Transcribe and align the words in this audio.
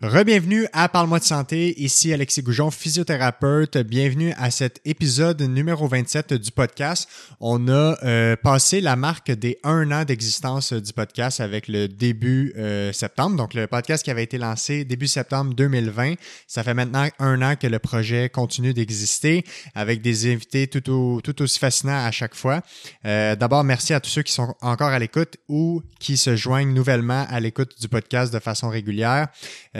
Rebienvenue 0.00 0.68
à 0.72 0.88
Parle-moi 0.88 1.18
de 1.18 1.24
santé, 1.24 1.74
ici 1.82 2.12
Alexis 2.12 2.42
Goujon, 2.42 2.70
physiothérapeute. 2.70 3.78
Bienvenue 3.78 4.32
à 4.38 4.52
cet 4.52 4.80
épisode 4.84 5.42
numéro 5.42 5.88
27 5.88 6.34
du 6.34 6.52
podcast. 6.52 7.08
On 7.40 7.66
a 7.66 7.98
euh, 8.04 8.36
passé 8.36 8.80
la 8.80 8.94
marque 8.94 9.32
des 9.32 9.58
un 9.64 9.90
an 9.90 10.04
d'existence 10.04 10.72
du 10.72 10.92
podcast 10.92 11.40
avec 11.40 11.66
le 11.66 11.88
début 11.88 12.54
euh, 12.56 12.92
septembre. 12.92 13.34
Donc 13.34 13.54
le 13.54 13.66
podcast 13.66 14.04
qui 14.04 14.12
avait 14.12 14.22
été 14.22 14.38
lancé 14.38 14.84
début 14.84 15.08
septembre 15.08 15.52
2020. 15.54 16.14
Ça 16.46 16.62
fait 16.62 16.74
maintenant 16.74 17.08
un 17.18 17.42
an 17.42 17.56
que 17.56 17.66
le 17.66 17.80
projet 17.80 18.28
continue 18.28 18.72
d'exister 18.72 19.44
avec 19.74 20.00
des 20.00 20.32
invités 20.32 20.68
tout, 20.68 21.20
tout 21.24 21.42
aussi 21.42 21.58
fascinants 21.58 22.04
à 22.06 22.12
chaque 22.12 22.36
fois. 22.36 22.62
Euh, 23.04 23.34
D'abord, 23.34 23.64
merci 23.64 23.94
à 23.94 23.98
tous 23.98 24.10
ceux 24.10 24.22
qui 24.22 24.32
sont 24.32 24.54
encore 24.60 24.90
à 24.90 24.98
l'écoute 25.00 25.38
ou 25.48 25.82
qui 25.98 26.16
se 26.16 26.36
joignent 26.36 26.72
nouvellement 26.72 27.26
à 27.28 27.40
l'écoute 27.40 27.80
du 27.80 27.88
podcast 27.88 28.32
de 28.32 28.38
façon 28.38 28.68
régulière. 28.68 29.26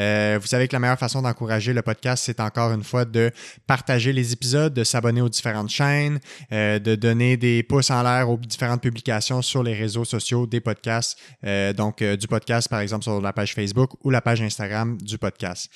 Euh, 0.09 0.38
vous 0.40 0.46
savez 0.46 0.68
que 0.68 0.72
la 0.75 0.79
meilleure 0.80 0.98
façon 0.98 1.22
d'encourager 1.22 1.72
le 1.72 1.82
podcast, 1.82 2.25
c'est 2.26 2.40
encore 2.40 2.72
une 2.72 2.85
fois 2.85 3.04
de 3.04 3.30
partager 3.66 4.12
les 4.12 4.32
épisodes, 4.32 4.72
de 4.72 4.85
s'abonner 4.85 5.21
aux 5.21 5.29
différentes 5.29 5.71
chaînes, 5.71 6.18
euh, 6.53 6.79
de 6.79 6.94
donner 6.94 7.36
des 7.36 7.62
pouces 7.62 7.90
en 7.90 8.03
l'air 8.03 8.30
aux 8.30 8.39
différentes 8.39 8.82
publications 8.82 9.43
sur 9.43 9.63
les 9.63 9.75
réseaux 9.75 10.04
sociaux 10.04 10.46
des 10.46 10.61
podcasts. 10.61 11.18
Euh, 11.44 11.72
donc, 11.72 12.02
du 12.02 12.26
podcast, 12.26 12.68
par 12.68 12.80
exemple, 12.80 13.02
sur 13.02 13.21
la 13.21 13.32
page 13.32 13.54
Facebook 13.54 13.93
ou 14.04 14.11
la 14.11 14.21
page 14.21 14.40
Instagram 14.43 14.99
du 14.99 15.18
podcast. 15.18 15.71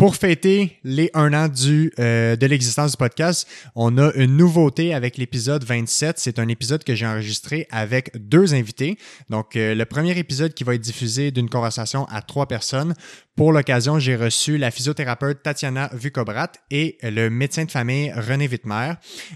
Pour 0.00 0.16
fêter 0.16 0.78
les 0.82 1.10
un 1.12 1.34
an 1.34 1.48
du, 1.48 1.92
de 1.98 2.46
l'existence 2.46 2.92
du 2.92 2.96
podcast, 2.96 3.46
on 3.74 3.98
a 3.98 4.10
une 4.14 4.34
nouveauté 4.34 4.94
avec 4.94 5.18
l'épisode 5.18 5.62
27. 5.62 6.18
C'est 6.18 6.38
un 6.38 6.48
épisode 6.48 6.84
que 6.84 6.94
j'ai 6.94 7.06
enregistré 7.06 7.66
avec 7.70 8.10
deux 8.16 8.54
invités. 8.54 8.96
Donc, 9.28 9.50
le 9.56 9.84
premier 9.84 10.18
épisode 10.18 10.54
qui 10.54 10.64
va 10.64 10.74
être 10.74 10.80
diffusé 10.80 11.32
d'une 11.32 11.50
conversation 11.50 12.06
à 12.06 12.22
trois 12.22 12.46
personnes. 12.46 12.94
Pour 13.40 13.54
l'occasion, 13.54 13.98
j'ai 13.98 14.16
reçu 14.16 14.58
la 14.58 14.70
physiothérapeute 14.70 15.42
Tatiana 15.42 15.88
Vucobrat 15.94 16.52
et 16.70 16.98
le 17.02 17.30
médecin 17.30 17.64
de 17.64 17.70
famille 17.70 18.12
René 18.12 18.46
Wittmer. 18.46 18.92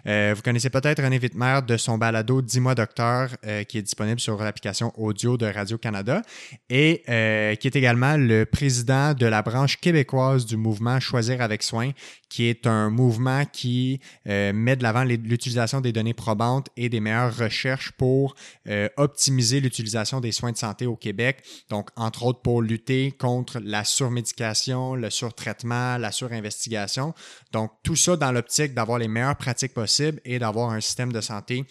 Euh, 0.06 0.34
vous 0.36 0.42
connaissez 0.42 0.68
peut-être 0.68 1.02
René 1.02 1.18
Wittmer 1.18 1.60
de 1.66 1.78
son 1.78 1.96
balado 1.96 2.42
Dis-moi 2.42 2.74
docteur 2.74 3.30
euh, 3.46 3.62
qui 3.62 3.78
est 3.78 3.82
disponible 3.82 4.20
sur 4.20 4.36
l'application 4.42 4.92
audio 5.00 5.38
de 5.38 5.46
Radio-Canada 5.46 6.20
et 6.68 7.02
euh, 7.08 7.54
qui 7.54 7.66
est 7.66 7.76
également 7.76 8.18
le 8.18 8.44
président 8.44 9.14
de 9.14 9.24
la 9.24 9.40
branche 9.40 9.78
québécoise 9.78 10.44
du 10.44 10.53
mouvement 10.56 11.00
Choisir 11.00 11.40
avec 11.40 11.62
soin 11.62 11.92
qui 12.34 12.46
est 12.46 12.66
un 12.66 12.90
mouvement 12.90 13.44
qui 13.44 14.00
euh, 14.28 14.52
met 14.52 14.74
de 14.74 14.82
l'avant 14.82 15.04
l'utilisation 15.04 15.80
des 15.80 15.92
données 15.92 16.14
probantes 16.14 16.66
et 16.76 16.88
des 16.88 16.98
meilleures 16.98 17.36
recherches 17.36 17.92
pour 17.92 18.34
euh, 18.66 18.88
optimiser 18.96 19.60
l'utilisation 19.60 20.20
des 20.20 20.32
soins 20.32 20.50
de 20.50 20.56
santé 20.56 20.86
au 20.86 20.96
Québec. 20.96 21.44
Donc, 21.68 21.90
entre 21.94 22.24
autres, 22.24 22.42
pour 22.42 22.60
lutter 22.60 23.12
contre 23.12 23.60
la 23.62 23.84
surmédication, 23.84 24.96
le 24.96 25.10
surtraitement, 25.10 25.96
la 25.96 26.10
surinvestigation. 26.10 27.14
Donc, 27.52 27.70
tout 27.84 27.96
ça 27.96 28.16
dans 28.16 28.32
l'optique 28.32 28.74
d'avoir 28.74 28.98
les 28.98 29.08
meilleures 29.08 29.36
pratiques 29.36 29.74
possibles 29.74 30.20
et 30.24 30.40
d'avoir 30.40 30.70
un 30.70 30.80
système 30.80 31.12
de 31.12 31.20
santé 31.20 31.64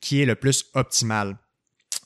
qui 0.00 0.20
est 0.20 0.26
le 0.26 0.36
plus 0.36 0.66
optimal. 0.74 1.36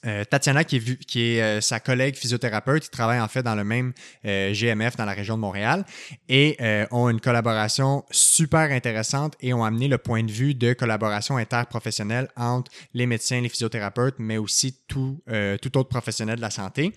Euh, 0.06 0.24
Tatiana, 0.24 0.64
qui 0.64 0.76
est, 0.76 1.42
euh, 1.42 1.60
sa 1.60 1.80
collègue 1.80 2.16
physiothérapeute, 2.16 2.84
qui 2.84 2.90
travaille 2.90 3.20
en 3.20 3.28
fait 3.28 3.42
dans 3.42 3.54
le 3.54 3.64
même 3.64 3.92
euh, 4.24 4.52
GMF 4.52 4.96
dans 4.96 5.04
la 5.04 5.12
région 5.12 5.36
de 5.36 5.40
Montréal 5.40 5.84
et 6.28 6.56
ont 6.90 7.08
une 7.08 7.20
collaboration 7.20 8.04
super 8.10 8.70
intéressante 8.70 9.34
et 9.40 9.52
ont 9.54 9.64
amené 9.64 9.88
le 9.88 9.98
point 9.98 10.22
de 10.22 10.30
vue 10.30 10.54
de 10.54 10.72
collaboration 10.72 11.36
interprofessionnelle 11.36 12.28
entre 12.36 12.70
les 12.94 13.06
médecins, 13.06 13.40
les 13.40 13.48
physiothérapeutes, 13.48 14.16
mais 14.18 14.36
aussi 14.36 14.78
tout 14.86 15.20
autre 15.28 15.88
professionnel 15.88 16.36
de 16.36 16.40
la 16.40 16.50
santé. 16.50 16.92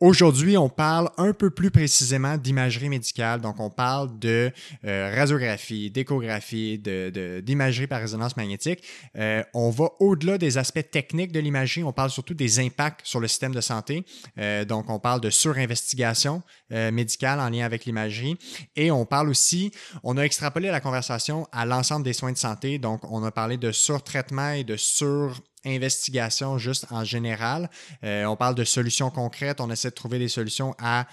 Aujourd'hui, 0.00 0.56
on 0.56 0.70
parle 0.70 1.10
un 1.18 1.34
peu 1.34 1.50
plus 1.50 1.70
précisément 1.70 2.38
d'imagerie 2.38 2.88
médicale. 2.88 3.42
Donc, 3.42 3.60
on 3.60 3.68
parle 3.68 4.18
de 4.18 4.50
euh, 4.86 5.14
radiographie, 5.14 5.90
d'échographie, 5.90 6.78
d'imagerie 6.78 7.84
de, 7.84 7.90
par 7.90 8.00
résonance 8.00 8.34
magnétique. 8.34 8.82
Euh, 9.18 9.44
on 9.52 9.68
va 9.68 9.90
au-delà 10.00 10.38
des 10.38 10.56
aspects 10.56 10.90
techniques 10.90 11.32
de 11.32 11.40
l'imagerie. 11.40 11.84
On 11.84 11.92
parle 11.92 12.08
surtout 12.08 12.32
des 12.32 12.60
impacts 12.60 13.06
sur 13.06 13.20
le 13.20 13.28
système 13.28 13.54
de 13.54 13.60
santé. 13.60 14.06
Euh, 14.38 14.64
donc, 14.64 14.88
on 14.88 14.98
parle 14.98 15.20
de 15.20 15.28
surinvestigation 15.28 16.42
médicale 16.70 17.40
en 17.40 17.50
lien 17.50 17.66
avec 17.66 17.84
l'imagerie. 17.84 18.38
Et 18.76 18.92
on 18.92 19.04
parle 19.04 19.28
aussi, 19.28 19.72
on 20.04 20.16
a 20.16 20.22
extrapolé 20.22 20.68
la 20.68 20.80
conversation 20.80 21.48
à 21.50 21.66
l'ensemble 21.66 22.04
des 22.04 22.12
soins 22.12 22.30
de 22.32 22.38
santé. 22.38 22.78
Donc, 22.78 23.00
on 23.10 23.24
a 23.24 23.32
parlé 23.32 23.56
de 23.56 23.72
surtraitement 23.72 24.52
et 24.52 24.62
de 24.62 24.76
sur 24.76 25.34
investigation 25.64 26.58
juste 26.58 26.86
en 26.90 27.04
général. 27.04 27.70
Euh, 28.04 28.24
on 28.24 28.36
parle 28.36 28.54
de 28.54 28.64
solutions 28.64 29.10
concrètes, 29.10 29.60
on 29.60 29.70
essaie 29.70 29.90
de 29.90 29.94
trouver 29.94 30.18
des 30.18 30.28
solutions 30.28 30.74
à 30.78 31.06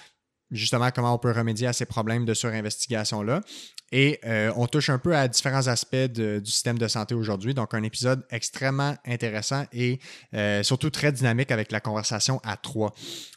justement 0.52 0.90
comment 0.92 1.14
on 1.14 1.18
peut 1.18 1.32
remédier 1.32 1.68
à 1.68 1.74
ces 1.74 1.86
problèmes 1.86 2.26
de 2.26 2.34
surinvestigation-là. 2.34 3.42
Et 3.92 4.20
euh, 4.26 4.52
on 4.56 4.68
touche 4.68 4.90
un 4.90 5.00
peu 5.00 5.16
à 5.16 5.28
différents 5.28 5.68
aspects 5.68 5.96
du 5.96 6.46
système 6.46 6.78
de 6.78 6.88
santé 6.88 7.16
aujourd'hui. 7.16 7.54
Donc, 7.54 7.74
un 7.74 7.84
épisode 7.84 8.26
extrêmement 8.30 8.96
intéressant 9.06 9.66
et 9.72 10.00
euh, 10.34 10.62
surtout 10.64 10.90
très 10.90 11.12
dynamique 11.12 11.52
avec 11.52 11.72
la 11.72 11.80
conversation 11.80 12.42
à 12.44 12.58
trois. 12.58 12.94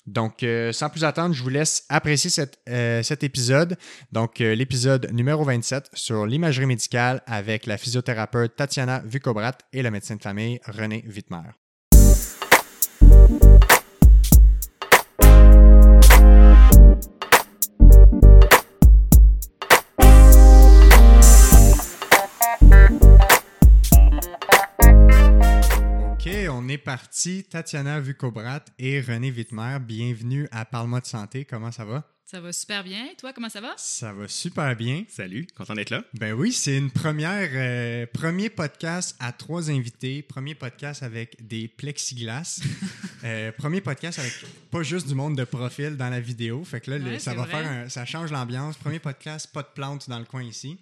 Donc, 0.07 0.43
euh, 0.43 0.73
sans 0.73 0.91
plus 0.91 1.05
attendre, 1.05 1.35
je 1.35 1.43
vous 1.43 1.49
laisse 1.49 1.85
apprécier 1.89 2.31
cet 2.31 3.23
épisode. 3.23 3.77
Donc, 4.13 4.41
l'épisode 4.41 5.11
numéro 5.13 5.45
27 5.45 5.91
sur 5.95 6.27
l'imagerie 6.27 6.67
médicale 6.67 7.23
avec 7.27 7.67
la 7.67 7.79
physiothérapeute 7.79 8.57
Tatiana 8.57 9.03
Vucobrat 9.05 9.57
et 9.73 9.83
le 9.83 9.91
médecin 9.91 10.17
de 10.17 10.23
famille 10.23 10.61
René 10.67 11.05
Wittmer. 11.07 11.51
On 26.91 26.93
est 26.93 26.97
parti. 26.97 27.45
Tatiana 27.45 28.01
Vucobrat 28.01 28.65
et 28.79 29.01
René 29.01 29.31
Wittmer, 29.31 29.79
bienvenue 29.81 30.49
à 30.51 30.65
Parle-moi 30.65 31.01
de 31.01 31.07
santé. 31.07 31.45
Comment 31.45 31.71
ça 31.71 31.85
va? 31.85 32.05
Ça 32.25 32.41
va 32.41 32.53
super 32.53 32.83
bien. 32.83 33.07
Toi, 33.19 33.33
comment 33.33 33.49
ça 33.49 33.61
va? 33.61 33.75
Ça 33.77 34.13
va 34.13 34.27
super 34.29 34.75
bien. 34.77 35.05
Salut, 35.09 35.47
content 35.57 35.75
d'être 35.75 35.91
là. 35.91 36.03
Ben 36.15 36.33
oui, 36.33 36.53
c'est 36.53 36.77
une 36.77 36.91
première, 36.91 37.49
euh, 37.53 38.07
premier 38.13 38.51
podcast 38.51 39.17
à 39.21 39.33
trois 39.33 39.71
invités, 39.71 40.23
premier 40.23 40.55
podcast 40.55 41.03
avec 41.03 41.47
des 41.47 41.69
plexiglas, 41.69 42.61
euh, 43.25 43.53
premier 43.53 43.81
podcast 43.81 44.19
avec 44.19 44.33
pas 44.71 44.83
juste 44.83 45.07
du 45.07 45.15
monde 45.15 45.37
de 45.37 45.45
profil 45.45 45.97
dans 45.97 46.11
la 46.11 46.21
vidéo. 46.21 46.65
Fait 46.65 46.81
que 46.81 46.91
là, 46.91 47.19
ça 47.19 47.35
va 47.35 47.47
faire, 47.47 47.91
ça 47.91 48.05
change 48.05 48.33
l'ambiance. 48.33 48.77
Premier 48.77 48.99
podcast, 48.99 49.49
pas 49.53 49.63
de 49.63 49.71
plantes 49.75 50.09
dans 50.09 50.19
le 50.19 50.25
coin 50.25 50.43
ici. 50.43 50.79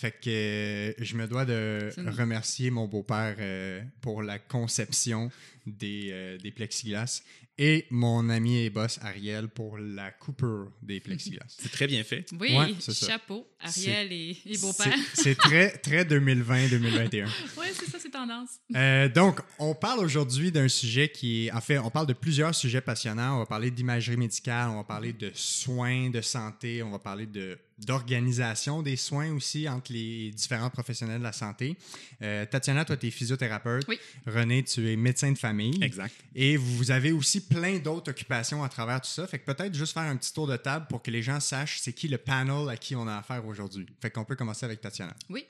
Fait 0.00 0.12
que 0.12 0.30
euh, 0.30 0.92
je 0.96 1.14
me 1.14 1.26
dois 1.26 1.44
de 1.44 1.90
remercier 2.16 2.70
mon 2.70 2.86
beau-père 2.86 3.36
euh, 3.38 3.82
pour 4.00 4.22
la 4.22 4.38
conception 4.38 5.30
des, 5.66 6.08
euh, 6.10 6.38
des 6.38 6.52
plexiglas 6.52 7.22
et 7.58 7.86
mon 7.90 8.30
ami 8.30 8.62
et 8.62 8.70
boss 8.70 8.98
Ariel 9.02 9.48
pour 9.48 9.76
la 9.76 10.10
coupure 10.10 10.72
des 10.80 11.00
plexiglas. 11.00 11.44
C'est 11.48 11.70
très 11.70 11.86
bien 11.86 12.02
fait. 12.02 12.30
Oui, 12.40 12.48
chapeau, 12.80 13.46
Ariel 13.60 14.10
et, 14.10 14.38
beau-père. 14.62 14.96
C'est 15.12 15.36
très, 15.36 15.76
très 15.76 16.04
2020-2021. 16.04 17.26
oui, 17.58 17.66
c'est 17.74 17.90
ça, 17.90 17.98
c'est 18.00 18.10
tendance. 18.10 18.48
Euh, 18.74 19.10
donc, 19.10 19.40
on 19.58 19.74
parle 19.74 20.00
aujourd'hui 20.00 20.50
d'un 20.50 20.68
sujet 20.68 21.10
qui 21.10 21.46
est, 21.46 21.52
en 21.52 21.60
fait, 21.60 21.78
on 21.78 21.90
parle 21.90 22.06
de 22.06 22.14
plusieurs 22.14 22.54
sujets 22.54 22.80
passionnants. 22.80 23.36
On 23.36 23.40
va 23.40 23.46
parler 23.46 23.70
d'imagerie 23.70 24.16
médicale, 24.16 24.70
on 24.70 24.76
va 24.76 24.84
parler 24.84 25.12
de 25.12 25.30
soins 25.34 26.08
de 26.08 26.22
santé, 26.22 26.82
on 26.82 26.90
va 26.90 26.98
parler 26.98 27.26
de 27.26 27.58
d'organisation 27.86 28.82
des 28.82 28.96
soins 28.96 29.32
aussi 29.32 29.68
entre 29.68 29.92
les 29.92 30.30
différents 30.30 30.70
professionnels 30.70 31.18
de 31.18 31.24
la 31.24 31.32
santé. 31.32 31.76
Euh, 32.22 32.46
Tatiana, 32.46 32.84
toi, 32.84 32.96
tu 32.96 33.06
es 33.06 33.10
physiothérapeute. 33.10 33.84
Oui. 33.88 33.98
René, 34.26 34.62
tu 34.64 34.90
es 34.90 34.96
médecin 34.96 35.32
de 35.32 35.38
famille. 35.38 35.82
Exact. 35.82 36.14
Et 36.34 36.56
vous 36.56 36.90
avez 36.90 37.12
aussi 37.12 37.46
plein 37.46 37.78
d'autres 37.78 38.10
occupations 38.10 38.62
à 38.62 38.68
travers 38.68 39.00
tout 39.00 39.08
ça. 39.08 39.26
Fait 39.26 39.38
que 39.38 39.50
peut-être 39.52 39.74
juste 39.74 39.94
faire 39.94 40.02
un 40.02 40.16
petit 40.16 40.32
tour 40.32 40.46
de 40.46 40.56
table 40.56 40.86
pour 40.88 41.02
que 41.02 41.10
les 41.10 41.22
gens 41.22 41.40
sachent 41.40 41.80
c'est 41.80 41.92
qui 41.92 42.08
le 42.08 42.18
panel 42.18 42.68
à 42.68 42.76
qui 42.76 42.94
on 42.96 43.06
a 43.06 43.18
affaire 43.18 43.44
aujourd'hui. 43.46 43.86
Fait 44.00 44.10
qu'on 44.10 44.24
peut 44.24 44.36
commencer 44.36 44.64
avec 44.64 44.80
Tatiana. 44.80 45.14
Oui. 45.28 45.44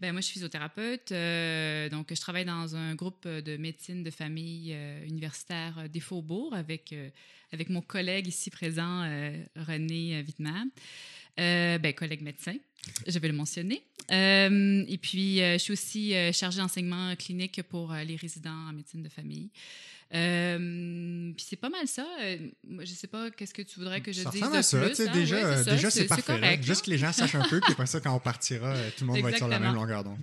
Ben 0.00 0.12
moi, 0.12 0.20
je 0.20 0.26
suis 0.26 0.34
physiothérapeute. 0.34 1.12
Euh, 1.12 1.88
donc, 1.88 2.12
je 2.12 2.20
travaille 2.20 2.44
dans 2.44 2.74
un 2.76 2.94
groupe 2.94 3.26
de 3.26 3.56
médecine 3.56 4.02
de 4.02 4.10
famille 4.10 4.72
euh, 4.72 5.04
universitaire 5.06 5.88
des 5.88 6.00
Faubourgs 6.00 6.54
avec, 6.54 6.92
euh, 6.92 7.10
avec 7.52 7.68
mon 7.68 7.80
collègue 7.80 8.26
ici 8.26 8.50
présent, 8.50 9.02
René 9.56 10.22
Wittmann. 10.26 10.68
Ben, 11.36 11.92
collègue 11.94 12.22
médecin, 12.22 12.54
je 13.06 13.18
vais 13.18 13.28
le 13.28 13.34
mentionner. 13.34 13.82
et 14.10 14.98
puis, 15.00 15.38
je 15.38 15.58
suis 15.58 15.72
aussi 15.72 16.14
chargée 16.32 16.60
d'enseignement 16.60 17.14
clinique 17.16 17.62
pour 17.64 17.92
les 17.92 18.16
résidents 18.16 18.68
en 18.68 18.72
médecine 18.72 19.02
de 19.02 19.08
famille. 19.08 19.50
Euh, 20.14 21.32
puis 21.36 21.46
c'est 21.48 21.56
pas 21.56 21.68
mal 21.68 21.86
ça. 21.88 22.06
Euh, 22.22 22.38
je 22.80 22.92
sais 22.92 23.08
pas 23.08 23.30
qu'est-ce 23.30 23.54
que 23.54 23.62
tu 23.62 23.78
voudrais 23.80 24.00
que 24.00 24.12
je 24.12 24.22
dise 24.28 24.40
de 24.50 24.62
ça, 24.62 24.78
plus. 24.80 25.00
Hein? 25.00 25.12
Déjà, 25.12 25.64
déjà 25.64 25.90
c'est 25.90 26.06
parfait. 26.06 26.60
Juste 26.62 26.84
que 26.84 26.90
les 26.90 26.98
gens 26.98 27.12
sachent 27.12 27.34
un 27.34 27.48
peu, 27.48 27.60
puis 27.60 27.72
après 27.72 27.86
ça, 27.86 28.00
quand 28.00 28.14
on 28.14 28.20
partira, 28.20 28.68
euh, 28.68 28.90
tout 28.96 29.04
le 29.04 29.12
monde 29.12 29.20
va 29.22 29.30
être 29.30 29.36
sur 29.38 29.48
la 29.48 29.58
même 29.58 29.74
longueur 29.74 30.04
d'onde. 30.04 30.18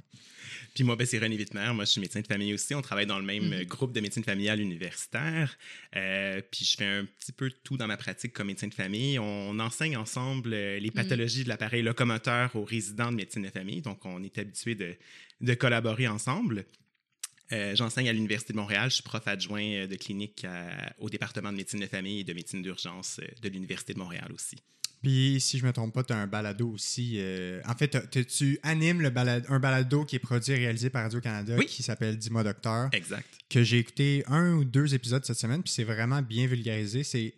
Puis 0.73 0.83
moi, 0.83 0.95
ben, 0.95 1.05
c'est 1.05 1.19
René 1.19 1.35
Wittmer. 1.37 1.71
Moi, 1.73 1.85
je 1.85 1.91
suis 1.91 2.01
médecin 2.01 2.21
de 2.21 2.25
famille 2.25 2.51
aussi. 2.51 2.73
On 2.73 2.81
travaille 2.81 3.05
dans 3.05 3.19
le 3.19 3.25
même 3.25 3.49
Mhm. 3.49 3.63
groupe 3.65 3.93
de 3.93 3.99
médecine 3.99 4.23
familiale 4.23 4.59
universitaire. 4.59 5.55
Euh, 5.95 6.41
puis 6.49 6.65
je 6.65 6.75
fais 6.75 6.85
un 6.87 7.05
petit 7.05 7.31
peu 7.31 7.51
tout 7.63 7.77
dans 7.77 7.85
ma 7.85 7.95
pratique 7.95 8.33
comme 8.33 8.47
médecin 8.47 8.67
de 8.67 8.73
famille. 8.73 9.19
On 9.19 9.59
enseigne 9.59 9.97
ensemble 9.97 10.49
les 10.49 10.89
pathologies 10.89 11.43
de 11.43 11.49
l'appareil 11.49 11.83
locomoteur 11.83 12.55
aux 12.55 12.63
résidents 12.65 13.11
de 13.11 13.17
médecine 13.17 13.43
de 13.43 13.49
famille. 13.49 13.81
Donc, 13.81 14.03
on 14.05 14.23
est 14.23 14.35
habitué 14.39 14.73
de, 14.73 14.95
de 15.41 15.53
collaborer 15.53 16.07
ensemble. 16.07 16.65
Euh, 17.51 17.75
J'enseigne 17.75 18.09
à 18.09 18.13
l'Université 18.13 18.53
de 18.53 18.57
Montréal. 18.57 18.89
Je 18.89 18.95
suis 18.95 19.03
prof 19.03 19.27
adjoint 19.27 19.61
euh, 19.63 19.87
de 19.87 19.95
clinique 19.95 20.45
à- 20.45 20.93
au 20.97 21.09
département 21.09 21.51
de 21.51 21.57
médecine 21.57 21.79
de 21.81 21.85
famille 21.87 22.21
et 22.21 22.23
de 22.23 22.33
médecine 22.33 22.61
d'urgence 22.61 23.19
euh, 23.21 23.27
de 23.41 23.49
l'Université 23.49 23.93
de 23.93 23.99
Montréal 23.99 24.31
aussi. 24.33 24.55
Puis, 25.01 25.41
si 25.41 25.59
je 25.59 25.65
me 25.65 25.73
trompe 25.73 25.93
pas, 25.93 26.03
tu 26.05 26.13
as 26.13 26.17
un 26.17 26.27
balado 26.27 26.69
aussi. 26.69 27.15
euh, 27.17 27.61
en 27.67 27.75
fait, 27.75 28.09
tu 28.25 28.57
animes 28.63 29.01
le 29.01 29.11
un 29.49 29.59
balado 29.59 30.05
qui 30.05 30.15
est 30.15 30.19
produit 30.19 30.53
et 30.53 30.55
réalisé 30.55 30.89
par 30.89 31.03
Radio-Canada 31.03 31.55
Oui. 31.59 31.65
qui 31.65 31.83
s'appelle 31.83 32.17
Dis-moi 32.17 32.43
Docteur, 32.45 32.87
Exact. 32.93 33.27
que 33.49 33.63
j'ai 33.63 33.79
écouté 33.79 34.23
un 34.27 34.53
ou 34.53 34.63
deux 34.63 34.95
épisodes 34.95 35.25
cette 35.25 35.37
semaine, 35.37 35.61
puis 35.61 35.73
c'est 35.73 35.83
vraiment 35.83 36.21
bien 36.21 36.47
vulgarisé. 36.47 37.03
C'est, 37.03 37.33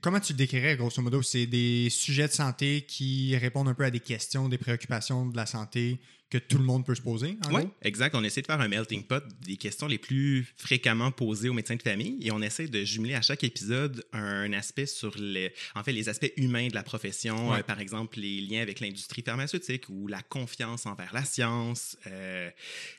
comment 0.00 0.18
tu 0.18 0.32
le 0.32 0.36
décrirais, 0.38 0.76
grosso 0.76 1.00
modo? 1.00 1.22
C'est 1.22 1.46
des 1.46 1.88
sujets 1.90 2.26
de 2.26 2.32
santé 2.32 2.84
qui 2.88 3.36
répondent 3.36 3.68
un 3.68 3.74
peu 3.74 3.84
à 3.84 3.90
des 3.92 4.00
questions, 4.00 4.48
des 4.48 4.58
préoccupations 4.58 5.26
de 5.26 5.36
la 5.36 5.46
santé 5.46 6.00
que 6.30 6.38
tout 6.38 6.58
le 6.58 6.64
monde 6.64 6.84
peut 6.84 6.94
se 6.96 7.02
poser, 7.02 7.36
en 7.46 7.54
Oui, 7.54 7.62
exact. 7.82 8.14
On 8.16 8.24
essaie 8.24 8.40
de 8.42 8.46
faire 8.46 8.60
un 8.60 8.66
melting 8.66 9.04
pot 9.04 9.22
des 9.42 9.56
questions 9.56 9.86
les 9.86 9.98
plus 9.98 10.52
fréquemment 10.56 11.12
posées 11.12 11.48
aux 11.48 11.52
médecins 11.52 11.76
de 11.76 11.82
famille 11.82 12.18
et 12.26 12.32
on 12.32 12.42
essaie 12.42 12.66
de 12.66 12.82
jumeler 12.84 13.14
à 13.14 13.22
chaque 13.22 13.44
épisode 13.44 14.04
un 14.12 14.52
aspect 14.52 14.86
sur 14.86 15.16
les, 15.16 15.52
en 15.76 15.84
fait, 15.84 15.92
les 15.92 16.08
aspects 16.08 16.32
humains 16.36 16.66
de 16.68 16.74
la 16.74 16.82
profession, 16.82 17.50
Ouais. 17.50 17.60
euh, 17.60 17.62
par 17.62 17.78
exemple 17.78 18.18
les 18.18 18.40
liens 18.40 18.62
avec 18.62 18.80
l'industrie 18.80 19.22
pharmaceutique 19.22 19.84
ou 19.88 20.08
la 20.08 20.22
confiance 20.22 20.86
envers 20.86 21.12
la 21.14 21.24
science, 21.24 21.96
euh, 22.08 22.50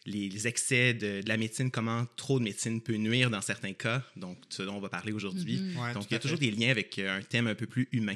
les, 0.06 0.30
les 0.30 0.48
excès 0.48 0.94
de, 0.94 1.22
de 1.22 1.28
la 1.28 1.36
médecine, 1.36 1.72
comment 1.72 2.06
trop 2.16 2.40
de 2.40 2.44
médecine 2.46 2.80
peut 2.80 2.96
nuire 2.96 3.30
dans 3.30 3.42
certains 3.42 3.74
cas, 3.74 4.02
donc 4.16 4.38
ce 4.50 4.64
dont 4.64 4.76
on 4.76 4.80
va 4.82 4.90
parler 4.90 5.12
aujourd'hui. 5.12 5.58
Mhm. 5.58 5.78
Ouais, 5.78 5.94
Donc 5.94 6.06
il 6.10 6.14
y 6.14 6.16
a 6.16 6.20
toujours 6.20 6.40
fait. 6.40 6.50
des 6.50 6.52
liens 6.52 6.70
avec 6.70 6.98
euh, 7.00 7.18
un 7.18 7.22
thème 7.22 7.48
un 7.48 7.56
peu 7.56 7.66
plus 7.66 7.90
humain. 7.92 8.16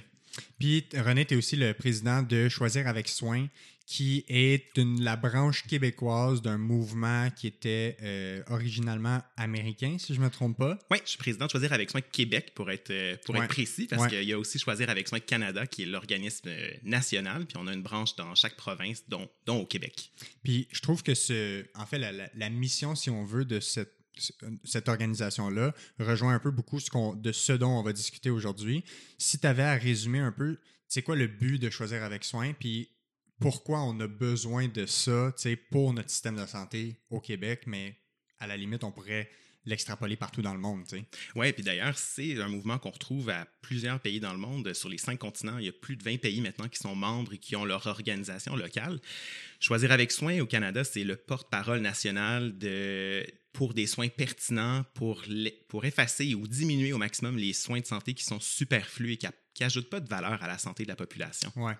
Puis, 0.60 0.86
René, 0.96 1.26
tu 1.26 1.34
es 1.34 1.38
aussi 1.38 1.56
le 1.58 1.74
président 1.74 2.22
de 2.22 2.48
Choisir 2.48 2.88
avec 2.88 3.10
soin, 3.10 3.48
qui 3.91 4.24
est 4.27 4.77
une- 4.77 5.01
la 5.03 5.15
branche 5.15 5.63
québécoise 5.65 6.44
d'un 6.44 6.59
mouvement 6.59 7.31
qui 7.31 7.47
était 7.47 7.97
euh, 8.03 8.44
originalement 8.47 9.19
américain, 9.36 9.97
si 9.97 10.13
je 10.13 10.21
me 10.21 10.30
trompe 10.30 10.59
pas. 10.59 10.77
Oui, 10.91 11.00
je 11.03 11.09
suis 11.09 11.18
président 11.18 11.47
de 11.47 11.50
Choisir 11.51 11.74
avec 11.74 11.89
soin 11.89 12.01
Québec 12.01 12.51
pour 12.53 12.69
être, 12.69 12.91
euh, 12.91 13.18
pour 13.25 13.33
Ouais. 13.33 13.41
être 13.45 13.47
précis, 13.50 13.88
parce 13.88 14.03
Ouais. 14.03 14.09
qu'il 14.09 14.24
y 14.25 14.33
a 14.33 14.38
aussi 14.38 14.59
Choisir 14.59 14.91
avec 14.91 15.07
soin 15.07 15.19
Canada, 15.19 15.65
qui 15.65 15.81
est 15.81 15.86
l'organisme 15.88 16.50
euh, 16.50 16.69
national, 16.83 17.47
puis 17.47 17.57
on 17.59 17.65
a 17.65 17.74
une 17.74 17.81
branche 17.81 18.15
dans 18.15 18.36
chaque 18.36 18.56
province, 18.57 19.03
dont, 19.07 19.27
dont 19.47 19.62
au 19.62 19.65
Québec. 19.65 20.12
Puis, 20.44 20.68
je 20.71 20.81
trouve 20.81 21.01
que 21.01 21.15
ce, 21.15 21.65
en 21.74 21.88
fait, 21.88 21.97
la, 21.97 22.12
la- 22.12 22.30
la 22.36 22.50
mission, 22.51 22.94
si 22.94 23.09
on 23.09 23.25
veut, 23.25 23.44
de 23.45 23.59
cette 23.59 23.95
cette 24.65 24.89
organisation-là 24.89 25.74
rejoint 25.97 26.33
un 26.36 26.39
peu 26.39 26.51
beaucoup 26.51 26.81
ce 26.81 26.89
qu'on, 26.89 27.15
de 27.15 27.31
ce 27.31 27.53
dont 27.53 27.69
on 27.80 27.83
va 27.83 27.94
discuter 27.94 28.30
aujourd'hui. 28.30 28.83
Si 29.18 29.39
tu 29.39 29.47
avais 29.47 29.63
à 29.63 29.75
résumer 29.75 30.19
un 30.19 30.33
peu, 30.33 30.57
c'est 30.89 31.01
quoi 31.03 31.15
le 31.15 31.27
but 31.27 31.57
de 31.57 31.69
choisir 31.69 32.03
avec 32.03 32.25
soin, 32.25 32.51
puis 32.51 32.89
pourquoi 33.39 33.81
on 33.81 34.00
a 34.00 34.07
besoin 34.07 34.68
de 34.68 34.86
ça 34.86 35.31
tu 35.36 35.44
sais, 35.44 35.56
pour 35.56 35.94
notre 35.94 36.09
système 36.09 36.36
de 36.36 36.45
santé 36.45 36.97
au 37.09 37.19
Québec, 37.19 37.63
mais 37.68 37.95
à 38.39 38.47
la 38.47 38.57
limite, 38.57 38.83
on 38.83 38.91
pourrait 38.91 39.30
l'extrapoler 39.65 40.15
partout 40.15 40.41
dans 40.41 40.53
le 40.53 40.59
monde. 40.59 40.86
tu 40.88 40.97
sais. 40.97 41.06
Oui, 41.36 41.51
puis 41.53 41.63
d'ailleurs, 41.63 41.97
c'est 41.97 42.39
un 42.41 42.47
mouvement 42.47 42.80
qu'on 42.80 42.89
retrouve 42.91 43.30
à 43.30 43.45
plusieurs 43.62 44.00
pays 44.00 44.19
dans 44.19 44.31
le 44.31 44.39
monde. 44.39 44.74
Sur 44.74 44.88
les 44.89 44.97
cinq 44.97 45.19
continents, 45.19 45.57
il 45.57 45.65
y 45.65 45.69
a 45.69 45.74
plus 45.74 45.95
de 45.97 46.03
20 46.03 46.18
pays 46.18 46.39
maintenant 46.41 46.69
qui 46.69 46.80
sont 46.80 46.95
membres 46.95 47.33
et 47.33 47.38
qui 47.38 47.56
ont 47.56 47.65
leur 47.65 47.86
organisation 47.86 48.56
locale. 48.56 49.00
Choisir 49.59 49.91
avec 49.91 50.12
soin 50.12 50.39
au 50.39 50.45
Canada, 50.47 50.83
c'est 50.83 51.03
le 51.03 51.18
porte-parole 51.18 51.81
national 51.81 52.57
de, 52.57 53.25
pour 53.51 53.74
des 53.74 53.86
soins 53.86 54.07
pertinents, 54.07 54.86
pour, 54.95 55.21
les- 55.27 55.51
pour 55.68 55.83
effacer 55.86 56.33
ou 56.33 56.47
diminuer 56.47 56.94
au 56.94 56.97
maximum 56.97 57.38
les 57.38 57.53
soins 57.53 57.81
de 57.81 57.86
santé 57.86 58.13
qui 58.13 58.24
sont 58.24 58.39
superflus 58.39 59.13
et 59.13 59.18
qui 59.18 59.27
n'ajoutent 59.62 59.89
pas 59.89 60.00
de 60.00 60.09
valeur 60.09 60.41
à 60.41 60.47
la 60.47 60.57
santé 60.57 60.83
de 60.83 60.88
la 60.89 60.95
population. 60.95 61.51
Ouais. 61.57 61.74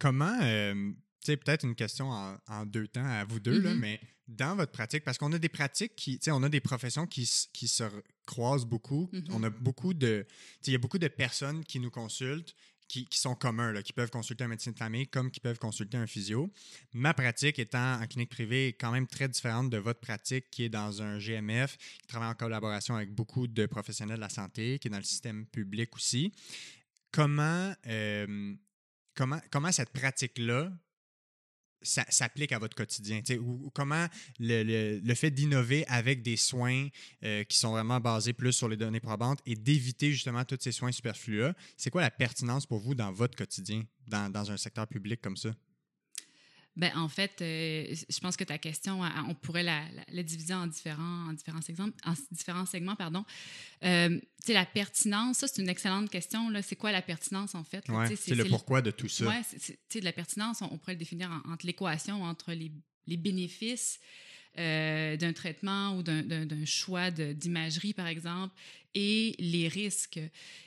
Comment, 0.00 0.36
euh, 0.42 0.74
tu 1.20 1.26
sais, 1.26 1.36
peut-être 1.36 1.64
une 1.64 1.76
question 1.76 2.10
en, 2.10 2.36
en 2.48 2.66
deux 2.66 2.88
temps 2.88 3.04
à 3.06 3.24
vous 3.24 3.38
deux, 3.38 3.60
là, 3.60 3.72
Mhm. 3.74 3.78
mais 3.80 4.00
dans 4.26 4.56
votre 4.56 4.72
pratique, 4.72 5.04
parce 5.04 5.18
qu'on 5.18 5.32
a 5.32 5.38
des 5.38 5.48
pratiques 5.48 5.94
qui, 5.94 6.18
tu 6.18 6.24
sais, 6.24 6.30
on 6.32 6.42
a 6.42 6.48
des 6.48 6.60
professions 6.60 7.06
qui, 7.06 7.30
qui 7.52 7.68
se 7.68 7.84
croisent 8.26 8.66
beaucoup. 8.66 9.08
Mhm. 9.12 9.24
On 9.30 9.42
a 9.44 9.50
beaucoup 9.50 9.92
de, 9.94 10.26
tu 10.28 10.34
sais, 10.62 10.70
il 10.70 10.72
y 10.72 10.76
a 10.76 10.78
beaucoup 10.78 10.98
de 10.98 11.08
personnes 11.08 11.62
qui 11.64 11.78
nous 11.78 11.90
consultent. 11.90 12.54
Qui, 12.92 13.06
qui 13.06 13.20
sont 13.20 13.36
communs, 13.36 13.70
là, 13.70 13.84
qui 13.84 13.92
peuvent 13.92 14.10
consulter 14.10 14.42
un 14.42 14.48
médecin 14.48 14.72
de 14.72 14.76
famille 14.76 15.06
comme 15.06 15.30
qui 15.30 15.38
peuvent 15.38 15.60
consulter 15.60 15.96
un 15.96 16.08
physio. 16.08 16.50
Ma 16.92 17.14
pratique 17.14 17.60
étant 17.60 18.00
en 18.00 18.04
clinique 18.08 18.30
privée 18.30 18.66
est 18.66 18.72
quand 18.72 18.90
même 18.90 19.06
très 19.06 19.28
différente 19.28 19.70
de 19.70 19.76
votre 19.76 20.00
pratique 20.00 20.50
qui 20.50 20.64
est 20.64 20.68
dans 20.70 21.00
un 21.00 21.18
GMF, 21.20 21.76
qui 21.78 22.06
travaille 22.08 22.30
en 22.30 22.34
collaboration 22.34 22.96
avec 22.96 23.14
beaucoup 23.14 23.46
de 23.46 23.66
professionnels 23.66 24.16
de 24.16 24.20
la 24.20 24.28
santé, 24.28 24.80
qui 24.80 24.88
est 24.88 24.90
dans 24.90 24.96
le 24.98 25.04
système 25.04 25.46
public 25.46 25.94
aussi. 25.94 26.32
Comment, 27.12 27.72
euh, 27.86 28.54
comment, 29.50 29.72
cette 29.72 29.90
pratique-là 29.90 30.72
s'applique 31.82 32.52
à 32.52 32.58
votre 32.58 32.76
quotidien? 32.76 33.22
Ou, 33.40 33.70
comment 33.74 34.06
le, 34.38 35.14
fait 35.14 35.30
d'innover 35.30 35.86
avec 35.86 36.22
des 36.22 36.36
soins 36.36 36.88
euh, 37.24 37.44
qui 37.44 37.56
sont 37.56 37.72
vraiment 37.72 38.00
basés 38.00 38.32
plus 38.32 38.52
sur 38.52 38.68
les 38.68 38.76
données 38.76 39.00
probantes 39.00 39.40
et 39.46 39.56
d'éviter 39.56 40.12
justement 40.12 40.44
tous 40.44 40.58
ces 40.60 40.72
soins 40.72 40.92
superflus-là, 40.92 41.54
c'est 41.76 41.90
quoi 41.90 42.02
la 42.02 42.10
pertinence 42.10 42.66
pour 42.66 42.80
vous 42.80 42.94
dans 42.94 43.12
votre 43.12 43.36
quotidien, 43.36 43.84
dans, 44.06 44.30
dans 44.30 44.50
un 44.50 44.56
secteur 44.56 44.86
public 44.86 45.20
comme 45.20 45.36
ça? 45.36 45.50
Ben, 46.80 46.90
en 46.96 47.08
fait, 47.08 47.40
euh, 47.42 47.94
je 48.08 48.18
pense 48.20 48.36
que 48.36 48.44
ta 48.44 48.56
question, 48.58 49.02
on 49.28 49.34
pourrait 49.34 49.62
la, 49.62 49.80
la- 49.94 50.04
la 50.08 50.22
diviser 50.22 50.54
en 50.54 50.66
différents, 50.66 51.28
en 51.28 51.32
différents, 51.34 51.60
exemples, 51.68 51.96
en 52.06 52.14
différents 52.32 52.64
segments. 52.66 52.96
Pardon. 52.96 53.24
Euh, 53.84 54.18
la 54.48 54.64
pertinence, 54.64 55.36
ça, 55.38 55.46
c'est 55.48 55.60
une 55.60 55.68
excellente 55.68 56.08
question. 56.08 56.50
C'est 56.62 56.76
quoi 56.76 56.90
la 56.90 57.02
pertinence, 57.02 57.54
en 57.54 57.64
fait? 57.64 57.86
Ouais, 57.90 58.16
c'est 58.16 58.34
le 58.34 58.44
pourquoi 58.46 58.80
de 58.80 58.90
tout 58.90 59.08
ça. 59.08 59.26
C'est- 59.42 59.78
sais, 59.90 60.00
de 60.00 60.04
la 60.06 60.12
pertinence, 60.12 60.62
on, 60.62 60.68
on 60.72 60.78
pourrait 60.78 60.94
le 60.94 60.98
définir 60.98 61.30
en- 61.30 61.52
entre 61.52 61.66
l'équation 61.66 62.22
entre 62.22 62.52
les, 62.52 62.72
les 63.06 63.16
bénéfices 63.18 64.00
euh, 64.58 65.16
d'un 65.16 65.32
traitement 65.32 65.96
ou 65.96 66.02
d'un- 66.02 66.22
choix 66.64 67.10
d'imagerie, 67.12 67.94
par 67.94 68.06
exemple, 68.08 68.52
et 68.94 69.34
les 69.38 69.68
risques. 69.68 70.20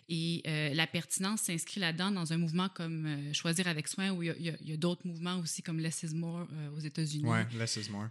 Et 0.09 0.41
euh, 0.47 0.73
la 0.73 0.85
pertinence 0.87 1.41
s'inscrit 1.41 1.79
là-dedans 1.79 2.11
dans 2.11 2.33
un 2.33 2.37
mouvement 2.37 2.69
comme 2.69 3.05
euh, 3.05 3.33
Choisir 3.33 3.67
avec 3.67 3.87
soin, 3.87 4.11
où 4.11 4.21
il 4.23 4.35
y 4.61 4.71
a- 4.73 4.77
d'autres 4.77 5.05
mouvements 5.07 5.37
aussi 5.39 5.61
comme 5.61 5.79
Less 5.79 6.03
is 6.03 6.13
More 6.15 6.47
euh, 6.51 6.69
aux 6.75 6.79
États-Unis. 6.79 7.25
Ouais, 7.25 7.45
less 7.57 7.77
is 7.77 7.89
more. 7.89 8.09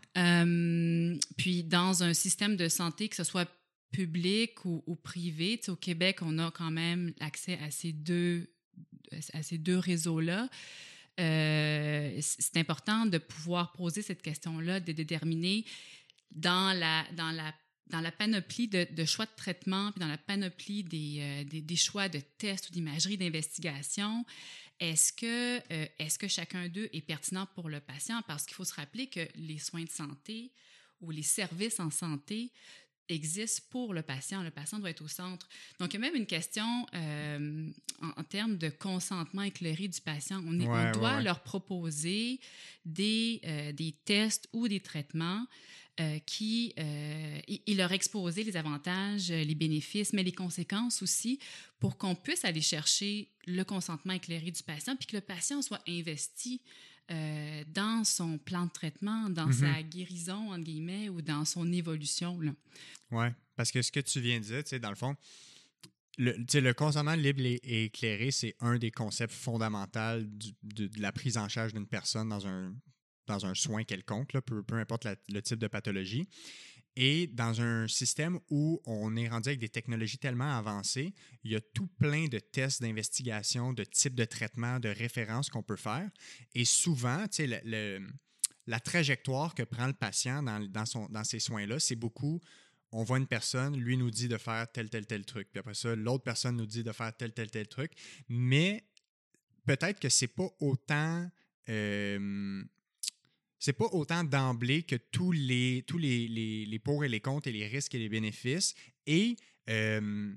Puis 1.37 1.65
dans 1.65 2.03
un 2.03 2.15
système 2.15 2.57
de 2.57 2.69
santé, 2.69 3.09
que 3.09 3.17
ce 3.17 3.25
soit 3.25 3.49
public 3.91 4.65
ou, 4.65 4.83
ou 4.87 4.97
privé, 4.97 5.61
au 5.69 5.77
Québec, 5.77 6.21
on 6.23 6.39
a 6.39 6.51
quand 6.51 6.71
même 6.71 7.13
accès 7.21 7.59
à 7.59 7.71
ces 7.71 7.93
deux, 7.93 8.49
à 9.35 9.43
ces 9.43 9.59
deux 9.59 9.79
réseaux-là. 9.79 10.49
C'est 11.19 12.57
important 12.57 13.07
de 13.07 13.19
pouvoir 13.19 13.73
poser 13.73 14.03
cette 14.03 14.23
question-là, 14.23 14.81
de 14.81 14.93
déterminer 14.93 15.65
dans 16.31 16.77
la, 16.79 17.05
dans 17.17 17.31
la, 17.31 17.53
dans 17.89 18.01
la 18.01 18.13
panoplie 18.13 18.69
de, 18.69 18.87
de 18.91 19.05
choix 19.05 19.27
de 19.27 19.31
traitement, 19.37 19.93
puis 19.93 20.01
dans 20.01 20.09
la 20.09 20.19
panoplie 20.19 20.85
des, 20.85 21.17
euh, 21.21 21.45
des, 21.45 21.61
des 21.61 21.77
choix 21.77 22.09
de 22.09 22.21
tests 22.39 22.71
ou 22.71 22.73
d'imagerie, 22.73 23.19
d'investigation, 23.19 24.25
est-ce 24.81 25.13
que, 25.13 25.59
euh, 25.73 25.87
est-ce 25.99 26.19
que 26.19 26.29
chacun 26.29 26.69
d'eux 26.69 26.89
est 26.93 27.03
pertinent 27.03 27.47
pour 27.55 27.69
le 27.69 27.81
patient? 27.81 28.23
Parce 28.27 28.45
qu'il 28.47 28.55
faut 28.55 28.65
se 28.65 28.75
rappeler 28.75 29.07
que 29.09 29.21
les 29.37 29.59
soins 29.59 29.85
de 29.85 29.91
santé 29.91 30.51
ou 31.01 31.11
les 31.11 31.23
services 31.23 31.81
en 31.81 31.91
santé 31.91 32.51
existent 33.09 33.63
pour 33.71 33.93
le 33.93 34.03
patient. 34.03 34.43
Le 34.43 34.51
patient 34.51 34.79
doit 34.79 34.89
être 34.91 35.03
au 35.05 35.09
centre. 35.09 35.49
Donc, 35.79 35.93
il 35.93 35.95
y 35.95 35.97
a 35.99 36.01
même 36.01 36.15
une 36.15 36.27
question 36.27 36.87
euh, 36.95 37.71
en, 38.01 38.09
en 38.21 38.25
termes 38.25 38.57
de 38.57 38.71
consentement 38.71 39.43
éclairé 39.43 39.89
du 39.89 40.01
patient. 40.01 40.43
On, 40.47 40.59
est- 40.59 40.67
on 40.67 40.73
Ouais, 40.73 40.85
ouais, 40.87 40.93
doit 40.93 41.17
ouais. 41.17 41.23
leur 41.23 41.43
proposer 41.43 42.41
des, 42.87 43.41
euh, 43.45 43.73
des 43.73 43.93
tests 44.05 44.49
ou 44.53 44.67
des 44.69 44.81
traitements 44.81 45.47
euh, 46.01 46.19
qui 46.21 46.73
euh, 46.79 47.39
et, 47.49 47.63
et 47.71 47.75
leur 47.75 47.93
exposer 47.93 48.45
les 48.45 48.57
avantages, 48.57 49.31
euh, 49.31 49.45
les 49.45 49.55
bénéfices, 49.55 50.13
mais 50.13 50.23
les 50.23 50.33
conséquences 50.33 51.03
aussi, 51.03 51.39
pour 51.79 51.99
qu'on 51.99 52.15
puisse 52.15 52.45
aller 52.45 52.63
chercher 52.63 53.29
le 53.47 53.63
consentement 53.65 54.15
éclairé 54.15 54.51
du 54.51 54.63
patient, 54.63 54.97
puis 54.97 55.07
que 55.07 55.17
le 55.17 55.21
patient 55.23 55.61
soit 55.63 55.83
investi 55.87 56.61
euh, 57.11 57.65
dans 57.69 58.05
son 58.05 58.39
plan 58.39 58.67
de 58.67 58.71
traitement, 58.71 59.29
dans 59.29 59.49
Mhm. 59.49 59.53
sa 59.53 59.83
guérison, 59.83 60.51
entre 60.53 60.65
guillemets, 60.65 61.09
ou 61.11 61.21
dans 61.21 61.45
son 61.45 61.71
évolution. 61.73 62.39
Oui, 63.11 63.27
parce 63.57 63.71
que 63.71 63.83
ce 63.83 63.93
que 63.93 64.01
tu 64.01 64.21
viens 64.21 64.39
de 64.41 64.45
dire, 64.45 64.65
tu 64.65 64.71
sais, 64.71 64.79
dans 64.79 64.89
le 64.89 64.95
fond, 64.97 65.15
le, 66.19 66.73
consentement 66.73 67.15
libre 67.15 67.41
et, 67.43 67.55
et 67.65 67.85
éclairé, 67.85 68.31
c'est 68.31 68.55
un 68.61 68.79
des 68.79 68.91
concepts 68.91 69.33
fondamentaux 69.35 70.21
du- 70.23 70.53
de, 70.63 70.87
de 70.87 71.01
la 71.01 71.11
prise 71.13 71.37
en 71.39 71.49
charge 71.49 71.73
d'une 71.75 71.87
personne 71.87 72.29
dans 72.29 72.47
un, 72.47 72.75
dans 73.27 73.47
un 73.47 73.55
soin 73.55 73.85
quelconque, 73.85 74.33
là, 74.33 74.43
peu, 74.43 74.63
peu 74.63 74.77
importe 74.77 75.07
le 75.29 75.41
type 75.43 75.59
de 75.59 75.69
pathologie. 75.69 76.29
Et 76.95 77.27
dans 77.27 77.63
un 77.63 77.89
système 77.89 78.39
où 78.51 78.81
on 78.85 79.17
est 79.17 79.29
rendu 79.29 79.49
avec 79.49 79.61
des 79.61 79.71
technologies 79.71 80.19
tellement 80.19 80.59
avancées, 80.59 81.15
il 81.43 81.53
y 81.53 81.57
a 81.57 81.61
tout 81.61 81.87
plein 81.87 82.27
de 82.29 82.39
tests 82.39 82.83
d'investigation, 82.83 83.73
de 83.73 83.85
types 83.85 84.15
de 84.15 84.27
traitements, 84.27 84.79
de 84.79 84.91
références 84.91 85.49
qu'on 85.49 85.63
peut 85.63 85.77
faire. 85.77 86.11
Et 86.55 86.67
souvent, 86.67 87.27
tu 87.29 87.49
sais, 87.49 87.63
le- 87.65 88.07
la 88.67 88.79
trajectoire 88.79 89.55
que 89.55 89.63
prend 89.63 89.87
le 89.87 89.95
patient 89.95 90.43
dans, 90.43 90.61
dans, 90.69 90.85
son, 90.87 91.07
dans 91.09 91.25
ces 91.25 91.41
soins-là, 91.41 91.79
c'est 91.81 91.97
beaucoup 91.97 92.41
on 92.95 93.05
voit 93.05 93.17
une 93.17 93.27
personne, 93.27 93.75
lui 93.79 93.97
nous 93.97 94.11
dit 94.11 94.29
de 94.29 94.37
faire 94.37 94.71
tel, 94.71 94.91
tel, 94.91 95.07
tel 95.07 95.25
truc. 95.25 95.49
Puis 95.51 95.61
après 95.61 95.73
ça, 95.73 95.97
l'autre 95.97 96.25
personne 96.25 96.57
nous 96.57 96.67
dit 96.67 96.85
de 96.85 96.93
faire 96.93 97.17
tel, 97.17 97.33
tel, 97.33 97.51
tel 97.51 97.67
truc. 97.67 97.93
Mais 98.29 98.85
peut-être 99.65 99.99
que 99.99 100.11
c'est 100.11 100.29
pas 100.29 100.49
autant. 100.61 101.27
euh, 101.71 102.63
c'est 103.65 103.73
pas 103.75 103.87
autant 103.93 104.25
d'emblée 104.25 104.83
que 104.83 104.97
tous 104.97 105.31
les, 105.31 105.85
tous 105.87 105.97
les, 105.97 106.27
les, 106.27 106.67
les 106.67 106.79
pour 106.81 107.05
et 107.05 107.09
les 107.09 107.21
contre 107.21 107.47
et 107.47 107.53
les 107.53 107.69
risques 107.69 107.95
et 107.95 107.99
les 108.01 108.09
bénéfices 108.09 108.75
et 109.07 109.37
euh, 109.71 110.35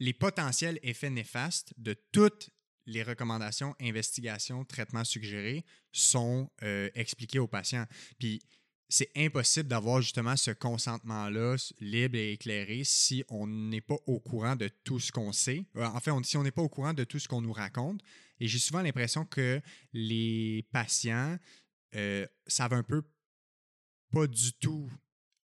les 0.00 0.12
potentiels 0.12 0.80
effets 0.82 1.08
néfastes 1.10 1.72
de 1.76 1.94
toutes 2.10 2.50
les 2.86 3.04
recommandations, 3.04 3.76
investigations, 3.80 4.64
traitements 4.64 5.04
suggérés 5.04 5.64
sont 5.92 6.50
euh, 6.64 6.90
expliqués 6.96 7.38
aux 7.38 7.46
patients. 7.46 7.86
Puis 8.18 8.42
c'est 8.88 9.10
impossible 9.16 9.68
d'avoir 9.68 10.02
justement 10.02 10.36
ce 10.36 10.50
consentement-là 10.50 11.54
libre 11.78 12.16
et 12.16 12.32
éclairé 12.32 12.82
si 12.82 13.22
on 13.28 13.46
n'est 13.46 13.80
pas 13.80 13.96
au 14.08 14.18
courant 14.18 14.56
de 14.56 14.66
tout 14.82 14.98
ce 14.98 15.12
qu'on 15.12 15.30
sait. 15.30 15.64
Euh, 15.76 15.84
En 15.84 16.00
fait, 16.00 16.10
on- 16.10 16.22
si 16.24 16.36
on 16.36 16.42
n'est 16.42 16.50
pas 16.50 16.62
au 16.62 16.68
courant 16.68 16.94
de 16.94 17.04
tout 17.04 17.20
ce 17.20 17.28
qu'on 17.28 17.42
nous 17.42 17.52
raconte. 17.52 18.00
Et 18.40 18.48
j'ai 18.48 18.58
souvent 18.58 18.82
l'impression 18.82 19.24
que 19.24 19.60
les 19.92 20.66
patients 20.72 21.38
euh, 21.94 22.26
savent 22.46 22.74
un 22.74 22.82
peu 22.82 23.02
pas 24.12 24.26
du 24.26 24.52
tout 24.54 24.90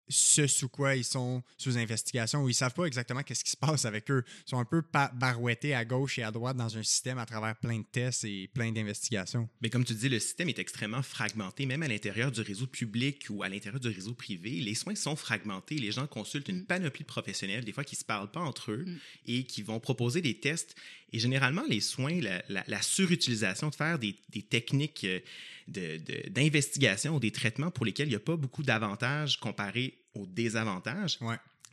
ce 0.09 0.47
sous 0.47 0.69
quoi 0.69 0.97
ils 0.97 1.05
sont 1.05 1.43
sous 1.57 1.79
investigation 1.79 2.43
ou 2.43 2.51
ils 2.51 2.55
savent 2.55 2.75
pas 2.75 2.85
exactement 2.85 3.23
qu'est-ce 3.23 3.43
qui 3.43 3.53
se 3.53 3.57
passe 3.57 3.87
avec 3.87 4.11
eux. 4.11 4.23
Ils 4.47 4.51
sont 4.51 4.59
un 4.59 4.67
peu 4.67 4.83
barouettés 5.15 5.75
à 5.75 5.87
gauche 5.87 6.19
et 6.19 6.23
à 6.23 6.31
droite 6.31 6.59
dans 6.59 6.77
un 6.77 6.83
système 6.83 7.17
à 7.19 7.25
travers 7.25 7.57
plein 7.57 7.79
de 7.79 7.87
tests 7.91 8.25
et 8.25 8.49
plein 8.49 8.71
d'investigations. 8.71 9.49
Mais 9.63 9.71
comme 9.71 9.83
tu 9.85 9.95
dis, 9.95 10.11
le 10.11 10.19
système 10.21 10.51
est 10.51 10.59
extrêmement 10.59 11.03
fragmenté, 11.03 11.65
même 11.65 11.83
à 11.83 11.89
l'intérieur 11.89 12.31
du 12.31 12.43
réseau 12.43 12.67
public 12.67 13.25
ou 13.31 13.43
à 13.43 13.49
l'intérieur 13.49 13.81
du 13.81 13.89
réseau 13.89 14.13
privé. 14.13 14.51
Les 14.61 14.75
soins 14.75 14.95
sont 14.95 15.17
fragmentés. 15.17 15.77
Les 15.77 15.91
gens 15.93 16.07
consultent 16.07 16.49
une 16.49 16.61
Mm. 16.61 16.67
panoplie 16.67 17.05
de 17.05 17.09
professionnels, 17.09 17.65
des 17.65 17.73
fois 17.73 17.85
qui 17.85 17.95
ne 17.95 18.01
se 18.01 18.05
parlent 18.05 18.31
pas 18.31 18.41
entre 18.41 18.73
eux 18.73 18.85
Mm. 18.85 18.99
et 19.27 19.45
qui 19.45 19.63
vont 19.63 19.81
proposer 19.81 20.21
des 20.21 20.39
tests. 20.39 20.75
Et 21.15 21.21
généralement, 21.21 21.63
les 21.69 21.81
soins, 21.81 22.19
la, 22.49 22.83
surutilisation 22.83 23.69
de 23.69 23.75
faire 23.77 24.01
des, 24.01 24.17
techniques 24.51 25.07
euh, 25.07 25.99
d'investigation 26.29 27.15
ou 27.15 27.21
des 27.21 27.31
traitements 27.31 27.71
pour 27.71 27.87
lesquels 27.87 28.09
il 28.09 28.11
n'y 28.11 28.17
a 28.17 28.19
pas 28.21 28.35
beaucoup 28.35 28.65
d'avantages 28.65 29.39
comparés 29.39 29.97
aux 30.17 30.27
désavantages. 30.27 31.21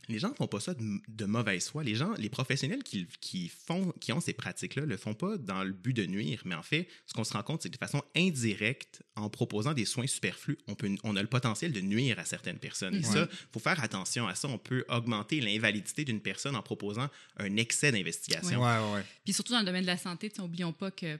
Les 0.08 0.18
gens 0.18 0.30
ne 0.30 0.34
font 0.34 0.46
pas 0.46 0.60
ça 0.60 0.74
de, 0.74 0.82
de 1.08 1.24
mauvaise 1.24 1.68
foi. 1.68 1.84
Les 1.84 1.94
gens, 1.94 2.12
les 2.18 2.28
professionnels 2.28 2.82
qui, 2.82 3.06
qui 3.20 3.48
font, 3.48 3.92
qui 4.00 4.12
ont 4.12 4.20
ces 4.20 4.32
pratiques-là, 4.32 4.84
le 4.84 4.96
font 4.96 5.14
pas 5.14 5.36
dans 5.38 5.62
le 5.64 5.72
but 5.72 5.92
de 5.94 6.06
nuire. 6.06 6.42
Mais 6.44 6.54
en 6.54 6.62
fait, 6.62 6.88
ce 7.06 7.14
qu'on 7.14 7.24
se 7.24 7.32
rend 7.32 7.42
compte, 7.42 7.62
c'est 7.62 7.68
que 7.68 7.74
de 7.74 7.78
façon 7.78 8.02
indirecte, 8.16 9.02
en 9.16 9.28
proposant 9.30 9.74
des 9.74 9.84
soins 9.84 10.06
superflus, 10.06 10.58
on, 10.66 10.74
peut, 10.74 10.90
on 11.04 11.14
a 11.16 11.22
le 11.22 11.28
potentiel 11.28 11.72
de 11.72 11.80
nuire 11.80 12.18
à 12.18 12.24
certaines 12.24 12.58
personnes. 12.58 12.94
Et 12.94 12.98
Mhm. 12.98 13.04
ça, 13.04 13.28
faut 13.52 13.60
faire 13.60 13.82
attention 13.82 14.26
à 14.26 14.34
ça. 14.34 14.48
On 14.48 14.58
peut 14.58 14.84
augmenter 14.88 15.40
l'invalidité 15.40 16.04
d'une 16.04 16.20
personne 16.20 16.56
en 16.56 16.62
proposant 16.62 17.08
un 17.36 17.56
excès 17.56 17.92
d'investigation. 17.92 18.62
Ouais, 18.62 18.78
ouais, 18.78 18.94
ouais. 18.94 19.04
Puis 19.24 19.32
surtout 19.32 19.52
dans 19.52 19.60
le 19.60 19.66
domaine 19.66 19.82
de 19.82 19.86
la 19.86 19.98
santé, 19.98 20.28
tu 20.30 20.36
sais, 20.36 20.42
oublions 20.42 20.72
pas 20.72 20.90
que 20.90 21.18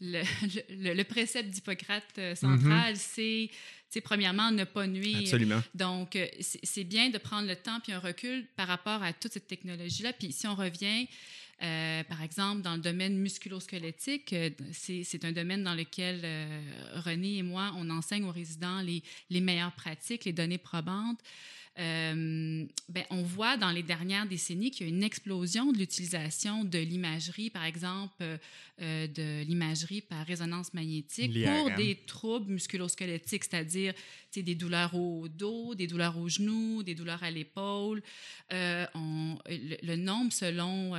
le, 0.00 0.22
le- 0.70 0.94
le 0.94 1.04
précepte 1.04 1.50
d'Hippocrate 1.50 2.04
euh, 2.18 2.34
central, 2.34 2.96
c'est, 2.96 3.50
premièrement, 4.02 4.50
ne 4.50 4.64
pas 4.64 4.86
nuire. 4.86 5.18
Absolument. 5.20 5.62
Donc, 5.74 6.16
euh, 6.16 6.26
c'est 6.40 6.84
bien 6.84 7.10
de 7.10 7.18
prendre 7.18 7.46
le 7.48 7.56
temps 7.56 7.80
puis 7.80 7.92
un 7.92 8.00
recul 8.00 8.46
par 8.56 8.66
rapport 8.68 9.02
à 9.02 9.12
toute 9.12 9.32
cette 9.32 9.46
technologie-là. 9.46 10.12
Puis 10.12 10.32
si 10.32 10.46
on 10.46 10.54
revient, 10.54 11.06
euh, 11.62 12.02
par 12.04 12.20
exemple, 12.22 12.62
dans 12.62 12.74
le 12.74 12.82
domaine 12.82 13.16
musculosquelettique, 13.16 14.34
c'est 14.72 15.04
c'est 15.04 15.24
un 15.24 15.32
domaine 15.32 15.62
dans 15.62 15.74
lequel 15.74 16.20
euh, 16.24 16.60
René 16.96 17.36
et 17.38 17.42
moi, 17.42 17.72
on 17.76 17.88
enseigne 17.90 18.24
aux 18.24 18.32
résidents 18.32 18.80
les, 18.80 19.02
les 19.30 19.40
meilleures 19.40 19.72
pratiques, 19.72 20.24
les 20.24 20.32
données 20.32 20.58
probantes. 20.58 21.20
Euh, 21.76 22.64
ben, 22.88 23.04
on 23.10 23.22
voit 23.22 23.56
dans 23.56 23.70
les 23.70 23.82
dernières 23.82 24.26
décennies 24.26 24.70
qu'il 24.70 24.86
y 24.86 24.90
a 24.90 24.94
une 24.94 25.02
explosion 25.02 25.72
de 25.72 25.78
l'utilisation 25.78 26.62
de 26.62 26.78
l'imagerie, 26.78 27.50
par 27.50 27.64
exemple, 27.64 28.14
euh, 28.22 29.06
de 29.08 29.42
l'imagerie 29.42 30.00
par 30.00 30.24
résonance 30.24 30.72
magnétique 30.72 31.32
pour 31.32 31.68
L'IRM. 31.68 31.76
des 31.76 31.96
troubles 32.06 32.52
musculosquelettiques, 32.52 33.44
c'est-à-dire 33.44 33.92
des 34.34 34.54
douleurs 34.54 34.94
au 34.94 35.26
dos, 35.28 35.74
des 35.74 35.88
douleurs 35.88 36.16
aux 36.16 36.28
genoux, 36.28 36.84
des 36.84 36.94
douleurs 36.94 37.22
à 37.24 37.30
l'épaule. 37.30 38.02
Euh, 38.52 38.86
le, 39.48 39.76
le 39.82 39.96
nombre, 39.96 40.32
selon 40.32 40.94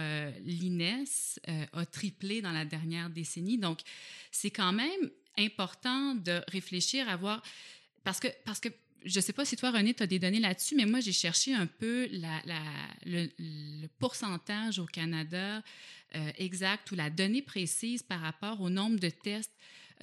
l'INES, 0.46 1.40
a 1.74 1.86
triplé 1.86 2.42
dans 2.42 2.52
la 2.52 2.66
dernière 2.66 3.10
décennie. 3.10 3.58
Donc, 3.58 3.80
c'est 4.32 4.52
quand 4.52 4.74
même 4.74 5.10
important 5.38 6.16
de 6.16 6.42
réfléchir 6.50 7.08
à 7.10 7.16
voir, 7.16 7.44
parce 8.04 8.20
que, 8.20 8.28
parce 8.46 8.60
que 8.60 8.70
je 9.06 9.18
ne 9.20 9.22
sais 9.22 9.34
pas 9.34 9.46
si 9.46 9.56
toi, 9.56 9.72
René, 9.72 9.94
tu 9.94 10.04
as 10.04 10.08
des 10.08 10.20
données 10.20 10.40
là-dessus, 10.40 10.76
mais 10.76 10.86
moi, 10.86 11.00
j'ai 11.00 11.12
cherché 11.14 11.54
un 11.54 11.68
peu 11.68 12.08
la, 12.12 12.42
la- 12.46 12.62
le, 13.06 13.30
le 13.40 13.88
pourcentage 14.00 14.80
au 14.80 14.86
Canada 14.86 15.62
euh, 16.16 16.32
exact 16.38 16.92
ou 16.92 16.96
la 16.96 17.10
donnée 17.10 17.42
précise 17.42 18.02
par 18.04 18.20
rapport 18.22 18.62
au 18.62 18.70
nombre 18.70 19.00
de 19.00 19.10
tests 19.10 19.52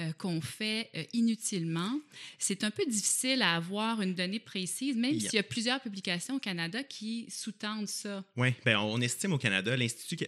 euh, 0.00 0.10
qu'on 0.12 0.40
fait 0.40 0.88
euh, 0.94 1.04
inutilement. 1.12 1.98
C'est 2.38 2.64
un 2.64 2.70
peu 2.70 2.84
difficile 2.86 3.42
à 3.42 3.56
avoir 3.56 4.00
une 4.02 4.14
donnée 4.14 4.40
précise, 4.40 4.96
même 4.96 5.12
Yeah. 5.14 5.20
s'il 5.30 5.36
y 5.36 5.38
a 5.38 5.42
plusieurs 5.42 5.80
publications 5.80 6.36
au 6.36 6.38
Canada 6.38 6.82
qui 6.82 7.26
sous-tendent 7.30 7.88
ça. 7.88 8.24
Oui, 8.36 8.54
ben, 8.64 8.78
on 8.78 9.00
estime 9.00 9.32
au 9.34 9.38
Canada, 9.38 9.76
l'Institut 9.76 10.24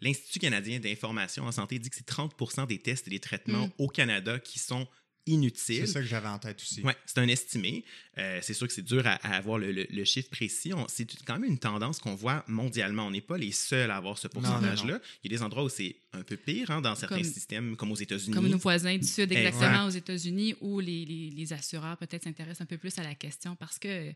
l'Institut 0.00 0.38
canadien 0.40 0.80
d'information 0.80 1.44
en 1.44 1.52
santé 1.52 1.78
dit 1.78 1.90
que 1.90 1.96
c'est 1.96 2.08
30% 2.08 2.66
des 2.66 2.78
tests 2.78 3.06
et 3.06 3.10
des 3.10 3.20
traitements 3.20 3.66
Mm. 3.68 3.72
au 3.78 3.88
Canada 3.88 4.38
qui 4.40 4.58
sont 4.58 4.86
C'est 5.26 5.86
ça 5.86 6.00
que 6.00 6.06
j'avais 6.06 6.28
en 6.28 6.38
tête 6.38 6.60
aussi. 6.60 6.82
Oui, 6.84 6.92
c'est 7.06 7.18
un 7.18 7.28
estimé. 7.28 7.82
Euh, 8.18 8.40
c'est 8.42 8.52
sûr 8.52 8.66
que 8.66 8.72
c'est 8.74 8.82
dur 8.84 9.06
à, 9.06 9.12
à 9.26 9.36
avoir 9.36 9.58
le, 9.58 9.72
le- 9.72 9.86
le 9.90 10.04
chiffre 10.04 10.28
précis. 10.28 10.72
C'est 10.88 11.06
quand 11.24 11.38
même 11.38 11.50
une 11.50 11.58
tendance 11.58 11.98
qu'on 11.98 12.14
voit 12.14 12.44
mondialement. 12.46 13.06
On 13.06 13.10
n'est 13.10 13.20
pas 13.22 13.38
les 13.38 13.50
seuls 13.52 13.90
à 13.90 13.96
avoir 13.96 14.18
ce 14.18 14.28
pourcentage-là. 14.28 15.00
Il 15.22 15.30
y 15.32 15.34
a 15.34 15.38
des 15.38 15.42
endroits 15.42 15.64
où 15.64 15.68
c'est 15.70 15.96
un 16.12 16.22
peu 16.22 16.36
pire, 16.36 16.70
hein, 16.70 16.80
dans 16.82 16.94
certains 16.94 17.16
Comme- 17.22 17.24
systèmes, 17.24 17.76
comme 17.76 17.90
aux 17.90 17.96
États-Unis. 17.96 18.34
Comme 18.34 18.48
nos 18.48 18.58
voisins 18.58 18.96
du 18.98 19.06
Sud, 19.06 19.32
Exact. 19.32 19.48
exactement, 19.54 19.86
aux 19.86 19.90
États-Unis, 19.90 20.54
où 20.60 20.78
les, 20.80 21.04
les- 21.06 21.30
les 21.30 21.52
assureurs 21.54 21.96
peut-être 21.96 22.24
s'intéressent 22.24 22.60
un 22.60 22.66
peu 22.66 22.76
plus 22.78 22.96
à 22.98 23.02
la 23.02 23.14
question 23.14 23.56
parce 23.56 23.78
que, 23.78 24.10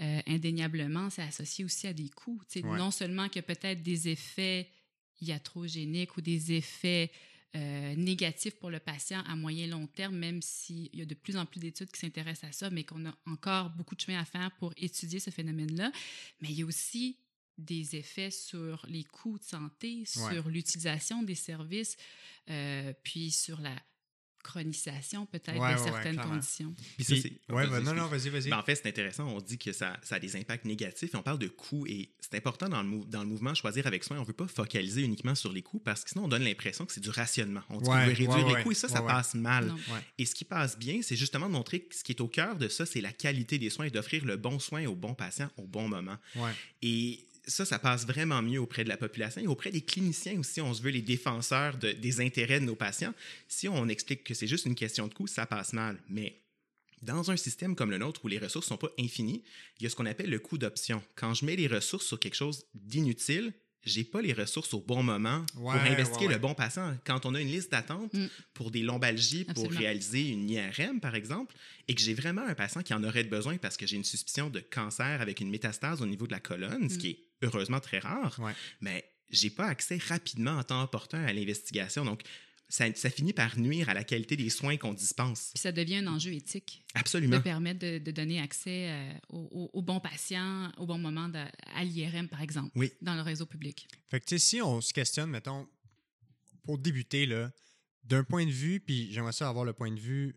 euh, 0.00 0.20
indéniablement, 0.26 1.10
c'est 1.10 1.22
associé 1.22 1.64
aussi 1.64 1.86
à 1.86 1.92
des 1.92 2.08
coûts. 2.08 2.40
Ouais. 2.56 2.62
Non 2.76 2.90
seulement 2.90 3.28
qu'il 3.28 3.36
y 3.36 3.44
a 3.44 3.54
peut-être 3.54 3.82
des 3.82 4.08
effets 4.08 4.66
iatrogéniques 5.22 6.16
ou 6.16 6.20
des 6.20 6.52
effets 6.52 7.10
euh, 7.56 7.94
négatifs 7.96 8.54
pour 8.56 8.70
le 8.70 8.78
patient 8.78 9.22
à 9.26 9.34
moyen 9.34 9.66
long 9.66 9.86
terme, 9.88 10.16
même 10.16 10.40
s'il 10.42 10.88
y 10.94 11.02
a 11.02 11.04
de 11.04 11.14
plus 11.14 11.36
en 11.36 11.46
plus 11.46 11.58
d'études 11.60 11.90
qui 11.90 11.98
s'intéressent 12.00 12.48
à 12.50 12.52
ça, 12.52 12.70
mais 12.70 12.84
qu'on 12.84 13.04
a 13.06 13.14
encore 13.26 13.70
beaucoup 13.70 13.94
de 13.96 14.00
chemin 14.00 14.20
à 14.20 14.24
faire 14.24 14.50
pour 14.58 14.72
étudier 14.76 15.18
ce 15.18 15.30
phénomène-là. 15.30 15.90
Mais 16.40 16.48
il 16.48 16.54
y 16.58 16.62
a 16.62 16.66
aussi 16.66 17.18
des 17.58 17.96
effets 17.96 18.30
sur 18.30 18.86
les 18.88 19.04
coûts 19.04 19.38
de 19.38 19.44
santé, 19.44 19.98
Ouais. 19.98 20.04
sur 20.34 20.48
l'utilisation 20.48 21.22
des 21.22 21.34
services, 21.34 21.96
euh, 22.48 22.92
puis 23.02 23.30
sur 23.30 23.60
la 23.60 23.74
chronisation 24.42 25.26
peut-être 25.26 25.58
Ouais, 25.60 25.74
de 25.74 25.78
ouais, 25.80 25.84
certaines 25.84 26.16
conditions. 26.20 26.74
Puis 26.96 27.04
ça, 27.04 27.14
c'est- 27.16 27.52
ouais, 27.52 27.66
non, 27.80 27.94
non, 27.94 28.06
vas-y, 28.06 28.28
vas-y. 28.28 28.50
Ben, 28.50 28.58
en 28.58 28.62
fait, 28.62 28.74
c'est 28.76 28.88
intéressant. 28.88 29.26
On 29.28 29.40
dit 29.40 29.58
que 29.58 29.72
ça, 29.72 29.98
ça 30.02 30.16
a 30.16 30.18
des 30.18 30.36
impacts 30.36 30.64
négatifs 30.64 31.12
et 31.12 31.16
on 31.16 31.22
parle 31.22 31.38
de 31.38 31.48
coûts. 31.48 31.86
Et 31.86 32.10
c'est 32.20 32.34
important 32.36 32.68
dans 32.68 32.82
le, 32.82 32.88
mou- 32.88 33.04
dans 33.06 33.20
le 33.22 33.26
mouvement 33.28 33.54
Choisir 33.54 33.86
avec 33.86 34.04
soin. 34.04 34.16
On 34.18 34.22
ne 34.22 34.26
veut 34.26 34.32
pas 34.32 34.46
focaliser 34.46 35.02
uniquement 35.02 35.34
sur 35.34 35.52
les 35.52 35.62
coûts 35.62 35.80
parce 35.80 36.04
que 36.04 36.10
sinon, 36.10 36.24
on 36.24 36.28
donne 36.28 36.44
l'impression 36.44 36.86
que 36.86 36.92
c'est 36.92 37.00
du 37.00 37.10
rationnement. 37.10 37.62
On 37.68 37.78
dit 37.78 37.84
qu'on 37.84 37.94
veut 37.96 38.04
réduire 38.12 38.30
ouais, 38.30 38.44
les 38.44 38.52
ouais. 38.54 38.62
coûts 38.62 38.72
et 38.72 38.74
ça, 38.74 38.88
ça 38.88 39.02
passe 39.02 39.34
mal. 39.34 39.72
Et 40.18 40.26
ce 40.26 40.34
qui 40.34 40.44
passe 40.44 40.78
bien, 40.78 41.00
c'est 41.02 41.16
justement 41.16 41.46
de 41.46 41.52
montrer 41.52 41.80
que 41.80 41.94
ce 41.94 42.04
qui 42.04 42.12
est 42.12 42.20
au 42.20 42.28
cœur 42.28 42.56
de 42.56 42.68
ça, 42.68 42.86
c'est 42.86 43.00
la 43.00 43.12
qualité 43.12 43.58
des 43.58 43.70
soins 43.70 43.86
et 43.86 43.90
d'offrir 43.90 44.24
le 44.24 44.36
bon 44.36 44.58
soin 44.58 44.84
au 44.86 44.94
bon 44.94 45.14
patient 45.14 45.50
au 45.56 45.66
bon 45.66 45.88
moment. 45.88 46.16
Ouais. 46.36 46.52
Et 46.82 47.26
ça, 47.46 47.64
ça 47.64 47.78
passe 47.78 48.06
vraiment 48.06 48.42
mieux 48.42 48.60
auprès 48.60 48.84
de 48.84 48.88
la 48.88 48.96
population 48.96 49.40
et 49.42 49.46
auprès 49.46 49.70
des 49.70 49.80
cliniciens 49.82 50.38
aussi. 50.38 50.60
On 50.60 50.72
se 50.74 50.82
veut 50.82 50.90
les 50.90 51.02
défenseurs 51.02 51.76
de- 51.78 51.92
des 51.92 52.20
intérêts 52.20 52.60
de 52.60 52.64
nos 52.66 52.76
patients. 52.76 53.14
Si 53.48 53.68
on 53.68 53.88
explique 53.88 54.24
que 54.24 54.34
c'est 54.34 54.46
juste 54.46 54.66
une 54.66 54.74
question 54.74 55.06
de 55.08 55.14
coût, 55.14 55.26
ça 55.26 55.46
passe 55.46 55.72
mal. 55.72 55.98
Mais 56.08 56.36
dans 57.02 57.30
un 57.30 57.36
système 57.36 57.74
comme 57.74 57.90
le 57.90 57.98
nôtre 57.98 58.24
où 58.24 58.28
les 58.28 58.38
ressources 58.38 58.66
ne 58.66 58.70
sont 58.70 58.76
pas 58.78 58.90
infinies, 58.98 59.42
il 59.78 59.84
y 59.84 59.86
a 59.86 59.90
ce 59.90 59.96
qu'on 59.96 60.06
appelle 60.06 60.30
le 60.30 60.38
coût 60.38 60.58
d'option. 60.58 61.02
Quand 61.16 61.34
je 61.34 61.44
mets 61.44 61.56
les 61.56 61.66
ressources 61.66 62.06
sur 62.06 62.18
quelque 62.20 62.36
chose 62.36 62.64
d'inutile, 62.74 63.52
j'ai 63.82 64.04
pas 64.04 64.20
les 64.20 64.34
ressources 64.34 64.74
au 64.74 64.80
bon 64.82 65.02
moment 65.02 65.42
pour 65.54 65.72
investiguer 65.72 66.18
ouais, 66.18 66.26
ouais. 66.26 66.32
le 66.34 66.38
bon 66.38 66.52
patient. 66.54 66.94
Quand 67.06 67.24
on 67.24 67.34
a 67.34 67.40
une 67.40 67.48
liste 67.48 67.70
d'attente 67.72 68.12
Mm. 68.12 68.26
pour 68.52 68.70
des 68.70 68.82
lombalgies, 68.82 69.44
pour 69.44 69.70
réaliser 69.72 70.28
une 70.28 70.50
IRM, 70.50 71.00
par 71.00 71.14
exemple, 71.14 71.54
et 71.88 71.94
que 71.94 72.02
j'ai 72.02 72.12
vraiment 72.12 72.42
un 72.42 72.54
patient 72.54 72.82
qui 72.82 72.92
en 72.92 73.02
aurait 73.04 73.24
besoin 73.24 73.56
parce 73.56 73.78
que 73.78 73.86
j'ai 73.86 73.96
une 73.96 74.04
suspicion 74.04 74.50
de 74.50 74.60
cancer 74.60 75.22
avec 75.22 75.40
une 75.40 75.48
métastase 75.48 76.02
au 76.02 76.06
niveau 76.06 76.26
de 76.26 76.32
la 76.32 76.40
colonne, 76.40 76.90
ce 76.90 76.96
Mm. 76.96 76.98
qui 76.98 77.08
est 77.08 77.18
heureusement 77.42 77.80
très 77.80 77.98
rare, 77.98 78.36
Ouais. 78.38 78.52
mais 78.80 79.04
j'ai 79.30 79.50
pas 79.50 79.66
accès 79.66 79.98
rapidement 79.98 80.52
en 80.52 80.64
temps 80.64 80.82
opportun 80.82 81.22
à 81.24 81.32
l'investigation. 81.32 82.04
Donc, 82.04 82.22
ça, 82.68 82.92
ça 82.94 83.10
finit 83.10 83.32
par 83.32 83.58
nuire 83.58 83.88
à 83.88 83.94
la 83.94 84.04
qualité 84.04 84.36
des 84.36 84.48
soins 84.48 84.76
qu'on 84.76 84.92
dispense. 84.94 85.50
Puis 85.54 85.60
ça 85.60 85.72
devient 85.72 85.96
un 85.96 86.06
enjeu 86.06 86.32
éthique 86.32 86.84
de 86.94 87.00
Absolument. 87.00 87.40
permettre 87.40 87.80
de, 87.80 87.98
de 87.98 88.10
donner 88.12 88.40
accès 88.40 88.90
euh, 88.90 89.12
au, 89.30 89.38
au- 89.50 89.78
au 89.78 89.82
bon 89.82 89.98
patient 89.98 90.70
au 90.78 90.86
bon 90.86 90.98
moment 90.98 91.28
de- 91.28 91.44
à 91.74 91.82
l'IRM, 91.84 92.28
par 92.28 92.40
exemple, 92.42 92.70
Oui. 92.76 92.92
dans 93.02 93.16
le 93.16 93.22
réseau 93.22 93.44
public. 93.46 93.88
Fait 94.08 94.20
que, 94.20 94.24
tu 94.26 94.38
sais, 94.38 94.44
si 94.56 94.62
on 94.62 94.80
se 94.80 94.92
questionne, 94.92 95.30
mettons, 95.30 95.66
pour 96.62 96.78
débuter, 96.78 97.26
là, 97.26 97.50
d'un 98.04 98.22
point 98.22 98.46
de 98.46 98.50
vue, 98.52 98.78
puis 98.80 99.12
j'aimerais 99.12 99.32
ça 99.32 99.48
avoir 99.48 99.64
le 99.64 99.72
point 99.72 99.90
de 99.90 99.98
vue 99.98 100.36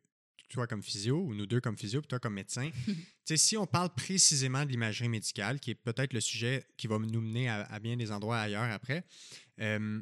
toi 0.49 0.67
comme 0.67 0.83
physio, 0.83 1.19
ou 1.21 1.33
nous 1.33 1.45
deux 1.45 1.61
comme 1.61 1.77
physio, 1.77 2.01
puis 2.01 2.07
toi 2.07 2.19
comme 2.19 2.33
médecin. 2.35 2.69
tu 2.85 2.95
sais, 3.25 3.37
si 3.37 3.57
on 3.57 3.65
parle 3.65 3.93
précisément 3.93 4.63
de 4.65 4.69
l'imagerie 4.71 5.09
médicale, 5.09 5.59
qui 5.59 5.71
est 5.71 5.75
peut-être 5.75 6.13
le 6.13 6.21
sujet 6.21 6.65
qui 6.77 6.87
va 6.87 6.97
nous 6.99 7.21
mener 7.21 7.49
à, 7.49 7.79
bien 7.79 7.95
des 7.97 8.11
endroits 8.11 8.39
ailleurs 8.39 8.63
après, 8.71 9.03
euh, 9.59 10.01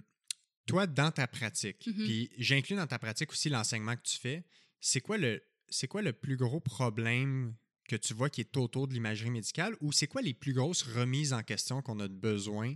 toi, 0.65 0.87
dans 0.87 1.11
ta 1.11 1.27
pratique, 1.27 1.87
Mhm. 1.87 2.05
puis 2.05 2.29
j'inclus 2.37 2.75
dans 2.75 2.87
ta 2.87 2.99
pratique 2.99 3.31
aussi 3.31 3.49
l'enseignement 3.49 3.95
que 3.95 4.03
tu 4.03 4.17
fais, 4.17 4.43
c'est 4.79 5.01
quoi 5.01 5.17
le 5.17 5.43
c'est 5.69 5.87
quoi 5.87 6.01
le 6.01 6.11
plus 6.13 6.35
gros 6.35 6.59
problème 6.59 7.55
que 7.87 7.95
tu 7.95 8.13
vois 8.13 8.29
qui 8.29 8.41
est 8.41 8.57
autour 8.57 8.87
de 8.89 8.93
l'imagerie 8.93 9.31
médicale 9.31 9.75
ou 9.79 9.91
c'est 9.93 10.07
quoi 10.07 10.21
les 10.21 10.33
plus 10.33 10.53
grosses 10.53 10.83
remises 10.83 11.31
en 11.33 11.43
question 11.43 11.81
qu'on 11.81 11.99
a 12.01 12.07
besoin 12.09 12.75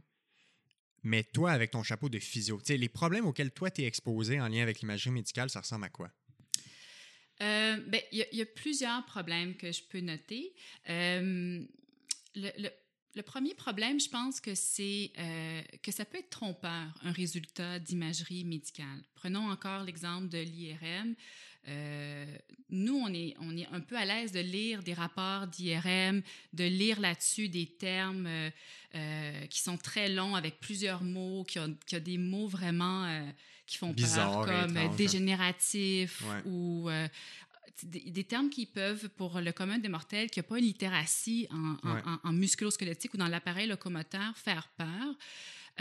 mais 1.04 1.24
toi, 1.24 1.52
avec 1.52 1.70
ton 1.72 1.84
chapeau 1.84 2.10
de 2.10 2.18
physio, 2.18 2.58
tu 2.58 2.66
sais, 2.66 2.78
les 2.78 2.90
problèmes 2.90 3.26
auxquels 3.28 3.52
toi, 3.52 3.70
tu 3.70 3.84
es 3.84 3.86
exposé 3.86 4.42
en 4.42 4.48
lien 4.48 4.64
avec 4.64 4.80
l'imagerie 4.82 5.12
médicale, 5.12 5.52
ça 5.52 5.62
ressemble 5.62 5.86
à 5.86 5.90
quoi? 5.90 6.10
Euh, 7.42 7.78
ben, 7.88 8.02
il 8.12 8.26
y, 8.32 8.42
a- 8.42 8.46
plusieurs 8.46 9.06
problèmes 9.06 9.56
que 9.56 9.72
je 9.72 9.84
peux 9.84 10.00
noter. 10.00 10.54
Euh, 10.90 11.62
le, 12.36 13.22
premier 13.22 13.54
problème, 13.54 14.00
je 14.00 14.10
pense 14.10 14.40
que 14.40 14.56
c'est 14.56 15.12
euh, 15.18 15.62
que 15.84 15.92
ça 15.92 16.06
peut 16.06 16.18
être 16.18 16.30
trompeur, 16.30 16.88
un 17.04 17.12
résultat 17.12 17.80
d'imagerie 17.80 18.46
médicale. 18.46 19.04
Prenons 19.16 19.50
encore 19.50 19.84
l'exemple 19.84 20.30
de 20.30 20.40
l'IRM. 20.40 21.16
Nous, 22.70 22.96
on 22.96 23.12
est, 23.12 23.36
on 23.40 23.58
est 23.58 23.68
un 23.72 23.80
peu 23.80 23.98
à 23.98 24.06
l'aise 24.06 24.32
de 24.32 24.40
lire 24.40 24.84
des 24.84 24.94
rapports 24.94 25.48
d'IRM, 25.48 26.22
de 26.54 26.64
lire 26.64 27.00
là-dessus 27.00 27.50
des 27.50 27.66
termes 27.66 28.30
qui 29.50 29.60
sont 29.62 29.78
très 29.78 30.10
longs 30.10 30.36
avec 30.36 30.60
plusieurs 30.60 31.04
mots, 31.04 31.44
qui 31.44 31.58
ont, 31.58 31.76
qui 31.88 31.96
ont 31.96 32.00
des 32.00 32.20
mots 32.20 32.48
vraiment 32.48 33.26
qui 33.66 33.78
font 33.78 33.92
Bizarres 33.92 34.46
peur, 34.46 34.66
comme 34.68 34.78
euh, 34.78 34.82
étranges. 34.82 34.96
dégénératif 34.98 36.22
Ouais. 36.30 36.42
ou 36.46 36.90
euh, 36.90 37.08
des, 37.84 38.00
des 38.12 38.24
termes 38.24 38.50
qui 38.50 38.66
peuvent, 38.66 39.10
pour 39.10 39.40
le 39.42 39.52
commun 39.52 39.78
des 39.80 39.90
mortels, 39.90 40.30
qui 40.30 40.40
n'a 40.40 40.44
pas 40.44 40.58
une 40.60 40.66
littératie 40.66 41.48
en, 41.52 41.76
en, 41.90 41.94
Ouais. 41.96 42.02
en- 42.06 42.30
en 42.30 42.34
musculo-squelettique 42.34 43.14
ou 43.14 43.18
dans 43.18 43.28
l'appareil 43.28 43.68
locomoteur, 43.68 44.36
faire 44.38 44.70
peur. 44.78 45.16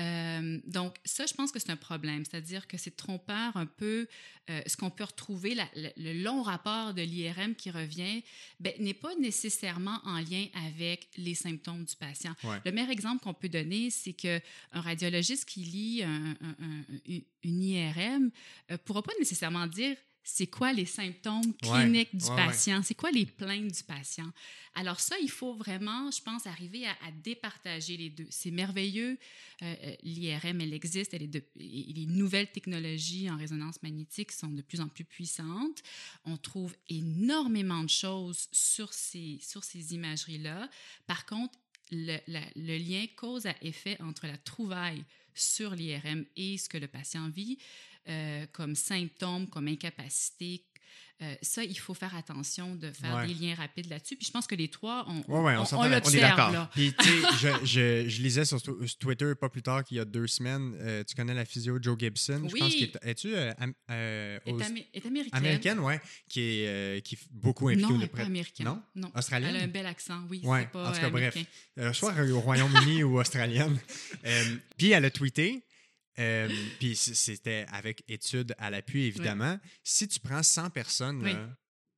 Euh, 0.00 0.60
donc, 0.66 0.96
ça, 1.04 1.24
je 1.26 1.34
pense 1.34 1.52
que 1.52 1.58
c'est 1.60 1.70
un 1.70 1.76
problème. 1.76 2.24
C'est-à-dire 2.24 2.66
que 2.66 2.76
c'est 2.76 2.96
trompeur 2.96 3.56
un 3.56 3.66
peu 3.66 4.08
euh, 4.50 4.60
ce 4.66 4.76
qu'on 4.76 4.90
peut 4.90 5.04
retrouver, 5.04 5.54
la- 5.54 5.68
le, 5.76 5.88
le 5.96 6.22
long 6.22 6.42
rapport 6.42 6.94
de 6.94 7.02
l'IRM 7.02 7.54
qui 7.54 7.70
revient, 7.70 8.22
ben, 8.60 8.72
n'est 8.80 8.92
pas 8.94 9.14
nécessairement 9.20 10.00
en 10.04 10.18
lien 10.18 10.46
avec 10.66 11.08
les 11.16 11.34
symptômes 11.34 11.84
du 11.84 11.96
patient. 11.96 12.34
Ouais. 12.42 12.58
Le 12.64 12.72
meilleur 12.72 12.90
exemple 12.90 13.22
qu'on 13.22 13.34
peut 13.34 13.48
donner, 13.48 13.90
c'est 13.90 14.12
qu'un 14.12 14.40
radiologiste 14.72 15.44
qui 15.44 15.60
lit 15.60 16.02
un- 16.02 16.36
un- 16.40 16.56
un- 16.64 17.20
une 17.44 17.62
IRM 17.62 18.30
ne 18.70 18.76
pourra 18.76 19.02
pas 19.02 19.12
nécessairement 19.18 19.66
dire 19.66 19.96
c'est 20.26 20.46
quoi 20.46 20.72
les 20.72 20.86
symptômes 20.86 21.44
Ouais. 21.62 21.68
cliniques 21.84 22.16
du 22.16 22.24
Ouais, 22.26 22.36
patient, 22.36 22.82
c'est 22.82 22.94
quoi 22.94 23.10
les 23.10 23.26
plaintes 23.26 23.70
du 23.70 23.82
patient? 23.84 24.30
Alors 24.74 24.98
ça, 24.98 25.14
il 25.22 25.30
faut 25.30 25.54
vraiment, 25.54 26.10
je 26.10 26.20
pense, 26.22 26.46
arriver 26.46 26.86
à, 26.86 26.92
à 27.06 27.10
départager 27.22 27.96
les 27.96 28.08
deux. 28.10 28.26
C'est 28.30 28.50
merveilleux, 28.50 29.18
euh, 29.62 29.74
euh, 29.84 29.94
l'IRM, 30.02 30.60
elle 30.62 30.72
existe, 30.72 31.14
elle 31.14 31.22
est 31.22 31.28
de, 31.28 31.44
et 31.60 31.92
les 31.94 32.06
nouvelles 32.06 32.50
technologies 32.50 33.30
en 33.30 33.36
résonance 33.36 33.82
magnétique 33.82 34.32
sont 34.32 34.48
de 34.48 34.62
plus 34.62 34.80
en 34.80 34.88
plus 34.88 35.04
puissantes. 35.04 35.82
On 36.24 36.36
trouve 36.36 36.74
énormément 36.88 37.84
de 37.84 37.90
choses 37.90 38.48
sur 38.50 38.92
ces, 38.92 39.38
sur 39.42 39.62
ces 39.62 39.94
imageries-là. 39.94 40.68
Par 41.06 41.26
contre, 41.26 41.58
le, 41.92 42.16
la- 42.26 42.48
le 42.56 42.78
lien 42.78 43.04
cause 43.14 43.46
à 43.46 43.54
effet 43.62 43.96
entre 44.00 44.26
la 44.26 44.38
trouvaille 44.38 45.04
sur 45.34 45.74
l'IRM 45.74 46.24
et 46.36 46.58
ce 46.58 46.68
que 46.68 46.78
le 46.78 46.88
patient 46.88 47.28
vit 47.28 47.58
euh, 48.08 48.46
comme 48.52 48.74
symptômes, 48.74 49.48
comme 49.48 49.68
incapacité, 49.68 50.62
euh, 51.22 51.34
ça, 51.42 51.62
il 51.62 51.78
faut 51.78 51.94
faire 51.94 52.14
attention 52.16 52.74
de 52.74 52.90
faire 52.90 53.14
Ouais. 53.16 53.26
des 53.28 53.34
liens 53.34 53.54
rapides 53.54 53.88
là-dessus. 53.88 54.16
Puis 54.16 54.26
je 54.26 54.32
pense 54.32 54.46
que 54.48 54.54
les 54.56 54.68
trois, 54.68 55.06
on, 55.08 55.18
Ouais, 55.32 55.40
ouais, 55.44 55.56
on 55.56 55.62
on, 55.62 55.76
on. 55.76 55.78
On 55.80 55.84
est 55.84 55.90
l'observe. 55.90 56.36
d'accord. 56.36 56.68
Puis, 56.70 56.92
tu 56.98 57.04
sais, 57.08 57.12
je, 57.62 57.64
je, 57.64 58.08
je 58.08 58.22
lisais 58.22 58.44
sur 58.44 58.60
tu- 58.60 58.72
sur 58.88 58.98
Twitter 58.98 59.32
pas 59.40 59.48
plus 59.48 59.62
tard 59.62 59.84
qu'il 59.84 59.96
y 59.96 60.00
a 60.00 60.04
deux 60.04 60.26
semaines, 60.26 60.74
euh, 60.80 61.04
tu 61.04 61.14
connais 61.14 61.34
la 61.34 61.44
physio 61.44 61.78
Joe 61.80 61.96
Gibson, 61.98 62.42
je 62.48 62.52
Oui. 62.54 62.60
pense 62.60 62.74
qu'elle 62.74 62.90
es-tu 63.02 63.34
euh, 63.34 63.52
am- 63.58 63.72
euh, 63.90 64.38
Est, 64.44 64.50
est 64.50 65.06
américaine. 65.06 65.30
américaine, 65.32 65.78
ouais, 65.80 66.00
qui 66.28 66.40
est, 66.40 66.66
euh, 66.68 67.00
qui 67.00 67.14
est 67.14 67.18
beaucoup 67.30 67.68
impliquée 67.68 67.92
Non, 67.92 68.00
elle 68.00 68.08
pas 68.08 68.16
près- 68.16 68.26
américaine. 68.26 68.66
Non? 68.66 68.82
non. 68.96 69.12
Australienne? 69.14 69.54
Elle 69.54 69.60
a 69.60 69.64
un 69.64 69.68
bel 69.68 69.86
accent, 69.86 70.20
oui. 70.28 70.40
Pas 70.42 70.88
en 70.88 70.92
tout 70.92 71.00
cas, 71.00 71.06
euh, 71.06 71.10
bref. 71.10 71.36
Euh, 71.78 71.92
soit 71.92 72.12
au 72.20 72.40
Royaume-Uni 72.40 73.02
ou 73.04 73.18
australienne. 73.20 73.78
Euh, 74.26 74.56
puis 74.78 74.90
elle 74.92 75.04
a 75.04 75.10
tweeté, 75.10 75.62
euh, 76.18 76.48
puis 76.78 76.94
c'était 76.96 77.66
avec 77.72 78.02
études 78.08 78.54
à 78.58 78.70
l'appui, 78.70 79.04
évidemment. 79.04 79.58
Si 79.82 80.06
tu 80.08 80.20
prends 80.20 80.42
100 80.42 80.70
personnes, 80.70 81.22
Oui. 81.22 81.32
là, 81.32 81.48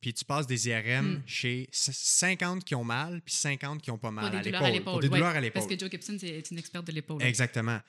puis 0.01 0.15
tu 0.15 0.25
passes 0.25 0.47
des 0.47 0.69
IRM 0.69 1.17
Mm. 1.17 1.23
chez 1.27 1.69
c- 1.73 1.91
50 1.93 2.65
qui 2.65 2.75
ont 2.75 2.85
mal, 2.85 3.21
puis 3.23 3.35
50 3.35 3.83
qui 3.83 3.91
ont 3.91 3.99
pas 3.99 4.11
mal 4.11 4.35
à 4.37 4.43
l'épaule. 4.43 4.83
Pour 4.85 5.01
des 5.01 5.09
douleurs 5.09 5.35
à 5.35 5.41
l'épaule. 5.41 5.63
Parce 5.63 5.67
que 5.75 5.79
Joe 5.79 5.91
Gibson 5.91 6.17
c'est- 6.19 6.29
est 6.29 6.51
une 6.51 6.59
experte 6.59 6.87
de 6.87 6.93
l'épaule. 6.93 7.23
Exactement. 7.23 7.81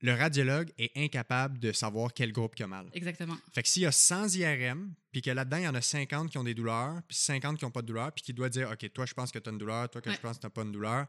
Le 0.00 0.14
radiologue 0.14 0.70
est 0.78 0.96
incapable 0.96 1.58
de 1.58 1.72
savoir 1.72 2.14
quel 2.14 2.30
groupe 2.30 2.54
qui 2.54 2.62
a 2.62 2.68
mal. 2.68 2.86
Exactement. 2.92 3.36
Fait 3.52 3.64
que 3.64 3.68
s'il 3.68 3.82
y 3.82 3.86
a 3.86 3.90
100 3.92 4.28
IRM, 4.36 4.94
puis 5.10 5.20
que 5.22 5.30
là-dedans, 5.30 5.56
il 5.56 5.64
y 5.64 5.68
en 5.68 5.74
a 5.74 5.82
50 5.82 6.30
qui 6.30 6.38
ont 6.38 6.44
des 6.44 6.54
douleurs, 6.54 7.02
puis 7.08 7.16
50 7.16 7.58
qui 7.58 7.64
n'ont 7.64 7.72
pas 7.72 7.82
de 7.82 7.88
douleur, 7.88 8.12
puis 8.12 8.22
qui 8.22 8.32
doit 8.32 8.48
dire, 8.48 8.70
OK, 8.70 8.92
toi, 8.92 9.06
je 9.06 9.14
pense 9.14 9.32
que 9.32 9.40
tu 9.40 9.48
as 9.48 9.52
une 9.52 9.58
douleur, 9.58 9.90
toi, 9.90 10.00
que 10.00 10.08
Ouais. 10.10 10.14
je 10.14 10.20
pense 10.20 10.36
que 10.36 10.42
tu 10.42 10.46
n'as 10.46 10.50
pas 10.50 10.62
une 10.62 10.70
douleur, 10.70 11.06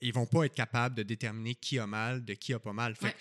ils 0.00 0.12
vont 0.12 0.26
pas 0.26 0.44
être 0.44 0.54
capables 0.54 0.94
de 0.94 1.02
déterminer 1.02 1.56
qui 1.56 1.80
a 1.80 1.86
mal 1.88 2.24
de 2.24 2.34
qui 2.34 2.52
a 2.54 2.60
pas 2.60 2.72
mal. 2.72 2.94
Fait 2.94 3.06
Ouais. 3.06 3.16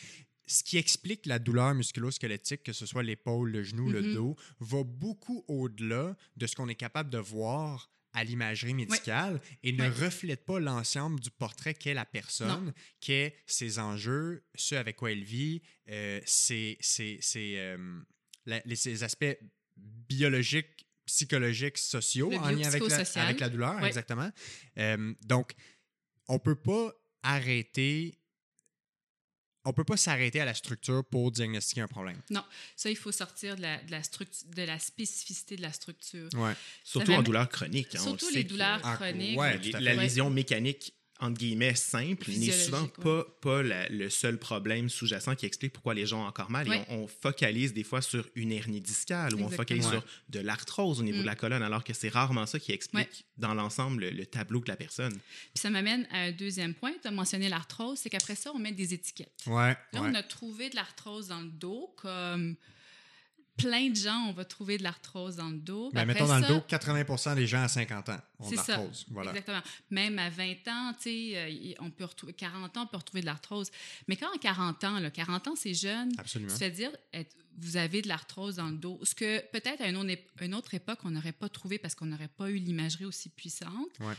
Ce 0.48 0.64
qui 0.64 0.78
explique 0.78 1.26
la 1.26 1.40
douleur 1.40 1.74
musculo-squelettique, 1.74 2.64
que 2.64 2.74
ce 2.74 2.86
soit 2.86 3.04
l'épaule, 3.04 3.52
le 3.52 3.64
genou, 3.64 3.90
le 3.90 4.02
Mhm. 4.02 4.14
dos, 4.14 4.36
va 4.60 4.84
beaucoup 4.84 5.44
au-delà 5.48 6.16
de 6.38 6.48
ce 6.48 6.56
qu'on 6.56 6.68
est 6.70 6.76
capable 6.76 7.10
de 7.10 7.18
voir 7.18 7.90
à 8.14 8.24
l'imagerie 8.24 8.74
médicale 8.74 9.42
et 9.64 9.74
ne 9.74 9.90
reflète 9.90 10.46
pas 10.46 10.60
l'ensemble 10.60 11.20
du 11.20 11.30
portrait 11.32 11.74
qu'est 11.74 11.94
la 11.94 12.06
personne, 12.06 12.74
qu'est 13.02 13.36
ses 13.46 13.78
enjeux, 13.80 14.46
ce 14.56 14.76
avec 14.76 14.96
quoi 14.96 15.12
elle 15.12 15.24
vit, 15.26 15.62
euh, 15.90 16.22
ses, 16.26 16.78
ses- 16.80 17.18
ses, 17.20 17.56
euh, 17.58 18.00
la- 18.46 18.62
ses 18.76 19.04
aspects 19.04 19.38
biologiques, 19.76 20.88
psychologiques, 21.06 21.78
sociaux 21.78 22.30
Le 22.32 22.38
en 22.38 22.50
lien 22.52 22.68
avec 22.68 22.88
la, 22.88 23.04
avec 23.22 23.40
la 23.40 23.50
douleur, 23.50 23.84
exactement. 23.86 24.32
Euh, 24.78 25.14
donc, 25.26 25.54
on 26.28 26.40
peut 26.40 26.56
pas 26.56 26.94
arrêter, 27.22 28.18
on 29.66 29.74
peut 29.74 29.84
pas 29.84 29.98
s'arrêter 29.98 30.40
à 30.40 30.46
la 30.46 30.54
structure 30.54 31.04
pour 31.04 31.32
diagnostiquer 31.32 31.82
un 31.82 31.88
problème. 31.88 32.22
Ça, 32.76 32.90
il 32.90 32.96
faut 32.96 33.12
sortir 33.12 33.56
de 33.56 33.62
la, 33.64 33.78
de 33.82 33.92
la, 33.92 34.00
de 34.00 34.62
la 34.64 34.80
spécificité 34.80 35.56
de 35.56 35.62
la 35.62 35.72
structure. 35.74 36.30
Ouais. 36.36 36.54
Surtout 36.84 37.12
en 37.14 37.18
va- 37.18 37.24
douleur 37.24 37.50
chronique. 37.50 37.96
hein, 37.96 38.00
on 38.02 38.04
Surtout 38.18 38.30
les 38.34 38.44
que- 38.44 38.50
douleurs 38.50 38.80
Ah, 38.84 38.96
chroniques. 38.96 39.38
ouais. 39.40 39.60
À 39.76 39.80
la 39.80 39.96
lésion 39.96 40.30
mécanique, 40.30 40.94
entre 41.22 41.38
guillemets, 41.40 41.76
simple, 41.76 42.30
n'est 42.30 42.52
souvent 42.52 42.88
pas, 42.88 43.26
pas 43.42 43.64
la- 43.64 43.88
le 43.90 44.10
seul 44.10 44.38
problème 44.38 44.90
sous-jacent 44.90 45.34
qui 45.36 45.46
explique 45.46 45.72
pourquoi 45.72 45.94
les 45.94 46.06
gens 46.06 46.24
ont 46.24 46.28
encore 46.28 46.52
mal. 46.52 46.68
Et 46.68 46.82
on, 46.90 47.04
on 47.04 47.08
focalise 47.08 47.74
des 47.74 47.84
fois 47.84 48.02
sur 48.02 48.28
une 48.36 48.52
hernie 48.52 48.82
discale 48.82 49.34
ou 49.36 49.40
on 49.40 49.50
focalise 49.50 49.86
Ouais. 49.86 49.92
sur 49.94 50.04
de 50.30 50.40
l'arthrose 50.40 51.00
au 51.00 51.04
niveau 51.04 51.20
Mm. 51.20 51.22
de 51.22 51.26
la 51.26 51.36
colonne, 51.36 51.64
alors 51.64 51.84
que 51.86 51.94
c'est 51.94 52.10
rarement 52.10 52.46
ça 52.46 52.60
qui 52.60 52.74
explique 52.74 53.08
Ouais. 53.08 53.26
dans 53.38 53.54
l'ensemble 53.54 54.02
le, 54.02 54.10
le 54.12 54.26
tableau 54.26 54.60
de 54.60 54.68
la 54.68 54.76
personne. 54.76 55.14
Puis 55.14 55.62
ça 55.62 55.70
m'amène 55.70 56.06
à 56.12 56.20
un 56.24 56.32
deuxième 56.32 56.74
point. 56.74 56.92
Tu 57.02 57.08
as 57.08 57.12
mentionné 57.12 57.48
l'arthrose, 57.48 57.98
c'est 58.00 58.10
qu'après 58.10 58.36
ça, 58.36 58.52
on 58.54 58.60
met 58.60 58.74
des 58.74 58.94
étiquettes. 58.94 59.32
Ouais. 59.48 59.76
Là, 59.94 60.02
ouais. 60.02 60.10
on 60.12 60.16
a 60.16 60.24
trouvé 60.24 60.70
de 60.70 60.76
l'arthrose 60.76 61.30
dans 61.30 61.40
le 61.42 61.48
dos, 61.50 61.94
comme 61.98 62.56
plein 63.58 63.90
de 63.90 63.96
gens, 63.96 64.26
on 64.28 64.34
va 64.34 64.44
trouver 64.46 64.78
de 64.78 64.84
l'arthrose 64.84 65.38
dans 65.38 65.50
le 65.50 65.58
dos. 65.58 65.90
Puis 65.90 65.96
Ben, 65.96 66.06
mettons 66.06 66.28
dans 66.28 66.42
ça- 66.42 66.48
le 66.48 66.56
dos, 66.56 66.62
80 66.68 67.36
des 67.36 67.48
gens 67.48 67.64
à 67.64 67.68
50 67.68 68.10
ans 68.10 68.20
ont 68.40 68.50
de 68.50 68.56
l'arthrose. 68.56 69.06
Voilà. 69.10 69.32
Exactement. 69.32 69.62
Même 69.92 70.20
à 70.20 70.30
20 70.30 70.68
ans, 70.68 70.94
tu 70.94 71.04
sais, 71.04 71.32
euh, 71.36 71.74
on 71.80 71.90
peut 71.90 72.04
retrouver 72.06 72.34
40 72.34 72.76
ans, 72.78 72.84
on 72.84 72.88
peut 72.88 72.98
retrouver 72.98 73.22
de 73.22 73.26
l'arthrose. 73.28 73.72
Mais 74.08 74.16
quand 74.18 74.28
à 74.34 74.38
40 74.38 74.84
ans, 74.84 75.00
là, 75.00 75.10
40 75.10 75.48
ans, 75.48 75.56
c'est 75.56 75.74
jeune, 75.74 76.12
Absolument. 76.18 76.52
tu 76.52 76.58
fais 76.58 76.72
dire, 76.72 76.92
être- 77.14 77.36
vous 77.58 77.78
avez 77.78 78.02
de 78.02 78.10
l'arthrose 78.10 78.56
dans 78.58 78.68
le 78.68 78.76
dos. 78.76 79.00
Ce 79.04 79.16
que 79.16 79.40
peut-être 79.52 79.80
à 79.82 79.88
une 79.88 79.96
autre, 79.96 80.10
ép- 80.10 80.28
une 80.46 80.54
autre 80.54 80.74
époque, 80.74 81.00
on 81.06 81.12
n'aurait 81.12 81.32
pas 81.32 81.48
trouvé 81.48 81.78
parce 81.78 81.96
qu'on 81.96 82.08
n'aurait 82.08 82.28
pas 82.28 82.50
eu 82.50 82.56
l'imagerie 82.58 83.06
aussi 83.06 83.30
puissante. 83.30 83.72
Ouais. 84.02 84.14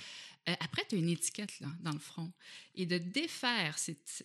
Euh, 0.48 0.54
après, 0.60 0.82
tu 0.88 0.94
as 0.94 0.98
une 0.98 1.08
étiquette 1.08 1.58
là, 1.60 1.68
dans 1.80 1.92
le 1.92 1.98
front. 1.98 2.30
Et 2.76 2.86
de 2.86 2.98
défaire, 2.98 3.74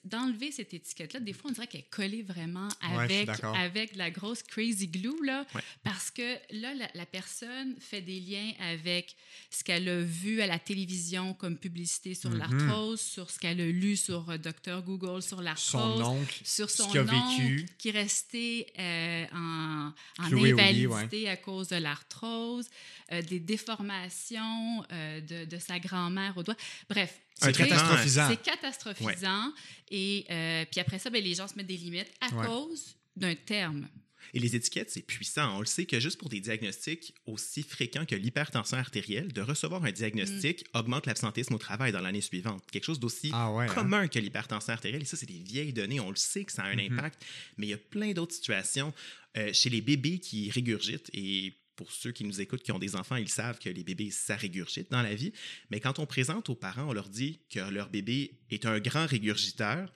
d'enlever 0.03 0.51
cette 0.51 0.73
étiquette-là, 0.73 1.19
des 1.19 1.33
fois, 1.33 1.49
on 1.49 1.53
dirait 1.53 1.67
qu'elle 1.67 1.81
est 1.81 1.89
collée 1.89 2.21
vraiment 2.21 2.67
avec, 2.81 3.27
avec 3.55 3.93
de 3.93 3.97
la 3.97 4.11
grosse 4.11 4.43
crazy 4.43 4.87
glue, 4.87 5.25
là, 5.25 5.45
Ouais. 5.55 5.61
parce 5.83 6.11
que 6.11 6.35
là, 6.51 6.73
la, 6.75 6.87
la 6.93 7.05
personne 7.05 7.75
fait 7.79 8.01
des 8.01 8.19
liens 8.19 8.51
avec 8.59 9.15
ce 9.49 9.63
qu'elle 9.63 9.87
a 9.89 10.01
vu 10.01 10.41
à 10.41 10.47
la 10.47 10.59
télévision 10.59 11.33
comme 11.33 11.57
publicité 11.57 12.13
sur 12.13 12.29
Mhm. 12.29 12.37
l'arthrose, 12.37 12.99
sur 13.01 13.29
ce 13.31 13.39
qu'elle 13.39 13.61
a 13.61 13.65
lu 13.67 13.95
sur 13.95 14.29
euh, 14.29 14.37
Dr. 14.37 14.81
Google 14.83 15.21
sur 15.23 15.37
Son 15.37 15.41
l'arthrose, 15.41 16.01
oncle, 16.01 16.41
sur 16.43 16.69
ce 16.69 16.83
son 16.83 16.93
a 16.95 17.01
oncle 17.03 17.15
vécu. 17.41 17.65
qui 17.77 17.87
est 17.89 17.91
resté 17.91 18.67
euh, 18.77 19.25
en, 19.33 19.91
en 20.19 20.23
invalidité 20.25 21.29
à 21.29 21.37
cause 21.37 21.69
de 21.69 21.77
l'arthrose, 21.77 22.69
euh, 23.11 23.21
des 23.23 23.39
déformations 23.39 24.83
euh, 24.91 25.21
de, 25.21 25.45
de 25.45 25.57
sa 25.57 25.79
grand-mère 25.79 26.10
au 26.35 26.43
doigt. 26.43 26.55
Bref, 26.89 27.19
C'est 27.35 27.55
catastrophisant. 27.55 28.27
c'est 28.29 28.41
catastrophisant. 28.41 29.53
Et 29.89 30.25
euh, 30.29 30.65
puis 30.71 30.79
après 30.79 30.99
ça, 30.99 31.09
ben, 31.09 31.23
les 31.23 31.35
gens 31.35 31.47
se 31.47 31.55
mettent 31.55 31.67
des 31.67 31.77
limites 31.77 32.11
à 32.21 32.33
Ouais. 32.35 32.45
cause 32.45 32.95
d'un 33.15 33.35
terme. 33.35 33.87
Et 34.33 34.39
les 34.39 34.55
étiquettes, 34.55 34.91
c'est 34.91 35.01
puissant. 35.01 35.57
On 35.57 35.59
le 35.61 35.65
sait 35.65 35.85
que 35.85 35.99
juste 35.99 36.17
pour 36.19 36.29
des 36.29 36.39
diagnostics 36.39 37.13
aussi 37.25 37.63
fréquents 37.63 38.05
que 38.05 38.15
l'hypertension 38.15 38.77
artérielle, 38.77 39.33
de 39.33 39.41
recevoir 39.41 39.83
un 39.83 39.91
diagnostic 39.91 40.63
augmente 40.75 41.07
l'absentéisme 41.07 41.55
au 41.55 41.57
travail 41.57 41.91
dans 41.91 41.99
l'année 41.99 42.21
suivante. 42.21 42.63
Quelque 42.71 42.85
chose 42.85 42.99
d'aussi 42.99 43.31
Ah 43.33 43.51
ouais, 43.51 43.65
hein? 43.67 43.73
commun 43.73 44.07
que 44.07 44.19
l'hypertension 44.19 44.71
artérielle. 44.73 45.01
Et 45.01 45.05
ça, 45.05 45.17
c'est 45.17 45.25
des 45.25 45.39
vieilles 45.39 45.73
données. 45.73 45.99
On 45.99 46.11
le 46.11 46.15
sait 46.15 46.45
que 46.45 46.51
ça 46.51 46.61
a 46.63 46.67
un 46.67 46.75
Mhm. 46.75 46.93
impact. 46.99 47.25
Mais 47.57 47.65
il 47.67 47.69
y 47.71 47.73
a 47.73 47.77
plein 47.77 48.11
d'autres 48.13 48.35
situations 48.35 48.93
euh, 49.37 49.51
chez 49.53 49.69
les 49.69 49.81
bébés 49.81 50.19
qui 50.19 50.49
régurgitent. 50.51 51.09
Et 51.13 51.53
pour 51.75 51.91
ceux 51.91 52.11
qui 52.11 52.23
nous 52.23 52.41
écoutent, 52.41 52.63
qui 52.63 52.71
ont 52.71 52.79
des 52.79 52.95
enfants, 52.95 53.15
ils 53.15 53.29
savent 53.29 53.59
que 53.59 53.69
les 53.69 53.83
bébés, 53.83 54.11
ça 54.11 54.35
régurgite 54.35 54.91
dans 54.91 55.01
la 55.01 55.15
vie. 55.15 55.33
Mais 55.69 55.79
quand 55.79 55.99
on 55.99 56.05
présente 56.05 56.49
aux 56.49 56.55
parents, 56.55 56.89
on 56.89 56.93
leur 56.93 57.09
dit 57.09 57.39
que 57.49 57.59
leur 57.59 57.89
bébé 57.89 58.39
est 58.49 58.65
un 58.65 58.79
grand 58.79 59.05
régurgiteur. 59.05 59.91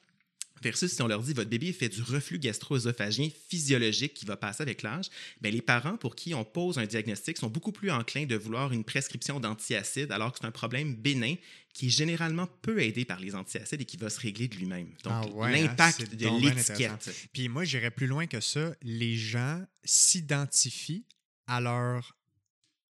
Versus 0.62 0.94
si 0.94 1.02
on 1.02 1.08
leur 1.08 1.22
dit 1.22 1.34
votre 1.34 1.50
bébé 1.50 1.74
fait 1.74 1.90
du 1.90 2.02
reflux 2.02 2.40
gastro-œsophagien 2.40 3.30
physiologique 3.50 4.14
qui 4.14 4.26
va 4.26 4.38
passer 4.38 4.64
avec 4.64 4.84
l'âge, 4.84 5.08
ben 5.42 5.54
les 5.54 5.62
parents 5.62 5.98
pour 5.98 6.16
qui 6.16 6.34
on 6.34 6.46
pose 6.46 6.78
un 6.78 6.86
diagnostic 6.86 7.38
sont 7.38 7.50
beaucoup 7.50 7.74
plus 7.74 7.92
enclins 7.92 8.26
de 8.26 8.36
vouloir 8.38 8.72
une 8.72 8.86
prescription 8.86 9.42
d'antiacides 9.42 10.14
alors 10.14 10.32
que 10.32 10.40
c'est 10.40 10.48
un 10.48 10.52
problème 10.52 10.96
bénin 10.96 11.36
qui 11.74 11.88
est 11.88 11.90
généralement 11.90 12.48
peu 12.62 12.82
aidé 12.82 13.04
par 13.04 13.20
les 13.20 13.36
antiacides 13.36 13.82
et 13.82 13.86
qui 13.86 13.98
va 13.98 14.10
se 14.10 14.20
régler 14.20 14.48
de 14.48 14.56
lui-même. 14.56 14.88
Donc 15.04 15.14
Ah 15.14 15.28
ouais, 15.28 15.48
hein, 15.48 15.52
l'impact 15.52 16.10
de 16.10 16.16
bien 16.16 16.40
l'étiquette. 16.40 17.14
Puis 17.34 17.50
moi, 17.50 17.66
j'irais 17.66 17.92
plus 17.92 18.08
loin 18.08 18.26
que 18.26 18.40
ça. 18.40 18.74
Les 18.82 19.16
gens 19.18 19.62
s'identifient 19.84 21.04
à 21.48 21.62
leur 21.62 22.18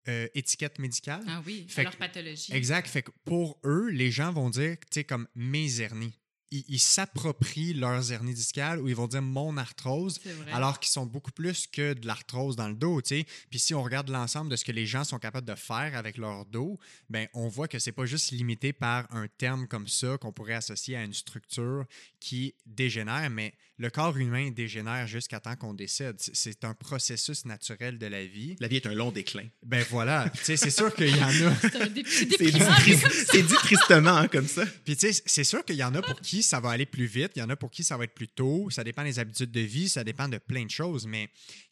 euh, 0.08 0.26
étiquette 0.34 0.78
médicale. 0.78 1.22
Ah 1.28 1.42
oui, 1.46 1.66
Fait 1.68 1.82
à 1.82 1.84
leur 1.84 1.92
que- 1.92 1.98
pathologie. 1.98 2.52
Exact. 2.54 2.88
Fait 2.88 3.02
que 3.02 3.10
pour 3.24 3.58
eux, 3.64 3.88
les 3.90 4.10
gens 4.10 4.32
vont 4.32 4.50
dire, 4.50 4.76
tu 4.80 4.86
sais, 4.92 5.04
comme 5.04 5.28
mes 5.34 5.80
hernies. 5.80 6.16
Ils 6.52 6.80
s'approprient 6.80 7.74
leurs 7.74 8.10
hernies 8.10 8.34
discales 8.34 8.80
ou 8.80 8.88
ils 8.88 8.94
vont 8.96 9.06
dire 9.06 9.22
mon 9.22 9.56
arthrose, 9.56 10.18
alors 10.50 10.80
qu'ils 10.80 10.90
sont 10.90 11.06
beaucoup 11.06 11.30
plus 11.30 11.68
que 11.68 11.92
de 11.92 12.04
l'arthrose 12.08 12.56
dans 12.56 12.66
le 12.66 12.74
dos, 12.74 13.00
tu 13.00 13.20
sais. 13.20 13.26
Puis 13.50 13.60
si 13.60 13.72
on 13.72 13.84
regarde 13.84 14.08
l'ensemble 14.08 14.50
de 14.50 14.56
ce 14.56 14.64
que 14.64 14.72
les 14.72 14.84
gens 14.84 15.04
sont 15.04 15.20
capables 15.20 15.46
de 15.46 15.54
faire 15.54 15.96
avec 15.96 16.16
leur 16.16 16.44
dos, 16.46 16.76
ben 17.08 17.28
on 17.34 17.46
voit 17.46 17.68
que 17.68 17.78
c'est 17.78 17.92
pas 17.92 18.04
juste 18.04 18.32
limité 18.32 18.72
par 18.72 19.06
un 19.14 19.28
terme 19.28 19.68
comme 19.68 19.86
ça 19.86 20.18
qu'on 20.18 20.32
pourrait 20.32 20.54
associer 20.54 20.96
à 20.96 21.04
une 21.04 21.14
structure 21.14 21.84
qui 22.18 22.56
dégénère, 22.66 23.30
mais 23.30 23.54
le 23.80 23.88
corps 23.88 24.18
humain 24.18 24.50
dégénère 24.50 25.06
jusqu'à 25.06 25.40
temps 25.40 25.56
qu'on 25.56 25.72
décède. 25.72 26.16
C'est- 26.18 26.60
un 26.64 26.74
processus 26.74 27.46
naturel 27.46 27.96
de 27.96 28.04
la 28.04 28.26
vie. 28.26 28.54
La 28.60 28.68
vie 28.68 28.76
est 28.76 28.86
un 28.86 28.92
long 28.92 29.10
déclin. 29.10 29.48
Ben 29.64 29.82
voilà, 29.88 30.28
Puis, 30.28 30.40
tu 30.40 30.44
sais, 30.44 30.56
c'est 30.58 30.70
sûr 30.70 30.94
qu'il 30.94 31.16
y 31.16 31.24
en 31.24 31.28
a. 31.28 31.88
Dit, 31.88 32.04
c'est 32.06 33.42
dit 33.42 33.54
tristement 33.54 34.16
hein, 34.16 34.28
comme 34.28 34.46
ça. 34.46 34.66
Puis 34.84 34.96
tu 34.96 35.10
sais, 35.12 35.22
c'est 35.24 35.44
sûr 35.44 35.64
qu'il 35.64 35.76
y 35.76 35.84
en 35.84 35.94
a 35.94 36.02
pour 36.02 36.20
qui 36.20 36.42
ça 36.42 36.60
va 36.60 36.70
aller 36.70 36.84
plus 36.84 37.06
vite, 37.06 37.32
il 37.36 37.38
y 37.38 37.42
en 37.42 37.48
a 37.48 37.56
pour 37.56 37.70
qui 37.70 37.82
ça 37.82 37.96
va 37.96 38.04
être 38.04 38.14
plus 38.14 38.28
tôt, 38.28 38.68
ça 38.68 38.84
dépend 38.84 39.02
des 39.02 39.18
habitudes 39.18 39.50
de 39.50 39.60
vie, 39.60 39.88
ça 39.88 40.04
dépend 40.04 40.28
de 40.28 40.36
plein 40.36 40.66
de 40.66 40.70
choses, 40.70 41.06
mais 41.06 41.30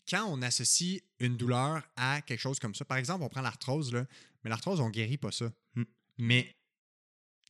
quand 0.08 0.24
on 0.28 0.40
associe 0.40 1.02
une 1.20 1.36
douleur 1.36 1.82
à 1.96 2.22
quelque 2.22 2.40
chose 2.40 2.58
comme 2.58 2.74
ça, 2.74 2.86
par 2.86 2.96
exemple, 2.96 3.22
on 3.22 3.28
prend 3.28 3.42
l'arthrose, 3.42 3.92
là, 3.92 4.06
mais 4.42 4.50
l'arthrose, 4.50 4.80
on 4.80 4.88
guérit 4.88 5.18
pas 5.18 5.30
ça. 5.30 5.52
Hmm. 5.74 5.84
Mais 6.16 6.56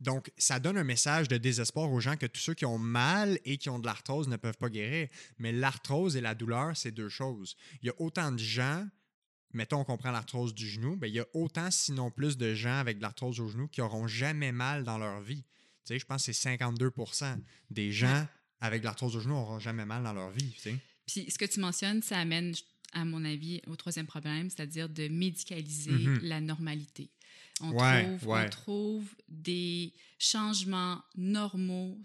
donc, 0.00 0.30
ça 0.38 0.60
donne 0.60 0.76
un 0.78 0.84
message 0.84 1.26
de 1.28 1.36
désespoir 1.38 1.90
aux 1.90 2.00
gens 2.00 2.16
que 2.16 2.26
tous 2.26 2.40
ceux 2.40 2.54
qui 2.54 2.64
ont 2.64 2.78
mal 2.78 3.38
et 3.44 3.56
qui 3.58 3.68
ont 3.68 3.78
de 3.80 3.86
l'arthrose 3.86 4.28
ne 4.28 4.36
peuvent 4.36 4.56
pas 4.56 4.68
guérir. 4.70 5.08
Mais 5.38 5.50
l'arthrose 5.52 6.14
et 6.16 6.20
la 6.20 6.34
douleur, 6.34 6.76
c'est 6.76 6.92
deux 6.92 7.08
choses. 7.08 7.56
Il 7.82 7.86
y 7.86 7.90
a 7.90 7.94
autant 7.98 8.30
de 8.30 8.38
gens, 8.38 8.86
mettons 9.52 9.82
qu'on 9.84 9.96
prend 9.96 10.12
l'arthrose 10.12 10.54
du 10.54 10.68
genou, 10.68 10.96
ben, 10.96 11.08
il 11.08 11.14
y 11.14 11.20
a 11.20 11.26
autant, 11.34 11.70
sinon 11.70 12.10
plus, 12.12 12.36
de 12.36 12.54
gens 12.54 12.78
avec 12.78 12.98
de 12.98 13.02
l'arthrose 13.02 13.40
au 13.40 13.48
genou 13.48 13.66
qui 13.66 13.80
auront 13.80 14.06
jamais 14.06 14.52
mal 14.52 14.84
dans 14.84 14.98
leur 14.98 15.20
vie. 15.20 15.42
Tu 15.84 15.94
sais, 15.94 15.98
je 15.98 16.04
pense 16.06 16.24
que 16.26 16.32
c'est 16.32 16.56
52% 16.56 17.36
des 17.70 17.90
gens 17.92 18.26
avec 18.60 18.80
de 18.82 18.86
l'arthrose 18.86 19.16
au 19.16 19.20
genou 19.20 19.34
n'auront 19.34 19.58
jamais 19.58 19.84
mal 19.86 20.02
dans 20.04 20.12
leur 20.12 20.30
vie. 20.30 20.52
tu 20.52 20.60
sais. 20.60 20.76
Puis 21.06 21.30
ce 21.30 21.38
que 21.38 21.44
tu 21.46 21.58
mentionnes, 21.60 22.02
ça 22.02 22.18
amène, 22.18 22.54
à 22.92 23.04
mon 23.04 23.24
avis, 23.24 23.62
au 23.66 23.76
troisième 23.76 24.06
problème, 24.06 24.50
c'est-à-dire 24.50 24.88
de 24.88 25.08
médicaliser 25.08 25.90
Mhm. 25.90 26.18
la 26.22 26.40
normalité. 26.40 27.10
On, 27.60 27.70
Ouais, 27.72 28.04
trouve, 28.16 28.28
ouais. 28.28 28.44
on 28.46 28.48
trouve 28.50 29.04
des 29.28 29.92
changements 30.18 31.02
normaux 31.16 31.98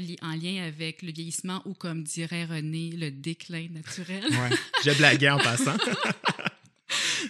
li- 0.00 0.16
en 0.22 0.34
lien 0.34 0.62
avec 0.64 1.02
le 1.02 1.12
vieillissement 1.12 1.62
ou, 1.66 1.74
comme 1.74 2.02
dirait 2.02 2.44
René, 2.44 2.90
le 2.92 3.10
déclin 3.10 3.68
naturel. 3.70 4.24
Ouais. 4.24 4.56
Je 4.84 4.90
blaguais 4.96 5.30
en 5.30 5.38
passant. 5.38 5.76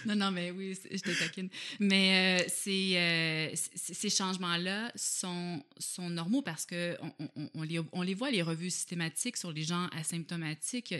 Non, 0.05 0.15
non, 0.17 0.31
mais 0.31 0.51
oui, 0.51 0.77
je 0.91 0.97
te 0.97 1.17
taquine. 1.17 1.47
Mais 1.79 2.41
euh, 2.41 2.45
ces, 2.49 2.95
euh, 2.97 3.49
ces 3.75 4.09
changements-là 4.09 4.91
sont, 4.95 5.63
sont 5.77 6.09
normaux 6.09 6.41
parce 6.41 6.65
que 6.65 6.97
on, 7.55 7.61
les, 7.61 7.79
on 7.93 8.01
les 8.01 8.13
voit, 8.13 8.29
les 8.29 8.41
revues 8.41 8.71
systématiques 8.71 9.37
sur 9.37 9.53
les 9.53 9.63
gens 9.63 9.87
asymptomatiques. 9.93 10.93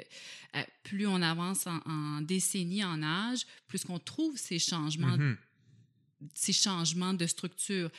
Euh, 0.56 0.62
plus 0.84 1.06
on 1.08 1.22
avance 1.22 1.68
en, 1.68 1.80
en 1.86 2.22
décennies 2.22 2.86
en 2.86 3.04
âge, 3.04 3.42
plus 3.68 3.84
qu'on 3.84 4.00
trouve 4.00 4.38
ces 4.38 4.60
changements, 4.60 5.18
Mhm. 5.18 5.36
Ces 6.34 6.54
changements 6.54 7.14
de 7.14 7.26
structure. 7.28 7.90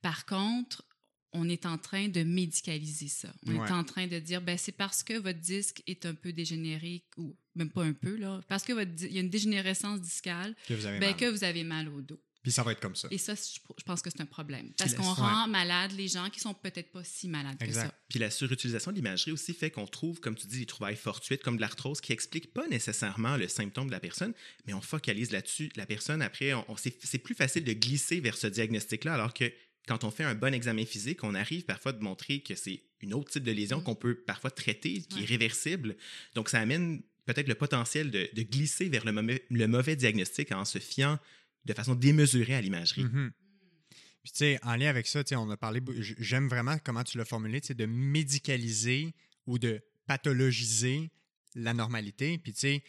Par 0.00 0.26
contre, 0.26 0.84
on 1.32 1.48
est 1.48 1.64
en 1.64 1.78
train 1.78 2.08
de 2.08 2.22
médicaliser 2.24 3.08
ça. 3.08 3.32
On 3.46 3.56
Ouais. 3.56 3.66
est 3.68 3.72
en 3.72 3.84
train 3.84 4.06
de 4.06 4.18
dire, 4.18 4.42
ben, 4.42 4.58
c'est 4.58 4.72
parce 4.72 5.02
que 5.02 5.14
votre 5.14 5.38
disque 5.38 5.82
est 5.86 6.04
un 6.04 6.14
peu 6.14 6.32
dégénéré, 6.32 7.04
ou 7.16 7.34
même 7.54 7.70
pas 7.70 7.84
un 7.84 7.94
peu, 7.94 8.16
là, 8.16 8.40
parce 8.48 8.64
que 8.64 8.72
votre 8.74 8.90
di- 8.90 9.06
il 9.06 9.14
y 9.14 9.18
a 9.18 9.22
une 9.22 9.30
dégénérescence 9.30 10.00
discale, 10.00 10.54
Que 10.68 10.74
vous 10.74 10.84
avez 10.86 10.98
ben, 10.98 11.10
mal. 11.10 11.16
que 11.18 11.24
vous 11.26 11.44
avez 11.44 11.64
mal 11.64 11.88
au 11.88 12.02
dos. 12.02 12.20
Puis 12.42 12.50
ça 12.50 12.62
va 12.64 12.72
être 12.72 12.80
comme 12.80 12.96
ça. 12.96 13.06
Et 13.12 13.18
ça, 13.18 13.34
je 13.36 13.84
pense 13.84 14.02
que 14.02 14.10
c'est 14.10 14.20
un 14.20 14.26
problème. 14.26 14.72
Parce 14.76 14.94
qu'on 14.94 15.04
ouais. 15.04 15.12
rend 15.12 15.46
malades 15.46 15.92
les 15.96 16.08
gens 16.08 16.28
qui 16.28 16.40
sont 16.40 16.54
peut-être 16.54 16.90
pas 16.90 17.04
si 17.04 17.28
malades 17.28 17.56
que 17.56 17.70
ça. 17.72 17.94
Puis 18.08 18.18
la 18.18 18.30
surutilisation 18.30 18.90
de 18.90 18.96
l'imagerie 18.96 19.30
aussi 19.30 19.54
fait 19.54 19.70
qu'on 19.70 19.86
trouve, 19.86 20.18
comme 20.18 20.34
tu 20.34 20.46
dis, 20.48 20.58
des 20.58 20.66
trouvailles 20.66 20.96
fortuites 20.96 21.42
comme 21.44 21.54
de 21.56 21.60
l'arthrose 21.60 22.00
qui 22.00 22.12
expliquent 22.12 22.52
pas 22.52 22.66
nécessairement 22.66 23.36
le 23.36 23.46
symptôme 23.46 23.86
de 23.86 23.92
la 23.92 24.00
personne, 24.00 24.34
mais 24.66 24.74
on 24.74 24.80
focalise 24.80 25.30
là-dessus. 25.30 25.70
La 25.76 25.86
personne, 25.86 26.20
après, 26.20 26.52
on, 26.52 26.64
on- 26.68 26.76
c'est 26.76 27.18
plus 27.18 27.34
facile 27.36 27.62
de 27.62 27.72
glisser 27.74 28.18
vers 28.20 28.36
ce 28.36 28.48
diagnostic-là, 28.48 29.14
alors 29.14 29.34
que 29.34 29.52
quand 29.86 30.02
on 30.04 30.10
fait 30.10 30.24
un 30.24 30.34
bon 30.34 30.52
examen 30.52 30.84
physique, 30.84 31.22
on 31.24 31.34
arrive 31.34 31.64
parfois 31.64 31.92
de 31.92 32.02
montrer 32.02 32.40
que 32.40 32.54
c'est 32.56 32.82
une 33.02 33.14
autre 33.14 33.30
type 33.30 33.44
de 33.44 33.52
lésion 33.52 33.78
Mm. 33.80 33.84
qu'on 33.84 33.94
peut 33.96 34.14
parfois 34.16 34.50
traiter, 34.50 35.00
qui 35.02 35.16
Ouais. 35.18 35.22
est 35.22 35.26
réversible. 35.26 35.96
Donc, 36.34 36.48
ça 36.48 36.58
amène 36.60 37.02
peut-être 37.24 37.46
le 37.48 37.54
potentiel 37.54 38.10
de, 38.10 38.28
de 38.32 38.42
glisser 38.42 38.88
vers 38.88 39.04
le 39.04 39.12
mauvais, 39.12 39.44
le 39.48 39.66
mauvais 39.68 39.94
diagnostic 39.96 40.50
en 40.52 40.64
se 40.64 40.78
fiant 40.80 41.18
de 41.64 41.72
façon 41.72 41.94
démesurée 41.94 42.54
à 42.54 42.60
l'imagerie. 42.60 43.04
Mhm. 43.04 43.32
Puis, 44.22 44.32
tu 44.32 44.38
sais, 44.38 44.58
en 44.62 44.76
lien 44.76 44.88
avec 44.88 45.06
ça, 45.06 45.24
tu 45.24 45.30
sais, 45.30 45.36
on 45.36 45.50
a 45.50 45.56
parlé, 45.56 45.80
j'aime 46.18 46.48
vraiment 46.48 46.78
comment 46.78 47.02
tu 47.02 47.18
l'as 47.18 47.24
formulé, 47.24 47.60
tu 47.60 47.74
de 47.74 47.86
médicaliser 47.86 49.14
ou 49.46 49.58
de 49.58 49.82
pathologiser 50.06 51.10
la 51.54 51.74
normalité. 51.74 52.38
Puis, 52.38 52.52
tu 52.52 52.60
sais, 52.60 52.84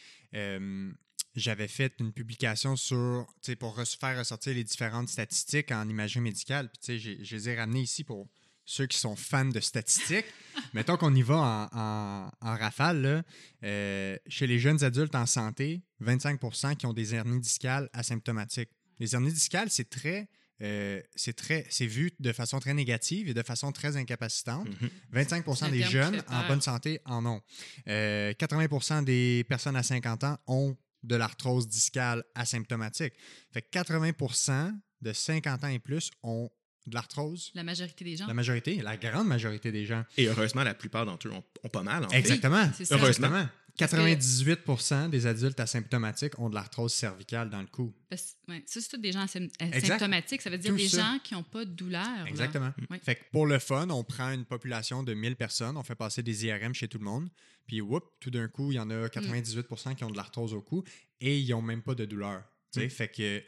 j'avais 1.36 1.68
fait 1.68 1.94
une 2.00 2.14
publication 2.14 2.76
sur, 2.76 3.26
tu 3.42 3.52
sais, 3.52 3.56
pour 3.56 3.78
re- 3.78 4.00
faire 4.00 4.20
ressortir 4.20 4.54
les 4.54 4.64
différentes 4.64 5.10
statistiques 5.10 5.72
en 5.72 5.90
imagerie 5.90 6.22
médicale. 6.22 6.70
Puis, 6.70 6.80
tu 6.80 7.00
sais, 7.00 7.24
je 7.24 7.36
les 7.36 7.50
ai 7.50 7.56
ramenées 7.56 7.82
ici 7.82 8.04
pour 8.04 8.30
ceux 8.66 8.86
qui 8.88 8.98
sont 8.98 9.16
fans 9.16 9.46
de 9.46 9.60
statistiques. 9.60 10.26
Mettons 10.74 10.98
qu'on 10.98 11.14
y 11.14 11.22
va 11.22 11.36
en, 11.72 11.78
en- 11.78 12.32
en 12.42 12.56
rafale, 12.58 13.02
là. 13.02 13.24
Euh, 13.64 14.18
chez 14.28 14.48
les 14.48 14.60
jeunes 14.60 14.84
adultes 14.84 15.16
en 15.16 15.26
santé, 15.26 15.82
25% 16.02 16.76
qui 16.78 16.86
ont 16.86 16.94
des 16.94 17.14
hernies 17.16 17.40
discales 17.40 17.90
asymptomatiques. 17.94 18.70
Les 19.00 19.16
hernies 19.16 19.34
discales, 19.34 19.70
c'est 19.70 19.90
très, 19.90 20.30
euh, 20.62 21.02
c'est 21.16 21.36
très, 21.36 21.66
c'est 21.70 21.88
vu 21.88 22.12
de 22.20 22.32
façon 22.32 22.60
très 22.60 22.74
négative 22.74 23.28
et 23.28 23.34
de 23.34 23.42
façon 23.44 23.72
très 23.72 23.98
incapacitante. 23.98 24.68
Mhm. 24.82 24.90
25 25.12 25.44
C'est 25.56 25.64
un 25.66 25.70
des 25.70 25.80
terme 25.80 25.88
qui 25.90 25.92
jeunes 25.92 26.24
en 26.30 26.48
bonne 26.48 26.62
santé 26.62 27.00
en 27.06 27.26
ont. 27.26 27.42
Euh, 27.88 28.34
80% 28.34 29.04
des 29.04 29.44
personnes 29.50 29.76
à 29.76 29.84
50 29.84 30.24
ans 30.24 30.38
ont 30.48 30.78
de 31.04 31.16
l'arthrose 31.18 31.68
discale 31.68 32.24
asymptomatique. 32.34 33.14
Fait 33.52 33.62
que 33.62 33.68
80% 33.78 34.74
de 35.02 35.12
50 35.12 35.64
ans 35.66 35.68
et 35.68 35.80
plus 35.80 36.12
ont 36.24 36.50
de 36.90 36.96
l'arthrose? 36.96 37.52
La 37.56 37.64
majorité 37.64 38.04
des 38.04 38.18
gens. 38.18 38.28
La 38.28 38.34
majorité, 38.34 38.76
la 38.82 38.98
grande 38.98 39.28
majorité 39.28 39.72
des 39.72 39.86
gens. 39.86 40.04
Et 40.18 40.28
heureusement, 40.28 40.64
la 40.64 40.74
plupart 40.74 41.06
d'entre 41.06 41.28
eux 41.28 41.32
ont, 41.32 41.44
ont 41.64 41.70
pas 41.70 41.84
mal. 41.84 42.06
En 42.06 42.10
fait. 42.10 42.18
Exactement. 42.18 42.70
c'est 42.76 42.86
ça. 42.86 42.96
Heureusement. 42.96 43.28
Exactement. 43.28 43.50
98% 43.76 45.10
des 45.10 45.26
adultes 45.26 45.60
asymptomatiques 45.60 46.38
ont 46.40 46.48
de 46.50 46.54
l'arthrose 46.56 46.94
cervicale 46.94 47.50
dans 47.50 47.62
le 47.62 47.66
cou. 47.68 47.92
Parce- 48.10 48.36
ouais, 48.48 48.62
ça, 48.68 48.80
c'est 48.82 48.88
tous 48.90 48.98
des 48.98 49.12
gens 49.12 49.26
asym- 49.26 49.50
asymptomatiques. 49.60 50.42
Ça 50.42 50.50
veut 50.52 50.60
dire 50.60 50.72
Tout 50.72 50.78
des 50.78 50.88
ça. 50.90 50.98
gens 51.02 51.20
qui 51.24 51.34
n'ont 51.34 51.44
pas 51.44 51.66
de 51.66 51.72
douleur. 51.72 52.28
Exactement. 52.28 52.72
Oui. 52.92 52.98
Fait 53.04 53.16
que 53.16 53.22
pour 53.32 53.48
le 53.48 53.58
fun, 53.60 53.90
on 53.90 54.04
prend 54.04 54.32
une 54.32 54.46
population 54.46 55.02
de 55.04 55.14
1000 55.16 55.36
personnes, 55.36 55.76
on 55.78 55.84
fait 55.84 55.96
passer 55.96 56.22
des 56.22 56.46
IRM 56.46 56.74
chez 56.76 56.88
tout 56.88 57.00
le 57.00 57.06
monde, 57.06 57.30
puis 57.66 57.82
whoop, 57.82 58.04
tout 58.20 58.30
d'un 58.32 58.48
coup, 58.48 58.72
il 58.72 58.76
y 58.76 58.80
en 58.80 58.90
a 58.92 59.08
98% 59.10 59.96
qui 59.96 60.04
ont 60.04 60.12
de 60.12 60.18
l'arthrose 60.18 60.54
au 60.54 60.62
cou 60.62 60.84
et 61.20 61.40
ils 61.40 61.50
n'ont 61.50 61.62
même 61.64 61.82
pas 61.82 61.96
de 61.96 62.06
douleur. 62.06 62.44
Mm. 62.76 62.90
Fait 62.90 63.08
que 63.08 63.44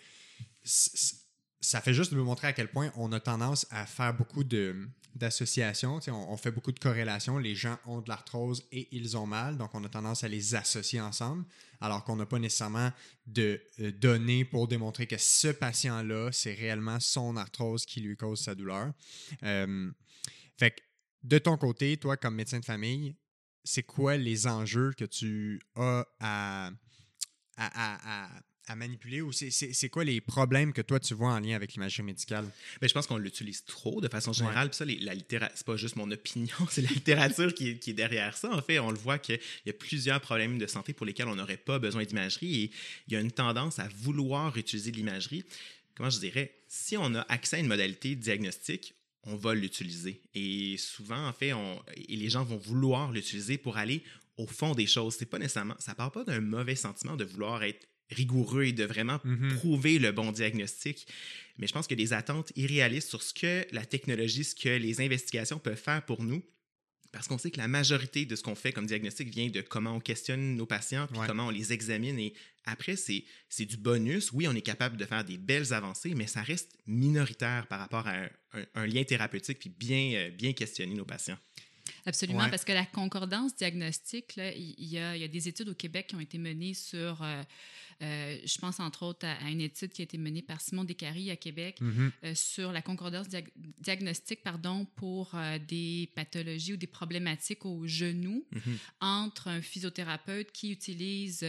c- 0.64 0.92
c- 0.94 1.16
ça 1.66 1.82
fait 1.82 1.94
juste 1.94 2.12
nous 2.12 2.24
montrer 2.24 2.48
à 2.48 2.54
quel 2.54 2.70
point 2.70 2.92
on 2.96 3.12
a 3.12 3.20
tendance 3.20 3.66
à 3.72 3.86
faire 3.86 4.14
beaucoup 4.14 4.44
de 4.44 4.88
d'associations. 5.16 6.00
On, 6.10 6.36
fait 6.36 6.52
beaucoup 6.52 6.74
de 6.74 6.80
corrélations. 6.80 7.38
Les 7.38 7.56
gens 7.56 7.78
ont 7.86 8.02
de 8.02 8.10
l'arthrose 8.10 8.68
et 8.74 8.90
ils 8.92 9.16
ont 9.16 9.26
mal, 9.26 9.58
donc 9.58 9.74
on 9.74 9.82
a 9.86 9.88
tendance 9.88 10.26
à 10.26 10.28
les 10.28 10.56
associer 10.56 11.00
ensemble, 11.00 11.46
alors 11.80 12.04
qu'on 12.04 12.18
n'a 12.18 12.26
pas 12.26 12.38
nécessairement 12.38 12.92
de 13.26 13.62
euh, 13.80 13.94
données 13.94 14.44
pour 14.44 14.68
démontrer 14.68 15.08
que 15.08 15.16
ce 15.18 15.48
patient-là, 15.48 16.32
c'est 16.34 16.54
réellement 16.54 17.00
son 17.00 17.38
arthrose 17.38 17.86
qui 17.86 18.02
lui 18.02 18.18
cause 18.18 18.42
sa 18.42 18.56
douleur. 18.56 18.92
Euh, 19.44 19.90
fait 20.58 20.72
que 20.72 20.82
de 21.24 21.38
ton 21.38 21.56
côté, 21.56 21.96
toi, 21.96 22.18
comme 22.18 22.36
médecin 22.36 22.60
de 22.60 22.66
famille, 22.66 23.16
c'est 23.64 23.84
quoi 23.84 24.18
les 24.18 24.48
enjeux 24.48 24.92
que 24.98 25.06
tu 25.06 25.62
as 25.76 26.06
à, 26.20 26.72
à, 27.56 28.26
à 28.26 28.30
manipuler 28.74 29.22
ou 29.22 29.32
c'est 29.32 29.90
quoi 29.90 30.04
les 30.04 30.22
problèmes 30.22 30.74
que 30.74 30.82
toi 30.82 31.00
tu 31.00 31.14
vois 31.14 31.34
en 31.34 31.40
lien 31.40 31.56
avec 31.56 31.74
l'imagerie 31.74 32.02
médicale? 32.02 32.46
Ben, 32.82 32.88
je 32.88 32.94
pense 32.94 33.06
qu'on 33.06 33.18
l'utilise 33.18 33.64
trop 33.66 34.02
de 34.02 34.08
façon 34.08 34.34
générale. 34.34 34.70
Puis 34.70 34.78
ça, 34.78 34.86
les, 34.86 34.98
la 34.98 35.14
littérature, 35.14 35.56
c'est 35.56 35.66
pas 35.66 35.78
juste 35.78 35.96
mon 35.98 36.10
opinion, 36.10 36.56
c'est 36.70 36.82
la 36.82 36.90
littérature 36.90 37.54
qui, 37.54 37.70
est, 37.70 37.80
qui, 37.80 37.92
est, 37.92 37.94
derrière 37.94 38.36
ça. 38.36 38.52
En 38.52 38.62
fait, 38.62 38.80
on 38.80 38.90
le 38.90 38.98
voit 38.98 39.20
qu'il 39.20 39.40
y 39.66 39.70
a 39.70 39.74
plusieurs 39.74 40.20
problèmes 40.22 40.58
de 40.58 40.66
santé 40.66 40.94
pour 40.94 41.06
lesquels 41.06 41.28
on 41.28 41.36
n'aurait 41.36 41.58
pas 41.58 41.78
besoin 41.78 42.04
d'imagerie 42.04 42.64
et 42.64 42.72
il 43.08 43.14
y 43.14 43.16
a 43.16 43.20
une 43.20 43.32
tendance 43.32 43.78
à 43.78 43.88
vouloir 43.90 44.58
utiliser 44.58 44.92
l'imagerie. 44.92 45.44
Comment 45.94 46.10
je 46.10 46.20
dirais? 46.20 46.56
Si 46.68 46.98
on 46.98 47.14
a 47.14 47.22
accès 47.30 47.58
à 47.58 47.60
une 47.60 47.68
modalité 47.68 48.16
diagnostique, 48.16 48.96
on 49.24 49.36
va 49.36 49.54
l'utiliser. 49.54 50.22
Et 50.34 50.78
souvent, 50.78 51.28
en 51.28 51.34
fait, 51.34 51.54
on, 51.54 51.82
et 51.96 52.16
les 52.16 52.30
gens 52.30 52.44
vont 52.44 52.58
vouloir 52.58 53.12
l'utiliser 53.12 53.58
pour 53.58 53.78
aller 53.78 54.04
au 54.38 54.48
fond 54.48 54.76
des 54.76 54.88
choses. 54.88 55.16
C'est 55.18 55.26
pas 55.26 55.40
nécessairement, 55.40 55.76
ça 55.80 55.96
part 55.96 56.12
pas 56.12 56.24
d'un 56.24 56.42
mauvais 56.42 56.76
sentiment 56.76 57.16
de 57.16 57.24
vouloir 57.24 57.64
être 57.64 57.88
rigoureux 58.12 58.66
et 58.66 58.74
de 58.74 58.84
vraiment 58.84 59.18
mm-hmm. 59.18 59.56
prouver 59.56 60.00
le 60.00 60.12
bon 60.12 60.32
diagnostic. 60.32 61.08
Mais 61.58 61.68
je 61.68 61.74
pense 61.74 61.88
a 61.90 61.96
des 61.96 62.14
attentes 62.14 62.52
irréalistes 62.56 63.10
sur 63.10 63.24
ce 63.24 63.34
que 63.34 63.66
la 63.72 63.86
technologie, 63.86 64.44
ce 64.44 64.56
que 64.56 64.70
les 64.70 65.02
investigations 65.02 65.60
peuvent 65.60 65.82
faire 65.82 66.06
pour 66.06 66.24
nous. 66.24 66.44
Parce 67.12 67.30
qu'on 67.30 67.38
sait 67.38 67.50
que 67.50 67.58
la 67.58 67.70
majorité 67.70 68.26
de 68.26 68.36
ce 68.36 68.44
qu'on 68.44 68.56
fait 68.56 68.74
comme 68.74 68.88
diagnostic 68.88 69.30
vient 69.30 69.48
de 69.48 69.62
comment 69.62 69.96
on 69.96 70.00
questionne 70.02 70.58
nos 70.58 70.66
patients, 70.66 71.08
puis 71.08 71.18
comment 71.26 71.48
on 71.48 71.50
les 71.50 71.72
examine. 71.72 72.20
Et 72.20 72.34
après, 72.66 72.98
c'est 72.98 73.66
du 73.66 73.78
bonus. 73.78 74.34
Oui, 74.34 74.50
on 74.50 74.54
est 74.54 74.62
capable 74.62 74.98
de 74.98 75.06
faire 75.06 75.24
des 75.24 75.38
belles 75.38 75.74
avancées, 75.74 76.14
mais 76.14 76.28
ça 76.28 76.42
reste 76.42 76.78
minoritaire 76.88 77.68
par 77.68 77.80
rapport 77.80 78.06
à 78.06 78.28
un, 78.74 78.86
lien 78.86 79.06
thérapeutique, 79.06 79.60
puis 79.60 79.70
bien, 79.70 80.12
euh, 80.16 80.30
bien 80.30 80.52
questionner 80.52 80.94
nos 80.94 81.06
patients. 81.06 81.38
Absolument, 82.06 82.50
parce 82.50 82.64
que 82.64 82.72
la 82.72 82.86
concordance 82.86 83.56
diagnostique, 83.56 84.36
là, 84.36 84.52
il, 84.54 84.76
y 84.78 84.98
a, 84.98 85.16
il, 85.16 85.22
y 85.22 85.24
a, 85.24 85.28
des 85.28 85.48
études 85.48 85.70
au 85.70 85.74
Québec 85.74 86.08
qui 86.08 86.16
ont 86.16 86.20
été 86.20 86.38
menées 86.38 86.74
sur 86.74 87.22
euh, 87.22 87.44
euh, 88.02 88.38
je 88.44 88.58
pense 88.58 88.80
entre 88.80 89.04
autres 89.04 89.26
à, 89.26 89.50
une 89.50 89.62
étude 89.62 89.92
qui 89.92 90.02
a 90.02 90.04
été 90.04 90.18
menée 90.18 90.42
par 90.42 90.62
Simon 90.62 90.84
Descaries 90.84 91.32
à 91.32 91.36
Québec 91.36 91.80
mm-hmm. 91.82 92.12
euh, 92.24 92.36
sur 92.36 92.72
la 92.72 92.82
concordance 92.82 93.28
diagnostique 93.80 94.44
pardon, 94.44 94.86
pour 94.96 95.36
des 95.68 96.12
pathologies 96.16 96.74
ou 96.74 96.78
des 96.78 96.88
problématiques 96.88 97.66
au 97.66 97.88
genou 97.88 98.46
mm-hmm. 98.54 98.78
entre 99.02 99.48
un 99.48 99.62
physiothérapeute 99.62 100.52
qui 100.52 100.72
utilise 100.72 101.46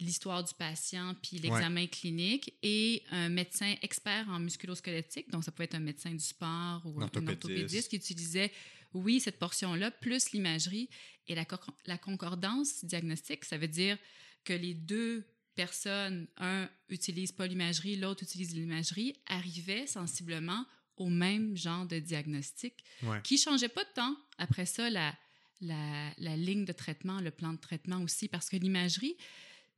l'histoire 0.00 0.42
du 0.42 0.52
patient 0.54 1.14
puis 1.22 1.38
l'examen 1.38 1.86
clinique 1.86 2.54
et 2.62 3.02
un 3.10 3.28
médecin 3.28 3.74
expert 3.82 4.26
en 4.28 4.40
musculosquelettique, 4.40 5.30
donc 5.30 5.44
ça 5.44 5.52
peut 5.52 5.62
être 5.62 5.74
un 5.74 5.80
médecin 5.80 6.10
du 6.10 6.24
sport 6.24 6.82
ou 6.84 7.00
un 7.00 7.26
orthopédiste 7.26 7.90
qui 7.90 7.96
utilisait, 7.96 8.50
oui, 8.94 9.20
cette 9.20 9.38
portion-là, 9.38 9.90
plus 9.90 10.32
l'imagerie. 10.32 10.88
Et 11.28 11.34
la, 11.34 11.44
la 11.86 11.98
concordance 11.98 12.84
diagnostique, 12.84 13.44
ça 13.44 13.58
veut 13.58 13.68
dire 13.68 13.98
que 14.44 14.52
les 14.52 14.74
deux 14.74 15.24
personne, 15.54 16.26
un 16.38 16.68
utilise 16.88 17.32
pas 17.32 17.46
l'imagerie, 17.46 17.96
l'autre 17.96 18.22
utilise 18.22 18.54
l'imagerie, 18.54 19.14
arrivait 19.26 19.86
sensiblement 19.86 20.64
au 20.96 21.08
même 21.08 21.56
genre 21.56 21.86
de 21.86 21.98
diagnostic 21.98 22.84
qui 23.24 23.38
changeait 23.38 23.68
pas 23.68 23.84
de 23.84 23.92
temps. 23.94 24.16
Après 24.38 24.66
ça, 24.66 24.90
la, 24.90 25.14
la, 25.60 26.36
ligne 26.36 26.64
de 26.64 26.72
traitement, 26.72 27.20
le 27.20 27.30
plan 27.30 27.52
de 27.52 27.58
traitement 27.58 28.02
aussi, 28.02 28.28
parce 28.28 28.48
que 28.48 28.56
l'imagerie, 28.56 29.16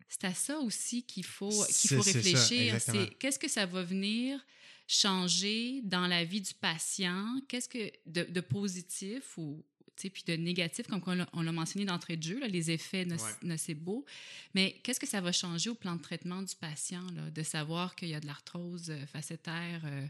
c'est 0.08 0.24
à 0.24 0.34
ça 0.34 0.58
aussi 0.58 1.04
qu'il 1.04 1.24
faut, 1.24 1.50
qu'il 1.66 1.90
faut 1.90 2.02
réfléchir. 2.02 2.80
C'est 2.80 3.10
qu'est-ce 3.18 3.38
que 3.38 3.48
ça 3.48 3.66
va 3.66 3.82
venir 3.82 4.40
changer 4.86 5.80
dans 5.82 6.06
la 6.06 6.24
vie 6.24 6.40
du 6.40 6.54
patient? 6.54 7.40
Qu'est-ce 7.48 7.68
que 7.68 7.90
de, 8.06 8.24
de 8.24 8.40
positif 8.40 9.38
ou 9.38 9.64
puis 9.96 10.24
de 10.26 10.34
négatif, 10.34 10.86
comme 10.86 11.26
on 11.32 11.42
l'a 11.42 11.52
mentionné 11.52 11.84
d'entrée 11.84 12.16
de 12.16 12.22
jeu, 12.22 12.46
les 12.46 12.70
effets 12.70 13.06
nocebo. 13.42 14.04
Mais 14.54 14.80
qu'est-ce 14.82 15.00
que 15.00 15.06
ça 15.06 15.20
va 15.20 15.32
changer 15.32 15.70
au 15.70 15.74
plan 15.74 15.96
de 15.96 16.02
traitement 16.02 16.42
du 16.42 16.54
patient, 16.56 17.06
là, 17.14 17.30
de 17.30 17.42
savoir 17.42 17.94
qu'il 17.94 18.08
y 18.08 18.14
a 18.14 18.20
de 18.20 18.26
l'arthrose 18.26 18.90
euh, 18.90 19.06
facétaire 19.06 19.82
euh, 19.84 20.06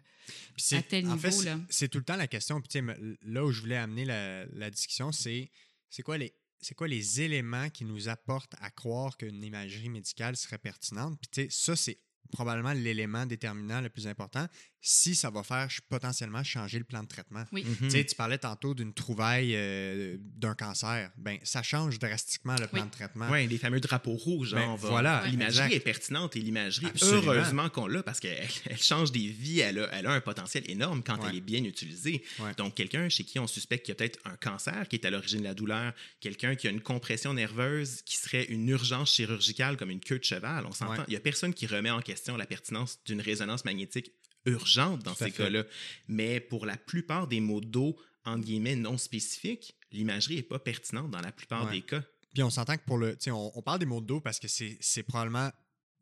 à 0.73 0.83
tel 0.83 1.07
niveau? 1.07 1.31
C'est 1.69 1.89
tout 1.89 1.99
le 1.99 2.05
temps 2.05 2.17
la 2.17 2.27
question. 2.27 2.61
Puis, 2.61 2.81
là 3.23 3.45
où 3.45 3.53
je 3.53 3.61
voulais 3.61 3.77
amener 3.77 4.05
la, 4.05 4.47
la 4.47 4.71
discussion, 4.71 5.13
c'est 5.13 5.51
c'est 5.91 6.03
quoi 6.03 6.19
les 6.19 6.35
c'est 6.61 6.75
quoi 6.75 6.89
les 6.89 7.21
éléments 7.21 7.69
qui 7.69 7.85
nous 7.85 8.09
apportent 8.09 8.55
à 8.59 8.71
croire 8.71 9.19
qu'une 9.19 9.45
imagerie 9.45 9.91
médicale 9.91 10.35
serait 10.35 10.59
pertinente? 10.59 11.19
Puis, 11.21 11.49
ça, 11.51 11.77
c'est 11.77 11.99
probablement 12.33 12.73
l'élément 12.73 13.27
déterminant 13.27 13.81
le 13.81 13.89
plus 13.89 14.07
important 14.07 14.47
si 14.87 15.15
ça 15.15 15.31
va 15.31 15.43
faire 15.43 15.67
potentiellement 15.89 16.45
changer 16.45 16.77
le 16.79 16.85
plan 16.85 17.03
de 17.03 17.09
traitement. 17.09 17.45
Oui. 17.53 17.65
Mhm. 17.65 17.89
Tu 17.89 18.15
parlais 18.15 18.37
tantôt 18.37 18.75
d'une 18.75 18.93
trouvaille 18.93 19.55
euh, 19.57 20.19
d'un 20.21 20.55
cancer. 20.55 21.11
Ben, 21.17 21.39
ça 21.43 21.63
change 21.63 21.99
drastiquement 21.99 22.55
le 22.61 22.67
plan 22.67 22.85
de 22.85 22.91
traitement. 22.91 23.27
Oui, 23.31 23.47
les 23.47 23.57
fameux 23.57 23.81
drapeaux 23.81 24.13
rouges. 24.13 24.53
Ben, 24.53 24.77
voilà, 24.77 25.27
l'imagerie 25.27 25.73
est 25.73 25.81
pertinente 25.81 26.37
et 26.37 26.41
l'imagerie, 26.41 26.87
heureusement 27.01 27.71
qu'on 27.71 27.87
l'a 27.87 28.03
parce 28.03 28.21
qu'elle 28.21 28.47
elle 28.67 28.83
change 28.83 29.11
des 29.11 29.27
vies. 29.27 29.61
Elle 29.61 29.79
a, 29.79 29.89
elle 29.93 30.07
a 30.07 30.13
un 30.13 30.21
potentiel 30.21 30.71
énorme 30.71 31.03
quand 31.03 31.19
elle 31.27 31.37
est 31.37 31.41
bien 31.41 31.65
utilisée. 31.65 32.23
Donc, 32.59 32.75
quelqu'un 32.75 33.09
chez 33.09 33.25
qui 33.25 33.39
on 33.39 33.47
suspecte 33.47 33.87
qu'il 33.87 33.93
y 33.93 33.97
a 33.97 33.97
peut-être 33.97 34.19
un 34.27 34.37
cancer 34.37 34.87
qui 34.89 34.97
est 34.97 35.07
à 35.07 35.11
l'origine 35.11 35.41
de 35.41 35.45
la 35.45 35.55
douleur, 35.55 35.95
quelqu'un 36.21 36.57
qui 36.57 36.69
a 36.69 36.71
une 36.71 36.83
compression 36.83 37.33
nerveuse 37.33 38.03
qui 38.03 38.19
serait 38.19 38.45
une 38.45 38.69
urgence 38.69 39.15
chirurgicale 39.15 39.79
comme 39.79 39.91
une 39.91 40.01
queue 40.01 40.19
de 40.19 40.25
cheval, 40.25 40.67
on 40.67 40.73
s'entend. 40.73 41.05
Il 41.09 41.13
n'y 41.13 41.17
a 41.17 41.21
personne 41.21 41.55
qui 41.55 41.67
remet 41.67 41.91
en 41.91 42.03
question 42.03 42.37
la 42.37 42.45
pertinence 42.45 42.99
d'une 43.07 43.23
résonance 43.23 43.65
magnétique 43.65 44.13
urgente 44.47 45.03
dans 45.03 45.15
ces 45.15 45.31
cas-là. 45.31 45.65
Mais 46.09 46.41
pour 46.41 46.67
la 46.67 46.77
plupart 46.77 47.27
des 47.27 47.41
mots 47.41 47.61
d'eau, 47.61 47.97
entre 48.25 48.45
guillemets, 48.45 48.77
non 48.77 48.99
spécifiques, 48.99 49.77
l'imagerie 49.93 50.37
n'est 50.37 50.43
pas 50.43 50.59
pertinente 50.59 51.11
dans 51.11 51.21
la 51.21 51.33
plupart 51.33 51.71
des 51.71 51.83
cas. 51.83 52.03
Puis 52.33 52.43
on 52.43 52.51
s'entend 52.51 52.77
que 52.77 52.85
pour 52.85 52.99
le. 52.99 53.17
On, 53.29 53.53
on 53.55 53.63
parle 53.63 53.79
des 53.79 53.87
mots 53.87 54.01
d'eau 54.01 54.21
parce 54.21 54.41
que 54.41 54.49
c'est 54.49 55.03
probablement 55.05 55.51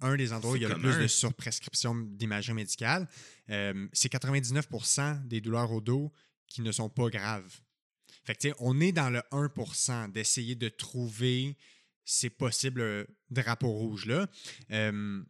un 0.02 0.16
des 0.16 0.32
endroits 0.32 0.52
où 0.52 0.56
il 0.56 0.62
y 0.62 0.66
a 0.66 0.68
le 0.68 0.78
plus 0.78 0.98
de 0.98 1.06
surprescription 1.06 1.94
d'imagerie 1.94 2.54
médicale. 2.54 3.08
Euh, 3.50 3.86
c'est 3.92 4.12
99% 4.12 5.26
des 5.26 5.40
douleurs 5.40 5.70
au 5.72 5.80
dos 5.80 6.12
qui 6.48 6.62
ne 6.62 6.72
sont 6.72 6.88
pas 6.88 7.08
graves. 7.08 7.60
Fait 8.24 8.34
que, 8.34 8.48
on 8.58 8.80
est 8.80 8.92
dans 8.92 9.10
le 9.10 9.20
1% 9.30 10.12
d'essayer 10.12 10.54
de 10.54 10.68
trouver 10.68 11.56
ces 12.04 12.30
possibles 12.30 13.06
drapeaux 13.30 13.70
rouges-là. 13.70 14.26
Euh, 14.70 15.22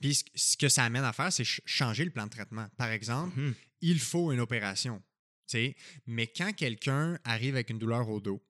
puis 0.00 0.18
ce 0.34 0.56
que 0.56 0.68
ça 0.68 0.84
amène 0.84 1.04
à 1.04 1.12
faire, 1.12 1.32
c'est 1.32 1.44
changer 1.44 2.04
le 2.04 2.10
plan 2.10 2.24
de 2.24 2.30
traitement. 2.30 2.66
Par 2.76 2.90
exemple, 2.90 3.38
mhm. 3.38 3.54
il 3.82 3.98
faut 3.98 4.32
une 4.32 4.40
opération. 4.40 5.02
Mais 6.06 6.26
quand 6.28 6.52
quelqu'un 6.52 7.18
arrive 7.24 7.54
avec 7.54 7.70
une 7.70 7.78
douleur 7.78 8.08
au 8.08 8.20
dos, 8.20 8.42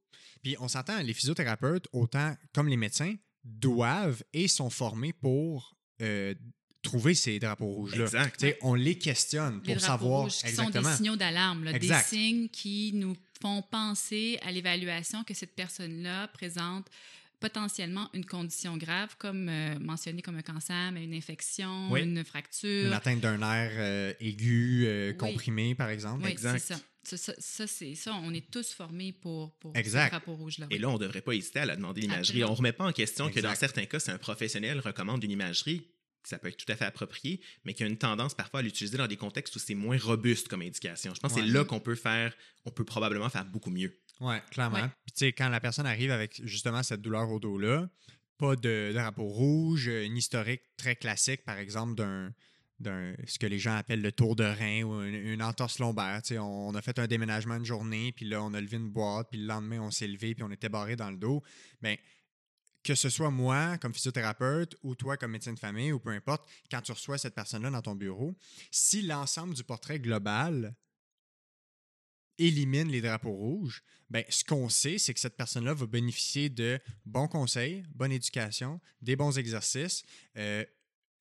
puis 0.43 0.57
on 0.61 0.69
s'entend, 0.69 1.01
les 1.03 1.15
physiothérapeutes, 1.15 1.89
autant 1.93 2.37
comme 2.53 2.69
les 2.69 2.77
médecins, 2.77 3.15
doivent 3.45 4.23
et 4.33 4.49
sont 4.49 4.71
formés 4.71 5.13
pour 5.13 5.77
euh, 6.03 6.35
trouver 6.83 7.15
ces 7.15 7.39
drapeaux 7.39 7.67
rouges-là. 7.67 8.29
On 8.63 8.75
les 8.75 8.99
questionne 8.99 9.63
pour 9.63 9.81
savoir 9.81 10.23
rouges 10.23 10.43
qui 10.43 10.53
sont 10.53 10.71
des 10.71 10.83
signaux 10.85 11.17
d'alarme, 11.17 11.73
des 11.73 11.95
signes 12.07 12.49
qui 12.49 12.93
nous 12.95 13.17
font 13.41 13.63
penser 13.63 14.39
à 14.43 14.53
l'évaluation 14.53 15.25
que 15.25 15.35
cette 15.35 15.55
personne-là 15.55 16.29
présente 16.29 16.87
potentiellement 17.41 18.09
une 18.13 18.25
condition 18.25 18.77
grave, 18.77 19.17
comme 19.19 19.49
euh, 19.49 19.79
mentionné 19.81 20.23
comme 20.23 20.37
un 20.37 20.43
cancer, 20.43 20.93
mais 20.93 21.05
une 21.05 21.15
infection, 21.15 21.95
une 21.97 22.25
fracture. 22.25 22.87
Une 22.87 22.93
atteinte 22.93 23.21
d'un 23.21 23.39
nerf 23.39 23.73
euh, 23.77 24.13
aigu, 24.21 24.85
euh, 24.87 25.13
comprimé, 25.15 25.75
par 25.75 25.89
exemple. 25.89 26.25
Oui, 26.25 26.37
c'est 26.39 26.59
ça. 26.59 26.77
Ça, 27.03 27.67
c'est 27.67 27.95
ça. 27.95 28.13
On 28.23 28.33
est 28.35 28.51
tous 28.51 28.75
formés 28.75 29.13
pour, 29.13 29.53
pour 29.57 29.73
ce 29.75 30.09
drapeau 30.09 30.37
rouge-là. 30.37 30.67
Et 30.71 30.79
là, 30.79 30.91
on 30.91 30.95
ne 30.95 30.99
devrait 30.99 31.23
pas 31.23 31.33
hésiter 31.33 31.61
à 31.61 31.67
la 31.67 31.75
demander 31.75 32.03
l'imagerie. 32.03 32.45
On 32.45 32.51
ne 32.51 32.55
remet 32.55 32.73
pas 32.73 32.85
en 32.85 32.93
question 32.93 33.31
que 33.31 33.41
dans 33.41 33.55
certains 33.55 33.87
cas, 33.87 33.99
si 33.99 34.11
un 34.11 34.19
professionnel 34.19 34.79
recommande 34.81 35.25
une 35.25 35.31
imagerie, 35.31 35.83
ça 36.23 36.39
peut 36.39 36.49
être 36.49 36.59
tout 36.59 36.71
à 36.71 36.77
fait 36.77 36.85
approprié, 36.85 37.41
mais 37.65 37.73
qu'il 37.73 37.87
y 37.87 37.89
a 37.89 37.91
une 37.91 37.99
tendance 37.99 38.35
parfois 38.35 38.61
à 38.61 38.63
l'utiliser 38.63 38.99
dans 38.99 39.07
des 39.07 39.17
contextes 39.17 39.57
où 39.57 39.59
c'est 39.59 39.75
moins 39.75 39.99
robuste 39.99 40.49
comme 40.49 40.61
indication. 40.61 41.15
Je 41.15 41.21
pense 41.21 41.33
que 41.33 41.41
c'est 41.41 41.47
là 41.47 41.65
qu'on 41.65 41.81
peut 41.81 41.95
faire, 41.95 42.35
on 42.67 42.71
peut 42.71 42.85
probablement 42.85 43.31
faire 43.31 43.47
beaucoup 43.47 43.71
mieux. 43.71 43.99
Oui, 44.21 44.37
clairement. 44.51 44.89
Puis, 45.05 45.13
tu 45.13 45.19
sais, 45.27 45.33
quand 45.33 45.49
la 45.49 45.61
personne 45.61 45.87
arrive 45.87 46.11
avec 46.11 46.41
justement 46.45 46.83
cette 46.83 47.01
douleur 47.01 47.31
au 47.31 47.41
dos-là, 47.41 47.89
pas 48.39 48.57
de 48.57 48.91
drapeau 48.93 49.25
rouge, 49.25 49.87
une 49.87 50.17
historique 50.17 50.63
très 50.77 50.97
classique, 50.97 51.45
par 51.45 51.59
exemple, 51.59 51.95
d'un 51.95 52.33
ce 53.27 53.39
que 53.39 53.47
les 53.47 53.59
gens 53.59 53.77
appellent 53.77 54.01
le 54.01 54.13
tour 54.13 54.37
de 54.37 54.45
rein 54.45 54.83
ou 54.85 55.03
une, 55.03 55.43
entorse 55.43 55.79
lombaire. 55.79 56.21
sais, 56.25 56.39
on, 56.39 56.75
a 56.75 56.81
fait 56.81 56.99
un 56.99 57.07
déménagement 57.07 57.57
une 57.57 57.65
journée, 57.65 58.13
puis 58.13 58.25
là, 58.25 58.43
on 58.43 58.55
a 58.55 58.61
levé 58.61 58.79
une 58.79 58.91
boîte, 58.91 59.29
puis 59.31 59.39
le 59.39 59.47
lendemain, 59.47 59.81
on 59.81 59.91
s'est 59.91 60.07
levé, 60.07 60.35
puis 60.35 60.43
on 60.43 60.51
était 60.51 60.71
barré 60.71 60.97
dans 60.97 61.11
le 61.11 61.19
dos. 61.19 61.43
Bien, 61.83 61.97
que 62.83 62.95
ce 62.95 63.11
soit 63.11 63.31
moi 63.31 63.77
comme 63.79 63.93
physiothérapeute 63.93 64.77
ou 64.83 64.95
toi 64.95 65.17
comme 65.17 65.33
médecin 65.33 65.53
de 65.53 65.59
famille 65.59 65.93
ou 65.93 66.01
peu 66.01 66.11
importe, 66.11 66.49
quand 66.71 66.81
tu 66.81 66.93
reçois 66.93 67.19
cette 67.19 67.35
personne-là 67.35 67.71
dans 67.71 67.83
ton 67.83 67.95
bureau, 67.95 68.35
si 68.71 69.03
l'ensemble 69.03 69.55
du 69.55 69.65
portrait 69.65 70.01
global 70.01 70.75
élimine 72.41 72.89
les 72.89 73.01
drapeaux 73.01 73.33
rouges, 73.33 73.83
ben, 74.09 74.25
ce 74.29 74.43
qu'on 74.43 74.69
sait, 74.69 74.99
c'est 74.99 75.15
que 75.15 75.21
cette 75.21 75.37
personne-là 75.37 75.75
va 75.75 75.87
bénéficier 75.87 76.49
de 76.49 76.81
bons 77.05 77.29
conseils, 77.29 77.85
bonne 77.95 78.11
éducation, 78.11 78.81
des 79.03 79.15
bons 79.15 79.39
exercices, 79.39 80.03
euh, 80.37 80.65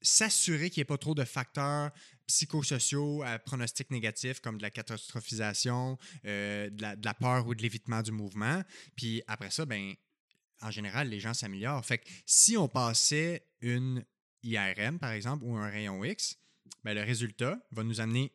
s'assurer 0.02 0.70
qu'il 0.70 0.80
n'y 0.80 0.84
ait 0.84 0.86
pas 0.86 0.98
trop 0.98 1.14
de 1.14 1.26
facteurs 1.26 1.92
psychosociaux 2.26 3.22
à 3.24 3.38
pronostic 3.38 3.92
négatif 3.92 4.40
comme 4.40 4.58
de 4.58 4.62
la 4.62 4.72
catastrophisation, 4.72 5.98
euh, 6.26 6.70
de, 6.70 7.04
la, 7.04 7.14
peur 7.14 7.46
ou 7.48 7.54
de 7.54 7.62
l'évitement 7.62 8.02
du 8.02 8.12
mouvement. 8.12 8.64
Puis 8.96 9.22
après 9.28 9.52
ça, 9.52 9.66
ben, 9.66 9.94
en 10.62 10.72
général, 10.72 11.10
les 11.10 11.20
gens 11.20 11.34
s'améliorent. 11.34 11.86
Fait 11.86 12.00
que 12.00 12.10
si 12.26 12.58
on 12.58 12.68
passait 12.68 13.46
une 13.62 14.06
IRM, 14.44 15.00
par 15.00 15.12
exemple, 15.12 15.44
ou 15.44 15.58
un 15.58 15.70
rayon 15.70 16.04
X, 16.04 16.38
ben, 16.84 16.94
le 16.94 17.04
résultat 17.04 17.60
va 17.72 17.84
nous 17.84 18.00
amener 18.00 18.32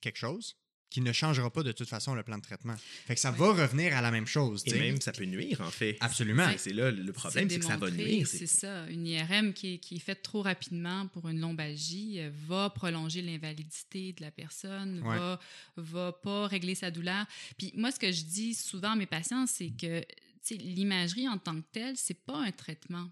quelque 0.00 0.18
chose 0.18 0.56
qui 0.88 1.00
ne 1.00 1.12
changera 1.12 1.50
pas 1.50 1.62
de 1.62 1.72
toute 1.72 1.88
façon 1.88 2.14
le 2.14 2.22
plan 2.22 2.38
de 2.38 2.42
traitement. 2.42 2.76
Fait 3.06 3.14
que 3.14 3.20
ça 3.20 3.30
va 3.30 3.52
revenir 3.52 3.96
à 3.96 4.00
la 4.00 4.10
même 4.10 4.26
chose. 4.26 4.62
Et 4.66 4.74
même, 4.78 5.00
ça 5.00 5.12
peut 5.12 5.24
nuire, 5.24 5.60
en 5.60 5.70
fait. 5.70 5.96
Absolument. 6.00 6.48
C'est 6.58 6.72
là 6.72 6.90
le 6.90 7.12
problème, 7.12 7.50
c'est 7.50 7.58
que 7.58 7.64
ça 7.64 7.76
va 7.76 7.90
nuire. 7.90 8.26
C'est 8.26 8.46
ça. 8.46 8.88
Une 8.88 9.06
IRM 9.06 9.52
qui 9.52 9.74
est, 9.74 9.78
qui 9.78 9.96
est 9.96 10.00
faite 10.00 10.22
trop 10.22 10.42
rapidement 10.42 11.06
pour 11.08 11.28
une 11.28 11.40
lombalgie 11.40 12.20
euh, 12.20 12.30
va 12.46 12.70
prolonger 12.70 13.20
l'invalidité 13.22 14.12
de 14.12 14.22
la 14.22 14.30
personne, 14.30 15.02
Ouais. 15.02 15.16
va, 15.18 15.40
va 15.76 16.12
pas 16.12 16.46
régler 16.46 16.74
sa 16.74 16.90
douleur. 16.90 17.26
Puis 17.58 17.72
moi, 17.76 17.90
ce 17.90 17.98
que 17.98 18.10
je 18.12 18.22
dis 18.22 18.54
souvent 18.54 18.92
à 18.92 18.96
mes 18.96 19.06
patients, 19.06 19.46
c'est 19.46 19.70
que 19.70 20.02
l'imagerie 20.50 21.28
en 21.28 21.38
tant 21.38 21.56
que 21.60 21.66
telle, 21.72 21.96
c'est 21.96 22.24
pas 22.24 22.38
un 22.38 22.52
traitement. 22.52 23.10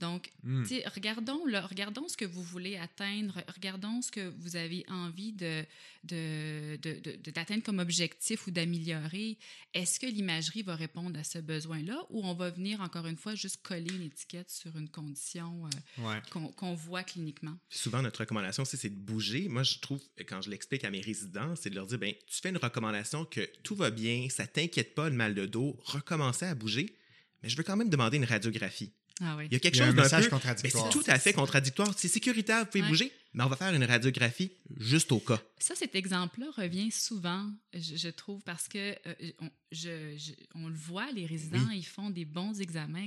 Donc, 0.00 0.30
Hmm. 0.42 0.62
regardons, 0.94 1.44
là, 1.46 1.66
regardons 1.66 2.06
ce 2.08 2.16
que 2.16 2.24
vous 2.26 2.42
voulez 2.42 2.76
atteindre, 2.76 3.42
regardons 3.54 4.02
ce 4.02 4.10
que 4.10 4.28
vous 4.38 4.56
avez 4.56 4.84
envie 4.88 5.32
de, 5.32 5.64
d'atteindre 7.30 7.62
comme 7.62 7.78
objectif 7.78 8.46
ou 8.46 8.50
d'améliorer. 8.50 9.38
Est-ce 9.74 9.98
que 9.98 10.06
l'imagerie 10.06 10.62
va 10.62 10.76
répondre 10.76 11.18
à 11.18 11.24
ce 11.24 11.38
besoin-là 11.38 12.04
ou 12.10 12.24
on 12.24 12.34
va 12.34 12.50
venir, 12.50 12.80
encore 12.80 13.06
une 13.06 13.16
fois, 13.16 13.34
juste 13.34 13.62
coller 13.62 13.92
une 13.94 14.02
étiquette 14.02 14.50
sur 14.50 14.76
une 14.76 14.88
condition 14.88 15.66
euh, 15.66 16.02
Ouais. 16.02 16.20
qu'on, 16.56 16.74
voit 16.74 17.02
cliniquement? 17.02 17.56
Souvent, 17.70 18.02
notre 18.02 18.20
recommandation, 18.20 18.64
c'est 18.64 18.76
c'est 18.76 18.90
de 18.90 18.94
bouger. 18.94 19.48
Moi, 19.48 19.62
je 19.62 19.78
trouve, 19.78 20.02
quand 20.28 20.42
je 20.42 20.50
l'explique 20.50 20.84
à 20.84 20.90
mes 20.90 21.00
résidents, 21.00 21.56
c'est 21.56 21.70
de 21.70 21.74
leur 21.74 21.86
dire, 21.86 21.98
ben, 21.98 22.12
tu 22.26 22.40
fais 22.42 22.50
une 22.50 22.58
recommandation 22.58 23.24
que 23.24 23.40
tout 23.62 23.74
va 23.74 23.90
bien, 23.90 24.28
ça 24.28 24.46
t'inquiète 24.46 24.94
pas, 24.94 25.08
le 25.08 25.16
mal 25.16 25.34
de 25.34 25.46
dos, 25.46 25.78
recommencer 25.84 26.44
à 26.44 26.54
bouger, 26.54 26.94
mais 27.42 27.48
je 27.48 27.56
veux 27.56 27.62
quand 27.62 27.76
même 27.76 27.88
demander 27.88 28.18
une 28.18 28.24
radiographie. 28.26 28.92
Ah 29.22 29.34
oui. 29.38 29.46
Il 29.50 29.52
y 29.54 29.56
a 29.56 29.60
quelque 29.60 29.76
chose 29.78 29.86
d'un 29.94 30.02
message 30.02 30.24
peu... 30.24 30.30
Ben, 30.30 30.36
contradictoire. 30.36 30.84
c'est 30.92 30.98
tout 30.98 31.04
à 31.10 31.18
fait 31.18 31.32
contradictoire. 31.32 31.94
C'est 31.96 32.08
sécuritaire, 32.08 32.60
vous 32.60 32.66
pouvez 32.66 32.82
Ouais. 32.82 32.88
bouger, 32.88 33.12
mais 33.32 33.44
on 33.44 33.48
va 33.48 33.56
faire 33.56 33.72
une 33.74 33.84
radiographie 33.84 34.52
juste 34.78 35.10
au 35.10 35.20
cas. 35.20 35.40
Ça, 35.58 35.74
cet 35.74 35.94
exemple-là 35.94 36.46
revient 36.56 36.90
souvent, 36.90 37.50
je, 37.72 37.96
je 37.96 38.08
trouve, 38.08 38.42
parce 38.42 38.68
que 38.68 38.78
euh, 39.06 39.14
on, 39.40 39.50
je- 39.72 40.16
je- 40.18 40.32
on 40.54 40.68
le 40.68 40.74
voit, 40.76 41.10
les 41.12 41.24
résidents, 41.24 41.70
ils 41.70 41.86
font 41.86 42.10
des 42.10 42.26
bons 42.26 42.60
examens 42.60 43.06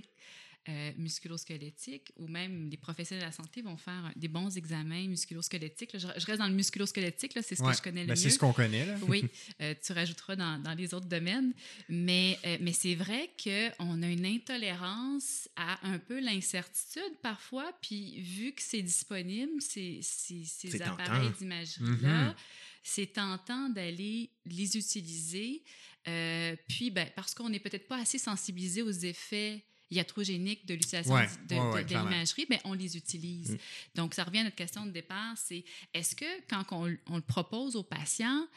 euh, 0.67 0.91
musculosquelettiques 0.97 2.11
ou 2.17 2.27
même 2.27 2.69
les 2.69 2.77
professionnels 2.77 3.23
de 3.23 3.27
la 3.29 3.31
santé 3.31 3.61
vont 3.61 3.77
faire 3.77 4.11
des 4.15 4.27
bons 4.27 4.55
examens 4.57 5.07
musculosquelettiques. 5.07 5.93
Là, 5.93 5.99
je, 5.99 6.07
je 6.19 6.25
reste 6.25 6.39
dans 6.39 6.47
le 6.47 6.53
musculosquelettique, 6.53 7.33
là, 7.33 7.41
c'est 7.41 7.55
ce 7.55 7.63
Ouais. 7.63 7.71
que 7.71 7.77
je 7.77 7.81
connais 7.81 8.01
le 8.01 8.07
Ben, 8.07 8.13
mieux. 8.13 8.19
c'est 8.21 8.29
ce 8.29 8.37
qu'on 8.39 8.53
connaît. 8.53 8.85
Là. 8.85 8.97
Oui, 9.07 9.25
euh, 9.61 9.73
tu 9.81 9.93
rajouteras 9.93 10.35
dans, 10.35 10.59
dans 10.61 10.73
les 10.73 10.93
autres 10.93 11.07
domaines. 11.07 11.53
Mais, 11.87 12.37
euh, 12.45 12.57
mais 12.61 12.73
c'est 12.73 12.95
vrai 12.95 13.31
qu'on 13.41 14.01
a 14.03 14.07
une 14.07 14.25
intolérance 14.25 15.49
à 15.55 15.79
un 15.87 15.97
peu 15.99 16.19
l'incertitude 16.19 17.17
parfois. 17.21 17.71
Puis 17.81 18.19
vu 18.21 18.51
que 18.51 18.61
c'est 18.61 18.81
disponible, 18.81 19.61
ces, 19.61 19.99
ces, 20.03 20.81
appareils 20.81 21.31
d'imagerie-là, 21.39 22.25
Mhm. 22.29 22.35
c'est 22.83 23.07
tentant 23.13 23.69
d'aller 23.69 24.29
les 24.45 24.77
utiliser. 24.77 25.63
Euh, 26.07 26.55
puis 26.67 26.91
ben, 26.91 27.09
parce 27.15 27.33
qu'on 27.33 27.49
n'est 27.49 27.59
peut-être 27.59 27.87
pas 27.87 27.97
assez 27.97 28.17
sensibilisé 28.17 28.81
aux 28.81 28.91
effets 28.91 29.63
iatrogéniques 29.91 30.65
de 30.65 30.73
l'utilisation 30.75 31.13
Ouais, 31.15 31.27
de, 31.47 31.55
ouais, 31.55 31.59
de- 31.61 31.73
ouais, 31.73 31.83
de 31.83 31.87
clairement. 31.89 32.09
l'imagerie, 32.09 32.45
ben, 32.49 32.59
on 32.63 32.73
les 32.73 32.95
utilise. 32.97 33.51
Mm. 33.53 33.57
Donc, 33.95 34.13
ça 34.13 34.23
revient 34.23 34.39
à 34.39 34.43
notre 34.43 34.55
question 34.55 34.85
de 34.85 34.91
départ, 34.91 35.37
c'est 35.37 35.63
est-ce 35.93 36.15
que 36.15 36.25
quand 36.49 36.63
on, 36.71 36.95
on 37.07 37.15
le 37.15 37.21
propose 37.21 37.75
aux 37.75 37.83
patients, 37.83 38.47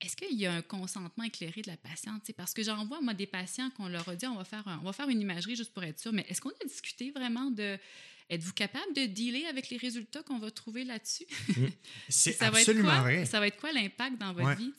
est-ce 0.00 0.14
qu'il 0.16 0.36
y 0.36 0.44
a 0.44 0.52
un 0.52 0.62
consentement 0.62 1.24
éclairé 1.24 1.62
de 1.62 1.68
la 1.68 1.76
patiente? 1.76 2.30
Parce 2.36 2.52
que 2.52 2.62
j'en 2.62 2.84
vois, 2.84 3.00
moi, 3.00 3.14
des 3.14 3.26
patients 3.26 3.70
qu'on 3.70 3.88
leur 3.88 4.06
a 4.08 4.14
dit, 4.16 4.26
on 4.26 4.36
va 4.36 4.44
faire, 4.44 4.66
un- 4.68 4.78
on 4.80 4.84
va 4.84 4.92
faire 4.92 5.08
une 5.08 5.20
imagerie 5.20 5.56
juste 5.56 5.72
pour 5.72 5.82
être 5.84 5.98
sûr, 5.98 6.12
mais 6.12 6.26
est-ce 6.28 6.40
qu'on 6.40 6.50
a 6.50 6.64
discuté 6.66 7.10
vraiment 7.12 7.50
de... 7.50 7.78
Êtes-vous 8.28 8.52
capable 8.54 8.92
de 8.94 9.06
dealer 9.06 9.46
avec 9.46 9.70
les 9.70 9.76
résultats 9.76 10.22
qu'on 10.24 10.38
va 10.38 10.50
trouver 10.50 10.82
là-dessus? 10.84 11.26
C'est 12.08 12.36
va 12.40 12.46
être 12.48 12.56
absolument 12.56 12.90
quoi? 12.90 13.00
vrai. 13.02 13.24
Ça 13.24 13.38
va 13.38 13.46
être 13.46 13.56
quoi 13.56 13.72
l'impact 13.72 14.18
dans 14.18 14.32
votre 14.32 14.48
Ouais. 14.48 14.56
vie? 14.56 14.72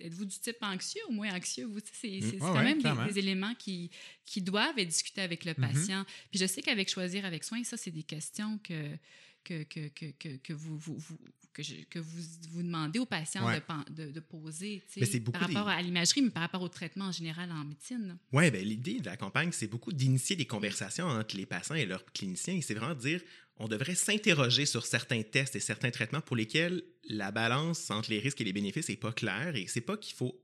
Êtes-vous 0.00 0.24
du 0.24 0.38
type 0.38 0.56
anxieux 0.62 1.02
ou 1.08 1.12
moins 1.12 1.34
anxieux? 1.34 1.70
C'est 1.92 2.08
Ouais, 2.08 2.38
quand 2.40 2.54
ouais, 2.54 2.74
même 2.74 2.80
des, 2.82 3.12
des 3.12 3.18
éléments 3.18 3.54
qui, 3.54 3.90
qui 4.24 4.40
doivent 4.40 4.78
être 4.78 4.88
discutés 4.88 5.20
avec 5.20 5.44
le 5.44 5.52
Mhm. 5.58 5.68
patient. 5.72 6.04
Puis 6.30 6.38
je 6.40 6.46
sais 6.46 6.62
qu'avec 6.62 6.88
Choisir 6.88 7.24
avec 7.26 7.44
soin, 7.44 7.62
ça, 7.64 7.76
c'est 7.76 7.90
des 7.90 8.02
questions 8.02 8.58
que, 8.64 8.96
que, 9.44 9.62
que, 9.64 9.88
que, 10.18 10.36
que, 10.36 10.52
vous, 10.52 10.76
vous, 10.78 10.96
vous- 10.98 11.18
que, 11.52 11.62
je- 11.62 11.84
que 11.88 11.98
vous, 12.00 12.22
vous 12.50 12.62
demandez 12.62 12.98
aux 12.98 13.06
patients 13.06 13.46
Ouais. 13.46 13.60
de, 13.90 14.06
de, 14.06 14.10
de 14.12 14.20
poser 14.20 14.82
c'est 14.88 15.20
par 15.20 15.42
rapport 15.42 15.66
des- 15.66 15.70
à 15.72 15.82
l'imagerie, 15.82 16.22
mais 16.22 16.30
par 16.30 16.42
rapport 16.42 16.62
au 16.62 16.68
traitement 16.68 17.06
en 17.06 17.12
général 17.12 17.52
en 17.52 17.64
médecine. 17.64 18.16
Oui, 18.32 18.50
ben, 18.50 18.64
l'idée 18.64 19.00
de 19.00 19.06
la 19.06 19.16
campagne, 19.16 19.50
c'est 19.52 19.68
beaucoup 19.68 19.92
d'initier 19.92 20.34
des 20.34 20.46
conversations 20.46 21.06
entre 21.06 21.36
les 21.36 21.46
patients 21.46 21.76
et 21.76 21.86
leurs 21.86 22.04
cliniciens. 22.12 22.54
Et 22.54 22.62
c'est 22.62 22.74
vraiment 22.74 22.94
de 22.94 23.00
dire, 23.00 23.20
on 23.58 23.68
devrait 23.68 23.94
s'interroger 23.94 24.66
sur 24.66 24.84
certains 24.84 25.22
tests 25.22 25.54
et 25.54 25.60
certains 25.60 25.92
traitements 25.92 26.20
pour 26.20 26.34
lesquels 26.34 26.82
la 27.08 27.30
balance 27.30 27.88
entre 27.90 28.10
les 28.10 28.18
risques 28.18 28.40
et 28.40 28.44
les 28.44 28.52
bénéfices 28.52 28.88
n'est 28.88 28.96
pas 28.96 29.12
claire. 29.12 29.54
Et 29.54 29.66
c'est 29.68 29.80
pas 29.80 29.96
qu'il 29.96 30.16
faut 30.16 30.40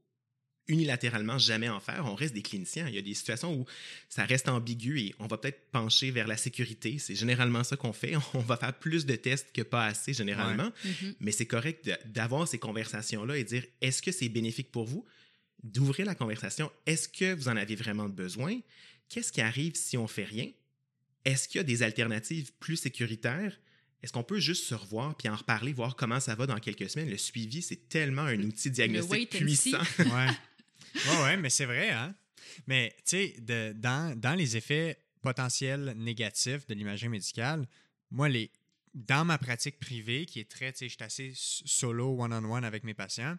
unilatéralement 0.68 1.38
jamais 1.38 1.68
en 1.68 1.80
faire. 1.80 2.06
On 2.06 2.14
reste 2.14 2.34
des 2.34 2.42
cliniciens. 2.42 2.88
Il 2.88 2.94
y 2.94 2.98
a 2.98 3.02
des 3.02 3.14
situations 3.14 3.54
où 3.54 3.66
ça 4.08 4.24
reste 4.24 4.48
ambigu 4.48 5.00
et 5.00 5.14
on 5.18 5.26
va 5.26 5.36
peut-être 5.36 5.70
pencher 5.70 6.10
vers 6.10 6.26
la 6.26 6.36
sécurité. 6.36 6.98
C'est 6.98 7.14
généralement 7.14 7.64
ça 7.64 7.76
qu'on 7.76 7.92
fait. 7.92 8.14
On 8.34 8.38
va 8.38 8.56
faire 8.56 8.72
plus 8.78 9.06
de 9.06 9.16
tests 9.16 9.52
que 9.52 9.62
pas 9.62 9.86
assez 9.86 10.12
généralement. 10.12 10.70
Mhm. 10.84 11.14
Mais 11.20 11.32
c'est 11.32 11.46
correct 11.46 11.90
d'avoir 12.06 12.46
ces 12.46 12.58
conversations-là 12.58 13.36
et 13.36 13.44
dire 13.44 13.64
est-ce 13.80 14.02
que 14.02 14.12
c'est 14.12 14.28
bénéfique 14.28 14.70
pour 14.70 14.86
vous? 14.86 15.04
D'ouvrir 15.62 16.06
la 16.06 16.14
conversation 16.14 16.70
est-ce 16.86 17.08
que 17.08 17.34
vous 17.34 17.48
en 17.48 17.56
avez 17.56 17.74
vraiment 17.74 18.08
besoin? 18.08 18.58
Qu'est-ce 19.08 19.32
qui 19.32 19.40
arrive 19.40 19.74
si 19.74 19.98
on 19.98 20.06
fait 20.06 20.24
rien? 20.24 20.48
Est-ce 21.24 21.48
qu'il 21.48 21.58
y 21.58 21.60
a 21.60 21.64
des 21.64 21.82
alternatives 21.82 22.52
plus 22.60 22.76
sécuritaires? 22.76 23.58
Est-ce 24.02 24.12
qu'on 24.12 24.22
peut 24.22 24.40
juste 24.40 24.64
se 24.64 24.74
revoir 24.74 25.14
puis 25.14 25.28
en 25.28 25.36
reparler, 25.36 25.72
voir 25.72 25.94
comment 25.94 26.20
ça 26.20 26.34
va 26.34 26.46
dans 26.46 26.58
quelques 26.58 26.88
semaines? 26.88 27.10
Le 27.10 27.18
suivi, 27.18 27.60
c'est 27.60 27.88
tellement 27.88 28.22
un 28.22 28.40
outil 28.40 28.70
diagnostique 28.70 29.30
puissant. 29.30 29.78
ouais. 29.98 30.28
Ouais, 30.94 31.22
ouais, 31.22 31.36
mais 31.36 31.50
c'est 31.50 31.66
vrai, 31.66 31.90
hein? 31.90 32.14
Mais, 32.66 32.94
tu 33.06 33.34
sais, 33.38 33.72
dans, 33.74 34.18
dans 34.18 34.34
les 34.34 34.56
effets 34.56 34.98
potentiels 35.22 35.94
négatifs 35.96 36.66
de 36.66 36.74
l'imagerie 36.74 37.08
médicale, 37.08 37.66
moi, 38.10 38.28
les, 38.28 38.50
dans 38.94 39.24
ma 39.24 39.38
pratique 39.38 39.78
privée, 39.78 40.26
qui 40.26 40.40
est 40.40 40.50
très, 40.50 40.72
tu 40.72 40.78
sais, 40.78 40.88
je 40.88 40.94
suis 40.94 41.04
assez 41.04 41.32
solo, 41.34 42.16
one-on-one 42.20 42.64
avec 42.64 42.82
mes 42.84 42.94
patients, 42.94 43.36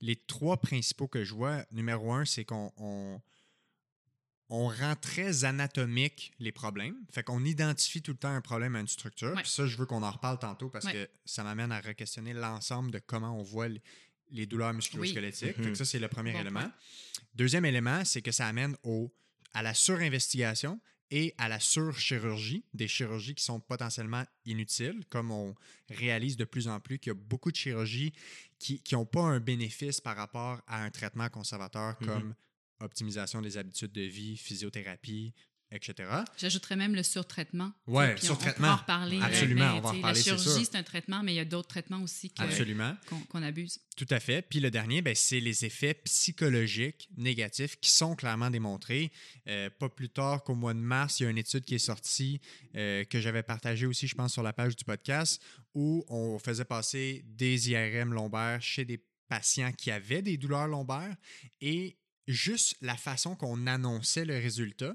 les 0.00 0.16
trois 0.16 0.58
principaux 0.60 1.08
que 1.08 1.24
je 1.24 1.32
vois, 1.34 1.64
numéro 1.70 2.12
un, 2.12 2.24
c'est 2.24 2.44
qu'on 2.44 2.72
on, 2.76 3.20
on 4.50 4.68
rend 4.68 4.96
très 4.96 5.44
anatomique 5.44 6.32
les 6.40 6.52
problèmes. 6.52 6.96
Fait 7.10 7.22
qu'on 7.22 7.42
identifie 7.44 8.02
tout 8.02 8.10
le 8.12 8.18
temps 8.18 8.34
un 8.34 8.40
problème 8.42 8.76
à 8.76 8.80
une 8.80 8.88
structure. 8.88 9.32
Ouais. 9.34 9.42
Puis 9.42 9.50
ça, 9.50 9.66
je 9.66 9.76
veux 9.78 9.86
qu'on 9.86 10.02
en 10.02 10.10
reparle 10.10 10.38
tantôt 10.38 10.68
parce 10.68 10.84
Ouais. 10.86 10.92
que 10.92 11.10
ça 11.24 11.42
m'amène 11.42 11.72
à 11.72 11.80
re-questionner 11.80 12.34
l'ensemble 12.34 12.90
de 12.90 12.98
comment 12.98 13.38
on 13.38 13.42
voit 13.42 13.68
les, 14.32 14.46
douleurs 14.46 14.72
musculo-squelettiques. 14.72 15.56
Oui. 15.58 15.76
Ça, 15.76 15.84
c'est 15.84 15.98
le 15.98 16.08
premier 16.08 16.32
Bon 16.32 16.40
élément. 16.40 16.60
point. 16.60 16.72
Deuxième 17.34 17.64
élément, 17.64 18.04
c'est 18.04 18.22
que 18.22 18.32
ça 18.32 18.46
amène 18.46 18.76
au, 18.82 19.12
à 19.52 19.62
la 19.62 19.74
surinvestigation 19.74 20.80
et 21.10 21.34
à 21.36 21.48
la 21.48 21.60
surchirurgie, 21.60 22.64
des 22.72 22.88
chirurgies 22.88 23.34
qui 23.34 23.44
sont 23.44 23.60
potentiellement 23.60 24.24
inutiles, 24.46 25.04
comme 25.10 25.30
on 25.30 25.54
réalise 25.90 26.36
de 26.38 26.44
plus 26.44 26.68
en 26.68 26.80
plus 26.80 26.98
qu'il 26.98 27.10
y 27.10 27.16
a 27.16 27.18
beaucoup 27.18 27.50
de 27.50 27.56
chirurgies 27.56 28.12
qui 28.58 28.80
n'ont 28.92 29.04
pas 29.04 29.20
un 29.22 29.38
bénéfice 29.40 30.00
par 30.00 30.16
rapport 30.16 30.62
à 30.66 30.82
un 30.82 30.90
traitement 30.90 31.28
conservateur 31.28 31.96
Mhm. 32.00 32.06
comme 32.06 32.34
optimisation 32.80 33.42
des 33.42 33.58
habitudes 33.58 33.92
de 33.92 34.02
vie, 34.02 34.36
physiothérapie, 34.36 35.34
etc. 35.72 36.08
J'ajouterais 36.36 36.76
même 36.76 36.94
le 36.94 37.02
surtraitement. 37.02 37.72
Ouais, 37.86 38.14
Puis 38.14 38.24
on- 38.24 38.26
surtraitement. 38.28 38.66
On 38.66 38.70
pourra 38.70 38.74
en 38.74 39.00
reparler. 39.02 39.20
Absolument, 39.22 39.72
mais, 39.72 39.78
on 39.78 39.80
va 39.80 39.88
en 39.88 39.92
reparler, 39.92 40.18
La 40.18 40.22
chirurgie, 40.22 40.64
c'est 40.64 40.76
un 40.76 40.82
traitement, 40.82 41.22
mais 41.22 41.32
il 41.32 41.36
y 41.36 41.40
a 41.40 41.44
d'autres 41.44 41.68
traitements 41.68 42.02
aussi 42.02 42.30
qu'on 42.30 43.42
abuse. 43.42 43.80
Tout 43.96 44.06
à 44.10 44.20
fait. 44.20 44.42
Puis 44.42 44.60
le 44.60 44.70
dernier, 44.70 45.02
ben, 45.02 45.14
c'est 45.14 45.40
les 45.40 45.64
effets 45.64 45.94
psychologiques 45.94 47.08
négatifs 47.16 47.76
qui 47.80 47.90
sont 47.90 48.14
clairement 48.16 48.50
démontrés. 48.50 49.12
Euh, 49.48 49.70
pas 49.70 49.88
plus 49.88 50.08
tard 50.08 50.42
qu'au 50.44 50.54
mois 50.54 50.74
de 50.74 50.78
mars, 50.78 51.20
il 51.20 51.24
y 51.24 51.26
a 51.26 51.30
une 51.30 51.38
étude 51.38 51.64
qui 51.64 51.74
est 51.74 51.78
sortie 51.78 52.40
euh, 52.76 53.04
que 53.04 53.20
j'avais 53.20 53.42
partagée 53.42 53.86
aussi, 53.86 54.06
je 54.06 54.14
pense, 54.14 54.32
sur 54.32 54.42
la 54.42 54.52
page 54.52 54.76
du 54.76 54.84
podcast, 54.84 55.42
où 55.74 56.04
on 56.08 56.38
faisait 56.38 56.64
passer 56.64 57.24
des 57.26 57.70
IRM 57.70 58.12
lombaires 58.12 58.62
chez 58.62 58.84
des 58.84 59.02
patients 59.28 59.72
qui 59.72 59.90
avaient 59.90 60.22
des 60.22 60.36
douleurs 60.36 60.68
lombaires 60.68 61.16
et 61.60 61.96
juste 62.28 62.76
la 62.80 62.96
façon 62.96 63.34
qu'on 63.34 63.66
annonçait 63.66 64.24
le 64.24 64.34
résultat 64.38 64.94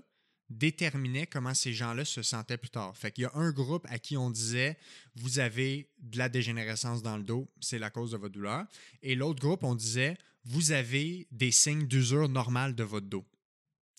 déterminait 0.49 1.27
comment 1.27 1.53
ces 1.53 1.73
gens-là 1.73 2.05
se 2.05 2.21
sentaient 2.21 2.57
plus 2.57 2.69
tard. 2.69 2.95
Fait 2.95 3.11
qu'il 3.11 3.23
y 3.23 3.25
a 3.25 3.31
un 3.35 3.51
groupe 3.51 3.85
à 3.89 3.99
qui 3.99 4.17
on 4.17 4.29
disait 4.29 4.77
vous 5.15 5.39
avez 5.39 5.89
de 5.99 6.17
la 6.17 6.29
dégénérescence 6.29 7.01
dans 7.01 7.17
le 7.17 7.23
dos, 7.23 7.49
c'est 7.59 7.79
la 7.79 7.89
cause 7.89 8.11
de 8.11 8.17
votre 8.17 8.33
douleur. 8.33 8.65
Et 9.01 9.15
l'autre 9.15 9.41
groupe, 9.41 9.63
on 9.63 9.75
disait 9.75 10.17
vous 10.45 10.71
avez 10.71 11.27
des 11.31 11.51
signes 11.51 11.87
d'usure 11.87 12.29
normale 12.29 12.75
de 12.75 12.83
votre 12.83 13.07
dos. 13.07 13.25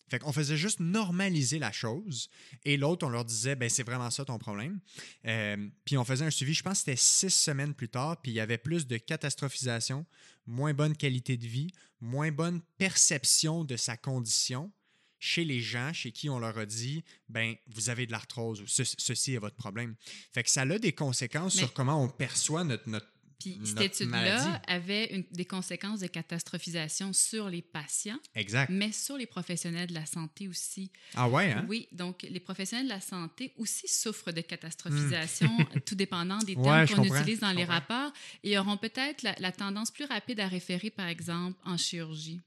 Fait 0.09 0.17
qu'on 0.17 0.33
faisait 0.33 0.57
juste 0.57 0.79
normaliser 0.79 1.59
la 1.59 1.71
chose 1.71 2.29
et 2.65 2.77
l'autre, 2.77 3.05
on 3.05 3.09
leur 3.09 3.25
disait, 3.25 3.55
ben 3.55 3.69
c'est 3.69 3.83
vraiment 3.83 4.09
ça 4.09 4.25
ton 4.25 4.39
problème. 4.39 4.79
Euh, 5.25 5.69
puis 5.85 5.97
on 5.97 6.03
faisait 6.03 6.25
un 6.25 6.31
suivi, 6.31 6.55
je 6.55 6.63
pense 6.63 6.79
que 6.79 6.79
c'était 6.79 6.95
six 6.95 7.29
semaines 7.29 7.75
plus 7.75 7.89
tard, 7.89 8.19
puis 8.19 8.31
il 8.31 8.35
y 8.35 8.39
avait 8.39 8.57
plus 8.57 8.87
de 8.87 8.97
catastrophisation, 8.97 10.07
moins 10.47 10.73
bonne 10.73 10.97
qualité 10.97 11.37
de 11.37 11.45
vie, 11.45 11.71
moins 12.01 12.31
bonne 12.31 12.61
perception 12.79 13.63
de 13.63 13.75
sa 13.75 13.97
condition 13.97 14.71
chez 15.19 15.43
les 15.43 15.59
gens 15.59 15.93
chez 15.93 16.11
qui 16.11 16.29
on 16.29 16.39
leur 16.39 16.57
a 16.57 16.65
dit 16.65 17.03
ben 17.27 17.55
vous 17.67 17.89
avez 17.89 18.05
de 18.05 18.11
l'arthrose 18.11 18.61
ou 18.61 18.67
ceci 18.67 19.33
est 19.33 19.39
votre 19.39 19.55
problème. 19.55 19.95
Fait 20.31 20.43
que 20.43 20.49
ça 20.49 20.61
a 20.61 20.79
des 20.79 20.93
conséquences 20.93 21.55
sur 21.55 21.73
comment 21.73 22.03
on 22.03 22.07
perçoit 22.09 22.63
notre, 22.63 22.87
notre 22.89 23.07
puis 23.39 23.57
cette 23.63 23.79
étude-là 23.79 24.61
avait 24.67 25.25
des 25.31 25.45
conséquences 25.45 26.01
de 26.01 26.07
catastrophisation 26.07 27.13
sur 27.13 27.49
les 27.49 27.61
patients, 27.61 28.19
exact. 28.35 28.69
mais 28.69 28.91
sur 28.91 29.15
les 29.15 29.25
professionnels 29.25 29.87
de 29.87 29.93
la 29.93 30.05
santé 30.05 30.49
aussi. 30.49 30.91
Ah 31.15 31.29
ouais, 31.29 31.53
hein? 31.53 31.65
Oui, 31.69 31.87
donc 31.93 32.23
les 32.23 32.41
professionnels 32.41 32.87
de 32.87 32.91
la 32.91 32.99
santé 32.99 33.53
aussi 33.55 33.87
souffrent 33.87 34.33
de 34.33 34.41
catastrophisation, 34.41 35.49
hmm. 35.57 35.79
tout 35.85 35.95
dépendant 35.95 36.39
des 36.39 36.55
termes 36.61 36.87
qu'on 36.89 37.03
utilise 37.03 37.39
dans 37.39 37.53
les 37.53 37.63
rapports, 37.63 38.11
et 38.43 38.59
auront 38.59 38.77
peut-être 38.77 39.23
la, 39.23 39.51
tendance 39.53 39.89
plus 39.89 40.05
rapide 40.05 40.41
à 40.41 40.47
référer, 40.47 40.89
par 40.89 41.07
exemple, 41.07 41.57
en 41.63 41.77
chirurgie. 41.77 42.41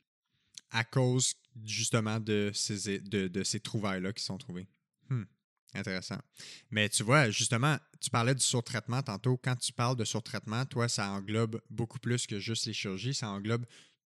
À 0.71 0.85
cause 0.85 1.35
justement 1.65 2.21
de 2.21 2.51
ces, 2.55 3.01
de, 3.01 3.29
de 3.29 3.43
ces 3.45 3.61
trouvailles-là 3.61 4.13
qui 4.13 4.25
sont 4.25 4.39
trouvées. 4.39 4.69
Hmm. 5.09 5.25
Intéressant. 5.75 6.19
Mais 6.71 6.89
tu 6.89 7.03
vois, 7.03 7.31
justement, 7.31 7.79
tu 8.01 8.11
parlais 8.11 8.35
du 8.35 8.43
surtraitement 8.43 9.03
tantôt. 9.03 9.39
Quand 9.39 9.57
tu 9.57 9.73
parles 9.73 9.97
de 9.97 10.05
surtraitement, 10.05 10.67
toi, 10.67 10.87
ça 10.89 11.11
englobe 11.11 11.63
beaucoup 11.71 11.99
plus 11.99 12.27
que 12.27 12.39
juste 12.39 12.67
les 12.67 12.75
chirurgies. 12.75 13.15
Ça 13.15 13.29
englobe 13.31 13.65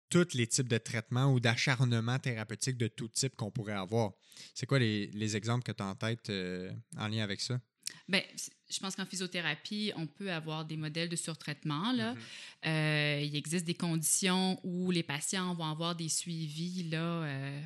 tous 0.10 0.34
les 0.34 0.48
types 0.48 0.70
de 0.70 0.78
traitements 0.78 1.32
ou 1.34 1.40
d'acharnement 1.40 2.18
thérapeutique 2.18 2.78
de 2.78 2.88
tout 2.88 3.10
type 3.10 3.36
qu'on 3.36 3.52
pourrait 3.52 3.74
avoir. 3.74 4.14
C'est 4.54 4.66
quoi 4.66 4.80
les, 4.80 5.36
exemples 5.36 5.64
que 5.64 5.72
tu 5.72 5.84
as 5.84 5.88
en 5.88 5.96
tête 5.96 6.30
euh, 6.30 6.72
en 6.98 7.08
lien 7.08 7.24
avec 7.24 7.42
ça? 7.42 7.60
Bien, 8.08 8.22
je 8.70 8.80
pense 8.80 8.96
qu'en 8.96 9.06
physiothérapie, 9.06 9.92
on 9.96 10.08
peut 10.08 10.32
avoir 10.32 10.66
des 10.66 10.78
modèles 10.78 11.10
de 11.10 11.16
surtraitement. 11.16 11.92
Là. 11.92 12.14
Mm-hmm. 12.14 12.68
Euh, 12.68 13.22
il 13.24 13.36
existe 13.36 13.66
des 13.66 13.76
conditions 13.76 14.60
où 14.64 14.92
les 14.92 15.04
patients 15.04 15.54
vont 15.54 15.66
avoir 15.66 15.96
des 15.96 16.10
suivis 16.10 16.90
là, 16.90 17.24
euh, 17.24 17.62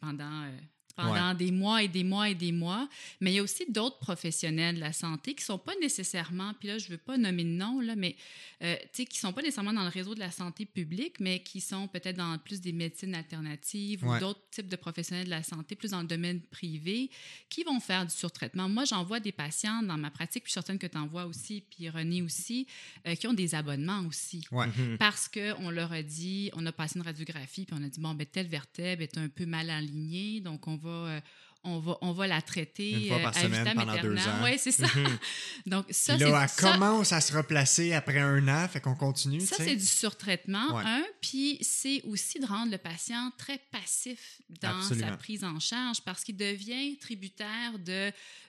pendant 0.00 0.50
pendant 0.98 1.34
des 1.34 1.52
mois 1.52 1.82
et 1.82 1.88
des 1.88 2.04
mois 2.04 2.28
et 2.28 2.34
des 2.34 2.52
mois. 2.52 2.88
Mais 3.20 3.32
il 3.32 3.36
y 3.36 3.38
a 3.38 3.42
aussi 3.42 3.70
d'autres 3.70 3.98
professionnels 3.98 4.76
de 4.76 4.80
la 4.80 4.92
santé 4.92 5.34
qui 5.34 5.42
ne 5.42 5.46
sont 5.46 5.58
pas 5.58 5.74
nécessairement, 5.80 6.54
puis 6.58 6.68
là, 6.68 6.78
je 6.78 6.86
ne 6.86 6.90
veux 6.92 6.98
pas 6.98 7.16
nommer 7.16 7.44
de 7.44 7.50
nom, 7.50 7.80
là, 7.80 7.94
mais 7.94 8.16
euh, 8.62 8.74
qui 8.92 9.04
ne 9.04 9.14
sont 9.14 9.32
pas 9.32 9.42
nécessairement 9.42 9.72
dans 9.72 9.84
le 9.84 9.90
réseau 9.90 10.14
de 10.14 10.20
la 10.20 10.32
santé 10.32 10.66
publique, 10.66 11.20
mais 11.20 11.40
qui 11.40 11.60
sont 11.60 11.86
peut-être 11.86 12.16
dans 12.16 12.36
plus 12.38 12.60
des 12.60 12.72
médecines 12.72 13.14
alternatives 13.14 14.04
ou 14.04 14.18
d'autres 14.18 14.42
types 14.50 14.68
de 14.68 14.76
professionnels 14.76 15.26
de 15.26 15.30
la 15.30 15.44
santé, 15.44 15.76
plus 15.76 15.92
dans 15.92 16.00
le 16.00 16.08
domaine 16.08 16.40
privé, 16.40 17.10
qui 17.48 17.62
vont 17.62 17.78
faire 17.78 18.04
du 18.04 18.12
surtraitement. 18.12 18.68
Moi, 18.68 18.84
j'en 18.84 19.04
vois 19.04 19.20
des 19.20 19.32
patients 19.32 19.82
dans 19.82 19.96
ma 19.96 20.10
pratique, 20.10 20.44
puis 20.44 20.52
certaines 20.52 20.78
que 20.78 20.88
tu 20.88 20.98
en 20.98 21.06
vois 21.06 21.26
aussi, 21.26 21.64
puis 21.70 21.88
René 21.88 22.22
aussi, 22.22 22.66
euh, 23.06 23.14
qui 23.14 23.28
ont 23.28 23.32
des 23.32 23.54
abonnements 23.54 24.00
aussi. 24.08 24.44
Mhm. 24.50 24.98
Parce 24.98 25.28
qu'on 25.28 25.70
leur 25.70 25.92
a 25.92 26.02
dit, 26.02 26.50
on 26.54 26.66
a 26.66 26.72
passé 26.72 26.98
une 26.98 27.04
radiographie, 27.04 27.64
puis 27.64 27.76
on 27.78 27.84
a 27.84 27.88
dit, 27.88 28.00
bon, 28.00 28.14
ben, 28.14 28.26
telle 28.26 28.48
vertèbre 28.48 29.02
est 29.02 29.16
un 29.16 29.28
peu 29.28 29.46
mal 29.46 29.70
alignée, 29.70 30.40
donc 30.40 30.66
on 30.66 30.76
va 30.76 30.87
euh, 30.88 31.20
on 31.64 31.80
va, 31.80 31.98
on 32.02 32.12
va 32.12 32.26
la 32.26 32.40
traiter 32.40 32.90
Une 32.92 33.08
fois 33.08 33.18
par 33.18 33.36
euh, 33.36 33.40
semaine 33.40 33.74
pendant 33.74 34.00
deux 34.00 34.16
ans. 34.16 34.44
Oui, 34.44 34.58
c'est 34.58 34.72
ça. 34.72 34.86
Mhm. 34.86 35.18
Donc, 35.66 35.86
ça, 35.90 36.16
c'est 36.16 36.24
là, 36.24 36.44
elle 36.44 36.62
commence 36.62 37.12
à 37.12 37.20
se 37.20 37.36
replacer 37.36 37.92
après 37.92 38.20
un 38.20 38.46
an, 38.48 38.68
fait 38.68 38.80
qu'on 38.80 38.94
continue. 38.94 39.40
Ça, 39.40 39.56
c'est 39.56 39.76
du 39.76 39.84
surtraitement, 39.84 40.78
un. 40.78 41.04
Puis, 41.20 41.58
c'est 41.60 42.02
aussi 42.04 42.38
de 42.38 42.46
rendre 42.46 42.70
le 42.70 42.78
patient 42.78 43.32
très 43.36 43.58
passif 43.70 44.40
dans 44.60 44.82
sa 44.82 45.16
prise 45.16 45.44
en 45.44 45.58
charge 45.58 46.00
parce 46.02 46.24
qu'il 46.24 46.36
devient 46.36 46.96
tributaire 46.98 47.78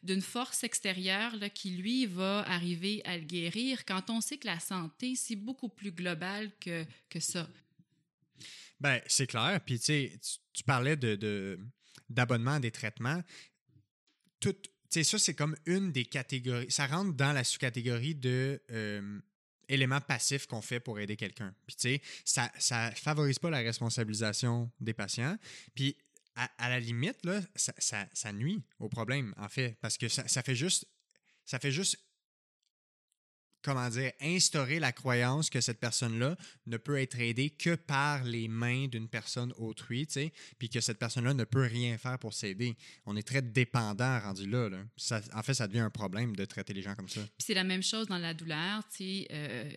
d'une 0.04 0.22
force 0.22 0.64
extérieure 0.64 1.36
là, 1.36 1.50
qui, 1.50 1.72
lui, 1.72 2.06
va 2.06 2.44
arriver 2.48 3.02
à 3.06 3.18
le 3.18 3.24
guérir 3.24 3.86
quand 3.86 4.10
on 4.10 4.22
sait 4.22 4.38
que 4.38 4.48
la 4.48 4.60
santé, 4.60 5.16
c'est 5.16 5.36
beaucoup 5.36 5.70
plus 5.70 5.92
global 5.92 6.52
que, 6.60 6.86
que 7.10 7.20
ça. 7.20 7.48
Ben, 8.80 9.02
c'est 9.08 9.28
clair. 9.28 9.60
Puis, 9.66 9.80
tu 9.80 9.86
sais, 9.86 10.20
tu 10.54 10.64
parlais 10.64 10.96
de 10.96 11.60
d'abonnement 12.10 12.54
à 12.54 12.60
des 12.60 12.72
traitements, 12.72 13.22
tout, 14.40 14.56
ça, 14.90 15.20
c'est 15.20 15.34
comme 15.34 15.56
une 15.66 15.92
des 15.92 16.06
catégories. 16.06 16.72
Ça 16.72 16.88
rentre 16.88 17.14
dans 17.14 17.34
la 17.34 17.44
sous-catégorie 17.44 18.16
de 18.16 18.62
euh, 18.72 19.20
éléments 19.68 20.02
passifs 20.02 20.48
qu'on 20.48 20.62
fait 20.62 20.80
pour 20.80 21.00
aider 21.00 21.16
quelqu'un. 21.16 21.54
Ça 22.26 22.52
ne 22.72 22.96
favorise 22.96 23.40
pas 23.40 23.50
la 23.50 23.60
responsabilisation 23.60 24.72
des 24.80 24.94
patients. 24.94 25.38
Puis, 25.76 25.96
à, 26.36 26.70
la 26.70 26.80
limite, 26.80 27.18
ça, 27.56 28.08
ça, 28.14 28.32
nuit 28.32 28.64
au 28.80 28.88
problème, 28.88 29.34
en 29.38 29.50
fait, 29.50 29.78
parce 29.82 29.98
que 29.98 30.08
ça, 30.08 30.26
ça 30.28 30.42
fait 30.42 30.56
juste 30.56 30.86
ça 31.50 31.58
fait 31.58 31.72
juste 31.72 31.98
comment 33.62 33.90
dire, 33.90 34.12
instaurer 34.22 34.80
la 34.80 34.92
croyance 34.92 35.50
que 35.50 35.62
cette 35.62 35.80
personne-là 35.80 36.36
ne 36.68 36.78
peut 36.78 36.98
être 36.98 37.20
aidée 37.20 37.50
que 37.50 37.76
par 37.76 38.24
les 38.24 38.48
mains 38.48 38.88
d'une 38.88 39.08
personne 39.08 39.54
autrui, 39.58 40.08
tu 40.08 40.14
sais, 40.14 40.34
puis 40.58 40.70
que 40.70 40.80
cette 40.80 41.00
personne-là 41.00 41.34
ne 41.34 41.44
peut 41.44 41.66
rien 41.66 41.98
faire 41.98 42.18
pour 42.20 42.34
s'aider. 42.34 42.76
On 43.06 43.16
est 43.16 43.28
très 43.28 43.42
dépendant 43.42 44.20
rendu 44.20 44.50
là. 44.50 44.70
Ça, 44.98 45.22
en 45.34 45.44
fait, 45.44 45.54
ça 45.54 45.68
devient 45.68 45.80
un 45.80 45.90
problème 45.90 46.36
de 46.36 46.46
traiter 46.46 46.74
les 46.74 46.82
gens 46.82 46.96
comme 46.96 47.10
ça. 47.10 47.22
C'est 47.38 47.54
la 47.54 47.64
même 47.64 47.84
chose 47.84 48.08
dans 48.08 48.18
la 48.18 48.34
douleur, 48.34 48.84
tu 48.90 48.98
sais, 48.98 49.28
euh, 49.32 49.70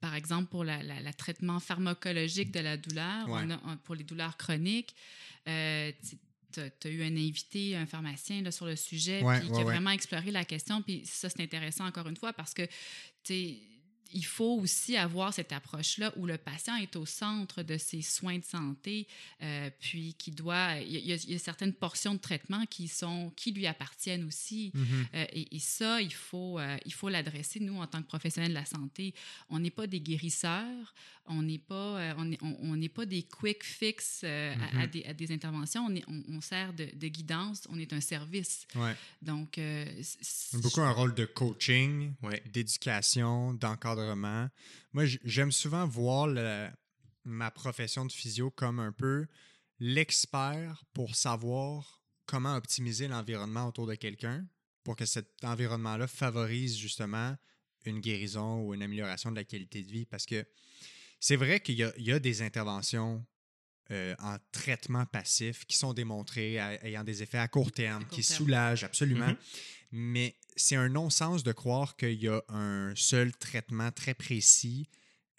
par 0.00 0.14
exemple, 0.14 0.50
pour 0.50 0.64
le 0.64 1.12
traitement 1.12 1.60
pharmacologique 1.60 2.50
de 2.50 2.60
la 2.60 2.76
douleur, 2.76 3.28
pour 3.84 3.94
les 3.94 4.04
douleurs 4.04 4.36
chroniques, 4.36 4.94
euh, 5.48 5.92
tu 6.80 6.88
as 6.88 6.90
eu 6.90 7.02
un 7.02 7.16
invité, 7.16 7.76
un 7.76 7.86
pharmacien 7.86 8.42
là, 8.42 8.50
sur 8.50 8.66
le 8.66 8.76
sujet, 8.76 9.20
qui 9.20 9.60
a 9.60 9.64
vraiment 9.64 9.90
exploré 9.90 10.30
la 10.30 10.44
question. 10.44 10.82
Puis 10.82 11.02
ça, 11.04 11.28
c'est 11.28 11.42
intéressant 11.42 11.86
encore 11.86 12.08
une 12.08 12.16
fois 12.16 12.32
parce 12.32 12.54
que, 12.54 12.62
tu 13.22 13.58
il 14.14 14.24
faut 14.24 14.60
aussi 14.60 14.96
avoir 14.96 15.34
cette 15.34 15.52
approche-là 15.52 16.12
où 16.16 16.24
le 16.24 16.38
patient 16.38 16.76
est 16.76 16.94
au 16.94 17.04
centre 17.04 17.64
de 17.64 17.76
ses 17.76 18.00
soins 18.00 18.38
de 18.38 18.44
santé, 18.44 19.08
euh, 19.42 19.68
puis 19.80 20.14
qui 20.14 20.30
doit, 20.30 20.76
il 20.78 21.04
y, 21.04 21.12
a, 21.12 21.38
certaines 21.38 21.72
portions 21.72 22.14
de 22.14 22.20
traitement 22.20 22.64
qui 22.66 22.86
sont, 22.86 23.32
qui 23.34 23.50
lui 23.50 23.66
appartiennent 23.66 24.24
aussi, 24.24 24.72
mm-hmm. 24.74 25.06
euh, 25.14 25.26
et, 25.32 25.58
ça, 25.58 26.00
il 26.00 26.14
faut, 26.14 26.60
euh, 26.60 26.76
il 26.86 26.92
faut 26.92 27.08
l'adresser. 27.08 27.58
Nous, 27.58 27.76
en 27.76 27.86
tant 27.88 28.02
que 28.02 28.06
professionnels 28.06 28.50
de 28.50 28.54
la 28.54 28.64
santé, 28.64 29.14
on 29.50 29.58
n'est 29.58 29.70
pas 29.70 29.88
des 29.88 30.00
guérisseurs, 30.00 30.94
on 31.26 31.42
n'est 31.42 31.58
pas, 31.58 32.14
on 32.40 32.76
n'est 32.76 32.88
pas 32.88 33.06
des 33.06 33.22
quick 33.22 33.64
fix 33.64 34.22
mm-hmm. 34.22 34.78
à, 34.78 34.86
des, 34.86 35.04
à, 35.06 35.14
des, 35.14 35.32
interventions. 35.32 35.86
On, 35.86 35.94
est, 35.94 36.04
on, 36.08 36.40
sert 36.40 36.72
de, 36.72 36.86
de, 36.94 37.08
guidance, 37.08 37.66
on 37.70 37.78
est 37.78 37.92
un 37.94 38.00
service. 38.00 38.66
Ouais. 38.76 38.94
Donc, 39.22 39.58
beaucoup 40.52 40.82
un 40.82 40.92
rôle 40.92 41.14
de 41.14 41.24
coaching, 41.24 42.12
d'éducation, 42.52 43.54
d'encadrement 43.54 44.03
moi, 44.92 45.04
j'aime 45.24 45.52
souvent 45.52 45.86
voir 45.86 46.28
ma 47.24 47.50
profession 47.50 48.04
de 48.04 48.12
physio 48.12 48.50
comme 48.50 48.78
un 48.78 48.92
peu 48.92 49.26
l'expert 49.80 50.84
pour 50.92 51.14
savoir 51.14 52.02
comment 52.26 52.56
optimiser 52.56 53.08
l'environnement 53.08 53.66
autour 53.66 53.86
de 53.86 53.94
quelqu'un 53.94 54.46
pour 54.82 54.96
que 54.96 55.06
cet 55.06 55.42
environnement-là 55.42 56.06
favorise 56.06 56.76
justement 56.76 57.36
une 57.86 58.00
guérison 58.00 58.60
ou 58.60 58.74
une 58.74 58.82
amélioration 58.82 59.30
de 59.30 59.36
la 59.36 59.44
qualité 59.44 59.82
de 59.82 59.90
vie. 59.90 60.06
Parce 60.06 60.26
que 60.26 60.46
c'est 61.20 61.36
vrai 61.36 61.60
qu'il 61.60 61.76
y, 61.76 62.12
a 62.12 62.18
des 62.18 62.42
interventions 62.42 63.24
euh, 63.90 64.14
en 64.18 64.36
traitement 64.52 65.06
passif 65.06 65.64
qui 65.66 65.76
sont 65.76 65.92
démontrées 65.92 66.56
ayant 66.82 67.04
des 67.04 67.22
effets 67.22 67.38
à 67.38 67.48
court 67.48 67.72
terme, 67.72 68.04
qui 68.06 68.22
soulagent 68.22 68.84
absolument. 68.84 69.28
Mm-hmm. 69.28 69.36
Mais 69.96 70.34
c'est 70.56 70.74
un 70.74 70.88
non-sens 70.88 71.44
de 71.44 71.52
croire 71.52 71.96
qu'il 71.96 72.20
y 72.20 72.26
a 72.26 72.42
un 72.48 72.92
seul 72.96 73.32
traitement 73.32 73.92
très 73.92 74.12
précis, 74.12 74.88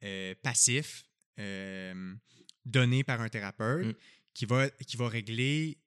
euh, 0.01 0.33
passif, 0.43 1.03
euh, 1.39 2.15
donné 2.63 3.03
par 3.03 3.19
un 3.19 3.27
thérapeute, 3.27 3.87
mm. 3.87 3.95
qui, 4.33 4.45
va, 4.45 4.69
qui 4.69 4.95
va 4.95 5.09
régler 5.09 5.77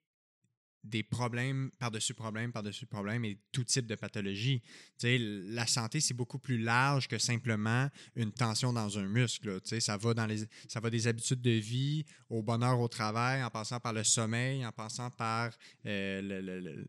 des 0.89 1.03
problèmes 1.03 1.71
par-dessus 1.79 2.15
problèmes 2.15 2.53
par-dessus 2.53 2.87
problèmes 2.87 3.25
et 3.25 3.39
tout 3.53 3.65
type 3.65 3.87
de 3.87 3.95
pathologie. 3.95 4.63
la 5.03 5.67
santé, 5.67 6.01
c'est 6.01 6.15
beaucoup 6.15 6.39
plus 6.39 6.59
large 6.59 7.09
que 7.09 7.19
simplement 7.19 7.89
une 8.17 8.33
tension 8.33 8.73
dans 8.73 8.99
un 8.99 9.07
muscle. 9.07 9.61
Ça 9.81 9.97
va, 9.97 10.15
dans 10.15 10.27
les, 10.27 10.45
ça 10.69 10.81
va 10.81 10.91
des 10.91 11.07
habitudes 11.07 11.41
de 11.41 11.51
vie 11.51 12.05
au 12.31 12.43
bonheur 12.43 12.81
au 12.81 12.89
travail, 12.89 13.43
en 13.43 13.51
passant 13.51 13.81
par 13.81 13.93
le 13.93 14.05
sommeil, 14.05 14.65
en 14.65 14.73
passant 14.73 15.11
par 15.11 15.51
euh, 15.87 16.23
le, 16.23 16.87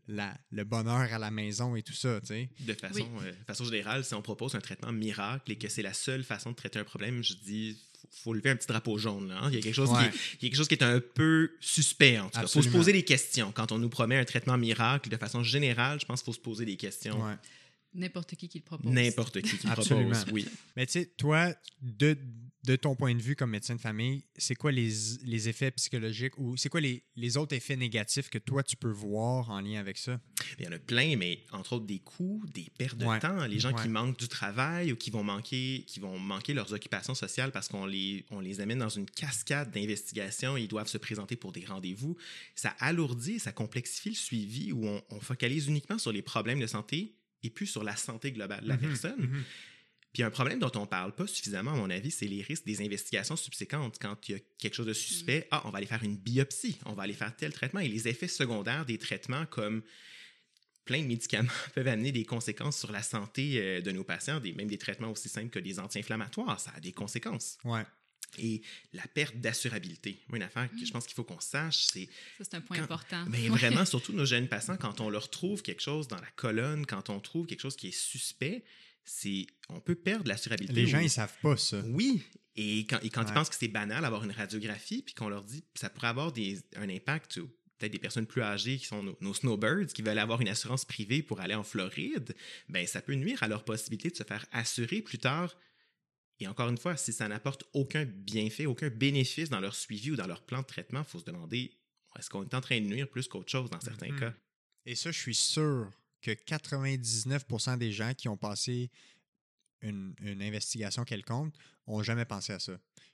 le, 0.50 0.64
bonheur 0.64 1.12
à 1.12 1.18
la 1.18 1.30
maison 1.30 1.76
et 1.76 1.82
tout 1.82 1.92
ça. 1.92 2.20
De 2.20 2.74
façon, 2.74 3.08
euh, 3.22 3.32
façon 3.46 3.64
générale, 3.64 4.04
si 4.04 4.14
on 4.14 4.22
propose 4.22 4.54
un 4.54 4.60
traitement 4.60 4.92
miracle 4.92 5.52
et 5.52 5.58
que 5.58 5.68
c'est 5.68 5.82
la 5.82 5.94
seule 5.94 6.24
façon 6.24 6.50
de 6.50 6.56
traiter 6.56 6.78
un 6.78 6.84
problème, 6.84 7.22
je 7.22 7.34
dis 7.34 7.78
faut 8.10 8.32
lever 8.32 8.50
un 8.50 8.56
petit 8.56 8.66
drapeau 8.66 8.98
jaune. 8.98 9.30
Hein. 9.30 9.48
Il, 9.48 9.54
y 9.54 9.58
a 9.58 9.60
quelque 9.60 9.74
chose 9.74 9.90
qui 9.90 10.04
est, 10.04 10.38
quelque 10.38 10.56
chose 10.56 10.68
qui 10.68 10.74
est 10.74 10.82
un 10.82 11.00
peu 11.00 11.50
suspect, 11.60 12.18
en 12.18 12.28
tout 12.28 12.38
cas. 12.38 12.42
Il 12.42 12.48
faut 12.48 12.62
se 12.62 12.68
poser 12.68 12.92
des 12.92 13.04
questions. 13.04 13.52
Quand 13.52 13.72
on 13.72 13.78
nous 13.78 13.88
promet 13.88 14.16
un 14.16 14.24
traitement 14.24 14.56
miracle, 14.56 15.08
de 15.08 15.16
façon 15.16 15.42
générale, 15.42 16.00
je 16.00 16.06
pense 16.06 16.20
qu'il 16.20 16.26
faut 16.26 16.38
se 16.38 16.42
poser 16.42 16.64
des 16.64 16.76
questions. 16.76 17.18
N'importe 17.92 18.36
qui 18.36 18.48
qui 18.48 18.58
le 18.58 18.64
propose. 18.64 18.92
N'importe 18.92 19.42
qui 19.42 19.58
qui 19.58 19.66
le 19.66 19.72
propose, 19.72 20.24
oui. 20.32 20.46
Mais 20.76 20.86
tu 20.86 20.92
sais, 20.92 21.06
toi, 21.06 21.52
de, 21.82 22.16
de 22.64 22.76
ton 22.76 22.94
point 22.94 23.14
de 23.14 23.22
vue 23.22 23.36
comme 23.36 23.50
médecin 23.50 23.74
de 23.74 23.80
famille, 23.80 24.24
c'est 24.36 24.54
quoi 24.54 24.70
les, 24.70 24.90
les, 25.24 25.48
effets 25.48 25.70
psychologiques 25.70 26.36
ou 26.36 26.58
c'est 26.58 26.68
quoi 26.68 26.80
les, 26.80 27.02
les, 27.16 27.36
autres 27.38 27.56
effets 27.56 27.76
négatifs 27.76 28.28
que 28.28 28.36
toi, 28.36 28.62
tu 28.62 28.76
peux 28.76 28.90
voir 28.90 29.48
en 29.48 29.60
lien 29.60 29.80
avec 29.80 29.96
ça? 29.96 30.20
Il 30.58 30.66
y 30.66 30.68
en 30.68 30.72
a 30.72 30.78
plein, 30.78 31.16
mais 31.16 31.44
entre 31.52 31.74
autres 31.74 31.86
des 31.86 32.00
coûts, 32.00 32.44
des 32.52 32.70
pertes 32.76 32.98
de 32.98 33.20
temps, 33.20 33.46
les 33.46 33.58
gens 33.58 33.72
qui 33.72 33.88
manquent 33.88 34.18
du 34.18 34.28
travail 34.28 34.92
ou 34.92 34.96
qui 34.96 35.10
vont 35.10 35.24
manquer, 35.24 35.84
qui 35.86 36.00
vont 36.00 36.18
manquer 36.18 36.52
leurs 36.52 36.72
occupations 36.74 37.14
sociales 37.14 37.50
parce 37.50 37.68
qu'on 37.68 37.86
les, 37.86 38.26
on 38.30 38.40
les 38.40 38.60
amène 38.60 38.78
dans 38.78 38.90
une 38.90 39.06
cascade 39.06 39.70
d'investigations, 39.70 40.58
ils 40.58 40.68
doivent 40.68 40.88
se 40.88 40.98
présenter 40.98 41.36
pour 41.36 41.52
des 41.52 41.64
rendez-vous. 41.64 42.16
Ça 42.54 42.74
alourdit, 42.78 43.38
ça 43.38 43.52
complexifie 43.52 44.10
le 44.10 44.14
suivi 44.16 44.72
où 44.72 44.86
on, 44.86 45.02
on, 45.08 45.20
focalise 45.20 45.68
uniquement 45.68 45.98
sur 45.98 46.12
les 46.12 46.22
problèmes 46.22 46.60
de 46.60 46.66
santé 46.66 47.14
et 47.42 47.50
plus 47.50 47.66
sur 47.66 47.84
la 47.84 47.96
santé 47.96 48.32
globale 48.32 48.64
de 48.64 48.68
la 48.68 48.76
mm-hmm, 48.76 48.80
personne. 48.80 49.20
Mm-hmm. 49.20 49.42
Puis 50.12 50.22
un 50.24 50.30
problème 50.30 50.58
dont 50.58 50.72
on 50.74 50.82
ne 50.82 50.86
parle 50.86 51.14
pas 51.14 51.26
suffisamment, 51.26 51.72
à 51.72 51.76
mon 51.76 51.88
avis, 51.88 52.10
c'est 52.10 52.26
les 52.26 52.42
risques 52.42 52.66
des 52.66 52.82
investigations 52.82 53.36
subséquentes. 53.36 53.98
Quand 54.00 54.28
il 54.28 54.32
y 54.32 54.34
a 54.34 54.40
quelque 54.58 54.74
chose 54.74 54.86
de 54.86 54.92
suspect, 54.92 55.40
mm. 55.40 55.48
ah, 55.52 55.62
on 55.66 55.70
va 55.70 55.78
aller 55.78 55.86
faire 55.86 56.02
une 56.02 56.16
biopsie, 56.16 56.78
on 56.84 56.94
va 56.94 57.04
aller 57.04 57.14
faire 57.14 57.34
tel 57.36 57.52
traitement. 57.52 57.80
Et 57.80 57.88
les 57.88 58.08
effets 58.08 58.28
secondaires 58.28 58.84
des 58.84 58.98
traitements, 58.98 59.46
comme 59.46 59.82
plein 60.84 61.02
de 61.02 61.06
médicaments, 61.06 61.52
peuvent 61.74 61.86
amener 61.86 62.10
des 62.10 62.24
conséquences 62.24 62.78
sur 62.78 62.90
la 62.90 63.02
santé 63.02 63.60
euh, 63.60 63.80
de 63.80 63.92
nos 63.92 64.02
patients, 64.02 64.40
des, 64.40 64.52
même 64.52 64.68
des 64.68 64.78
traitements 64.78 65.12
aussi 65.12 65.28
simples 65.28 65.50
que 65.50 65.60
des 65.60 65.78
anti-inflammatoires. 65.78 66.58
Ça 66.58 66.72
a 66.74 66.80
des 66.80 66.92
conséquences. 66.92 67.58
Ouais. 67.62 67.84
Et 68.38 68.62
la 68.92 69.06
perte 69.06 69.36
d'assurabilité. 69.36 70.20
Une 70.32 70.42
affaire 70.42 70.68
que 70.70 70.78
je 70.78 70.90
mm. 70.90 70.92
pense 70.92 71.06
qu'il 71.06 71.14
faut 71.14 71.24
qu'on 71.24 71.40
sache, 71.40 71.84
c'est. 71.92 72.06
Ça, 72.38 72.44
c'est 72.50 72.54
un 72.54 72.60
point 72.60 72.82
important. 72.82 73.24
Mais 73.28 73.48
vraiment, 73.48 73.84
surtout 73.84 74.12
nos 74.12 74.24
jeunes 74.24 74.48
patients, 74.48 74.76
quand 74.76 75.00
on 75.00 75.08
leur 75.08 75.30
trouve 75.30 75.62
quelque 75.62 75.82
chose 75.82 76.08
dans 76.08 76.20
la 76.20 76.30
colonne, 76.34 76.84
quand 76.84 77.10
on 77.10 77.20
trouve 77.20 77.46
quelque 77.46 77.60
chose 77.60 77.76
qui 77.76 77.88
est 77.88 77.96
suspect, 77.96 78.64
c'est 79.04 79.46
on 79.68 79.80
peut 79.80 79.94
perdre 79.94 80.28
l'assurabilité. 80.28 80.74
Les 80.74 80.86
gens, 80.86 81.00
ils 81.00 81.10
savent 81.10 81.36
pas 81.42 81.56
ça. 81.56 81.82
Oui. 81.86 82.22
Et 82.56 82.80
quand, 82.80 82.98
quand 83.02 83.26
ils 83.26 83.32
pensent 83.32 83.48
que 83.48 83.56
c'est 83.56 83.68
banal 83.68 84.02
d'avoir 84.02 84.24
une 84.24 84.32
radiographie, 84.32 85.02
puis 85.02 85.14
qu'on 85.14 85.28
leur 85.28 85.44
dit 85.44 85.62
que 85.72 85.80
ça 85.80 85.88
pourrait 85.88 86.08
avoir 86.08 86.32
des, 86.32 86.58
un 86.76 86.88
impact 86.88 87.32
sur 87.34 87.48
peut-être 87.80 87.92
des 87.92 87.98
personnes 87.98 88.26
plus 88.26 88.42
âgées 88.42 88.78
qui 88.78 88.86
sont 88.86 89.02
nos, 89.20 89.34
snowbirds, 89.34 89.86
qui 89.86 90.02
veulent 90.02 90.18
avoir 90.18 90.40
une 90.40 90.48
assurance 90.48 90.84
privée 90.84 91.22
pour 91.22 91.40
aller 91.40 91.54
en 91.54 91.62
Floride, 91.62 92.34
ben 92.68 92.86
ça 92.86 93.00
peut 93.00 93.14
nuire 93.14 93.42
à 93.42 93.48
leur 93.48 93.64
possibilité 93.64 94.10
de 94.10 94.16
se 94.16 94.22
faire 94.22 94.44
assurer 94.52 95.00
plus 95.00 95.18
tard. 95.18 95.56
Et 96.38 96.46
encore 96.46 96.68
une 96.68 96.78
fois, 96.78 96.96
si 96.96 97.12
ça 97.12 97.28
n'apporte 97.28 97.64
aucun 97.72 98.04
bienfait, 98.04 98.66
aucun 98.66 98.88
bénéfice 98.88 99.48
dans 99.48 99.60
leur 99.60 99.74
suivi 99.74 100.10
ou 100.10 100.16
dans 100.16 100.26
leur 100.26 100.42
plan 100.44 100.60
de 100.60 100.66
traitement, 100.66 101.00
il 101.00 101.06
faut 101.10 101.18
se 101.18 101.24
demander 101.24 101.72
est-ce 102.18 102.28
qu'on 102.28 102.42
est 102.42 102.54
en 102.54 102.60
train 102.60 102.80
de 102.80 102.86
nuire 102.86 103.08
plus 103.08 103.28
qu'autre 103.28 103.50
chose 103.50 103.70
dans 103.70 103.80
certains 103.80 104.08
mm-hmm. 104.08 104.20
cas? 104.20 104.34
Et 104.86 104.94
ça, 104.94 105.10
je 105.10 105.18
suis 105.18 105.34
sûr 105.34 105.90
que 106.20 106.30
99% 106.30 107.78
des 107.78 107.92
gens 107.92 108.14
qui 108.14 108.28
ont 108.28 108.36
passé 108.36 108.90
une, 109.82 110.14
investigation 110.42 111.04
quelconque 111.04 111.54
n'ont 111.86 112.02
jamais 112.02 112.24
pensé 112.24 112.52
à 112.52 112.58
ça. 112.58 112.72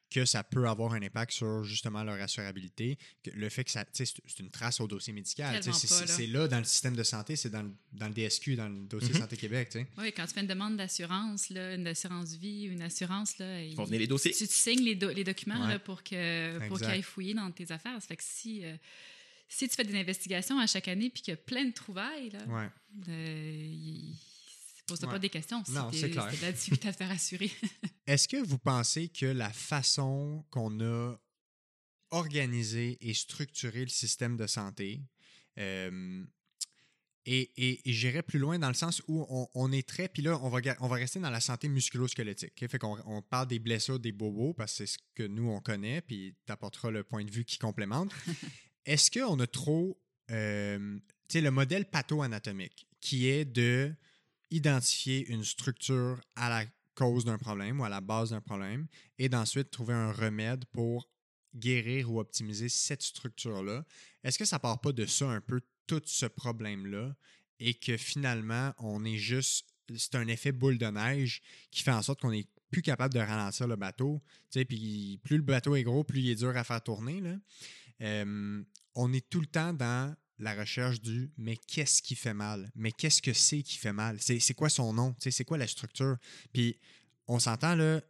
Que 0.08 0.24
ça 0.24 0.44
peut 0.44 0.68
avoir 0.68 0.92
un 0.92 1.02
impact 1.02 1.32
sur 1.32 1.64
justement 1.64 2.04
leur 2.04 2.20
assurabilité. 2.20 2.96
Que 3.24 3.30
le 3.30 3.48
fait 3.48 3.64
que 3.64 3.72
ça, 3.72 3.84
c'est 3.92 4.38
une 4.38 4.50
trace 4.50 4.80
au 4.80 4.86
dossier 4.86 5.12
médical. 5.12 5.60
C'est 5.62 6.26
là. 6.28 6.46
dans 6.46 6.58
le 6.58 6.64
système 6.64 6.94
de 6.94 7.02
santé, 7.02 7.34
c'est 7.34 7.50
dans, 7.50 7.68
dans, 7.92 8.06
le 8.06 8.14
DSQ, 8.14 8.54
dans 8.54 8.68
le 8.68 8.86
dossier 8.86 9.12
mm-hmm. 9.12 9.18
Santé 9.18 9.36
Québec. 9.36 9.76
Oui, 9.98 10.12
quand 10.12 10.24
tu 10.26 10.34
fais 10.34 10.42
une 10.42 10.46
demande 10.46 10.76
d'assurance, 10.76 11.50
une 11.50 11.86
assurance 11.88 12.34
vie, 12.34 12.64
une 12.64 12.82
assurance, 12.82 13.38
là, 13.38 13.60
il, 13.60 13.76
les 13.90 14.06
dossiers. 14.06 14.32
Tu, 14.32 14.46
signes 14.46 14.84
les, 14.84 14.94
les 14.94 15.24
documents 15.24 15.66
là, 15.66 15.80
pour 15.80 16.04
qu'ils 16.04 16.60
pour 16.68 16.80
aillent 16.84 17.02
fouiller 17.02 17.34
dans 17.34 17.50
tes 17.50 17.72
affaires. 17.72 18.00
Ça 18.00 18.06
fait 18.06 18.16
que 18.16 18.24
si. 18.24 18.64
Euh, 18.64 18.76
si 19.48 19.68
tu 19.68 19.74
fais 19.74 19.84
des 19.84 19.98
investigations 19.98 20.58
à 20.58 20.66
chaque 20.66 20.88
année 20.88 21.10
puis 21.10 21.22
qu'il 21.22 21.32
y 21.32 21.34
a 21.34 21.38
plein 21.38 21.64
de 21.64 21.72
trouvailles, 21.72 22.30
là, 22.30 22.44
ouais. 22.46 22.68
euh, 23.08 24.12
pose 24.86 25.00
pas 25.00 25.18
des 25.18 25.30
questions. 25.30 25.62
Non, 25.68 25.90
c'est 25.92 26.10
clair. 26.10 26.28
C'est 26.30 26.42
la 26.42 26.52
difficulté 26.52 26.88
à 26.88 26.92
te 26.92 26.96
faire 26.98 27.10
assurer. 27.10 27.50
Est-ce 28.06 28.28
que 28.28 28.36
vous 28.36 28.58
pensez 28.58 29.08
que 29.08 29.26
la 29.26 29.52
façon 29.52 30.44
qu'on 30.50 30.80
a 30.80 31.16
organisé 32.10 32.98
et 33.00 33.14
structuré 33.14 33.80
le 33.80 33.88
système 33.88 34.36
de 34.36 34.46
santé 34.46 35.02
euh, 35.58 36.24
et, 37.28 37.50
et, 37.56 37.92
j'irais 37.92 38.22
plus 38.22 38.38
loin 38.38 38.56
dans 38.56 38.68
le 38.68 38.74
sens 38.74 39.02
où 39.08 39.26
on, 39.52 39.72
est 39.72 39.86
très, 39.86 40.08
puis 40.08 40.22
là, 40.22 40.38
on 40.42 40.48
va, 40.48 40.60
on 40.78 40.86
va 40.86 40.94
rester 40.94 41.18
dans 41.18 41.30
la 41.30 41.40
santé 41.40 41.68
musculo-squelettique. 41.68 42.52
Fait 42.68 42.78
qu'on 42.78 42.98
on 43.04 43.20
parle 43.20 43.48
des 43.48 43.58
blessures, 43.58 43.98
des 43.98 44.12
bobos, 44.12 44.54
parce 44.54 44.70
que 44.72 44.76
c'est 44.76 44.86
ce 44.86 44.98
que 45.16 45.24
nous, 45.24 45.48
on 45.48 45.60
connaît, 45.60 46.02
puis 46.02 46.36
tu 46.46 46.52
apporteras 46.52 46.92
le 46.92 47.02
point 47.02 47.24
de 47.24 47.30
vue 47.30 47.44
qui 47.44 47.58
complémente. 47.58 48.12
Est-ce 48.86 49.10
qu'on 49.10 49.38
a 49.40 49.46
trop 49.46 50.00
euh, 50.30 50.98
le 51.34 51.50
modèle 51.50 51.84
patho-anatomique 51.84 52.86
qui 53.00 53.28
est 53.28 53.44
de 53.44 53.92
identifier 54.50 55.26
une 55.28 55.44
structure 55.44 56.20
à 56.36 56.48
la 56.48 56.64
cause 56.94 57.24
d'un 57.24 57.36
problème 57.36 57.80
ou 57.80 57.84
à 57.84 57.88
la 57.88 58.00
base 58.00 58.30
d'un 58.30 58.40
problème 58.40 58.86
et 59.18 59.28
d'ensuite 59.28 59.70
trouver 59.70 59.94
un 59.94 60.12
remède 60.12 60.64
pour 60.66 61.08
guérir 61.54 62.10
ou 62.10 62.20
optimiser 62.20 62.68
cette 62.68 63.02
structure-là. 63.02 63.84
Est-ce 64.22 64.38
que 64.38 64.44
ça 64.44 64.58
part 64.58 64.80
pas 64.80 64.92
de 64.92 65.04
ça 65.04 65.28
un 65.28 65.40
peu 65.40 65.60
tout 65.86 66.02
ce 66.06 66.26
problème-là 66.26 67.14
et 67.58 67.74
que 67.74 67.96
finalement 67.96 68.72
on 68.78 69.04
est 69.04 69.18
juste 69.18 69.68
c'est 69.94 70.16
un 70.16 70.26
effet 70.26 70.52
boule 70.52 70.78
de 70.78 70.86
neige 70.86 71.42
qui 71.70 71.82
fait 71.82 71.92
en 71.92 72.02
sorte 72.02 72.20
qu'on 72.20 72.32
est 72.32 72.48
plus 72.70 72.82
capable 72.82 73.14
de 73.14 73.20
ralentir 73.20 73.68
le 73.68 73.76
bateau. 73.76 74.20
Puis 74.50 75.20
plus 75.22 75.36
le 75.36 75.42
bateau 75.42 75.76
est 75.76 75.84
gros, 75.84 76.02
plus 76.02 76.20
il 76.20 76.30
est 76.30 76.34
dur 76.34 76.56
à 76.56 76.64
faire 76.64 76.82
tourner. 76.82 77.20
Là? 77.20 77.36
On 78.00 79.12
est 79.12 79.28
tout 79.28 79.40
le 79.40 79.46
temps 79.46 79.72
dans 79.72 80.14
la 80.38 80.54
recherche 80.54 81.00
du 81.00 81.30
mais 81.38 81.56
qu'est-ce 81.56 82.02
qui 82.02 82.14
fait 82.14 82.34
mal? 82.34 82.70
Mais 82.74 82.92
qu'est-ce 82.92 83.22
que 83.22 83.32
c'est 83.32 83.62
qui 83.62 83.78
fait 83.78 83.92
mal? 83.92 84.20
C'est 84.20 84.54
quoi 84.54 84.68
son 84.68 84.92
nom? 84.92 85.14
C'est 85.18 85.44
quoi 85.44 85.56
la 85.58 85.66
structure? 85.66 86.16
Puis 86.52 86.78
on 87.26 87.38
s'entend 87.38 87.74
là, 87.74 88.00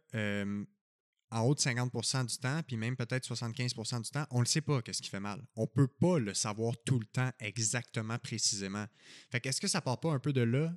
en 1.29 1.41
haut 1.41 1.55
de 1.55 1.59
50% 1.59 2.25
du 2.25 2.37
temps, 2.37 2.61
puis 2.65 2.77
même 2.77 2.95
peut-être 2.95 3.27
75% 3.27 4.01
du 4.01 4.09
temps, 4.11 4.25
on 4.31 4.39
ne 4.39 4.45
sait 4.45 4.61
pas 4.61 4.81
qu'est-ce 4.81 5.01
qui 5.01 5.09
fait 5.09 5.19
mal. 5.19 5.45
On 5.55 5.63
ne 5.63 5.67
peut 5.67 5.87
pas 5.87 6.19
le 6.19 6.33
savoir 6.33 6.73
tout 6.85 6.99
le 6.99 7.05
temps 7.05 7.31
exactement, 7.39 8.17
précisément. 8.17 8.85
Fait 9.29 9.41
qu'est-ce 9.41 9.59
que 9.59 9.67
ça 9.67 9.81
part 9.81 9.99
pas 9.99 10.11
un 10.11 10.19
peu 10.19 10.31
de 10.31 10.41
là, 10.41 10.73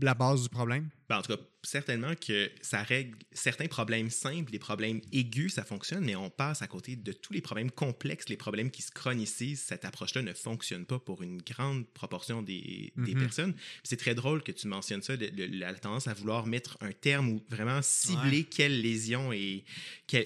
la 0.00 0.14
base 0.14 0.42
du 0.42 0.48
problème? 0.48 0.90
Ben, 1.08 1.18
en 1.18 1.22
tout 1.22 1.34
cas, 1.34 1.42
certainement 1.62 2.14
que 2.14 2.50
ça 2.60 2.82
règle 2.82 3.16
certains 3.32 3.66
problèmes 3.66 4.10
simples, 4.10 4.52
les 4.52 4.58
problèmes 4.58 5.00
aigus, 5.12 5.54
ça 5.54 5.64
fonctionne, 5.64 6.04
mais 6.04 6.16
on 6.16 6.30
passe 6.30 6.62
à 6.62 6.66
côté 6.66 6.96
de 6.96 7.12
tous 7.12 7.32
les 7.32 7.40
problèmes 7.40 7.70
complexes, 7.70 8.28
les 8.28 8.36
problèmes 8.36 8.70
qui 8.70 8.82
se 8.82 8.90
chronicisent. 8.90 9.60
Cette 9.60 9.84
approche-là 9.84 10.22
ne 10.22 10.32
fonctionne 10.32 10.84
pas 10.84 10.98
pour 10.98 11.22
une 11.22 11.40
grande 11.42 11.86
proportion 11.88 12.42
des, 12.42 12.92
des 12.96 13.14
mhm. 13.14 13.20
personnes. 13.20 13.54
C'est 13.84 13.96
très 13.96 14.14
drôle 14.14 14.42
que 14.42 14.52
tu 14.52 14.68
mentionnes 14.68 15.02
ça, 15.02 15.14
la 15.16 15.74
tendance 15.74 16.08
à 16.08 16.14
vouloir 16.14 16.46
mettre 16.46 16.76
un 16.80 16.92
terme 16.92 17.30
ou 17.30 17.42
vraiment 17.48 17.80
cibler 17.82 18.44
quelle 18.44 18.80
lésion 18.80 19.32
et 19.32 19.64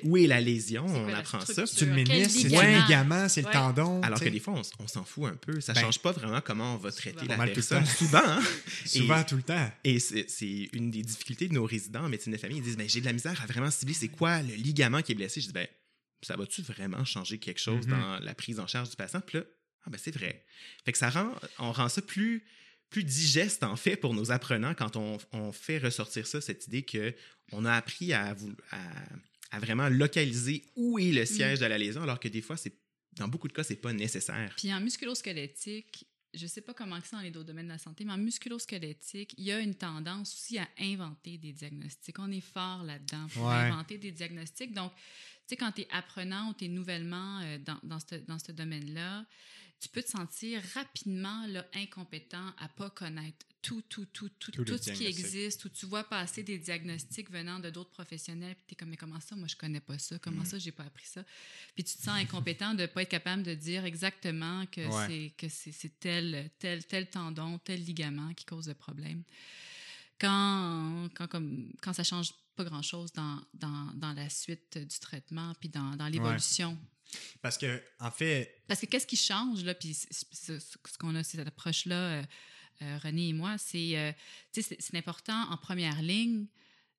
où 0.04 0.16
est 0.16 0.26
la 0.26 0.40
lésion. 0.40 0.84
on 0.86 1.12
apprend 1.14 1.40
ça. 1.40 1.66
C'est 1.66 1.86
le 1.86 1.92
ménisque, 1.92 2.30
c'est 2.30 2.48
le 2.48 2.80
ligament, 2.80 3.28
c'est 3.28 3.42
le 3.42 3.50
tendon. 3.50 4.00
Alors 4.02 4.20
que 4.20 4.28
des 4.28 4.40
fois, 4.40 4.54
on, 4.78 4.86
s'en 4.88 5.04
fout 5.04 5.26
un 5.26 5.36
peu. 5.36 5.60
Ça 5.60 5.72
ne 5.72 5.76
ben, 5.76 5.82
change 5.82 6.00
pas 6.00 6.12
vraiment 6.12 6.40
comment 6.40 6.74
on 6.74 6.78
va 6.78 6.90
traiter 6.90 7.26
la 7.26 7.36
personne. 7.36 7.86
Souvent. 7.86 8.18
Hein? 8.24 8.42
Souvent, 8.84 9.22
tout 9.24 9.36
le 9.36 9.42
temps. 9.42 9.70
Et 9.84 9.98
c'est 9.98 10.71
une 10.72 10.90
des 10.90 11.02
difficultés 11.02 11.48
de 11.48 11.54
nos 11.54 11.64
résidents 11.64 12.04
en 12.04 12.08
médecine 12.08 12.32
de 12.32 12.38
famille. 12.38 12.58
Ils 12.58 12.64
disent 12.64 12.76
ben, 12.76 12.88
J'ai 12.88 13.00
de 13.00 13.06
la 13.06 13.12
misère 13.12 13.40
à 13.42 13.46
vraiment 13.46 13.70
cibler 13.70 13.94
c'est 13.94 14.08
quoi 14.08 14.42
le 14.42 14.54
ligament 14.54 15.02
qui 15.02 15.12
est 15.12 15.14
blessé. 15.14 15.40
Je 15.40 15.46
dis 15.46 15.52
ben, 15.52 15.66
Ça 16.22 16.36
va-tu 16.36 16.62
vraiment 16.62 17.04
changer 17.04 17.38
quelque 17.38 17.60
chose 17.60 17.86
mm-hmm. 17.86 17.90
dans 17.90 18.18
la 18.20 18.34
prise 18.34 18.58
en 18.60 18.66
charge 18.66 18.90
du 18.90 18.96
patient? 18.96 19.20
Puis 19.20 19.38
là, 19.38 19.44
ah, 19.84 19.90
ben, 19.90 19.98
c'est 19.98 20.14
vrai. 20.14 20.44
Fait 20.84 20.92
que 20.92 20.98
ça 20.98 21.10
rend, 21.10 21.34
on 21.58 21.72
rend 21.72 21.88
ça 21.88 22.02
plus, 22.02 22.44
plus 22.90 23.04
digeste, 23.04 23.64
en 23.64 23.76
fait, 23.76 23.96
pour 23.96 24.14
nos 24.14 24.30
apprenants 24.30 24.74
quand 24.74 24.96
on, 24.96 25.18
on 25.32 25.52
fait 25.52 25.78
ressortir 25.78 26.26
ça, 26.26 26.40
cette 26.40 26.66
idée 26.66 26.84
qu'on 26.84 27.64
a 27.64 27.72
appris 27.72 28.12
à, 28.12 28.36
à, 28.70 28.76
à, 29.50 29.58
vraiment 29.58 29.88
localiser 29.88 30.64
où 30.76 30.98
est 30.98 31.12
le 31.12 31.26
siège 31.26 31.58
mm. 31.58 31.62
de 31.62 31.66
la 31.66 31.78
lésion, 31.78 32.02
alors 32.02 32.20
que 32.20 32.28
des 32.28 32.42
fois, 32.42 32.56
c'est 32.56 32.74
dans 33.16 33.28
beaucoup 33.28 33.48
de 33.48 33.52
cas, 33.52 33.62
c'est 33.62 33.76
pas 33.76 33.92
nécessaire. 33.92 34.54
Puis 34.56 34.72
en 34.72 34.80
musculosquelettique, 34.80 36.06
je 36.34 36.44
ne 36.44 36.48
sais 36.48 36.60
pas 36.60 36.72
comment 36.74 36.98
c'est 37.04 37.14
dans 37.14 37.22
les 37.22 37.30
autres 37.30 37.44
domaines 37.44 37.66
de 37.66 37.72
la 37.72 37.78
santé, 37.78 38.04
mais 38.04 38.12
en 38.12 38.18
musculosquelettique, 38.18 39.34
il 39.36 39.44
y 39.44 39.52
a 39.52 39.60
une 39.60 39.74
tendance 39.74 40.32
aussi 40.34 40.58
à 40.58 40.68
inventer 40.78 41.38
des 41.38 41.52
diagnostics. 41.52 42.18
On 42.18 42.30
est 42.30 42.40
fort 42.40 42.84
là-dedans 42.84 43.26
pour 43.34 43.50
inventer 43.50 43.98
des 43.98 44.12
diagnostics. 44.12 44.72
Donc, 44.72 44.92
tu 44.94 45.00
sais, 45.48 45.56
quand 45.56 45.72
tu 45.72 45.82
es 45.82 45.88
apprenant 45.90 46.50
ou 46.50 46.54
tu 46.54 46.64
es 46.64 46.68
nouvellement 46.68 47.40
euh, 47.40 47.58
dans, 47.58 47.78
dans 47.82 47.98
ce, 48.00 48.14
dans 48.26 48.38
ce 48.38 48.52
domaine-là, 48.52 49.26
tu 49.82 49.88
peux 49.88 50.02
te 50.02 50.10
sentir 50.10 50.62
rapidement 50.74 51.44
là, 51.48 51.66
incompétent 51.74 52.54
à 52.58 52.68
pas 52.68 52.88
connaître 52.88 53.44
tout, 53.62 53.82
tout, 53.82 54.06
tout, 54.06 54.28
tout, 54.38 54.52
tout, 54.52 54.78
ce 54.78 54.92
qui 54.92 55.06
existe, 55.06 55.64
où 55.64 55.68
tu 55.68 55.86
vois 55.86 56.04
passer 56.04 56.44
des 56.44 56.56
diagnostics 56.56 57.28
venant 57.30 57.58
de 57.58 57.68
d'autres 57.68 57.90
professionnels, 57.90 58.54
puis 58.54 58.64
tu 58.68 58.74
es 58.74 58.76
comme, 58.76 58.90
mais 58.90 58.96
comment 58.96 59.18
ça, 59.18 59.34
moi, 59.34 59.48
je 59.48 59.56
connais 59.56 59.80
pas 59.80 59.98
ça, 59.98 60.18
comment 60.20 60.42
mm. 60.42 60.46
ça, 60.46 60.58
j'ai 60.60 60.70
pas 60.70 60.84
appris 60.84 61.06
ça? 61.06 61.24
Puis 61.74 61.82
tu 61.82 61.96
te 61.96 62.02
sens 62.02 62.16
incompétent 62.16 62.74
de 62.74 62.86
pas 62.86 63.02
être 63.02 63.08
capable 63.08 63.42
de 63.42 63.54
dire 63.54 63.84
exactement 63.84 64.66
que 64.66 64.82
c'est 65.08 65.32
c'est 65.48 65.98
tel, 65.98 66.48
tel, 66.60 66.84
tel 66.86 67.10
tendon, 67.10 67.58
tel 67.58 67.82
ligament 67.82 68.34
qui 68.34 68.44
cause 68.44 68.68
le 68.68 68.74
problème. 68.74 69.24
Quand, 70.20 71.08
quand, 71.14 71.26
comme, 71.26 71.72
quand 71.82 71.92
ça 71.92 72.04
change 72.04 72.32
pas 72.54 72.62
grand-chose 72.62 73.12
dans, 73.12 73.40
dans, 73.54 73.90
dans, 73.94 74.12
la 74.12 74.28
suite 74.28 74.78
du 74.78 74.98
traitement, 75.00 75.54
puis 75.58 75.68
dans, 75.68 75.96
dans 75.96 76.06
l'évolution 76.06 76.78
parce 77.40 77.58
que, 77.58 77.82
en 78.00 78.10
fait. 78.10 78.62
Parce 78.68 78.80
que 78.80 78.86
qu'est-ce 78.86 79.06
qui 79.06 79.16
change, 79.16 79.64
là, 79.64 79.74
puis 79.74 79.94
ce 79.94 80.98
qu'on 80.98 81.14
a, 81.14 81.22
cette 81.22 81.46
approche-là, 81.46 81.94
euh, 81.94 82.22
euh, 82.82 82.98
René 83.02 83.28
et 83.28 83.32
moi, 83.32 83.58
c'est, 83.58 83.98
euh, 83.98 84.12
c'est 84.52 84.96
important 84.96 85.50
en 85.50 85.56
première 85.56 86.00
ligne 86.02 86.46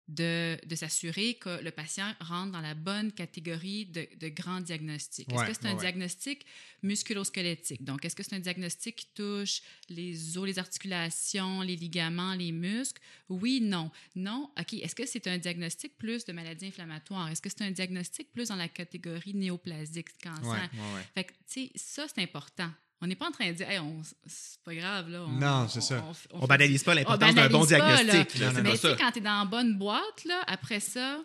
de, 0.07 0.57
de 0.65 0.75
s'assurer 0.75 1.35
que 1.35 1.63
le 1.63 1.71
patient 1.71 2.13
rentre 2.19 2.51
dans 2.51 2.61
la 2.61 2.73
bonne 2.73 3.11
catégorie 3.11 3.85
de, 3.85 4.07
de 4.17 4.27
grand 4.27 4.59
diagnostic. 4.61 5.31
Est-ce 5.31 5.39
Ouais, 5.39 5.47
que 5.47 5.53
c'est 5.53 5.65
un 5.65 5.73
ouais, 5.73 5.79
diagnostic 5.79 6.45
musculo-squelettique? 6.81 7.83
Donc, 7.83 8.03
est-ce 8.03 8.15
que 8.15 8.23
c'est 8.23 8.35
un 8.35 8.39
diagnostic 8.39 8.95
qui 8.95 9.07
touche 9.15 9.61
les 9.89 10.37
os, 10.37 10.45
les 10.45 10.59
articulations, 10.59 11.61
les 11.61 11.75
ligaments, 11.75 12.33
les 12.33 12.51
muscles? 12.51 13.01
Oui, 13.29 13.61
non. 13.61 13.91
Non, 14.15 14.51
OK. 14.59 14.73
Est-ce 14.73 14.95
que 14.95 15.05
c'est 15.05 15.27
un 15.27 15.37
diagnostic 15.37 15.97
plus 15.97 16.25
de 16.25 16.33
maladie 16.33 16.67
inflammatoire? 16.67 17.29
Est-ce 17.29 17.41
que 17.41 17.49
c'est 17.49 17.63
un 17.63 17.71
diagnostic 17.71 18.31
plus 18.31 18.49
dans 18.49 18.57
la 18.57 18.67
catégorie 18.67 19.33
néoplasique, 19.33 20.09
cancer? 20.21 20.69
Ouais. 20.73 21.03
Fait 21.13 21.23
que, 21.23 21.31
tu 21.31 21.67
sais, 21.67 21.71
ça, 21.75 22.07
c'est 22.13 22.21
important. 22.21 22.71
On 23.03 23.07
n'est 23.07 23.15
pas 23.17 23.27
en 23.27 23.31
train 23.31 23.49
de 23.51 23.55
dire, 23.57 23.69
hey, 23.69 23.79
on- 23.79 24.01
c'est 24.25 24.61
pas 24.63 24.73
grave, 24.73 25.09
là. 25.09 25.23
on- 25.27 25.31
Non, 25.33 25.67
c'est 25.67 25.79
on- 25.79 25.81
ça. 25.81 26.05
on- 26.31 26.43
On 26.43 26.47
banalise 26.47 26.83
pas 26.83 26.93
on 26.93 26.95
l'importance 26.95 27.35
d'un 27.35 27.49
bon 27.49 27.59
là. 27.61 27.65
diagnostic. 27.67 28.39
là, 28.39 28.45
Non, 28.47 28.51
C'est 28.55 28.57
non, 28.57 28.63
Mais 28.63 28.71
tu 28.71 28.77
sais, 28.77 28.89
ça. 28.91 28.95
quand 28.97 29.11
tu 29.11 29.19
es 29.19 29.21
dans 29.21 29.39
la 29.39 29.45
bonne 29.45 29.77
boîte, 29.77 30.23
là, 30.25 30.41
après 30.47 30.79
ça, 30.79 31.19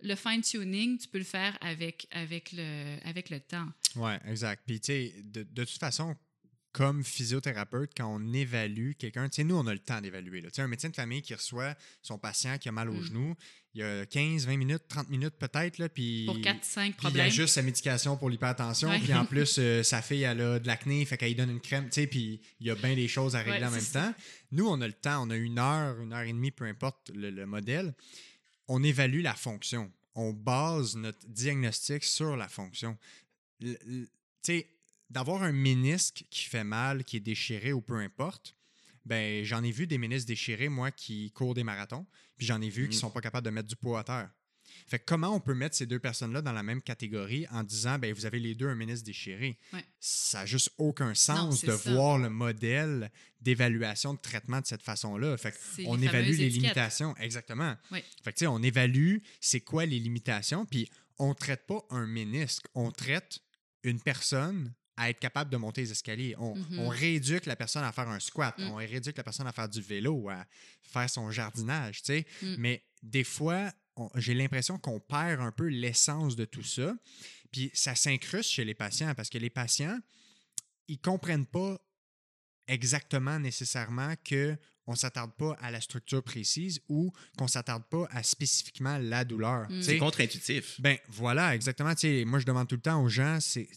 le 0.00 0.14
fine-tuning, 0.14 0.96
tu 0.98 1.08
peux 1.08 1.18
le 1.18 1.24
faire 1.24 1.58
avec, 1.60 2.06
avec, 2.12 2.52
le, 2.52 2.98
avec 3.04 3.30
le 3.30 3.40
temps. 3.40 3.66
Ouais, 3.96 4.16
exact. 4.28 4.62
Puis, 4.64 4.78
tu 4.78 4.86
sais, 4.92 5.14
de, 5.24 5.42
de 5.42 5.64
toute 5.64 5.80
façon, 5.80 6.14
comme 6.74 7.04
physiothérapeute, 7.04 7.92
quand 7.96 8.08
on 8.12 8.32
évalue 8.32 8.92
quelqu'un, 8.98 9.28
tu 9.28 9.36
sais, 9.36 9.44
nous, 9.44 9.54
on 9.54 9.66
a 9.68 9.72
le 9.72 9.78
temps 9.78 10.00
d'évaluer. 10.00 10.42
Tu 10.42 10.48
sais, 10.52 10.60
un 10.62 10.66
médecin 10.68 10.88
de 10.88 10.94
famille 10.96 11.22
qui 11.22 11.32
reçoit 11.32 11.76
son 12.02 12.18
patient 12.18 12.58
qui 12.58 12.68
a 12.68 12.72
mal 12.72 12.90
au 12.90 12.94
Mm. 12.94 13.04
genou, 13.04 13.34
il 13.74 13.80
y 13.80 13.82
a 13.84 14.04
15, 14.06 14.44
20 14.46 14.56
minutes, 14.56 14.82
30 14.88 15.08
minutes 15.08 15.34
peut-être, 15.38 15.78
là, 15.78 15.88
puis... 15.88 16.24
Pour 16.26 16.36
4-5 16.38 16.82
Puis 16.82 16.88
il 16.88 16.94
problèmes. 16.96 17.26
ajuste 17.26 17.54
sa 17.54 17.62
médication 17.62 18.16
pour 18.16 18.28
l'hypertension. 18.28 18.88
Ouais. 18.88 18.98
Puis 18.98 19.14
en 19.14 19.24
plus, 19.24 19.54
euh, 19.58 19.84
sa 19.84 20.02
fille, 20.02 20.22
elle 20.22 20.40
a 20.40 20.58
de 20.58 20.66
l'acné, 20.66 21.04
fait 21.04 21.16
qu'elle 21.16 21.28
lui 21.28 21.36
donne 21.36 21.50
une 21.50 21.60
crème, 21.60 21.84
tu 21.86 21.92
sais, 22.00 22.06
puis 22.08 22.40
il 22.58 22.66
y 22.66 22.70
a 22.70 22.74
bien 22.74 22.96
des 22.96 23.06
choses 23.08 23.36
à 23.36 23.38
régler 23.38 23.60
Ouais, 23.60 23.66
en 23.66 23.70
même 23.70 23.84
temps. 23.86 24.12
Nous, 24.50 24.66
on 24.66 24.80
a 24.80 24.86
le 24.88 24.92
temps, 24.94 25.24
on 25.26 25.30
a 25.30 25.36
une 25.36 25.58
heure, 25.60 26.00
une 26.00 26.12
heure 26.12 26.22
et 26.22 26.32
demie, 26.32 26.50
peu 26.50 26.64
importe 26.64 27.10
le, 27.14 27.30
le 27.30 27.46
modèle. 27.46 27.94
On 28.66 28.82
évalue 28.82 29.22
la 29.22 29.34
fonction. 29.34 29.92
On 30.16 30.32
base 30.32 30.96
notre 30.96 31.24
diagnostic 31.28 32.02
sur 32.02 32.36
la 32.36 32.48
fonction. 32.48 32.98
Le- 33.60 33.78
le- 33.86 34.06
Tu 34.42 34.52
sais, 34.58 34.68
d'avoir 35.14 35.42
un 35.42 35.52
ménisque 35.52 36.24
qui 36.28 36.44
fait 36.44 36.64
mal, 36.64 37.04
qui 37.04 37.16
est 37.16 37.20
déchiré 37.20 37.72
ou 37.72 37.80
peu 37.80 37.96
importe, 37.98 38.54
ben 39.06 39.44
j'en 39.44 39.62
ai 39.62 39.70
vu 39.70 39.86
des 39.86 39.96
ménisques 39.98 40.26
déchirés, 40.26 40.68
moi, 40.68 40.90
qui 40.90 41.30
courent 41.32 41.54
des 41.54 41.64
marathons, 41.64 42.06
puis 42.36 42.46
j'en 42.46 42.60
ai 42.60 42.68
vu 42.68 42.88
qui 42.88 42.96
Mhm. 42.96 43.00
sont 43.00 43.10
pas 43.10 43.20
capables 43.20 43.44
de 43.44 43.50
mettre 43.50 43.68
du 43.68 43.76
poids 43.76 44.00
à 44.00 44.04
terre. 44.04 44.30
Fait 44.88 44.98
que 44.98 45.04
comment 45.06 45.28
on 45.28 45.40
peut 45.40 45.54
mettre 45.54 45.76
ces 45.76 45.86
deux 45.86 45.98
personnes-là 46.00 46.42
dans 46.42 46.52
la 46.52 46.62
même 46.64 46.82
catégorie 46.82 47.46
en 47.52 47.62
disant, 47.62 47.98
ben 47.98 48.12
vous 48.12 48.26
avez 48.26 48.40
les 48.40 48.54
deux 48.54 48.66
un 48.68 48.74
ménisque 48.74 49.04
déchiré? 49.04 49.56
Ouais. 49.72 49.84
Ça 50.00 50.40
n'a 50.40 50.46
juste 50.46 50.70
aucun 50.78 51.14
sens 51.14 51.60
de 51.64 51.70
ça. 51.76 51.92
voir 51.92 52.18
le 52.18 52.28
modèle 52.28 53.10
d'évaluation 53.40 54.14
de 54.14 54.18
traitement 54.18 54.60
de 54.60 54.66
cette 54.66 54.82
façon-là. 54.82 55.36
Fait 55.36 55.52
que 55.52 55.86
on 55.86 55.96
les 55.96 56.06
évalue 56.06 56.26
les 56.28 56.32
étiquettes. 56.46 56.52
limitations. 56.62 57.16
Exactement. 57.18 57.76
Fait 57.90 58.00
que, 58.00 58.30
tu 58.30 58.32
sais, 58.38 58.46
on 58.46 58.60
évalue 58.62 59.18
c'est 59.40 59.60
quoi 59.60 59.86
les 59.86 60.00
limitations, 60.00 60.64
puis 60.66 60.88
on 61.18 61.28
ne 61.28 61.34
traite 61.34 61.66
pas 61.66 61.80
un 61.90 62.06
ménisque, 62.06 62.66
on 62.74 62.90
traite 62.90 63.40
une 63.84 64.00
personne 64.00 64.72
à 64.96 65.10
être 65.10 65.18
capable 65.20 65.50
de 65.50 65.56
monter 65.56 65.80
les 65.82 65.90
escaliers. 65.92 66.34
On, 66.38 66.54
on 66.78 66.88
rééduque 66.88 67.46
la 67.46 67.56
personne 67.56 67.82
à 67.84 67.92
faire 67.92 68.08
un 68.08 68.20
squat, 68.20 68.54
Mm. 68.58 68.70
on 68.70 68.74
rééduque 68.76 69.16
la 69.16 69.24
personne 69.24 69.46
à 69.46 69.52
faire 69.52 69.68
du 69.68 69.80
vélo, 69.80 70.28
à 70.28 70.44
faire 70.82 71.10
son 71.10 71.30
jardinage, 71.30 72.02
tu 72.02 72.06
sais. 72.12 72.26
Mm. 72.42 72.54
Mais 72.58 72.84
des 73.02 73.24
fois, 73.24 73.72
j'ai 74.16 74.34
l'impression 74.34 74.78
qu'on 74.78 75.00
perd 75.00 75.40
un 75.40 75.52
peu 75.52 75.66
l'essence 75.66 76.36
de 76.36 76.44
tout 76.44 76.62
ça. 76.62 76.94
Puis 77.52 77.70
ça 77.74 77.94
s'incruste 77.94 78.50
chez 78.50 78.64
les 78.64 78.74
patients 78.74 79.14
parce 79.14 79.30
que 79.30 79.38
les 79.38 79.50
patients, 79.50 79.98
ils 80.88 80.98
comprennent 81.00 81.46
pas 81.46 81.78
exactement 82.66 83.38
nécessairement 83.38 84.14
que 84.24 84.56
on 84.86 84.94
s'attarde 84.94 85.32
pas 85.38 85.56
à 85.62 85.70
la 85.70 85.80
structure 85.80 86.22
précise 86.22 86.80
ou 86.90 87.10
qu'on 87.38 87.48
s'attarde 87.48 87.84
pas 87.88 88.06
à 88.10 88.22
spécifiquement 88.22 88.98
la 88.98 89.24
douleur. 89.24 89.70
Mm. 89.70 89.80
C'est 89.82 89.96
contre-intuitif. 89.98 90.78
ben 90.80 90.98
voilà, 91.08 91.54
exactement. 91.54 91.94
Tu 91.94 92.00
sais, 92.00 92.24
moi, 92.26 92.38
je 92.38 92.44
demande 92.44 92.68
tout 92.68 92.74
le 92.74 92.82
temps 92.82 93.02
aux 93.02 93.08
gens, 93.08 93.38
c'est 93.40 93.68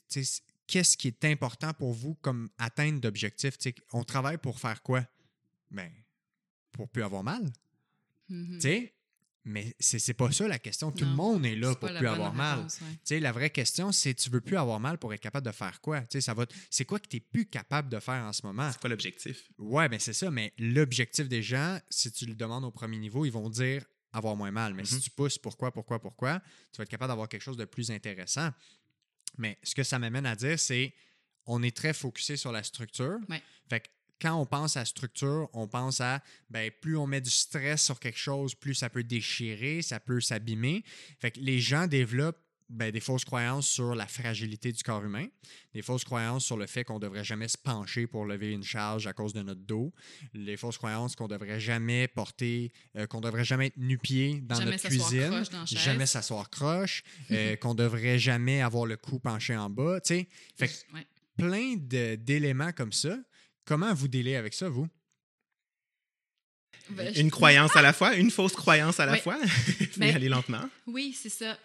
qu'est-ce 0.68 0.98
qui 0.98 1.08
est 1.08 1.26
important 1.26 1.74
pour 1.74 1.94
vous 1.94 2.16
comme 2.16 2.50
atteinte 2.58 3.02
d'objectif? 3.02 3.58
Tu 3.58 3.74
On 3.94 4.04
travaille 4.04 4.38
pour 4.38 4.60
faire 4.60 4.82
quoi? 4.84 5.06
Ben, 5.72 5.92
pour 6.72 6.90
plus 6.90 7.04
avoir 7.04 7.24
mal. 7.24 7.44
Mhm. 8.30 8.58
Tu 8.60 8.62
sais, 8.68 8.94
mais 9.46 9.74
c'est 9.80 10.00
c'est 10.00 10.14
pas 10.14 10.30
ça 10.32 10.48
la 10.48 10.60
question. 10.60 10.92
Tout 10.92 11.06
le 11.06 11.12
monde 11.12 11.46
est 11.46 11.56
là 11.56 11.70
C'est 11.70 11.80
pour 11.80 11.90
plus 11.90 12.08
avoir 12.08 12.34
mal. 12.34 12.60
réponse, 12.60 12.82
ouais. 12.82 12.92
Tu 12.96 13.00
sais, 13.06 13.20
la 13.22 13.32
vraie 13.32 13.50
question, 13.50 13.92
c'est 13.94 14.14
tu 14.14 14.30
veux 14.30 14.42
plus 14.42 14.58
avoir 14.58 14.80
mal 14.80 14.98
pour 14.98 15.14
être 15.14 15.22
capable 15.22 15.46
de 15.46 15.52
faire 15.54 15.80
quoi? 15.80 16.02
Tu 16.02 16.08
sais, 16.12 16.22
ça 16.22 16.34
va. 16.34 16.46
t- 16.46 16.56
C'est 16.70 16.84
quoi 16.86 17.00
que 17.00 17.08
tu 17.08 17.16
n'es 17.16 17.22
plus 17.22 17.46
capable 17.46 17.88
de 17.90 18.00
faire 18.00 18.24
en 18.26 18.34
ce 18.34 18.46
moment? 18.46 18.70
C'est 18.72 18.80
quoi 18.82 18.90
l'objectif? 18.90 19.50
Ouais, 19.58 19.88
ben 19.88 20.00
c'est 20.00 20.14
ça, 20.14 20.30
mais 20.30 20.54
l'objectif 20.60 21.30
des 21.30 21.42
gens, 21.42 21.80
si 21.90 22.12
tu 22.12 22.26
le 22.26 22.36
demandes 22.36 22.66
au 22.66 22.72
premier 22.72 22.98
niveau, 22.98 23.26
ils 23.26 23.32
vont 23.32 23.50
dire 23.50 23.86
avoir 24.12 24.36
moins 24.36 24.52
mal. 24.52 24.74
Mais 24.74 24.84
si 24.84 24.96
Mhm. 24.96 25.02
tu 25.02 25.10
pousses 25.12 25.38
pourquoi, 25.38 25.72
pourquoi, 25.72 26.02
pourquoi, 26.02 26.40
tu 26.74 26.78
vas 26.78 26.84
être 26.84 26.90
capable 26.90 27.10
d'avoir 27.12 27.30
quelque 27.30 27.42
chose 27.42 27.58
de 27.58 27.66
plus 27.66 27.90
intéressant. 27.92 28.50
Mais 29.38 29.58
ce 29.64 29.76
que 29.76 29.84
ça 29.84 30.00
m'amène 30.00 30.26
à 30.26 30.36
dire, 30.36 30.60
c'est 30.60 30.94
on 31.46 31.64
est 31.64 31.76
très 31.76 31.94
focusé 31.94 32.38
sur 32.38 32.52
la 32.52 32.64
structure. 32.64 33.18
Ouais. 33.30 33.42
Fait 33.70 33.82
que 33.82 33.88
quand 34.20 34.36
on 34.36 34.46
pense 34.46 34.78
à 34.78 34.86
structure, 34.86 35.50
on 35.54 35.68
pense 35.68 36.02
à 36.02 36.24
ben, 36.50 36.72
plus 36.82 36.98
on 36.98 37.08
met 37.08 37.22
du 37.22 37.30
stress 37.30 37.84
sur 37.84 38.00
quelque 38.00 38.18
chose, 38.18 38.56
plus 38.56 38.74
ça 38.74 38.90
peut 38.90 39.04
déchirer, 39.04 39.82
ça 39.82 40.00
peut 40.00 40.20
s'abîmer. 40.22 40.84
Fait 41.20 41.32
que 41.32 41.40
les 41.40 41.60
gens 41.60 41.88
développent 41.88 42.42
ben, 42.70 42.92
des 42.92 43.00
fausses 43.00 43.24
croyances 43.24 43.68
sur 43.68 43.96
la 43.96 44.08
fragilité 44.08 44.72
du 44.74 44.84
corps 44.84 45.04
humain, 45.04 45.28
des 45.74 45.82
fausses 45.82 46.04
croyances 46.04 46.46
sur 46.46 46.58
le 46.58 46.68
fait 46.68 46.84
qu'on 46.84 46.96
ne 46.96 47.00
devrait 47.00 47.24
jamais 47.24 47.48
se 47.48 47.58
pencher 47.58 48.08
pour 48.08 48.26
lever 48.26 48.52
une 48.52 48.64
charge 48.64 49.08
à 49.08 49.14
cause 49.14 49.32
de 49.34 49.42
notre 49.42 49.62
dos, 49.62 49.94
les 50.34 50.58
fausses 50.58 50.78
croyances 50.78 51.16
qu'on 51.16 51.26
ne 51.28 51.30
devrait 51.30 51.60
jamais 51.62 52.08
porter, 52.10 52.72
euh, 52.98 53.08
qu'on 53.08 53.20
ne 53.20 53.24
devrait 53.26 53.46
jamais 53.46 53.68
être 53.68 53.78
nu-pied 53.78 54.42
dans 54.42 54.56
Jamais 54.56 54.72
notre 54.72 54.82
s'asseoir 54.82 55.10
cuisine, 55.10 55.44
dans 55.52 55.66
jamais 55.66 56.06
s'asseoir 56.06 56.50
croche, 56.50 57.04
euh, 57.32 57.56
qu'on 57.56 57.74
ne 57.74 57.78
devrait 57.80 58.20
jamais 58.20 58.62
avoir 58.62 58.86
le 58.86 58.98
cou 58.98 59.20
penché 59.20 59.56
en 59.56 59.70
bas. 59.70 60.02
tu 60.02 60.16
sais. 60.16 60.28
Fait 60.58 60.68
que 60.68 60.74
Ouais. 60.94 61.08
plein 61.38 61.76
de- 61.78 62.16
d'éléments 62.16 62.74
comme 62.74 62.92
ça. 62.92 63.18
Comment 63.64 63.94
vous 63.94 64.08
délez 64.08 64.36
avec 64.36 64.54
ça, 64.54 64.68
vous? 64.70 64.88
Ben, 66.90 67.14
je- 67.14 67.20
Une 67.22 67.32
croyance 67.32 67.76
à 67.76 67.82
la 67.82 67.92
fois, 67.92 68.16
une 68.16 68.32
fausse 68.32 68.54
croyance 68.54 69.00
à 69.00 69.06
la 69.06 69.14
Oui. 69.14 69.20
fois. 69.20 69.38
Mais- 69.98 70.14
aller 70.14 70.30
lentement. 70.30 70.70
Oui, 70.86 71.16
c'est 71.18 71.30
ça. 71.30 71.58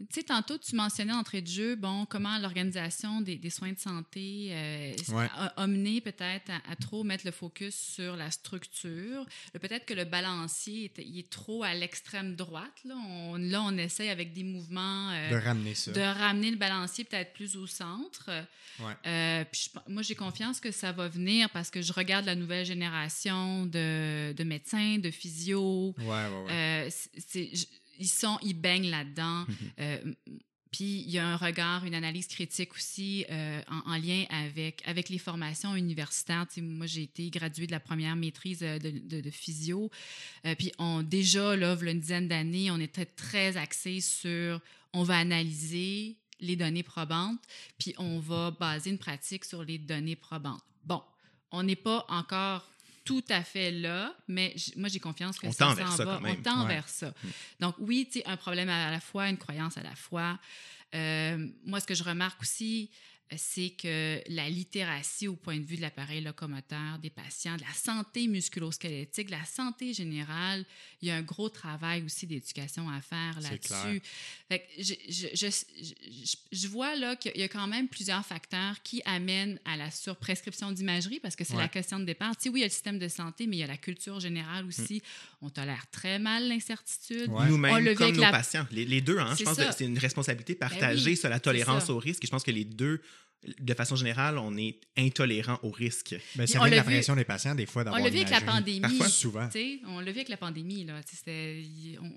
Tu 0.00 0.06
sais, 0.20 0.22
tantôt, 0.24 0.58
tu 0.58 0.74
mentionnais 0.74 1.12
d'entrée 1.12 1.40
de 1.40 1.46
jeu, 1.46 1.76
bon, 1.76 2.04
comment 2.06 2.36
l'organisation 2.38 3.20
des, 3.20 3.36
des 3.36 3.48
soins 3.48 3.72
de 3.72 3.78
santé 3.78 4.48
euh, 4.50 4.92
Ouais. 5.10 5.28
a, 5.36 5.62
a 5.62 5.66
mené 5.68 6.00
peut-être 6.00 6.50
à, 6.50 6.60
à 6.72 6.74
trop 6.76 7.04
mettre 7.04 7.24
le 7.24 7.30
focus 7.30 7.74
sur 7.76 8.16
la 8.16 8.30
structure. 8.32 9.24
Le- 9.54 9.60
Peut-être 9.60 9.86
que 9.86 9.94
le 9.94 10.04
balancier 10.04 10.86
est, 10.86 11.02
il 11.06 11.20
est 11.20 11.30
trop 11.30 11.62
à 11.62 11.74
l'extrême 11.74 12.34
droite. 12.34 12.72
Là, 12.84 12.96
on, 12.96 13.36
là, 13.36 13.62
on 13.62 13.78
essaye 13.78 14.08
avec 14.08 14.32
des 14.32 14.42
mouvements 14.42 15.10
euh, 15.12 15.30
De 15.30 15.36
ramener 15.36 15.74
ça. 15.76 15.92
de 15.92 16.00
ramener 16.00 16.50
le 16.50 16.56
balancier 16.56 17.04
peut-être 17.04 17.32
plus 17.32 17.56
au 17.56 17.68
centre. 17.68 18.30
Ouais. 18.80 18.92
Euh, 19.06 19.44
puis 19.50 19.70
je- 19.72 19.92
moi, 19.92 20.02
j'ai 20.02 20.16
confiance 20.16 20.58
que 20.58 20.72
ça 20.72 20.90
va 20.90 21.06
venir 21.06 21.48
parce 21.50 21.70
que 21.70 21.80
je 21.82 21.92
regarde 21.92 22.26
la 22.26 22.34
nouvelle 22.34 22.66
génération 22.66 23.64
de, 23.66 24.32
de 24.32 24.44
médecins, 24.44 24.98
de 24.98 25.10
physio. 25.12 25.94
Ouais, 25.98 26.04
ouais, 26.04 26.44
ouais. 26.46 26.52
Euh, 26.88 26.90
ils 27.98 28.08
sont, 28.08 28.38
ils 28.42 28.54
baignent 28.54 28.90
là-dedans. 28.90 29.46
Euh, 29.80 30.14
puis 30.70 31.02
il 31.06 31.10
y 31.10 31.18
a 31.20 31.28
un 31.28 31.36
regard, 31.36 31.84
une 31.84 31.94
analyse 31.94 32.26
critique 32.26 32.74
aussi 32.74 33.24
euh, 33.30 33.62
en, 33.70 33.92
en 33.92 33.96
lien 33.96 34.24
avec, 34.28 34.82
avec 34.86 35.08
les 35.08 35.18
formations 35.18 35.76
universitaires. 35.76 36.46
Tu 36.48 36.54
sais, 36.54 36.60
moi, 36.62 36.86
j'ai 36.86 37.02
été 37.02 37.30
graduée 37.30 37.68
de 37.68 37.70
la 37.70 37.78
première 37.78 38.16
maîtrise 38.16 38.58
euh, 38.64 38.80
de, 38.80 38.90
de- 38.90 39.20
de 39.20 39.30
physio. 39.30 39.88
Euh, 40.44 40.56
puis 40.56 40.72
on, 40.80 41.02
déjà, 41.04 41.54
là, 41.54 41.76
une 41.80 42.00
dizaine 42.00 42.26
d'années, 42.26 42.72
on 42.72 42.80
était 42.80 43.06
très 43.06 43.56
axé 43.56 44.00
sur 44.00 44.60
on 44.92 45.04
va 45.04 45.18
analyser 45.18 46.16
les 46.40 46.56
données 46.56 46.82
probantes, 46.82 47.40
puis 47.78 47.94
on 47.98 48.18
va 48.18 48.50
baser 48.50 48.90
une 48.90 48.98
pratique 48.98 49.44
sur 49.44 49.62
les 49.62 49.78
données 49.78 50.16
probantes. 50.16 50.62
Bon, 50.84 51.02
on 51.52 51.62
n'est 51.62 51.76
pas 51.76 52.04
encore 52.08 52.68
tout 53.04 53.24
à 53.28 53.42
fait 53.44 53.70
là, 53.70 54.14
mais 54.28 54.54
moi, 54.76 54.88
j'ai 54.88 54.98
confiance 55.00 55.38
que 55.38 55.46
On 55.46 55.52
ça 55.52 55.74
s'en 55.76 55.96
ça 55.96 56.04
va. 56.04 56.14
quand 56.16 56.20
même. 56.22 56.36
On 56.38 56.42
tend 56.42 56.62
Ouais. 56.62 56.74
vers 56.74 56.88
ça. 56.88 57.12
Donc, 57.60 57.74
oui, 57.78 58.08
tu 58.10 58.20
sais, 58.20 58.26
un 58.26 58.36
problème 58.36 58.68
à 58.68 58.90
la 58.90 59.00
fois, 59.00 59.28
une 59.28 59.36
croyance 59.38 59.76
à 59.76 59.82
la 59.82 59.94
fois. 59.94 60.38
Euh, 60.94 61.46
moi, 61.66 61.80
ce 61.80 61.86
que 61.86 61.94
je 61.94 62.04
remarque 62.04 62.40
aussi, 62.42 62.90
c'est 63.36 63.70
que 63.70 64.20
la 64.28 64.48
littératie 64.48 65.28
au 65.28 65.34
point 65.34 65.58
de 65.58 65.64
vue 65.64 65.76
de 65.76 65.80
l'appareil 65.80 66.20
locomoteur 66.20 66.98
des 67.00 67.10
patients, 67.10 67.56
de 67.56 67.62
la 67.62 67.72
santé 67.72 68.28
musculo-squelettique, 68.28 69.26
de 69.26 69.32
la 69.32 69.44
santé 69.44 69.92
générale, 69.92 70.64
il 71.02 71.08
y 71.08 71.10
a 71.10 71.16
un 71.16 71.22
gros 71.22 71.48
travail 71.48 72.02
aussi 72.04 72.26
d'éducation 72.26 72.88
à 72.88 73.00
faire 73.00 73.40
là-dessus. 73.40 74.02
Je, 74.50 74.94
je, 75.08 75.26
je, 75.34 75.46
je- 75.50 76.36
je 76.52 76.68
vois 76.68 76.94
là 76.96 77.16
qu'il 77.16 77.36
y 77.36 77.42
a 77.42 77.48
quand 77.48 77.66
même 77.66 77.88
plusieurs 77.88 78.24
facteurs 78.24 78.82
qui 78.82 79.02
amènent 79.04 79.58
à 79.64 79.76
la 79.76 79.90
surprescription 79.90 80.70
d'imagerie 80.72 81.18
parce 81.20 81.34
que 81.36 81.44
c'est 81.44 81.54
Ouais. 81.54 81.62
la 81.62 81.68
question 81.68 81.98
de 81.98 82.04
départ. 82.04 82.36
Tu 82.36 82.44
sais, 82.44 82.48
oui, 82.50 82.58
il 82.58 82.62
y 82.62 82.64
a 82.64 82.66
le 82.66 82.72
système 82.72 82.98
de 82.98 83.08
santé, 83.08 83.46
mais 83.46 83.56
il 83.56 83.60
y 83.60 83.64
a 83.64 83.66
la 83.66 83.76
culture 83.76 84.20
générale 84.20 84.64
aussi. 84.66 85.02
On 85.42 85.50
tolère 85.50 85.86
très 85.90 86.18
mal 86.18 86.48
l'incertitude. 86.48 87.28
Ouais. 87.28 87.34
On 87.36 87.42
le 87.44 87.48
Nous-mêmes, 87.50 87.94
comme 87.96 88.12
nos 88.14 88.20
la- 88.22 88.30
patients. 88.30 88.66
Les, 88.70 88.84
les 88.84 89.00
deux, 89.00 89.18
hein, 89.18 89.34
je 89.38 89.44
pense 89.44 89.56
ça. 89.56 89.66
que 89.66 89.74
c'est 89.74 89.84
une 89.86 89.98
responsabilité 89.98 90.54
partagée 90.54 91.10
oui, 91.10 91.16
sur 91.16 91.28
la 91.28 91.40
tolérance 91.40 91.90
au 91.90 91.98
risque. 91.98 92.24
Et 92.24 92.26
je 92.26 92.30
pense 92.30 92.42
que 92.44 92.50
les 92.50 92.64
deux 92.64 93.00
de 93.60 93.74
façon 93.74 93.96
générale, 93.96 94.38
on 94.38 94.56
est 94.56 94.76
intolérant 94.96 95.58
au 95.62 95.70
risque. 95.70 96.14
Ben, 96.36 96.46
ça 96.46 96.58
On 96.60 96.62
vient 96.64 96.70
de 96.70 96.76
l'a 96.76 96.82
vu- 96.82 96.88
pression 96.94 97.14
des 97.16 97.24
patients, 97.24 97.54
des 97.54 97.66
fois, 97.66 97.82
On 97.82 97.84
d'avoir 97.86 98.02
l'a 98.02 98.10
vu 98.10 98.16
avec 98.18 98.30
la 98.30 98.40
pandémie. 98.40 98.80
Parfois. 98.80 99.08
Souvent. 99.08 99.48
On 99.88 99.98
l'a 100.00 100.04
vu 100.12 100.18
avec 100.18 100.28
la 100.28 100.36
pandémie. 100.36 100.84
Là, 100.84 100.94
on- 102.00 102.12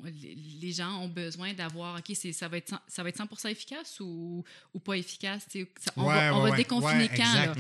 les 0.62 0.72
gens 0.72 1.02
ont 1.02 1.08
besoin 1.08 1.54
d'avoir, 1.54 1.98
OK, 2.00 2.16
c'est- 2.16 2.34
ça 2.34 2.48
va 2.48 2.58
être 2.58 2.70
100, 2.70 2.80
ça 2.88 3.04
va 3.04 3.10
être 3.10 3.18
100 3.18 3.50
efficace 3.50 4.00
ou, 4.00 4.44
ou 4.74 4.80
pas 4.80 4.96
efficace. 4.98 5.44
ça- 5.52 5.92
on 5.96 6.06
Ouais, 6.08 6.14
va, 6.16 6.36
on 6.36 6.38
ouais, 6.38 6.44
va 6.46 6.50
ouais. 6.52 6.58
déconfiner 6.58 7.04
Ouais, 7.04 7.12
quand? 7.16 7.34
Là? 7.34 7.54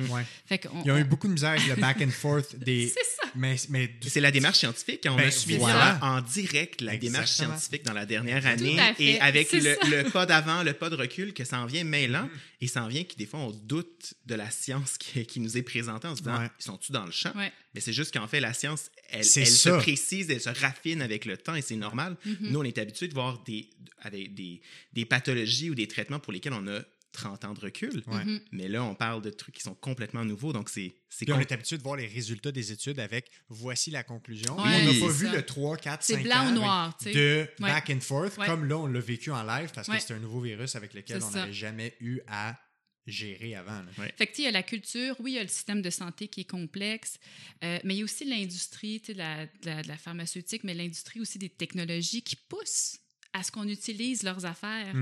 Fait 0.45 0.59
qu'on- 0.59 0.84
Ils 0.86 0.91
ont 0.91 0.97
eu 0.97 1.03
on- 1.03 1.05
beaucoup 1.07 1.28
de 1.28 1.34
misère 1.34 1.51
avec 1.51 1.68
le 1.68 1.76
back 1.76 2.01
and 2.01 2.09
forth 2.09 2.55
des. 2.59 2.88
C'est 2.88 3.03
ça. 3.03 3.30
Mais, 3.36 3.55
mais 3.70 3.93
C'est 4.07 4.22
la 4.22 4.32
démarche 4.32 4.57
scientifique. 4.59 5.01
On 5.09 5.15
Ben, 5.15 5.28
a 5.28 5.32
suivi 5.32 5.57
voilà. 5.57 5.99
en 6.01 6.22
direct 6.22 6.82
la 6.82 6.97
démarche 6.97 7.32
scientifique 7.32 7.84
dans 7.84 7.93
la 7.93 8.05
dernière 8.05 8.41
Tout 8.41 8.47
année 8.47 8.80
à 8.80 8.93
fait. 8.93 9.03
et 9.03 9.22
avec 9.22 9.51
le, 9.51 10.09
pas 10.11 10.26
d'avant, 10.26 10.63
le 10.63 10.74
pas 10.74 10.89
de 10.89 10.95
recul, 10.95 11.34
que 11.34 11.43
ça 11.43 11.59
en 11.59 11.65
vient 11.65 11.84
mêlant 11.84 12.30
et 12.61 12.68
ça 12.68 12.84
en 12.84 12.88
vient 12.88 13.03
qui, 13.03 13.15
des 13.18 13.26
fois, 13.26 13.39
on 13.41 13.51
doute 13.58 14.14
de 14.26 14.36
la 14.36 14.49
science 14.49 14.97
qui, 14.97 15.26
qui 15.26 15.39
nous 15.39 15.58
est 15.58 15.62
présentée 15.64 16.08
en 16.08 16.16
se 16.16 16.22
disant 16.22 16.39
Ouais. 16.39 16.49
ils 16.60 16.64
sont-tu 16.64 16.91
dans 16.91 17.05
le 17.05 17.12
champ? 17.12 17.32
Ouais. 17.36 17.51
Mais 17.74 17.82
c'est 17.82 17.93
juste 17.93 18.14
qu'en 18.14 18.28
fait, 18.28 18.39
la 18.39 18.53
science, 18.53 18.89
elle, 19.10 19.26
se 19.26 19.70
précise, 19.78 20.30
elle 20.30 20.41
se 20.41 20.49
raffine 20.49 21.01
avec 21.01 21.26
le 21.26 21.38
temps 21.38 21.55
et 21.55 21.62
c'est 21.62 21.76
normal. 21.76 22.18
Mhm. 22.26 22.38
Nous, 22.41 22.60
on 22.60 22.64
est 22.64 22.78
habitués 22.78 23.08
de 23.08 23.14
voir 23.14 23.43
des, 23.43 23.70
avec 23.99 24.34
des, 24.34 24.62
des 24.93 25.05
pathologies 25.05 25.70
ou 25.70 25.76
des 25.76 25.88
traitements 25.88 26.20
pour 26.20 26.34
lesquels 26.34 26.53
on 26.53 26.68
a 26.68 26.82
30 27.14 27.45
ans 27.45 27.53
de 27.53 27.60
recul. 27.62 28.03
Ouais. 28.08 28.24
Mhm. 28.26 28.39
Mais 28.51 28.68
là, 28.68 28.84
on 28.84 28.93
parle 28.93 29.22
de 29.24 29.32
trucs 29.32 29.55
qui 29.55 29.64
sont 29.64 29.74
complètement 29.74 30.24
nouveaux. 30.24 30.53
Donc, 30.53 30.70
c'est 30.70 30.93
c'est 31.10 31.26
Puis 31.26 31.34
on 31.34 31.39
est 31.39 31.51
habitué 31.51 31.78
de 31.78 31.82
voir 31.82 31.95
les 31.95 32.05
résultats 32.05 32.51
des 32.51 32.72
études 32.72 32.99
avec 32.99 33.32
voici 33.49 33.89
la 33.89 34.03
conclusion. 34.03 34.55
Ouais, 34.58 34.82
on 34.88 34.93
n'a 34.93 34.99
pas 34.99 35.12
vu 35.12 35.26
ça. 35.26 35.32
le 35.36 35.41
3, 35.43 35.78
4, 35.78 36.03
5 36.03 36.16
C'est 36.18 36.22
blanc 36.24 36.36
ans 36.45 36.51
ou 36.51 36.55
noir, 36.55 36.97
tu 36.97 37.05
sais. 37.05 37.14
de 37.14 37.38
Ouais. 37.64 37.70
back 37.70 37.89
and 37.89 38.01
forth, 38.01 38.38
Ouais. 38.38 38.45
comme 38.45 38.66
là, 38.66 38.78
on 38.78 38.86
l'a 38.88 38.99
vécu 38.99 39.32
en 39.32 39.41
live 39.43 39.72
parce 39.74 39.88
que 39.88 39.97
c'est 39.99 40.14
un 40.14 40.20
nouveau 40.20 40.41
virus 40.41 40.76
avec 40.76 40.93
lequel 40.93 41.24
on 41.24 41.32
n'avait 41.32 41.53
jamais 41.53 41.95
eu 42.01 42.20
à 42.28 42.60
gérer 43.08 43.55
avant. 43.55 43.82
là. 43.84 43.91
Fait 44.18 44.28
que, 44.28 44.32
tu 44.32 44.36
sais, 44.36 44.41
il 44.43 44.45
y 44.45 44.47
a 44.47 44.51
la 44.51 44.64
culture, 44.64 45.16
oui, 45.20 45.32
il 45.32 45.36
y 45.36 45.39
a 45.39 45.43
le 45.43 45.49
système 45.49 45.82
de 45.82 45.89
santé 45.89 46.28
qui 46.28 46.41
est 46.41 46.49
complexe, 46.49 47.20
euh, 47.64 47.80
mais 47.84 47.95
il 47.95 47.97
y 47.99 48.01
a 48.01 48.03
aussi 48.03 48.26
l'industrie, 48.26 48.99
tu 48.99 49.08
sais, 49.08 49.14
de 49.14 49.20
la, 49.20 49.82
la 49.84 49.97
pharmaceutique, 49.97 50.64
mais 50.64 50.74
l'industrie 50.74 51.20
aussi 51.22 51.39
des 51.39 51.49
technologies 51.49 52.22
qui 52.22 52.36
poussent 52.36 52.99
à 53.34 53.44
ce 53.44 53.52
qu'on 53.52 53.68
utilise 53.68 54.24
leurs 54.24 54.46
affaires. 54.46 54.94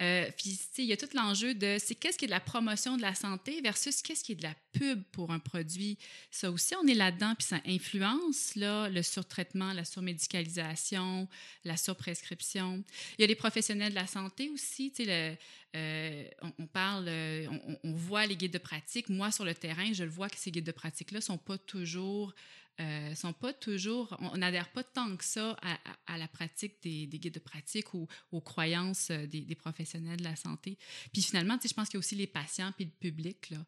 Euh, 0.00 0.30
puis, 0.36 0.50
tu 0.56 0.56
sais, 0.56 0.82
il 0.82 0.86
y 0.86 0.92
a 0.92 0.96
tout 0.96 1.08
l'enjeu 1.14 1.54
de 1.54 1.76
c'est 1.78 1.94
qu'est-ce 1.94 2.18
qui 2.18 2.24
est 2.24 2.28
de 2.28 2.32
la 2.32 2.40
promotion 2.40 2.96
de 2.96 3.02
la 3.02 3.14
santé 3.14 3.60
versus 3.60 4.02
qu'est-ce 4.02 4.22
qui 4.24 4.32
est 4.32 4.36
de 4.36 4.42
la 4.42 4.54
pub 4.72 5.02
pour 5.12 5.30
un 5.30 5.38
produit. 5.38 5.98
Ça 6.30 6.50
aussi, 6.50 6.74
on 6.76 6.86
est 6.86 6.94
là-dedans, 6.94 7.34
puis 7.36 7.46
ça 7.46 7.60
influence 7.66 8.54
là, 8.54 8.88
le 8.88 9.02
surtraitement, 9.02 9.72
la 9.72 9.84
surmédicalisation, 9.84 11.28
la 11.64 11.76
surprescription. 11.76 12.82
Il 13.18 13.22
y 13.22 13.24
a 13.24 13.26
les 13.26 13.34
professionnels 13.34 13.90
de 13.90 13.94
la 13.96 14.06
santé 14.06 14.50
aussi. 14.50 14.92
Le- 14.98 15.34
euh, 15.76 16.24
on, 16.42 16.52
on 16.60 16.66
parle, 16.66 17.06
euh, 17.08 17.46
on, 17.84 17.92
voit 17.92 18.24
les 18.26 18.36
guides 18.36 18.52
de 18.52 18.58
pratique. 18.58 19.08
Moi, 19.10 19.30
sur 19.30 19.44
le 19.44 19.54
terrain, 19.54 19.92
je 19.92 20.02
le 20.02 20.10
vois 20.10 20.30
que 20.30 20.38
ces 20.38 20.50
guides 20.50 20.64
de 20.64 20.72
pratique-là 20.72 21.20
sont 21.20 21.36
pas 21.36 21.58
toujours 21.58 22.34
euh, 22.80 23.14
sont 23.14 23.32
pas 23.32 23.52
toujours, 23.52 24.16
on 24.20 24.36
n'adhère 24.36 24.68
pas 24.70 24.84
tant 24.84 25.16
que 25.16 25.24
ça 25.24 25.56
à, 25.62 25.72
à- 25.74 26.14
à 26.14 26.18
la 26.18 26.28
pratique 26.28 26.74
des, 26.82 27.06
des 27.06 27.18
guides 27.18 27.34
de 27.34 27.38
pratique 27.40 27.92
ou 27.94 28.06
aux 28.32 28.40
croyances 28.40 29.08
euh, 29.10 29.26
des, 29.26 29.40
des 29.40 29.54
professionnels 29.54 30.18
de 30.18 30.24
la 30.24 30.36
santé. 30.36 30.78
Puis 31.12 31.22
finalement, 31.22 31.56
tu 31.56 31.62
sais, 31.62 31.68
je 31.70 31.74
pense 31.74 31.88
qu'il 31.88 31.96
y 31.96 31.98
a 31.98 32.00
aussi 32.00 32.14
les 32.14 32.26
patients 32.28 32.72
puis 32.76 32.84
le 32.84 32.90
public 32.90 33.50
là, 33.50 33.58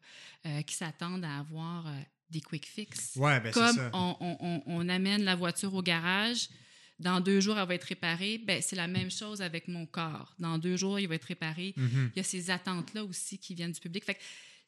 euh, 0.45 0.61
qui 0.61 0.75
s'attendent 0.75 1.25
à 1.25 1.39
avoir 1.39 1.87
euh, 1.87 1.91
des 2.29 2.41
quick 2.41 2.65
fix. 2.65 3.15
Ouais, 3.17 3.39
ben 3.41 3.51
c'est 3.53 3.59
Comme 3.59 3.75
ça. 3.75 3.91
on, 3.93 4.61
on- 4.65 4.89
amène 4.89 5.23
la 5.23 5.35
voiture 5.35 5.73
au 5.73 5.81
garage, 5.81 6.47
dans 6.99 7.19
deux 7.19 7.41
jours, 7.41 7.57
elle 7.57 7.67
va 7.67 7.75
être 7.75 7.83
réparée, 7.85 8.37
ben, 8.37 8.61
c'est 8.61 8.75
la 8.75 8.87
même 8.87 9.09
chose 9.09 9.41
avec 9.41 9.67
mon 9.67 9.85
corps. 9.87 10.35
Dans 10.39 10.57
deux 10.59 10.77
jours, 10.77 10.99
il 10.99 11.07
va 11.07 11.15
être 11.15 11.25
réparé. 11.25 11.73
Mhm. 11.75 12.11
Il 12.15 12.17
y 12.17 12.19
a 12.19 12.23
ces 12.23 12.51
attentes-là 12.51 13.03
aussi 13.03 13.39
qui 13.39 13.55
viennent 13.55 13.71
du 13.71 13.79
public. 13.81 14.05
Fait 14.05 14.13
que 14.15 14.19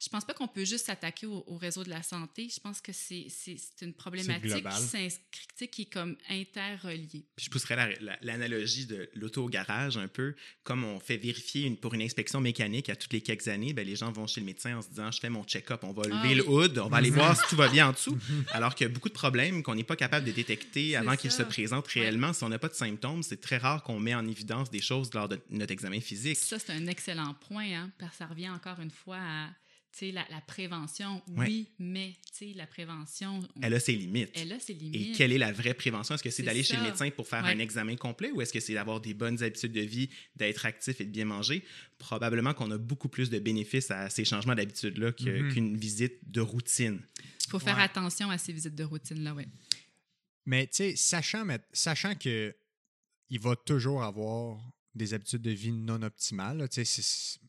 je 0.04 0.10
pense 0.10 0.26
pas 0.26 0.34
qu'on 0.34 0.47
peut 0.47 0.66
juste 0.66 0.88
s'attaquer 0.88 1.26
au, 1.26 1.43
au 1.47 1.58
réseau 1.58 1.84
de 1.84 1.89
la 1.89 2.04
santé. 2.04 2.49
Je 2.54 2.60
pense 2.60 2.82
que 2.82 2.91
c'est 2.91 3.28
c'est- 3.30 3.58
c'est 3.58 3.86
une 3.86 3.93
problématique 3.93 4.43
qui 4.54 4.82
s'inscrit, 4.82 5.82
est 5.84 5.86
comme 5.93 6.18
interreliée. 6.30 7.26
Puis 7.36 7.45
je 7.45 7.49
pousserais 7.49 7.76
la- 7.76 7.89
la- 7.99 8.18
l'analogie 8.22 8.86
de 8.86 9.10
l'auto 9.16 9.43
au 9.45 9.49
garage 9.49 9.97
un 9.97 10.08
peu. 10.08 10.36
Comme 10.64 10.84
on 10.84 10.99
fait 10.99 11.18
vérifier 11.18 11.66
une- 11.68 11.78
pour 11.78 11.93
une 11.93 12.01
inspection 12.01 12.41
mécanique 12.41 12.89
à 12.89 12.95
toutes 12.95 13.14
les 13.14 13.22
quelques 13.22 13.47
années, 13.47 13.74
ben, 13.74 13.86
les 13.86 13.95
gens 13.95 14.12
vont 14.12 14.28
chez 14.28 14.41
le 14.41 14.45
médecin 14.45 14.78
en 14.78 14.82
se 14.82 14.89
disant 14.89 15.12
Je 15.12 15.20
fais 15.20 15.30
mon 15.30 15.43
check-up, 15.43 15.84
on 15.84 15.93
va 15.93 16.04
Ah 16.06 16.24
lever 16.24 16.36
le 16.36 16.47
hood, 16.49 16.78
on 16.80 16.89
va 16.89 16.97
aller 16.97 17.10
voir 17.36 17.36
si 17.39 17.47
tout 17.49 17.56
va 17.56 17.70
bien 17.70 17.88
en 17.89 17.91
dessous. 17.93 18.18
Alors 18.51 18.76
qu'il 18.76 18.86
y 18.88 18.89
a 18.89 18.93
beaucoup 18.93 19.10
de 19.10 19.14
problèmes 19.14 19.64
qu'on 19.64 19.76
n'est 19.76 19.84
pas 19.84 19.95
capable 19.95 20.26
de 20.26 20.32
détecter 20.32 20.91
C'est 20.91 20.95
avant 20.95 21.16
qu'ils 21.16 21.32
se 21.32 21.43
présentent 21.43 21.88
réellement. 21.88 22.34
Si 22.34 22.43
on 22.43 22.49
n'a 22.49 22.60
pas 22.60 22.70
de 22.70 22.74
symptômes, 22.74 23.24
c'est 23.24 23.41
très 23.41 23.58
rare 23.58 23.84
qu'on 23.84 23.99
met 23.99 24.16
en 24.16 24.28
évidence 24.28 24.70
des 24.70 24.82
choses 24.82 25.14
lors 25.14 25.30
de 25.30 25.39
notre 25.49 25.72
examen 25.72 25.99
physique. 26.01 26.38
Ça, 26.38 26.60
c'est 26.60 26.72
un 26.74 26.88
excellent 26.88 27.34
point, 27.47 27.72
hein, 27.74 27.91
parce 27.99 28.12
que 28.12 28.18
ça 28.18 28.26
revient 28.28 28.49
encore 28.49 28.80
une 28.80 28.91
fois 28.91 29.18
à 29.20 29.49
la, 30.02 30.26
la 30.30 30.41
prévention. 30.41 31.22
Ouais. 31.28 31.46
Oui, 31.48 31.68
mais 31.80 32.14
tu 32.38 32.48
sais, 32.50 32.54
la 32.56 32.66
prévention, 32.68 33.39
on- 33.56 33.62
Elle 33.62 33.74
a 33.76 33.80
ses 33.80 33.94
limites. 33.96 34.32
elle 34.34 34.52
a 34.52 34.60
ses 34.60 34.74
Et 34.74 34.76
limites. 34.76 35.16
quelle 35.18 35.32
est 35.32 35.38
la 35.38 35.52
vraie 35.52 35.74
prévention? 35.74 36.16
Est-ce 36.16 36.24
que 36.24 36.30
c'est 36.30 36.44
d'aller 36.44 36.64
chez 36.64 36.76
le 36.78 36.84
médecin 36.84 37.10
pour 37.12 37.28
faire 37.28 37.44
Ouais. 37.44 37.52
un 37.52 37.60
examen 37.60 37.96
complet 37.96 38.32
ou 38.32 38.41
est-ce 38.41 38.52
que 38.52 38.60
c'est 38.60 38.74
d'avoir 38.74 39.00
des 39.02 39.14
bonnes 39.14 39.41
habitudes 39.44 39.72
de 39.72 39.82
vie, 39.82 40.10
d'être 40.36 40.66
actif 40.66 41.00
et 41.00 41.06
de 41.06 41.12
bien 41.12 41.26
manger? 41.26 41.64
Probablement 42.00 42.54
qu'on 42.54 42.72
a 42.72 42.78
beaucoup 42.78 43.08
plus 43.10 43.30
de 43.30 43.39
bénéfices 43.39 43.91
à 43.91 44.10
ces 44.10 44.26
changements 44.26 44.56
d'habitude-là 44.56 45.12
Mhm. 45.20 45.54
qu'une 45.54 45.78
visite 45.78 46.20
de 46.30 46.41
routine. 46.41 47.00
Il 47.46 47.50
faut 47.50 47.60
faire 47.60 47.78
Ouais. 47.78 47.84
attention 47.84 48.30
à 48.30 48.38
ces 48.38 48.52
visites 48.52 48.76
de 48.76 48.84
routine-là, 48.84 49.34
oui. 49.36 49.46
Mais 50.46 50.68
tu 50.68 50.76
sais, 50.78 50.96
sachant, 50.96 51.46
mais- 51.46 51.60
sachant 51.72 52.16
que 52.16 52.54
il 53.30 53.39
va 53.39 53.56
toujours 53.56 54.04
avoir 54.04 54.60
des 54.96 55.14
habitudes 55.14 55.41
de 55.41 55.52
vie 55.52 55.72
non 55.72 56.02
optimales, 56.04 56.68
tu 56.70 56.84
sais, 56.84 56.86
c'est- 56.86 57.39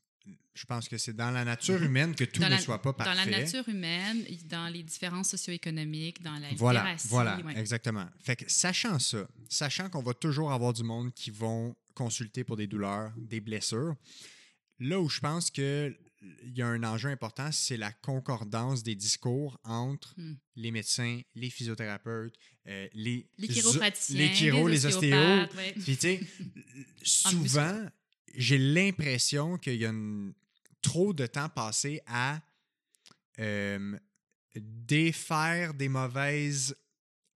je 0.54 0.64
pense 0.66 0.88
que 0.88 0.96
c'est 0.98 1.14
dans 1.14 1.30
la 1.30 1.44
nature 1.44 1.82
humaine 1.82 2.14
que 2.14 2.24
tout 2.24 2.40
Dans 2.40 2.46
ne 2.46 2.52
la- 2.52 2.58
soit 2.60 2.80
pas 2.80 2.92
parfait. 2.92 3.10
Dans 3.24 3.30
la 3.30 3.38
nature 3.40 3.68
humaine, 3.68 4.24
dans 4.46 4.68
les 4.68 4.82
différences 4.82 5.30
socio-économiques, 5.30 6.22
dans 6.22 6.38
la 6.38 6.48
Voilà, 6.54 6.80
littératie, 6.80 7.08
voilà, 7.08 7.40
ouais. 7.44 7.58
exactement. 7.58 8.06
Fait 8.20 8.36
que 8.36 8.44
sachant 8.50 8.98
ça, 8.98 9.26
sachant 9.48 9.88
qu'on 9.90 10.02
va 10.02 10.14
toujours 10.14 10.52
avoir 10.52 10.72
du 10.72 10.82
monde 10.84 11.12
qui 11.12 11.30
vont 11.30 11.74
consulter 11.94 12.44
pour 12.44 12.56
des 12.56 12.66
douleurs, 12.66 13.12
des 13.16 13.40
blessures, 13.40 13.96
là 14.78 15.00
où 15.00 15.08
je 15.08 15.20
pense 15.20 15.50
que 15.50 15.94
il 16.42 16.56
y 16.56 16.62
a 16.62 16.66
un 16.66 16.82
enjeu 16.84 17.10
important, 17.10 17.52
c'est 17.52 17.76
la 17.76 17.92
concordance 17.92 18.82
des 18.82 18.94
discours 18.94 19.60
entre 19.62 20.14
Hmm. 20.18 20.36
les 20.56 20.70
médecins, 20.70 21.20
les 21.34 21.50
physiothérapeutes, 21.50 22.34
euh, 22.66 22.88
les 22.94 23.28
Les 23.36 23.48
chiropraticiens, 23.48 24.16
les 24.18 24.32
chiros, 24.34 24.66
les 24.68 24.86
ostéos. 24.86 25.14
ostéopathes, 25.14 25.54
ouais. 25.56 25.74
Puis 25.82 25.96
tu 25.96 26.00
sais, 26.00 26.20
souvent, 27.02 27.86
j'ai 28.36 28.58
l'impression 28.58 29.58
qu'il 29.58 29.76
y 29.76 29.86
a 29.86 29.92
trop 30.82 31.12
de 31.12 31.26
temps 31.26 31.48
passé 31.48 32.00
à 32.06 32.40
défaire 34.54 35.74
des 35.74 35.88
mauvaises 35.88 36.76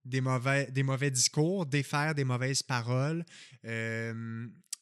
des 0.04 0.20
mauvais, 0.20 0.70
des 0.70 0.82
mauvais 0.82 1.10
discours, 1.10 1.66
défaire 1.66 2.14
des 2.14 2.24
mauvaises 2.24 2.62
paroles, 2.62 3.24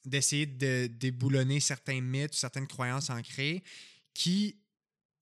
d'essayer 0.04 0.46
de 0.46 0.86
déboulonner 0.86 1.60
certains 1.60 2.00
mythes, 2.00 2.34
certaines 2.34 2.68
croyances 2.68 3.10
ancrées 3.10 3.62
qui 4.14 4.56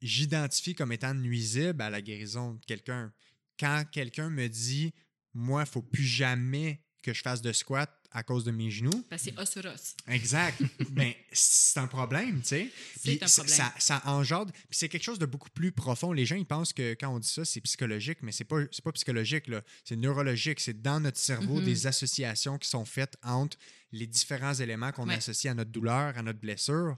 j'identifie 0.02 0.74
comme 0.74 0.92
étant 0.92 1.14
nuisibles 1.14 1.80
à 1.80 1.88
la 1.88 2.02
guérison 2.02 2.54
de 2.54 2.64
quelqu'un. 2.66 3.12
Quand 3.58 3.84
quelqu'un 3.90 4.28
me 4.28 4.48
dit, 4.48 4.92
moi, 5.32 5.62
il 5.62 5.64
ne 5.64 5.70
faut 5.70 5.82
plus 5.82 6.04
jamais 6.04 6.80
que 7.02 7.14
je 7.14 7.22
fasse 7.22 7.40
de 7.40 7.52
squat 7.52 7.90
à 8.14 8.22
cause 8.22 8.44
de 8.44 8.50
mes 8.52 8.70
genoux, 8.70 9.04
Parce 9.10 9.22
que 9.24 9.30
c'est 9.32 9.38
os 9.38 9.50
sur 9.50 9.64
os. 9.66 9.94
Exact. 10.08 10.62
Ben, 10.90 11.12
c'est 11.32 11.78
un 11.80 11.86
problème, 11.88 12.40
tu 12.42 12.48
sais. 12.48 12.70
C'est 12.96 13.22
un 13.22 13.26
problème. 13.26 13.56
Ça, 13.56 13.74
ça 13.78 14.02
engendre. 14.06 14.52
Puis 14.52 14.78
c'est 14.78 14.88
quelque 14.88 15.02
chose 15.02 15.18
de 15.18 15.26
beaucoup 15.26 15.50
plus 15.50 15.72
profond. 15.72 16.12
Les 16.12 16.24
gens, 16.24 16.36
ils 16.36 16.46
pensent 16.46 16.72
que 16.72 16.94
quand 16.94 17.08
on 17.08 17.18
dit 17.18 17.28
ça, 17.28 17.44
c'est 17.44 17.60
psychologique, 17.60 18.18
mais 18.22 18.30
c'est 18.32 18.44
pas, 18.44 18.60
pas 18.84 18.92
psychologique, 18.92 19.48
là. 19.48 19.62
C'est 19.84 19.96
neurologique. 19.96 20.60
C'est 20.60 20.80
dans 20.80 21.00
notre 21.00 21.18
cerveau 21.18 21.58
Mhm. 21.58 21.64
des 21.64 21.86
associations 21.88 22.56
qui 22.56 22.68
sont 22.68 22.84
faites 22.84 23.16
entre 23.24 23.58
les 23.92 24.06
différents 24.06 24.54
éléments 24.54 24.92
qu'on 24.92 25.08
Ouais. 25.08 25.16
associe 25.16 25.50
à 25.50 25.54
notre 25.54 25.70
douleur, 25.72 26.16
à 26.16 26.22
notre 26.22 26.38
blessure. 26.38 26.96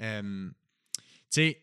Euh, 0.00 0.48
tu 0.50 0.54
sais, 1.30 1.62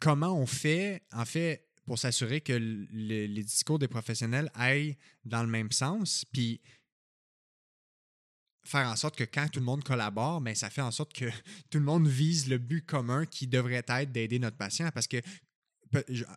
comment 0.00 0.36
on 0.36 0.46
fait, 0.46 1.02
en 1.12 1.24
fait, 1.24 1.62
pour 1.86 1.98
s'assurer 1.98 2.40
que 2.40 2.52
le- 2.52 3.26
les 3.26 3.44
discours 3.44 3.78
des 3.78 3.86
professionnels 3.88 4.50
aillent 4.54 4.96
dans 5.24 5.42
le 5.44 5.48
même 5.48 5.70
sens, 5.70 6.24
puis 6.32 6.60
faire 8.66 8.88
en 8.88 8.96
sorte 8.96 9.16
que 9.16 9.24
quand 9.24 9.48
tout 9.50 9.60
le 9.60 9.64
monde 9.64 9.82
collabore, 9.82 10.40
ben, 10.40 10.54
ça 10.54 10.70
fait 10.70 10.82
en 10.82 10.90
sorte 10.90 11.12
que 11.12 11.24
tout 11.70 11.78
le 11.78 11.84
monde 11.84 12.06
vise 12.06 12.48
le 12.48 12.58
but 12.58 12.84
commun 12.84 13.24
qui 13.26 13.46
devrait 13.46 13.84
être 13.86 14.12
d'aider 14.12 14.38
notre 14.38 14.56
patient. 14.56 14.90
Parce 14.92 15.06
que 15.06 15.18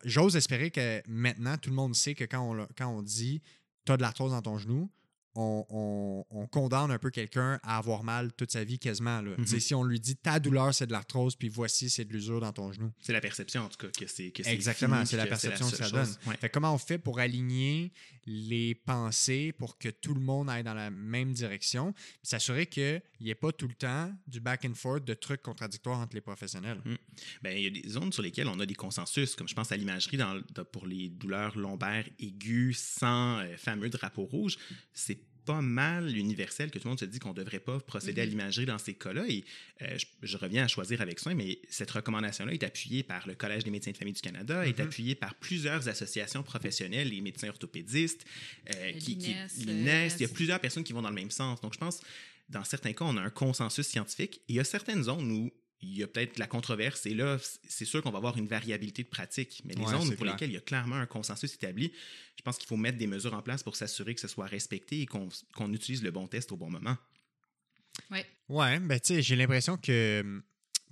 j'ose 0.03 0.35
espérer 0.35 0.71
que 0.71 1.01
maintenant, 1.07 1.57
tout 1.57 1.69
le 1.69 1.75
monde 1.75 1.95
sait 1.95 2.15
que 2.15 2.23
quand 2.23 2.41
on, 2.41 2.67
quand 2.77 2.87
on 2.87 3.01
dit 3.01 3.41
tu 3.85 3.91
as 3.91 3.97
de 3.97 4.01
l'arthrose 4.01 4.31
dans 4.31 4.41
ton 4.41 4.57
genou, 4.57 4.89
on, 5.41 5.65
on- 5.69 6.25
on 6.31 6.47
condamne 6.47 6.91
un 6.91 6.97
peu 6.99 7.09
quelqu'un 7.11 7.59
à 7.63 7.77
avoir 7.77 8.03
mal 8.03 8.33
toute 8.33 8.51
sa 8.51 8.63
vie 8.63 8.77
quasiment. 8.79 9.21
Là. 9.21 9.31
Mhm. 9.37 9.45
Si 9.59 9.73
on 9.73 9.83
lui 9.83 9.99
dit 9.99 10.15
ta 10.15 10.39
douleur, 10.39 10.73
c'est 10.73 10.87
de 10.87 10.91
l'arthrose, 10.91 11.35
puis 11.35 11.47
voici, 11.49 11.89
c'est 11.89 12.05
de 12.05 12.11
l'usure 12.13 12.39
dans 12.41 12.51
ton 12.51 12.71
genou. 12.71 12.91
C'est 13.01 13.13
la 13.13 13.21
perception, 13.21 13.61
en 13.63 13.69
tout 13.69 13.77
cas, 13.77 13.87
que 13.87 14.07
c'est 14.07 14.31
Exactement, 14.45 15.05
c'est 15.05 15.17
la 15.17 15.27
perception 15.27 15.69
que, 15.69 15.75
ça 15.77 15.89
donne. 15.89 16.07
Ouais. 16.27 16.35
Fait 16.37 16.49
comment 16.49 16.73
on 16.73 16.77
fait 16.77 16.97
pour 16.97 17.19
aligner 17.19 17.91
les 18.25 18.75
pensées 18.75 19.53
pour 19.53 19.77
que 19.77 19.89
tout 19.89 20.13
le 20.13 20.19
monde 20.19 20.49
aille 20.49 20.63
dans 20.63 20.73
la 20.73 20.89
même 20.91 21.31
direction, 21.33 21.93
s'assurer 22.21 22.67
qu'il 22.67 23.01
n'y 23.21 23.29
ait 23.29 23.35
pas 23.35 23.51
tout 23.51 23.67
le 23.67 23.73
temps 23.73 24.13
du 24.27 24.39
back 24.39 24.65
and 24.65 24.75
forth 24.75 25.03
de 25.05 25.13
trucs 25.13 25.41
contradictoires 25.41 25.99
entre 25.99 26.15
les 26.15 26.21
professionnels? 26.21 26.81
Ben, 27.41 27.57
il 27.57 27.63
y 27.63 27.67
a 27.67 27.69
des 27.81 27.87
zones 27.89 28.11
sur 28.13 28.21
lesquelles 28.21 28.47
on 28.47 28.59
a 28.59 28.65
des 28.65 28.75
consensus, 28.75 29.35
comme 29.35 29.47
je 29.47 29.55
pense 29.55 29.71
à 29.71 29.77
l'imagerie 29.77 30.17
dans 30.17 30.33
le- 30.35 30.43
dans- 30.53 30.65
pour 30.65 30.85
les 30.85 31.09
douleurs 31.09 31.57
lombaires 31.57 32.07
aiguës 32.19 32.77
sans 32.77 33.39
euh, 33.39 33.55
fameux 33.57 33.89
drapeau 33.89 34.25
rouge. 34.25 34.57
C'est 34.93 35.19
pas 35.49 35.61
mal 35.61 36.15
universel 36.15 36.69
que 36.69 36.77
tout 36.77 36.85
le 36.85 36.89
monde 36.89 36.99
se 36.99 37.05
dit 37.05 37.17
qu'on 37.17 37.29
ne 37.29 37.41
devrait 37.43 37.59
pas 37.59 37.79
procéder 37.79 38.21
à 38.21 38.25
Mhm. 38.25 38.29
l'imagerie 38.31 38.65
dans 38.67 38.77
ces 38.77 38.93
cas-là. 38.93 39.25
Et 39.27 39.43
euh, 39.81 39.97
je, 39.97 40.05
je 40.21 40.37
reviens 40.37 40.63
à 40.63 40.67
choisir 40.67 41.01
avec 41.01 41.17
soin, 41.19 41.33
mais 41.33 41.59
cette 41.69 41.89
recommandation-là 41.89 42.53
est 42.53 42.63
appuyée 42.63 43.01
par 43.01 43.27
le 43.27 43.33
Collège 43.33 43.63
des 43.63 43.71
médecins 43.71 43.89
de 43.91 43.97
famille 43.97 44.13
du 44.13 44.21
Canada, 44.21 44.67
est 44.67 44.77
Mhm. 44.77 44.85
appuyée 44.85 45.15
par 45.15 45.33
plusieurs 45.35 45.87
associations 45.89 46.43
professionnelles, 46.43 47.09
les 47.09 47.21
médecins 47.21 47.49
orthopédistes, 47.49 48.25
euh, 48.75 48.91
qui, 48.93 49.17
qui- 49.17 49.33
l'INES. 49.65 50.09
Il 50.17 50.21
y 50.21 50.25
a 50.25 50.27
euh, 50.29 50.33
plusieurs 50.33 50.59
personnes 50.59 50.83
qui 50.83 50.93
vont 50.93 51.01
dans 51.01 51.09
le 51.09 51.15
même 51.15 51.31
sens. 51.31 51.59
Donc, 51.61 51.73
je 51.73 51.79
pense, 51.79 51.99
dans 52.49 52.63
certains 52.63 52.93
cas, 52.93 53.05
on 53.05 53.17
a 53.17 53.21
un 53.21 53.29
consensus 53.31 53.87
scientifique 53.87 54.35
et 54.47 54.53
il 54.53 54.55
y 54.55 54.59
a 54.59 54.63
certaines 54.63 55.03
zones 55.03 55.31
où 55.31 55.51
il 55.81 55.97
y 55.97 56.03
a 56.03 56.07
peut-être 56.07 56.35
de 56.35 56.39
la 56.39 56.47
controverse 56.47 57.05
et 57.05 57.13
là, 57.13 57.37
c'est 57.67 57.85
sûr 57.85 58.01
qu'on 58.01 58.11
va 58.11 58.17
avoir 58.17 58.37
une 58.37 58.47
variabilité 58.47 59.03
de 59.03 59.07
pratique. 59.09 59.61
Mais 59.65 59.73
les 59.75 59.81
Ouais, 59.83 59.91
zones 59.91 60.07
pour 60.09 60.17
clair. 60.17 60.33
lesquelles 60.33 60.49
il 60.49 60.55
y 60.55 60.57
a 60.57 60.61
clairement 60.61 60.97
un 60.97 61.05
consensus 61.05 61.53
établi, 61.53 61.91
je 62.37 62.41
pense 62.41 62.57
qu'il 62.57 62.67
faut 62.67 62.75
mettre 62.77 62.97
des 62.97 63.07
mesures 63.07 63.33
en 63.33 63.41
place 63.41 63.63
pour 63.63 63.75
s'assurer 63.75 64.13
que 64.13 64.21
ce 64.21 64.27
soit 64.27 64.45
respecté 64.47 65.01
et 65.01 65.05
qu'on 65.05 65.29
qu'on 65.55 65.71
utilise 65.73 66.03
le 66.03 66.11
bon 66.11 66.27
test 66.27 66.51
au 66.51 66.57
bon 66.57 66.69
moment. 66.69 66.97
Ouais. 68.11 68.25
Ouais, 68.49 68.79
ben 68.79 68.99
tu 68.99 69.15
sais, 69.15 69.21
j'ai 69.21 69.35
l'impression 69.35 69.77
que. 69.77 70.41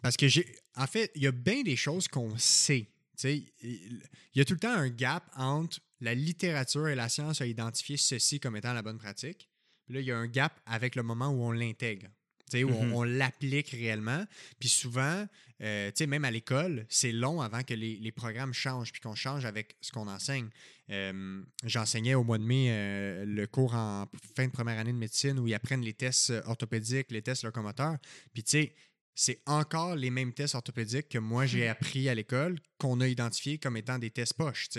Parce 0.01 0.15
que 0.17 0.27
j'ai. 0.27 0.45
En 0.75 0.87
fait, 0.87 1.11
il 1.15 1.23
y 1.23 1.27
a 1.27 1.31
bien 1.31 1.63
des 1.63 1.75
choses 1.75 2.07
qu'on 2.07 2.37
sait. 2.37 2.87
Tu 3.17 3.21
sais, 3.21 3.43
il 3.63 4.01
y 4.35 4.41
a 4.41 4.45
tout 4.45 4.53
le 4.53 4.59
temps 4.59 4.71
un 4.73 4.89
gap 4.89 5.23
entre 5.35 5.79
la 6.01 6.13
littérature 6.13 6.87
et 6.87 6.95
la 6.95 7.09
science 7.09 7.41
a 7.41 7.47
identifié 7.47 7.97
ceci 7.97 8.39
comme 8.39 8.55
étant 8.55 8.73
la 8.73 8.83
bonne 8.83 8.99
pratique. 8.99 9.49
Puis 9.85 9.95
là, 9.95 10.01
il 10.01 10.05
y 10.05 10.11
a 10.11 10.17
un 10.17 10.27
gap 10.27 10.59
avec 10.65 10.95
le 10.95 11.01
moment 11.01 11.29
où 11.29 11.41
on 11.43 11.51
l'intègre. 11.51 12.07
Où 12.53 12.57
on- 12.69 12.85
Mhm. 12.85 12.93
on, 12.93 13.03
l'applique 13.03 13.69
réellement. 13.69 14.25
Puis 14.59 14.69
souvent, 14.69 15.27
euh, 15.61 15.91
même 16.07 16.23
à 16.25 16.31
l'école, 16.31 16.85
c'est 16.89 17.11
long 17.11 17.41
avant 17.41 17.63
que 17.63 17.73
les, 17.73 17.97
les 17.97 18.11
programmes 18.11 18.53
changent, 18.53 18.91
puis 18.91 19.01
qu'on 19.01 19.15
change 19.15 19.45
avec 19.45 19.75
ce 19.81 19.91
qu'on 19.91 20.07
enseigne. 20.07 20.49
Euh, 20.89 21.41
J'enseignais 21.65 22.13
au 22.15 22.23
mois 22.23 22.37
de 22.37 22.43
mai 22.43 22.67
euh, 22.69 23.25
le 23.25 23.45
cours 23.47 23.73
en 23.75 24.07
fin 24.35 24.45
de 24.47 24.51
première 24.51 24.79
année 24.79 24.93
de 24.93 24.97
médecine 24.97 25.37
où 25.39 25.47
ils 25.47 25.53
apprennent 25.53 25.81
les 25.81 25.93
tests 25.93 26.31
orthopédiques, 26.45 27.11
les 27.11 27.21
tests 27.21 27.43
locomoteurs. 27.43 27.97
Puis 28.33 28.43
tu 28.43 28.51
sais, 28.51 28.73
c'est 29.13 29.41
encore 29.45 29.95
les 29.95 30.09
mêmes 30.11 30.31
tests 30.31 30.55
orthopédiques 30.55 31.09
que 31.09 31.17
moi 31.17 31.45
j'ai 31.47 31.67
appris 31.67 32.07
à 32.07 32.15
l'école 32.15 32.59
qu'on 32.77 33.01
a 33.01 33.07
identifiés 33.07 33.57
comme 33.57 33.75
étant 33.75 33.97
des 33.99 34.11
tests 34.11 34.35
poches. 34.35 34.69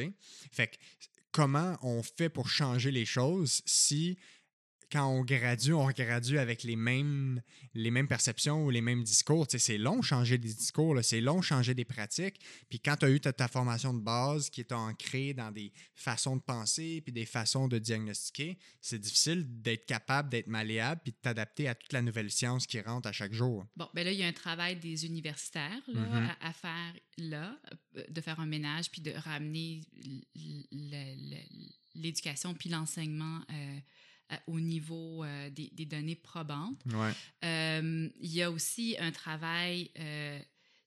Fait 0.53 0.69
que 0.69 0.77
comment 1.33 1.77
on 1.83 2.03
fait 2.03 2.29
pour 2.31 2.49
changer 2.49 2.91
les 2.93 3.05
choses 3.05 3.61
si 3.67 4.17
quand 4.91 5.07
on 5.07 5.23
gradue, 5.25 5.73
on 5.73 5.87
gradue 5.91 6.39
avec 6.39 6.63
les 6.63 6.77
mêmes, 6.77 7.43
les 7.75 7.91
mêmes 7.91 8.09
perceptions 8.09 8.65
ou 8.65 8.71
les 8.71 8.81
mêmes 8.81 9.03
discours. 9.03 9.47
Tu 9.47 9.59
sais, 9.59 9.65
c'est 9.73 9.79
long 9.79 10.03
changer 10.03 10.39
des 10.39 10.53
discours, 10.55 10.99
c'est 11.03 11.21
long 11.21 11.43
changer 11.43 11.75
des 11.75 11.85
pratiques. 11.85 12.41
Puis 12.69 12.81
quand 12.81 12.97
tu 12.97 13.07
as 13.07 13.11
eu 13.11 13.21
ta, 13.21 13.33
ta 13.33 13.49
formation 13.49 13.93
de 13.93 14.01
base 14.01 14.49
qui 14.51 14.61
est 14.61 14.73
ancrée 14.73 15.35
dans 15.35 15.51
des 15.51 15.73
façons 15.95 16.37
de 16.37 16.43
penser 16.43 17.01
puis 17.03 17.13
des 17.13 17.27
façons 17.27 17.69
de 17.69 17.79
diagnostiquer, 17.79 18.59
c'est 18.81 18.99
difficile 18.99 19.45
d'être 19.61 19.87
capable 19.87 20.31
d'être 20.31 20.47
malléable 20.49 21.01
puis 21.05 21.13
de 21.13 21.19
t'adapter 21.21 21.69
à 21.69 21.75
toute 21.75 21.93
la 21.93 22.03
nouvelle 22.03 22.31
science 22.31 22.67
qui 22.67 22.81
rentre 22.81 23.09
à 23.09 23.13
chaque 23.13 23.33
jour. 23.33 23.67
Bon, 23.77 23.89
ben 23.95 24.05
là, 24.05 24.13
il 24.13 24.19
y 24.19 24.23
a 24.23 24.27
un 24.27 24.33
travail 24.33 24.77
des 24.77 25.07
universitaires 25.07 25.83
là, 25.89 26.01
Mhm. 26.01 26.29
à, 26.41 26.49
à 26.49 26.53
faire 26.53 26.95
là, 27.19 27.59
euh, 27.97 28.05
de 28.09 28.21
faire 28.21 28.39
un 28.41 28.47
ménage 28.47 28.91
puis 28.91 29.01
de 29.03 29.11
ramener 29.13 29.83
l'éducation 31.95 32.55
puis 32.55 32.69
l'enseignement 32.69 33.41
euh, 33.51 33.79
au 34.47 34.61
niveau 34.61 35.25
euh, 35.25 35.51
des, 35.51 35.71
des 35.73 35.87
données 35.87 36.17
probantes. 36.17 36.81
Ouais. 36.87 37.13
Euh, 37.45 38.09
il 38.21 38.33
y 38.33 38.43
a 38.43 38.51
aussi 38.51 38.97
un 38.99 39.13
travail 39.13 39.91
euh, 39.99 40.41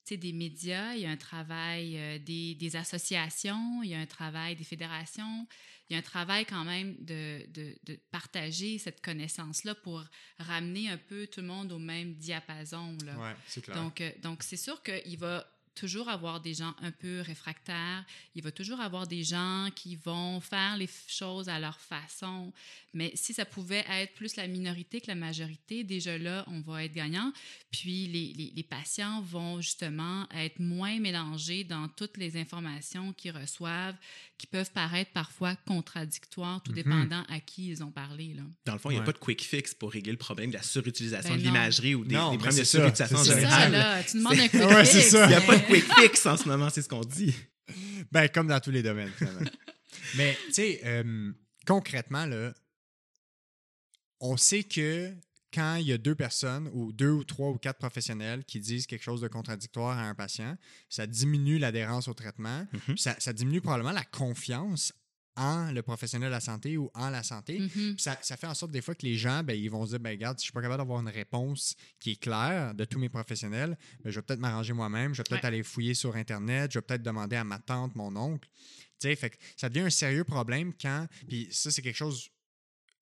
des 0.09 0.33
médias, 0.33 0.93
il 0.95 1.03
y 1.03 1.05
a 1.05 1.09
un 1.09 1.15
travail 1.15 1.97
euh, 1.97 2.19
des, 2.19 2.53
des 2.55 2.75
associations, 2.75 3.81
il 3.81 3.91
y 3.91 3.93
a 3.93 3.99
un 3.99 4.05
travail 4.05 4.57
des 4.57 4.65
fédérations, 4.65 5.47
il 5.89 5.93
y 5.93 5.95
a 5.95 5.99
un 5.99 6.01
travail 6.01 6.45
quand 6.45 6.65
même 6.65 6.97
de, 6.99 7.45
de, 7.49 7.77
de 7.85 7.97
partager 8.11 8.77
cette 8.77 9.01
connaissance-là 9.01 9.73
pour 9.75 10.03
ramener 10.37 10.89
un 10.89 10.97
peu 10.97 11.27
tout 11.27 11.39
le 11.39 11.47
monde 11.47 11.71
au 11.71 11.79
même 11.79 12.15
diapason. 12.15 12.97
Là. 13.05 13.17
Ouais, 13.17 13.35
c'est 13.47 13.61
clair. 13.61 13.77
Donc, 13.77 14.01
euh, 14.01 14.11
donc 14.21 14.43
c'est 14.43 14.57
sûr 14.57 14.83
qu'il 14.83 15.17
va 15.17 15.47
toujours 15.75 16.09
avoir 16.09 16.41
des 16.41 16.53
gens 16.53 16.73
un 16.81 16.91
peu 16.91 17.21
réfractaires. 17.21 18.03
Il 18.35 18.43
va 18.43 18.51
toujours 18.51 18.79
avoir 18.81 19.07
des 19.07 19.23
gens 19.23 19.67
qui 19.75 19.95
vont 19.95 20.39
faire 20.41 20.77
les 20.77 20.89
choses 21.07 21.49
à 21.49 21.59
leur 21.59 21.79
façon. 21.79 22.51
Mais 22.93 23.11
si 23.15 23.33
ça 23.33 23.45
pouvait 23.45 23.85
être 23.89 24.13
plus 24.15 24.35
la 24.35 24.47
minorité 24.47 24.99
que 25.01 25.07
la 25.07 25.15
majorité, 25.15 25.83
déjà 25.83 26.17
là, 26.17 26.43
on 26.47 26.59
va 26.61 26.83
être 26.83 26.93
gagnant. 26.93 27.31
Puis 27.71 28.07
les, 28.07 28.33
les, 28.33 28.51
les 28.55 28.63
patients 28.63 29.21
vont 29.21 29.61
justement 29.61 30.27
être 30.35 30.59
moins 30.59 30.99
mélangés 30.99 31.63
dans 31.63 31.87
toutes 31.87 32.17
les 32.17 32.35
informations 32.37 33.13
qu'ils 33.13 33.31
reçoivent, 33.31 33.95
qui 34.37 34.47
peuvent 34.47 34.71
paraître 34.71 35.11
parfois 35.11 35.55
contradictoires, 35.67 36.61
tout 36.63 36.71
Mhm. 36.71 36.75
dépendant 36.75 37.23
à 37.29 37.39
qui 37.39 37.69
ils 37.69 37.83
ont 37.83 37.91
parlé. 37.91 38.33
Là. 38.35 38.43
Dans 38.65 38.73
le 38.73 38.79
fond, 38.79 38.89
il 38.89 38.93
n'y 38.93 38.97
a 38.97 39.01
Ouais. 39.01 39.05
pas 39.05 39.11
de 39.13 39.17
quick 39.19 39.41
fix 39.43 39.73
pour 39.73 39.91
régler 39.91 40.11
le 40.11 40.17
problème 40.17 40.49
de 40.49 40.55
la 40.55 40.63
surutilisation 40.63 41.31
Ben 41.33 41.39
de 41.39 41.43
l'imagerie 41.43 41.95
ou 41.95 42.03
des, 42.03 42.15
Non, 42.15 42.31
des 42.31 42.37
problèmes 42.37 42.59
de 42.59 42.63
surutilisation 42.65 43.17
C'est 43.23 43.41
ça. 43.41 43.69
là. 43.69 44.03
Tu 44.03 44.17
demandes 44.17 44.33
un 44.39 44.47
quick 44.47 44.61
Ouais, 44.61 44.85
fix, 44.85 45.09
ça. 45.11 45.25
Il 45.25 45.29
n'y 45.29 45.35
a 45.35 45.41
pas 45.41 45.57
de 45.57 45.61
mais- 45.61 45.67
quick 45.71 45.93
fix 45.99 46.25
en 46.25 46.37
ce 46.37 46.47
moment, 46.47 46.69
c'est 46.69 46.81
ce 46.81 46.89
qu'on 46.89 47.01
dit. 47.01 47.35
Ben, 48.11 48.27
comme 48.29 48.47
dans 48.47 48.59
tous 48.59 48.71
les 48.71 48.83
domaines, 48.83 49.11
finalement. 49.17 49.49
Mais, 50.17 50.37
tu 50.47 50.53
sais, 50.53 50.81
euh, 50.85 51.31
concrètement, 51.65 52.25
là, 52.25 52.53
on 54.19 54.37
sait 54.37 54.63
que 54.63 55.13
quand 55.53 55.75
il 55.75 55.87
y 55.87 55.93
a 55.93 55.97
deux 55.97 56.15
personnes 56.15 56.69
ou 56.73 56.91
deux 56.93 57.09
ou 57.11 57.23
trois 57.23 57.49
ou 57.49 57.57
quatre 57.57 57.77
professionnels 57.77 58.45
qui 58.45 58.59
disent 58.59 58.87
quelque 58.87 59.03
chose 59.03 59.19
de 59.21 59.27
contradictoire 59.27 59.97
à 59.97 60.03
un 60.03 60.15
patient, 60.15 60.57
ça 60.89 61.05
diminue 61.07 61.57
l'adhérence 61.57 62.07
au 62.07 62.13
traitement, 62.13 62.65
Mhm. 62.71 62.79
puis 62.95 62.97
ça, 62.99 63.15
ça 63.19 63.33
diminue 63.33 63.59
probablement 63.61 63.91
la 63.91 64.05
confiance 64.05 64.93
en 65.37 65.71
le 65.71 65.81
professionnel 65.81 66.27
de 66.29 66.33
la 66.33 66.39
santé 66.39 66.77
ou 66.77 66.91
en 66.93 67.09
la 67.09 67.23
santé. 67.23 67.59
Mhm. 67.59 67.69
Puis 67.69 67.95
Ça, 67.99 68.17
ça 68.21 68.37
fait 68.37 68.47
en 68.47 68.53
sorte 68.53 68.71
des 68.71 68.81
fois 68.81 68.95
que 68.95 69.05
les 69.05 69.15
gens, 69.15 69.43
ben, 69.43 69.53
ils 69.53 69.69
vont 69.69 69.85
se 69.85 69.91
dire, 69.91 69.99
ben, 69.99 70.09
regarde, 70.11 70.37
si 70.39 70.43
je 70.43 70.45
suis 70.47 70.53
pas 70.53 70.61
capable 70.61 70.79
d'avoir 70.81 70.99
une 71.01 71.07
réponse 71.09 71.75
qui 71.99 72.11
est 72.11 72.15
claire 72.15 72.73
de 72.73 72.85
tous 72.85 72.99
mes 72.99 73.09
professionnels, 73.09 73.77
ben, 74.03 74.09
je 74.11 74.15
vais 74.19 74.21
peut-être 74.23 74.39
m'arranger 74.39 74.73
moi-même, 74.73 75.13
je 75.13 75.19
vais 75.19 75.23
peut-être 75.29 75.41
Ouais. 75.43 75.47
aller 75.47 75.63
fouiller 75.63 75.93
sur 75.93 76.15
Internet, 76.15 76.71
je 76.73 76.79
vais 76.79 76.83
peut-être 76.83 77.03
demander 77.03 77.35
à 77.37 77.43
ma 77.43 77.59
tante, 77.59 77.95
mon 77.95 78.15
oncle. 78.15 78.49
Fait 79.01 79.15
que 79.31 79.37
ça 79.57 79.67
devient 79.67 79.85
un 79.85 79.89
sérieux 79.89 80.23
problème 80.23 80.73
quand, 80.79 81.07
puis 81.27 81.47
ça, 81.51 81.71
c'est 81.71 81.81
quelque 81.81 81.95
chose, 81.95 82.29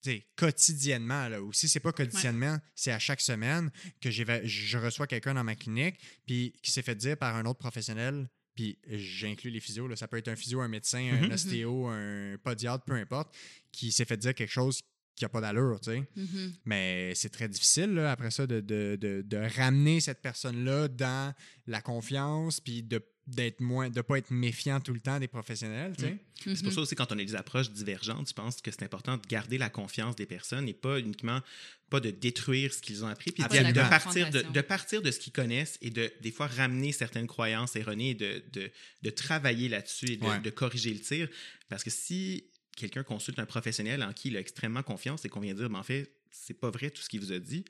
tu 0.02 0.12
sais, 0.12 0.28
quotidiennement, 0.38 1.28
là, 1.28 1.42
ou 1.42 1.52
si 1.52 1.68
c'est 1.68 1.82
pas 1.82 1.92
quotidiennement, 1.92 2.58
c'est 2.74 2.92
à 2.94 3.00
chaque 3.00 3.20
semaine 3.20 3.70
que 4.00 4.10
je 4.10 4.78
reçois 4.78 5.08
quelqu'un 5.08 5.34
dans 5.34 5.44
ma 5.44 5.56
clinique, 5.56 6.00
puis 6.26 6.54
qui 6.64 6.72
s'est 6.72 6.84
fait 6.84 6.96
dire 6.96 7.18
par 7.18 7.36
un 7.36 7.44
autre 7.46 7.60
professionnel, 7.60 8.30
puis 8.60 8.78
j'inclus 8.90 9.52
les 9.52 9.62
physios, 9.62 9.88
là, 9.88 9.96
ça 9.96 10.08
peut 10.10 10.18
être 10.18 10.28
un 10.28 10.36
physio, 10.36 10.60
un 10.60 10.68
médecin, 10.68 11.00
un 11.14 11.28
Mhm. 11.28 11.32
ostéo, 11.32 11.88
un 11.88 12.36
podiatre, 12.44 12.84
peu 12.84 12.94
importe, 12.96 13.34
qui 13.72 13.90
s'est 13.94 14.04
fait 14.04 14.18
dire 14.18 14.36
quelque 14.36 14.52
chose 14.52 14.82
qui 15.16 15.24
n'a 15.24 15.30
pas 15.30 15.40
d'allure, 15.40 15.80
tu 15.82 15.92
sais. 15.92 16.04
Mhm. 16.18 16.54
Mais 16.66 17.14
c'est 17.16 17.30
très 17.30 17.48
difficile, 17.48 17.92
là, 17.94 18.12
après 18.12 18.32
ça, 18.32 18.46
de, 18.48 18.60
de, 18.60 18.98
de, 19.00 19.22
de 19.22 19.38
ramener 19.56 20.02
cette 20.02 20.22
personne-là 20.22 20.90
dans 20.90 21.34
la 21.68 21.82
confiance, 21.82 22.60
puis 22.60 22.84
de 22.84 23.02
d'être 23.30 23.60
moins 23.62 23.90
de 23.90 24.02
pas 24.02 24.18
être 24.18 24.32
méfiant 24.32 24.80
tout 24.80 24.94
le 24.94 25.00
temps 25.00 25.20
des 25.20 25.28
professionnels, 25.28 25.94
tu 25.98 26.04
sais. 26.06 26.18
C'est 26.36 26.54
pour 26.64 26.68
Mhm. 26.68 26.72
ça 26.72 26.82
aussi, 26.82 26.96
quand 26.96 27.12
on 27.12 27.20
a 27.20 27.24
des 27.24 27.36
approches 27.36 27.70
divergentes, 27.72 28.30
je 28.30 28.34
pense 28.34 28.62
que 28.62 28.72
c'est 28.72 28.84
important 28.84 29.18
de 29.18 29.28
garder 29.28 29.58
la 29.58 29.70
confiance 29.70 30.16
des 30.16 30.26
personnes 30.26 30.68
et 30.68 30.74
pas 30.74 31.00
uniquement 31.00 31.42
pas 31.90 32.00
de 32.00 32.12
détruire 32.12 32.72
ce 32.74 32.82
qu'ils 32.82 33.04
ont 33.04 33.08
appris, 33.08 33.32
puis 33.32 33.42
de, 33.42 33.46
Absolument. 33.48 33.70
de 33.74 33.90
partir 33.90 34.30
de, 34.30 34.42
de 34.44 34.62
partir 34.62 35.02
de 35.02 35.10
ce 35.12 35.20
qu'ils 35.20 35.34
connaissent 35.34 35.78
et 35.82 35.90
de 35.90 36.12
des 36.22 36.32
fois 36.32 36.48
ramener 36.48 36.92
certaines 36.92 37.26
croyances 37.28 37.76
erronées 37.76 38.12
et 38.12 38.16
de, 38.16 38.44
de, 38.54 38.70
de 39.02 39.10
travailler 39.10 39.70
là-dessus 39.70 40.12
et 40.12 40.18
de, 40.18 40.26
Ouais. 40.26 40.40
de 40.40 40.50
corriger 40.52 40.94
le 40.94 41.00
tir. 41.00 41.28
Parce 41.68 41.84
que 41.84 41.90
si 41.90 42.46
quelqu'un 42.78 43.04
consulte 43.04 43.40
un 43.40 43.46
professionnel 43.48 44.04
en 44.04 44.14
qui 44.14 44.28
il 44.30 44.38
a 44.38 44.40
extrêmement 44.40 44.84
confiance 44.84 45.26
et 45.26 45.30
qu'on 45.30 45.40
vient 45.40 45.54
dire, 45.56 45.70
ben, 45.70 45.80
en 45.80 45.84
fait, 45.84 46.12
c'est 46.32 46.54
pas 46.54 46.70
vrai 46.70 46.92
tout 46.92 47.02
ce 47.02 47.10
qu'il 47.10 47.20
vous 47.22 47.32
a 47.32 47.40
dit, 47.40 47.66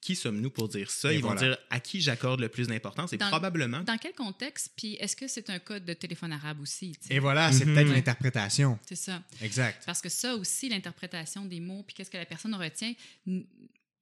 qui 0.00 0.14
sommes-nous 0.16 0.50
pour 0.50 0.68
dire 0.68 0.90
ça? 0.90 1.12
Et 1.12 1.16
Ils 1.16 1.22
vont 1.22 1.34
dire 1.34 1.56
à 1.70 1.80
qui 1.80 2.00
j'accorde 2.00 2.40
le 2.40 2.48
plus 2.48 2.66
d'importance? 2.68 3.12
Et 3.12 3.16
Dans- 3.16 3.28
probablement 3.28 3.82
Dans 3.82 3.98
quel 3.98 4.14
contexte? 4.14 4.72
Puis 4.76 4.94
est-ce 4.94 5.16
que 5.16 5.26
c'est 5.28 5.50
un 5.50 5.58
code 5.58 5.84
de 5.84 5.92
téléphone 5.92 6.32
arabe 6.32 6.60
aussi? 6.60 6.96
Et 7.10 7.18
voilà, 7.18 7.52
c'est 7.52 7.64
Mhm. 7.66 7.74
peut-être 7.74 7.88
l'interprétation. 7.92 8.78
C'est 8.86 8.94
ça. 8.96 9.22
Exact. 9.42 9.82
Parce 9.86 10.00
que 10.00 10.08
ça 10.08 10.34
aussi, 10.36 10.68
l'interprétation 10.68 11.44
des 11.44 11.60
mots, 11.60 11.82
puis 11.82 11.94
qu'est-ce 11.94 12.10
que 12.10 12.16
la 12.16 12.26
personne 12.26 12.54
retient, 12.54 12.92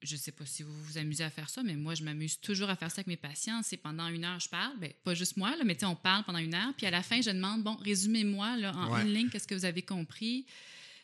je 0.03 0.13
ne 0.15 0.21
sais 0.21 0.31
pas 0.33 0.45
si 0.47 0.63
vous 0.63 0.85
vous 0.85 0.99
amusez 0.99 1.25
à 1.25 1.31
faire 1.31 1.49
ça, 1.49 1.63
mais 1.63 1.75
moi, 1.75 1.95
je 1.95 2.03
m'amuse 2.05 2.39
toujours 2.41 2.69
à 2.69 2.77
faire 2.77 2.91
ça 2.91 2.97
avec 2.97 3.07
mes 3.09 3.17
patients. 3.17 3.61
C'est 3.65 3.79
pendant 3.79 4.07
une 4.09 4.25
heure, 4.25 4.39
je 4.39 4.49
parle. 4.49 4.79
Ben, 4.79 4.93
pas 5.03 5.15
juste 5.15 5.37
moi, 5.37 5.51
là, 5.57 5.65
mais 5.65 5.75
tu 5.75 5.81
sais, 5.81 5.87
on 5.87 5.97
parle 5.97 6.23
pendant 6.25 6.39
une 6.39 6.55
heure. 6.55 6.73
Puis 6.77 6.87
à 6.87 6.91
la 6.91 7.03
fin, 7.03 7.21
je 7.23 7.31
demande, 7.31 7.63
bon, 7.65 7.75
résumez-moi 7.77 8.47
en 8.75 8.93
Ouais. 8.93 9.03
une 9.03 9.13
ligne, 9.15 9.29
qu'est-ce 9.31 9.47
que 9.49 9.55
vous 9.55 9.65
avez 9.65 9.83
compris? 9.83 10.45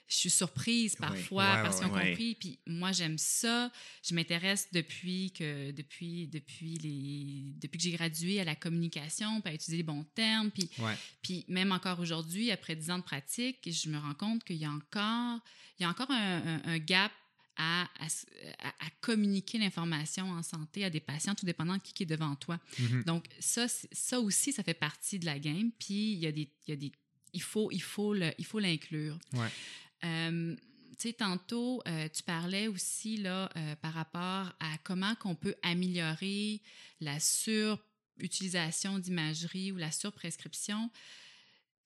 Je 0.09 0.17
suis 0.17 0.31
surprise 0.31 0.95
parfois 0.97 1.45
Ouais, 1.57 1.63
parce 1.63 1.77
ouais, 1.79 1.85
qu'ils 1.85 1.93
ont 1.93 1.97
ouais. 1.97 2.09
compris. 2.11 2.35
Puis 2.35 2.59
moi, 2.67 2.93
j'aime 2.93 3.17
ça. 3.19 3.73
Je 4.07 4.15
m'intéresse 4.15 4.69
depuis 4.73 5.31
que 5.33 5.71
depuis 5.71 6.27
depuis 6.29 6.77
les 6.79 7.53
depuis 7.61 7.79
que 7.79 7.85
j'ai 7.85 7.93
gradué 7.93 8.41
à 8.41 8.45
la 8.45 8.55
communication, 8.55 9.41
puis 9.41 9.51
à 9.53 9.55
utiliser 9.55 9.79
les 9.79 9.83
bons 9.83 10.05
termes. 10.15 10.51
Puis 10.51 10.69
puis 11.23 11.45
même 11.49 11.73
encore 11.73 11.99
aujourd'hui, 12.01 12.51
après 12.51 12.77
10 12.77 12.91
ans 12.91 12.99
de 12.99 13.05
pratique, 13.05 13.59
je 13.71 13.89
me 13.89 13.99
rends 13.99 14.15
compte 14.15 14.45
qu'il 14.45 14.57
y 14.57 14.65
a 14.65 14.71
encore 14.71 15.41
il 15.79 15.83
y 15.83 15.87
a 15.87 15.89
encore 15.89 16.11
un, 16.11 16.57
un- 16.57 16.63
un 16.65 16.79
gap 16.79 17.11
à, 17.57 17.83
à 18.81 18.91
communiquer 19.01 19.59
l'information 19.59 20.31
en 20.31 20.43
santé 20.43 20.85
à 20.85 20.91
des 20.91 21.01
patients, 21.01 21.35
tout 21.35 21.45
dépendant 21.47 21.77
de 21.77 21.83
qui 21.83 21.93
qui 21.93 22.03
est 22.03 22.07
devant 22.07 22.35
toi. 22.37 22.59
Mhm. 22.79 23.05
Donc, 23.05 23.27
ça, 23.41 23.67
ça 23.69 24.21
aussi, 24.21 24.53
ça 24.53 24.63
fait 24.63 24.73
partie 24.75 25.19
de 25.19 25.27
la 25.27 25.39
game. 25.39 25.71
Puis, 25.79 26.13
il 26.13 26.19
y 26.19 26.27
a 26.27 26.33
des. 26.33 26.51
Il, 26.67 26.71
y 26.71 26.73
a 26.73 26.77
des, 26.77 26.93
il 27.35 27.43
faut 27.43 27.71
il 27.71 27.83
faut 27.83 28.15
le- 28.15 28.33
il 28.39 28.45
faut 28.47 28.59
l'inclure. 28.59 29.19
Ouais. 29.35 29.49
Euh, 30.05 30.57
tantôt, 31.11 31.83
euh, 31.89 32.09
tu 32.09 32.23
parlais 32.23 32.69
aussi 32.69 33.17
là, 33.17 33.51
euh, 33.57 33.75
par 33.77 33.93
rapport 33.95 34.53
à 34.61 34.79
comment 34.85 35.17
qu'on 35.17 35.35
peut 35.35 35.57
améliorer 35.63 36.61
la 37.01 37.19
surutilisation 37.19 39.01
d'imagerie 39.01 39.73
ou 39.73 39.77
la 39.77 39.91
surprescription. 39.91 40.91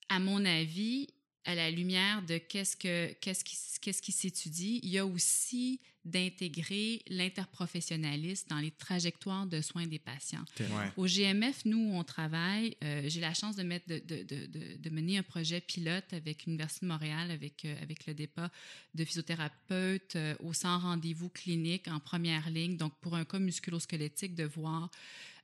À 0.09 0.19
mon 0.19 0.45
avis, 0.45 1.07
à 1.47 1.55
la 1.55 1.71
lumière 1.71 2.21
de 2.23 2.37
qu'est-ce, 2.37 2.75
que, 2.77 3.11
qu'est-ce, 3.21 3.43
qui, 3.43 3.55
qu'est-ce 3.81 4.01
qui 4.01 4.11
s'étudie, 4.11 4.79
il 4.83 4.89
y 4.89 4.97
a 4.99 5.05
aussi 5.05 5.79
d'intégrer 6.05 7.01
l'interprofessionnalisme 7.07 8.47
dans 8.49 8.59
les 8.59 8.71
trajectoires 8.71 9.45
de 9.45 9.61
soins 9.61 9.87
des 9.87 9.99
patients. 9.99 10.45
Ouais. 10.59 10.91
Au 10.95 11.05
GMF, 11.05 11.65
nous, 11.65 11.91
on 11.93 12.03
travaille. 12.03 12.75
euh, 12.83 13.03
j'ai 13.07 13.19
la 13.19 13.33
chance 13.33 13.55
de, 13.55 13.63
mettre, 13.63 13.87
de, 13.87 13.99
de, 13.99 14.23
de, 14.23 14.45
de- 14.45 14.75
de 14.77 14.89
mener 14.89 15.17
un 15.17 15.23
projet 15.23 15.59
pilote 15.59 16.05
avec 16.13 16.45
l'Université 16.45 16.85
de 16.85 16.91
Montréal, 16.91 17.31
avec, 17.31 17.65
euh, 17.65 17.75
avec 17.81 18.05
le 18.07 18.13
départ 18.13 18.49
de 18.95 19.03
physiothérapeutes 19.03 20.15
euh, 20.15 20.35
au 20.39 20.53
sans 20.53 20.79
rendez-vous 20.79 21.29
clinique 21.29 21.87
en 21.87 21.99
première 21.99 22.49
ligne. 22.49 22.77
Donc, 22.77 22.93
pour 23.01 23.15
un 23.15 23.25
cas 23.25 23.39
musculosquelettique, 23.39 24.35
de 24.35 24.45
voir 24.45 24.89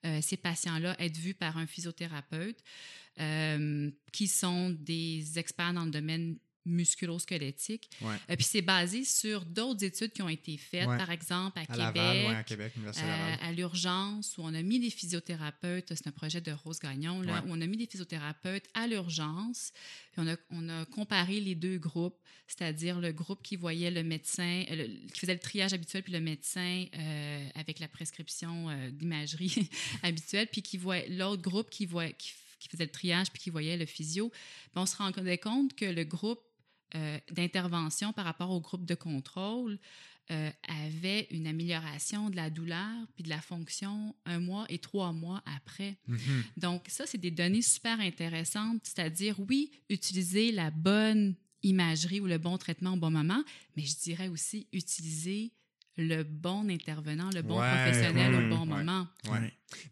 euh, 0.05 0.19
ces 0.21 0.37
patients-là 0.37 0.95
être 0.99 1.17
vus 1.17 1.33
par 1.33 1.57
un 1.57 1.67
physiothérapeute 1.67 2.63
euh, 3.19 3.91
qui 4.11 4.27
sont 4.27 4.69
des 4.71 5.39
experts 5.39 5.73
dans 5.73 5.85
le 5.85 5.91
domaine 5.91 6.37
musculo-squelettique. 6.65 7.89
Ouais. 8.01 8.15
Euh, 8.29 8.35
puis 8.35 8.45
c'est 8.45 8.61
basé 8.61 9.03
sur 9.03 9.45
d'autres 9.45 9.83
études 9.83 10.11
qui 10.13 10.21
ont 10.21 10.29
été 10.29 10.57
faites, 10.57 10.87
Ouais. 10.87 10.97
par 10.97 11.11
exemple 11.11 11.59
à, 11.59 11.61
À 11.61 11.65
Québec, 11.65 11.77
Laval, 11.95 12.17
ouais, 12.17 12.35
à 12.35 12.43
Québec, 12.43 12.73
Université 12.75 13.05
euh, 13.05 13.35
à 13.41 13.51
l'urgence, 13.51 14.37
où 14.37 14.41
on 14.43 14.53
a 14.53 14.61
mis 14.61 14.79
des 14.79 14.89
physiothérapeutes, 14.89 15.89
c'est 15.95 16.07
un 16.07 16.11
projet 16.11 16.41
de 16.41 16.51
Rose 16.51 16.79
Gagnon, 16.79 17.21
là, 17.21 17.43
où 17.45 17.51
on 17.51 17.61
a 17.61 17.65
mis 17.67 17.77
des 17.77 17.85
physiothérapeutes 17.87 18.65
à 18.73 18.87
l'urgence, 18.87 19.71
puis 20.11 20.21
on 20.21 20.27
a, 20.27 20.35
on 20.51 20.69
a 20.69 20.85
comparé 20.85 21.39
les 21.39 21.55
deux 21.55 21.77
groupes, 21.77 22.17
c'est-à-dire 22.47 22.99
le 22.99 23.11
groupe 23.11 23.41
qui 23.43 23.55
voyait 23.55 23.91
le 23.91 24.03
médecin, 24.03 24.63
euh, 24.69 24.75
le- 24.75 25.07
qui 25.09 25.19
faisait 25.19 25.33
le 25.33 25.39
triage 25.39 25.73
habituel, 25.73 26.03
puis 26.03 26.13
le 26.13 26.19
médecin 26.21 26.85
avec 27.55 27.79
la 27.79 27.87
prescription 27.87 28.67
d'imagerie 28.91 29.69
habituelle, 30.03 30.47
puis 30.51 30.61
qui 30.61 30.77
voit 30.77 31.05
l'autre 31.07 31.41
groupe 31.41 31.69
qui, 31.69 31.85
voit, 31.85 32.09
qui, 32.11 32.33
faisait 32.69 32.85
le 32.85 32.91
triage, 32.91 33.31
puis 33.31 33.41
qui 33.41 33.49
voyait 33.49 33.77
le 33.77 33.85
physio. 33.85 34.29
Puis 34.29 34.71
on 34.75 34.85
se 34.85 34.95
rendait 34.95 35.37
compte 35.37 35.75
que 35.75 35.85
le 35.85 36.03
groupe 36.03 36.39
euh, 36.95 37.19
d'intervention 37.31 38.13
par 38.13 38.25
rapport 38.25 38.51
au 38.51 38.59
groupe 38.61 38.85
de 38.85 38.95
contrôle 38.95 39.79
euh, 40.31 40.49
avait 40.87 41.27
une 41.31 41.47
amélioration 41.47 42.29
de 42.29 42.35
la 42.37 42.49
douleur 42.49 43.07
puis 43.15 43.23
de 43.23 43.29
la 43.29 43.41
fonction 43.41 44.15
un 44.25 44.39
mois 44.39 44.65
et 44.69 44.77
trois 44.77 45.11
mois 45.11 45.43
après. 45.57 45.97
Mhm. 46.07 46.43
Donc, 46.57 46.85
ça, 46.87 47.05
c'est 47.05 47.17
des 47.17 47.31
données 47.31 47.61
super 47.61 47.99
intéressantes, 47.99 48.79
c'est-à-dire, 48.83 49.37
oui, 49.49 49.71
utiliser 49.89 50.51
la 50.51 50.71
bonne 50.71 51.35
imagerie 51.61 52.19
ou 52.21 52.27
le 52.27 52.37
bon 52.37 52.57
traitement 52.57 52.93
au 52.93 52.97
bon 52.97 53.11
moment, 53.11 53.43
mais 53.75 53.83
je 53.83 53.97
dirais 53.97 54.27
aussi 54.29 54.67
utiliser 54.71 55.51
le 55.97 56.23
bon 56.23 56.69
intervenant, 56.69 57.29
le 57.31 57.41
bon 57.41 57.59
Ouais, 57.59 57.67
professionnel 57.69 58.33
ouais, 58.33 58.45
au 58.45 58.49
bon 58.49 58.61
ouais. 58.61 58.83
moment. 58.83 59.07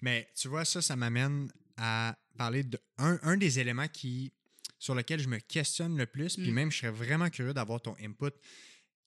Mais 0.01 0.29
tu 0.35 0.47
vois, 0.47 0.65
ça, 0.65 0.81
ça 0.81 0.95
m'amène 0.95 1.49
à 1.77 2.15
parler 2.37 2.63
de 2.63 2.79
un, 2.97 3.19
un 3.23 3.37
des 3.37 3.59
éléments 3.59 3.87
qui, 3.87 4.31
sur 4.81 4.95
lequel 4.95 5.19
je 5.19 5.29
me 5.29 5.37
questionne 5.37 5.95
le 5.95 6.07
plus, 6.07 6.35
puis 6.37 6.49
Mm. 6.49 6.53
même 6.55 6.71
je 6.71 6.77
serais 6.79 6.91
vraiment 6.91 7.29
curieux 7.29 7.53
d'avoir 7.53 7.79
ton 7.81 7.93
input. 8.01 8.31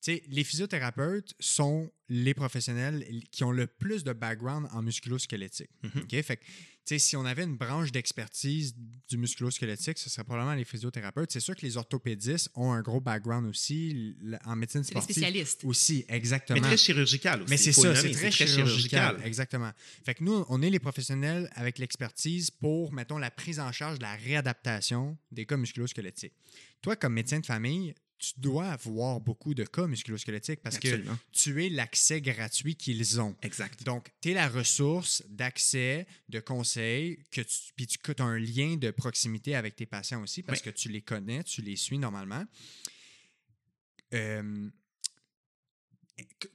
Tu 0.00 0.12
sais, 0.12 0.22
les 0.28 0.44
physiothérapeutes 0.44 1.34
sont 1.40 1.90
les 2.08 2.32
professionnels 2.32 3.04
qui 3.32 3.42
ont 3.42 3.50
le 3.50 3.66
plus 3.66 4.04
de 4.04 4.12
background 4.12 4.68
en 4.72 4.82
musculo-squelettique. 4.82 5.70
Mhm. 5.82 6.02
OK? 6.02 6.22
Fait 6.22 6.36
que, 6.36 6.44
sais, 6.86 6.98
si 6.98 7.16
on 7.16 7.24
avait 7.24 7.44
une 7.44 7.56
branche 7.56 7.92
d'expertise 7.92 8.74
du 9.08 9.16
musculo-squelettique, 9.16 9.98
ce 9.98 10.10
serait 10.10 10.24
probablement 10.24 10.54
les 10.54 10.64
physiothérapeutes. 10.64 11.30
C'est 11.32 11.40
sûr 11.40 11.56
que 11.56 11.62
les 11.62 11.76
orthopédistes 11.76 12.50
ont 12.54 12.72
un 12.72 12.82
gros 12.82 13.00
background 13.00 13.48
aussi 13.48 14.16
en 14.44 14.56
médecine 14.56 14.84
sportive. 14.84 15.14
spécialistes. 15.14 15.64
Aussi, 15.64 16.04
exactement. 16.08 16.60
Mais 16.60 16.66
très 16.66 16.76
chirurgical 16.76 17.42
aussi. 17.42 17.50
Mais 17.50 17.56
c'est 17.56 17.72
ça, 17.72 17.94
c'est 17.94 18.08
nommer, 18.08 18.30
très, 18.30 18.46
chirurgical. 18.46 19.20
Exactement. 19.24 19.70
Fait 20.04 20.14
que 20.14 20.24
nous, 20.24 20.44
on 20.48 20.62
est 20.62 20.70
les 20.70 20.78
professionnels 20.78 21.50
avec 21.54 21.78
l'expertise 21.78 22.50
pour, 22.50 22.92
mettons, 22.92 23.18
la 23.18 23.30
prise 23.30 23.60
en 23.60 23.72
charge 23.72 23.98
de 23.98 24.04
la 24.04 24.14
réadaptation 24.16 25.16
des 25.32 25.46
cas 25.46 25.56
musculo-squelettiques. 25.56 26.34
Toi, 26.82 26.96
comme 26.96 27.14
médecin 27.14 27.40
de 27.40 27.46
famille, 27.46 27.94
tu 28.32 28.40
dois 28.40 28.68
avoir 28.68 29.20
beaucoup 29.20 29.54
de 29.54 29.64
cas 29.64 29.86
musculo-squelettiques 29.86 30.60
parce 30.62 30.76
Absolument. 30.76 31.14
que 31.16 31.20
tu 31.32 31.64
es 31.64 31.68
l'accès 31.68 32.20
gratuit 32.20 32.76
qu'ils 32.76 33.20
ont. 33.20 33.36
Exact. 33.42 33.82
Donc, 33.84 34.10
tu 34.20 34.30
es 34.30 34.34
la 34.34 34.48
ressource 34.48 35.22
d'accès, 35.28 36.06
de 36.28 36.40
conseils, 36.40 37.18
que 37.30 37.40
tu, 37.42 37.56
puis 37.76 37.86
tu 37.86 37.98
as 38.18 38.24
un 38.24 38.38
lien 38.38 38.76
de 38.76 38.90
proximité 38.90 39.54
avec 39.54 39.76
tes 39.76 39.86
patients 39.86 40.22
aussi 40.22 40.42
parce 40.42 40.60
Oui. 40.60 40.64
que 40.64 40.70
tu 40.70 40.88
les 40.88 41.02
connais, 41.02 41.44
tu 41.44 41.60
les 41.62 41.76
suis 41.76 41.98
normalement. 41.98 42.44
Euh, 44.14 44.68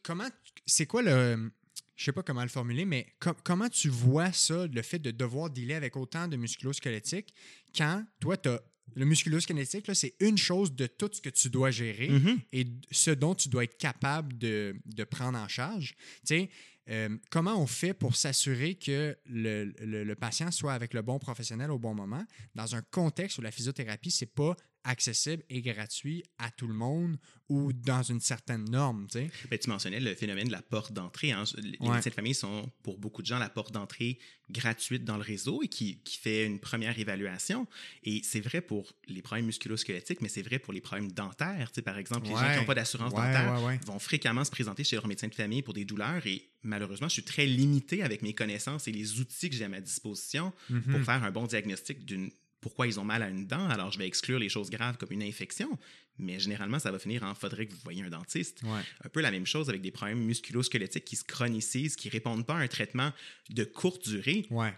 comment, 0.03 0.27
c'est 0.65 0.85
quoi 0.85 1.01
le, 1.01 1.51
je 1.95 2.03
sais 2.05 2.11
pas 2.13 2.23
comment 2.23 2.43
le 2.43 2.49
formuler, 2.49 2.85
mais 2.85 3.13
com- 3.19 3.35
comment 3.43 3.69
tu 3.69 3.89
vois 3.89 4.31
ça, 4.31 4.67
le 4.67 4.81
fait 4.81 4.99
de 4.99 5.11
devoir 5.11 5.49
dealer 5.49 5.75
avec 5.75 5.97
autant 5.97 6.27
de 6.27 6.37
musculo-squelettiques 6.37 7.33
quand 7.75 8.05
toi, 8.19 8.37
tu 8.37 8.49
as 8.49 8.61
le 8.95 9.05
musculo-squelettique, 9.05 9.85
c'est 9.93 10.15
une 10.19 10.37
chose 10.37 10.73
de 10.73 10.87
tout 10.87 11.09
ce 11.11 11.21
que 11.21 11.29
tu 11.29 11.49
dois 11.49 11.71
gérer 11.71 12.09
Mhm. 12.09 12.39
et 12.53 12.65
ce 12.91 13.11
dont 13.11 13.35
tu 13.35 13.49
dois 13.49 13.63
être 13.63 13.77
capable 13.77 14.37
de, 14.37 14.75
de 14.85 15.03
prendre 15.03 15.37
en 15.37 15.47
charge. 15.47 15.95
Tu 16.21 16.27
sais, 16.27 16.49
euh, 16.89 17.09
comment 17.29 17.61
on 17.61 17.67
fait 17.67 17.93
pour 17.93 18.15
s'assurer 18.15 18.75
que 18.75 19.15
le, 19.25 19.65
le- 19.79 20.03
le 20.03 20.15
patient 20.15 20.49
soit 20.51 20.73
avec 20.73 20.93
le 20.93 21.01
bon 21.03 21.19
professionnel 21.19 21.69
au 21.71 21.77
bon 21.77 21.93
moment? 21.93 22.25
Dans 22.55 22.75
un 22.75 22.81
contexte 22.81 23.37
où 23.37 23.41
la 23.41 23.51
physiothérapie, 23.51 24.09
c'est 24.11 24.33
pas 24.33 24.55
accessible 24.83 25.43
et 25.49 25.61
gratuit 25.61 26.23
à 26.37 26.49
tout 26.51 26.67
le 26.67 26.73
monde 26.73 27.17
ou 27.49 27.73
dans 27.73 28.03
une 28.03 28.19
certaine 28.21 28.65
norme, 28.69 29.07
tu 29.11 29.19
sais? 29.19 29.31
Ben, 29.49 29.57
tu 29.59 29.69
mentionnais 29.69 29.99
le 29.99 30.13
phénomène 30.15 30.47
de 30.47 30.51
la 30.51 30.61
porte 30.61 30.93
d'entrée. 30.93 31.31
hein. 31.31 31.43
Les 31.57 31.77
Ouais. 31.79 31.95
médecins 31.95 32.09
de 32.11 32.15
famille 32.15 32.33
sont, 32.35 32.71
pour 32.83 32.97
beaucoup 32.99 33.21
de 33.21 33.27
gens, 33.27 33.39
la 33.39 33.49
porte 33.49 33.73
d'entrée 33.73 34.19
gratuite 34.49 35.03
dans 35.03 35.17
le 35.17 35.23
réseau 35.23 35.61
et 35.63 35.67
qui, 35.67 35.99
qui 36.03 36.17
fait 36.17 36.45
une 36.45 36.59
première 36.59 36.97
évaluation. 36.97 37.67
Et 38.03 38.21
c'est 38.23 38.39
vrai 38.39 38.61
pour 38.61 38.93
les 39.07 39.21
problèmes 39.21 39.45
musculo-squelettiques, 39.47 40.21
mais 40.21 40.29
c'est 40.29 40.41
vrai 40.43 40.59
pour 40.59 40.73
les 40.73 40.81
problèmes 40.81 41.11
dentaires. 41.11 41.71
Tu 41.71 41.75
sais, 41.75 41.81
par 41.81 41.97
exemple, 41.97 42.27
les 42.27 42.35
gens 42.35 42.51
qui 42.51 42.59
n'ont 42.59 42.65
pas 42.65 42.75
d'assurance 42.75 43.13
Ouais, 43.13 43.19
dentaire 43.33 43.79
vont 43.85 43.99
fréquemment 43.99 44.43
se 44.45 44.51
présenter 44.51 44.83
chez 44.83 44.95
leur 44.95 45.07
médecin 45.07 45.27
de 45.27 45.35
famille 45.35 45.61
pour 45.61 45.73
des 45.73 45.85
douleurs 45.85 46.25
et 46.27 46.49
malheureusement, 46.63 47.07
je 47.07 47.13
suis 47.13 47.23
très 47.23 47.45
limité 47.45 48.01
avec 48.03 48.21
mes 48.21 48.33
connaissances 48.33 48.87
et 48.87 48.91
les 48.91 49.19
outils 49.19 49.49
que 49.49 49.55
j'ai 49.55 49.65
à 49.65 49.69
ma 49.69 49.81
disposition 49.81 50.53
Mhm. 50.69 50.83
pour 50.91 51.03
faire 51.03 51.23
un 51.23 51.31
bon 51.31 51.45
diagnostic 51.47 52.05
d'une 52.05 52.31
pourquoi 52.61 52.87
ils 52.87 52.99
ont 52.99 53.03
mal 53.03 53.23
à 53.23 53.29
une 53.29 53.45
dent. 53.47 53.67
Alors, 53.69 53.91
je 53.91 53.97
vais 53.97 54.07
exclure 54.07 54.39
les 54.39 54.49
choses 54.49 54.69
graves 54.69 54.97
comme 54.97 55.11
une 55.11 55.23
infection, 55.23 55.77
mais 56.17 56.39
généralement, 56.39 56.79
ça 56.79 56.91
va 56.91 56.99
finir 56.99 57.23
en 57.23 57.33
faudrait 57.35 57.65
que 57.67 57.71
vous 57.73 57.79
voyez 57.83 58.03
un 58.03 58.09
dentiste. 58.09 58.61
Ouais. 58.63 58.81
Un 59.03 59.09
peu 59.09 59.21
la 59.21 59.31
même 59.31 59.45
chose 59.45 59.69
avec 59.69 59.81
des 59.81 59.91
problèmes 59.91 60.19
musculo-squelettiques 60.25 61.05
qui 61.05 61.15
se 61.15 61.23
chronicisent, 61.23 61.95
qui 61.95 62.09
répondent 62.09 62.45
pas 62.45 62.55
à 62.55 62.59
un 62.59 62.67
traitement 62.67 63.13
de 63.49 63.63
courte 63.63 64.07
durée. 64.09 64.45
Ouais. 64.49 64.73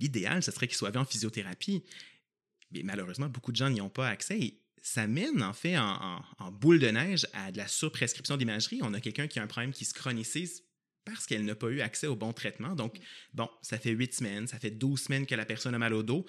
L'idéal, 0.00 0.42
ce 0.42 0.50
serait 0.50 0.68
qu'ils 0.68 0.76
soient 0.76 0.90
vus 0.90 0.98
en 0.98 1.04
physiothérapie. 1.04 1.82
Mais 2.70 2.82
malheureusement, 2.82 3.28
beaucoup 3.28 3.52
de 3.52 3.56
gens 3.56 3.70
n'y 3.70 3.80
ont 3.80 3.90
pas 3.90 4.08
accès. 4.08 4.38
Et 4.40 4.58
ça 4.82 5.06
mène 5.06 5.42
en 5.42 5.52
fait 5.52 5.76
en, 5.78 5.84
en- 6.18 6.24
en 6.38 6.50
boule 6.50 6.78
de 6.80 6.88
neige 6.88 7.26
à 7.34 7.52
de 7.52 7.58
la 7.58 7.68
surprescription 7.68 8.36
d'imagerie. 8.36 8.80
On 8.82 8.94
a 8.94 9.00
quelqu'un 9.00 9.28
qui 9.28 9.38
a 9.38 9.42
un 9.42 9.46
problème 9.46 9.72
qui 9.72 9.84
se 9.84 9.94
chronicise 9.94 10.64
parce 11.04 11.26
qu'elle 11.26 11.44
n'a 11.44 11.54
pas 11.54 11.68
eu 11.68 11.80
accès 11.80 12.06
au 12.06 12.16
bon 12.16 12.32
traitement. 12.32 12.74
Donc, 12.74 12.96
bon, 13.34 13.48
ça 13.60 13.78
fait 13.78 13.90
huit 13.90 14.14
semaines, 14.14 14.46
ça 14.46 14.58
fait 14.58 14.70
12 14.70 15.00
semaines 15.02 15.26
que 15.26 15.34
la 15.34 15.44
personne 15.44 15.74
a 15.74 15.78
mal 15.78 15.92
au 15.94 16.02
dos. 16.02 16.24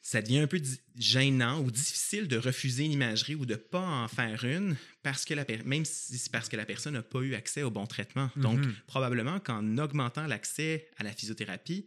Ça 0.00 0.22
devient 0.22 0.38
un 0.38 0.46
peu 0.46 0.60
gênant 0.96 1.60
ou 1.60 1.70
difficile 1.70 2.28
de 2.28 2.36
refuser 2.38 2.84
une 2.84 2.92
imagerie 2.92 3.34
ou 3.34 3.44
de 3.44 3.56
pas 3.56 3.80
en 3.86 4.08
faire 4.08 4.44
une 4.44 4.76
parce 5.02 5.24
que 5.24 5.34
la 5.34 5.44
même 5.64 5.84
si 5.84 6.16
c'est 6.18 6.32
parce 6.32 6.48
que 6.48 6.56
la 6.56 6.64
personne 6.64 6.94
n'a 6.94 7.02
pas 7.02 7.20
eu 7.20 7.34
accès 7.34 7.62
au 7.62 7.70
bon 7.70 7.86
traitement. 7.86 8.30
Donc, 8.36 8.60
Mhm. 8.60 8.74
probablement 8.86 9.38
qu'en 9.40 9.76
augmentant 9.78 10.26
l'accès 10.26 10.88
à 10.96 11.02
la 11.04 11.12
physiothérapie, 11.12 11.86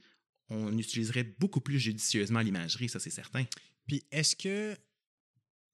on 0.49 0.77
utiliserait 0.77 1.23
beaucoup 1.23 1.61
plus 1.61 1.79
judicieusement 1.79 2.41
l'imagerie, 2.41 2.89
ça 2.89 2.99
c'est 2.99 3.09
certain. 3.09 3.45
Puis 3.87 4.03
est-ce 4.11 4.35
que. 4.35 4.75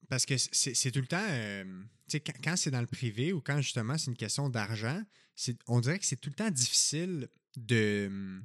Parce 0.08 0.24
que 0.24 0.36
c'est 0.38 0.90
tout 0.90 1.00
le 1.00 1.06
temps. 1.06 1.26
euh, 1.28 1.64
tu 2.08 2.12
sais, 2.12 2.20
quand, 2.20 2.32
quand 2.42 2.56
c'est 2.56 2.70
dans 2.70 2.80
le 2.80 2.86
privé 2.86 3.32
ou 3.34 3.40
quand 3.42 3.60
justement 3.60 3.98
c'est 3.98 4.10
une 4.10 4.16
question 4.16 4.48
d'argent, 4.48 5.02
on 5.66 5.80
dirait 5.80 5.98
que 5.98 6.06
c'est 6.06 6.16
tout 6.16 6.30
le 6.30 6.34
temps 6.36 6.50
difficile 6.50 7.28
de. 7.56 8.40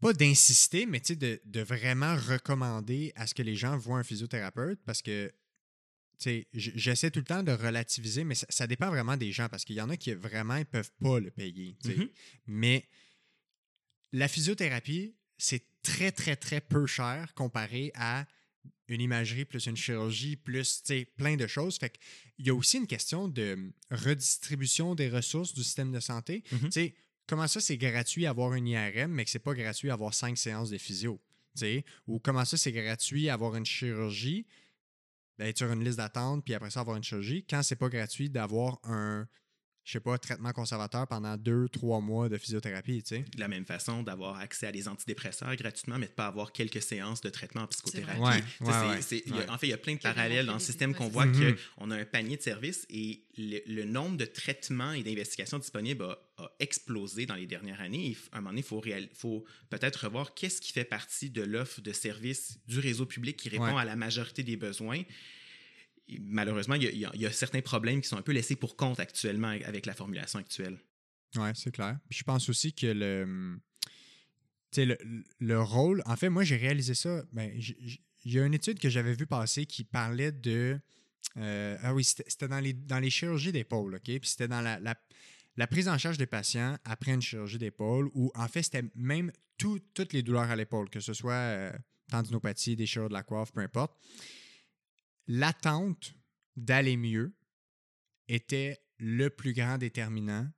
Pas 0.00 0.12
d'insister, 0.12 0.86
mais 0.86 1.00
tu 1.00 1.08
sais, 1.08 1.16
de, 1.16 1.40
de 1.44 1.60
vraiment 1.60 2.16
recommander 2.16 3.12
à 3.16 3.26
ce 3.26 3.34
que 3.34 3.42
les 3.42 3.56
gens 3.56 3.76
voient 3.76 3.98
un 3.98 4.04
physiothérapeute 4.04 4.80
parce 4.84 5.02
que. 5.02 5.32
j'essaie 6.52 7.10
tout 7.10 7.20
le 7.20 7.24
temps 7.24 7.42
de 7.42 7.52
relativiser, 7.52 8.24
mais 8.24 8.34
ça, 8.34 8.66
dépend 8.66 8.90
vraiment 8.90 9.16
des 9.16 9.32
gens 9.32 9.48
parce 9.48 9.64
qu'il 9.64 9.76
y 9.76 9.80
en 9.80 9.90
a 9.90 9.96
qui 9.96 10.12
vraiment 10.14 10.58
ne 10.58 10.64
peuvent 10.64 10.92
pas 11.00 11.20
le 11.20 11.30
payer. 11.30 11.76
Mm-hmm. 11.84 12.10
Mais 12.46 12.88
la 14.12 14.28
physiothérapie, 14.28 15.14
c'est 15.36 15.64
très, 15.82 16.12
très, 16.12 16.36
très 16.36 16.60
peu 16.60 16.86
cher 16.86 17.34
comparé 17.34 17.92
à 17.94 18.26
une 18.88 19.00
imagerie 19.00 19.44
plus 19.44 19.66
une 19.66 19.76
chirurgie 19.76 20.36
plus 20.36 20.82
plein 21.16 21.36
de 21.36 21.46
choses. 21.46 21.76
Fait 21.76 21.98
il 22.38 22.46
y 22.46 22.50
a 22.50 22.54
aussi 22.54 22.78
une 22.78 22.86
question 22.86 23.28
de 23.28 23.72
redistribution 23.90 24.94
des 24.94 25.08
ressources 25.08 25.54
du 25.54 25.62
système 25.62 25.92
de 25.92 26.00
santé. 26.00 26.42
Mm-hmm. 26.52 26.92
Comment 27.28 27.46
ça, 27.46 27.60
c'est 27.60 27.76
gratuit 27.76 28.26
avoir 28.26 28.54
une 28.54 28.66
IRM, 28.66 29.12
mais 29.12 29.24
que 29.24 29.30
c'est 29.30 29.38
pas 29.38 29.54
gratuit 29.54 29.90
avoir 29.90 30.14
cinq 30.14 30.38
séances 30.38 30.70
de 30.70 30.78
physio? 30.78 31.20
Ou 32.06 32.18
comment 32.20 32.44
ça, 32.44 32.56
c'est 32.56 32.72
gratuit 32.72 33.28
avoir 33.28 33.54
une 33.56 33.66
chirurgie, 33.66 34.46
d'être 35.38 35.58
sur 35.58 35.70
une 35.70 35.84
liste 35.84 35.98
d'attente, 35.98 36.44
puis 36.44 36.54
après 36.54 36.70
ça, 36.70 36.80
avoir 36.80 36.96
une 36.96 37.04
chirurgie, 37.04 37.44
quand 37.48 37.62
c'est 37.62 37.76
pas 37.76 37.88
gratuit 37.88 38.30
d'avoir 38.30 38.80
un, 38.84 39.28
je 39.88 39.94
sais 39.94 40.00
pas, 40.00 40.18
traitement 40.18 40.52
conservateur 40.52 41.06
pendant 41.06 41.34
deux, 41.38 41.66
trois 41.70 42.02
mois 42.02 42.28
de 42.28 42.36
physiothérapie, 42.36 43.02
tu 43.02 43.16
sais. 43.16 43.24
De 43.34 43.40
la 43.40 43.48
même 43.48 43.64
façon, 43.64 44.02
d'avoir 44.02 44.38
accès 44.38 44.66
à 44.66 44.72
des 44.72 44.86
antidépresseurs 44.86 45.56
gratuitement, 45.56 45.96
mais 45.98 46.08
de 46.08 46.12
pas 46.12 46.26
avoir 46.26 46.52
quelques 46.52 46.82
séances 46.82 47.22
de 47.22 47.30
traitement 47.30 47.62
en 47.62 47.66
psychothérapie. 47.68 48.20
Ouais, 48.20 48.42
en 49.48 49.56
fait, 49.56 49.66
il 49.66 49.70
y 49.70 49.72
a 49.72 49.78
plein 49.78 49.94
de 49.94 50.00
parallèles 50.00 50.44
dans 50.44 50.52
le 50.52 50.58
système 50.58 50.94
qu'on 50.94 51.08
voit 51.08 51.24
mm-hmm. 51.24 51.56
qu'on 51.78 51.90
a 51.90 51.96
un 51.96 52.04
panier 52.04 52.36
de 52.36 52.42
services 52.42 52.86
et 52.90 53.22
le, 53.38 53.84
nombre 53.84 54.18
de 54.18 54.26
traitements 54.26 54.92
et 54.92 55.02
d'investigations 55.02 55.58
disponibles 55.58 56.04
a, 56.04 56.18
explosé 56.58 57.24
dans 57.24 57.36
les 57.36 57.46
dernières 57.46 57.80
années. 57.80 58.14
à 58.32 58.36
un 58.36 58.40
moment 58.40 58.50
donné, 58.50 58.60
il 58.60 58.64
faut, 58.64 58.82
faut 59.14 59.44
peut-être 59.70 60.04
revoir 60.04 60.34
qu'est-ce 60.34 60.60
qui 60.60 60.74
fait 60.74 60.84
partie 60.84 61.30
de 61.30 61.40
l'offre 61.40 61.80
de 61.80 61.92
services 61.92 62.58
du 62.68 62.78
réseau 62.78 63.06
public 63.06 63.38
qui 63.38 63.48
répond 63.48 63.78
à 63.78 63.86
la 63.86 63.96
majorité 63.96 64.42
des 64.42 64.58
besoins 64.58 65.02
malheureusement, 66.20 66.74
il 66.74 66.96
y, 66.96 67.26
a, 67.26 67.32
certains 67.32 67.60
problèmes 67.60 68.00
qui 68.00 68.08
sont 68.08 68.16
un 68.16 68.22
peu 68.22 68.32
laissés 68.32 68.56
pour 68.56 68.76
compte 68.76 69.00
actuellement 69.00 69.48
avec 69.48 69.86
la 69.86 69.94
formulation 69.94 70.38
actuelle. 70.38 70.78
Oui, 71.36 71.48
c'est 71.54 71.72
clair. 71.72 71.98
je 72.08 72.22
pense 72.22 72.48
aussi 72.48 72.72
que 72.72 72.86
le, 72.86 73.58
le, 74.76 74.96
le 75.38 75.62
rôle. 75.62 76.02
En 76.06 76.16
fait, 76.16 76.30
moi, 76.30 76.44
j'ai 76.44 76.56
réalisé 76.56 76.94
ça. 76.94 77.22
Ben, 77.32 77.50
il 78.24 78.32
y 78.32 78.38
a 78.38 78.46
une 78.46 78.54
étude 78.54 78.78
que 78.78 78.88
j'avais 78.88 79.14
vue 79.14 79.26
passer 79.26 79.66
qui 79.66 79.84
parlait 79.84 80.32
de. 80.32 80.78
Euh, 81.36 81.76
ah 81.82 81.94
oui, 81.94 82.04
c'était 82.04 82.48
dans 82.48 82.60
les, 82.60 82.72
dans 82.72 82.98
les 82.98 83.10
chirurgies 83.10 83.52
d'épaule, 83.52 83.96
OK? 83.96 84.02
Puis 84.04 84.20
c'était 84.22 84.48
dans 84.48 84.62
la, 84.62 84.80
la, 84.80 85.66
prise 85.66 85.88
en 85.88 85.98
charge 85.98 86.16
des 86.16 86.26
patients 86.26 86.78
après 86.84 87.12
une 87.12 87.20
chirurgie 87.20 87.58
d'épaule, 87.58 88.10
où 88.14 88.32
en 88.34 88.48
fait, 88.48 88.62
c'était 88.62 88.84
même 88.94 89.30
toutes 89.58 90.12
les 90.12 90.22
douleurs 90.22 90.50
à 90.50 90.56
l'épaule, 90.56 90.88
que 90.88 91.00
ce 91.00 91.12
soit 91.12 91.32
euh, 91.32 91.72
tendinopathie, 92.10 92.76
déchirure 92.76 93.08
de 93.08 93.14
la 93.14 93.22
coiffe, 93.22 93.52
peu 93.52 93.60
importe 93.60 93.92
l'attente 95.28 96.14
d'aller 96.56 96.96
mieux 96.96 97.32
était 98.26 98.82
le 98.98 99.30
plus 99.30 99.52
grand 99.52 99.78
déterminant 99.78 100.50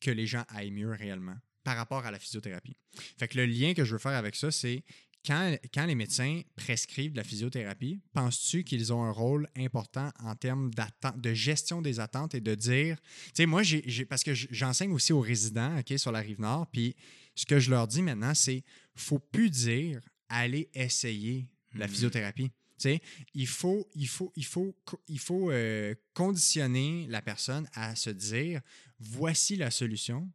que 0.00 0.10
les 0.10 0.26
gens 0.26 0.44
aillent 0.48 0.72
mieux 0.72 0.90
réellement 0.90 1.36
par 1.62 1.76
rapport 1.76 2.04
à 2.06 2.10
la 2.10 2.18
physiothérapie. 2.18 2.76
Fait 3.18 3.28
que 3.28 3.36
le 3.36 3.46
lien 3.46 3.74
que 3.74 3.84
je 3.84 3.92
veux 3.92 3.98
faire 3.98 4.12
avec 4.12 4.34
ça, 4.34 4.50
c'est 4.50 4.82
quand, 5.24 5.54
quand 5.74 5.84
les 5.84 5.94
médecins 5.94 6.40
prescrivent 6.56 7.12
de 7.12 7.18
la 7.18 7.24
physiothérapie, 7.24 8.00
penses-tu 8.14 8.64
qu'ils 8.64 8.92
ont 8.92 9.04
un 9.04 9.10
rôle 9.10 9.46
important 9.54 10.10
en 10.20 10.34
termes 10.34 10.70
de 11.16 11.34
gestion 11.34 11.82
des 11.82 12.00
attentes 12.00 12.34
et 12.34 12.40
de 12.40 12.54
dire, 12.54 12.96
tu 13.26 13.30
sais, 13.34 13.46
moi, 13.46 13.62
j'ai, 13.62 14.06
parce 14.06 14.24
que 14.24 14.32
j'enseigne 14.32 14.92
aussi 14.92 15.12
aux 15.12 15.20
résidents 15.20 15.78
ok, 15.78 15.98
sur 15.98 16.12
la 16.12 16.20
rive 16.20 16.40
nord, 16.40 16.66
puis 16.72 16.96
ce 17.34 17.44
que 17.44 17.60
je 17.60 17.70
leur 17.70 17.86
dis 17.86 18.02
maintenant, 18.02 18.34
c'est 18.34 18.64
faut 18.94 19.18
plus 19.18 19.50
dire 19.50 20.00
allez 20.28 20.70
essayer 20.74 21.48
la 21.74 21.86
mmh. 21.86 21.90
Il 23.34 23.46
faut, 23.46 23.88
il 23.94 24.08
faut, 24.08 24.32
il 24.36 24.44
faut, 24.44 24.76
il 25.08 25.18
faut 25.18 25.50
euh, 25.50 25.94
conditionner 26.14 27.06
la 27.08 27.22
personne 27.22 27.68
à 27.74 27.96
se 27.96 28.10
dire 28.10 28.60
voici 28.98 29.56
la 29.56 29.70
solution, 29.70 30.30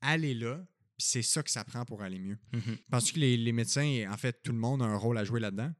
allez 0.00 0.34
là, 0.34 0.64
c'est 0.98 1.22
ça 1.22 1.42
que 1.42 1.50
ça 1.50 1.64
prend 1.64 1.84
pour 1.84 2.02
aller 2.02 2.18
mieux. 2.18 2.38
Mm-hmm. 2.52 2.76
Penses-tu 2.90 3.14
que 3.14 3.20
les, 3.20 3.52
médecins, 3.52 4.06
en 4.10 4.16
fait, 4.16 4.42
tout 4.42 4.52
le 4.52 4.58
monde 4.58 4.82
a 4.82 4.86
un 4.86 4.96
rôle 4.96 5.18
à 5.18 5.24
jouer 5.24 5.40
là-dedans? 5.40 5.72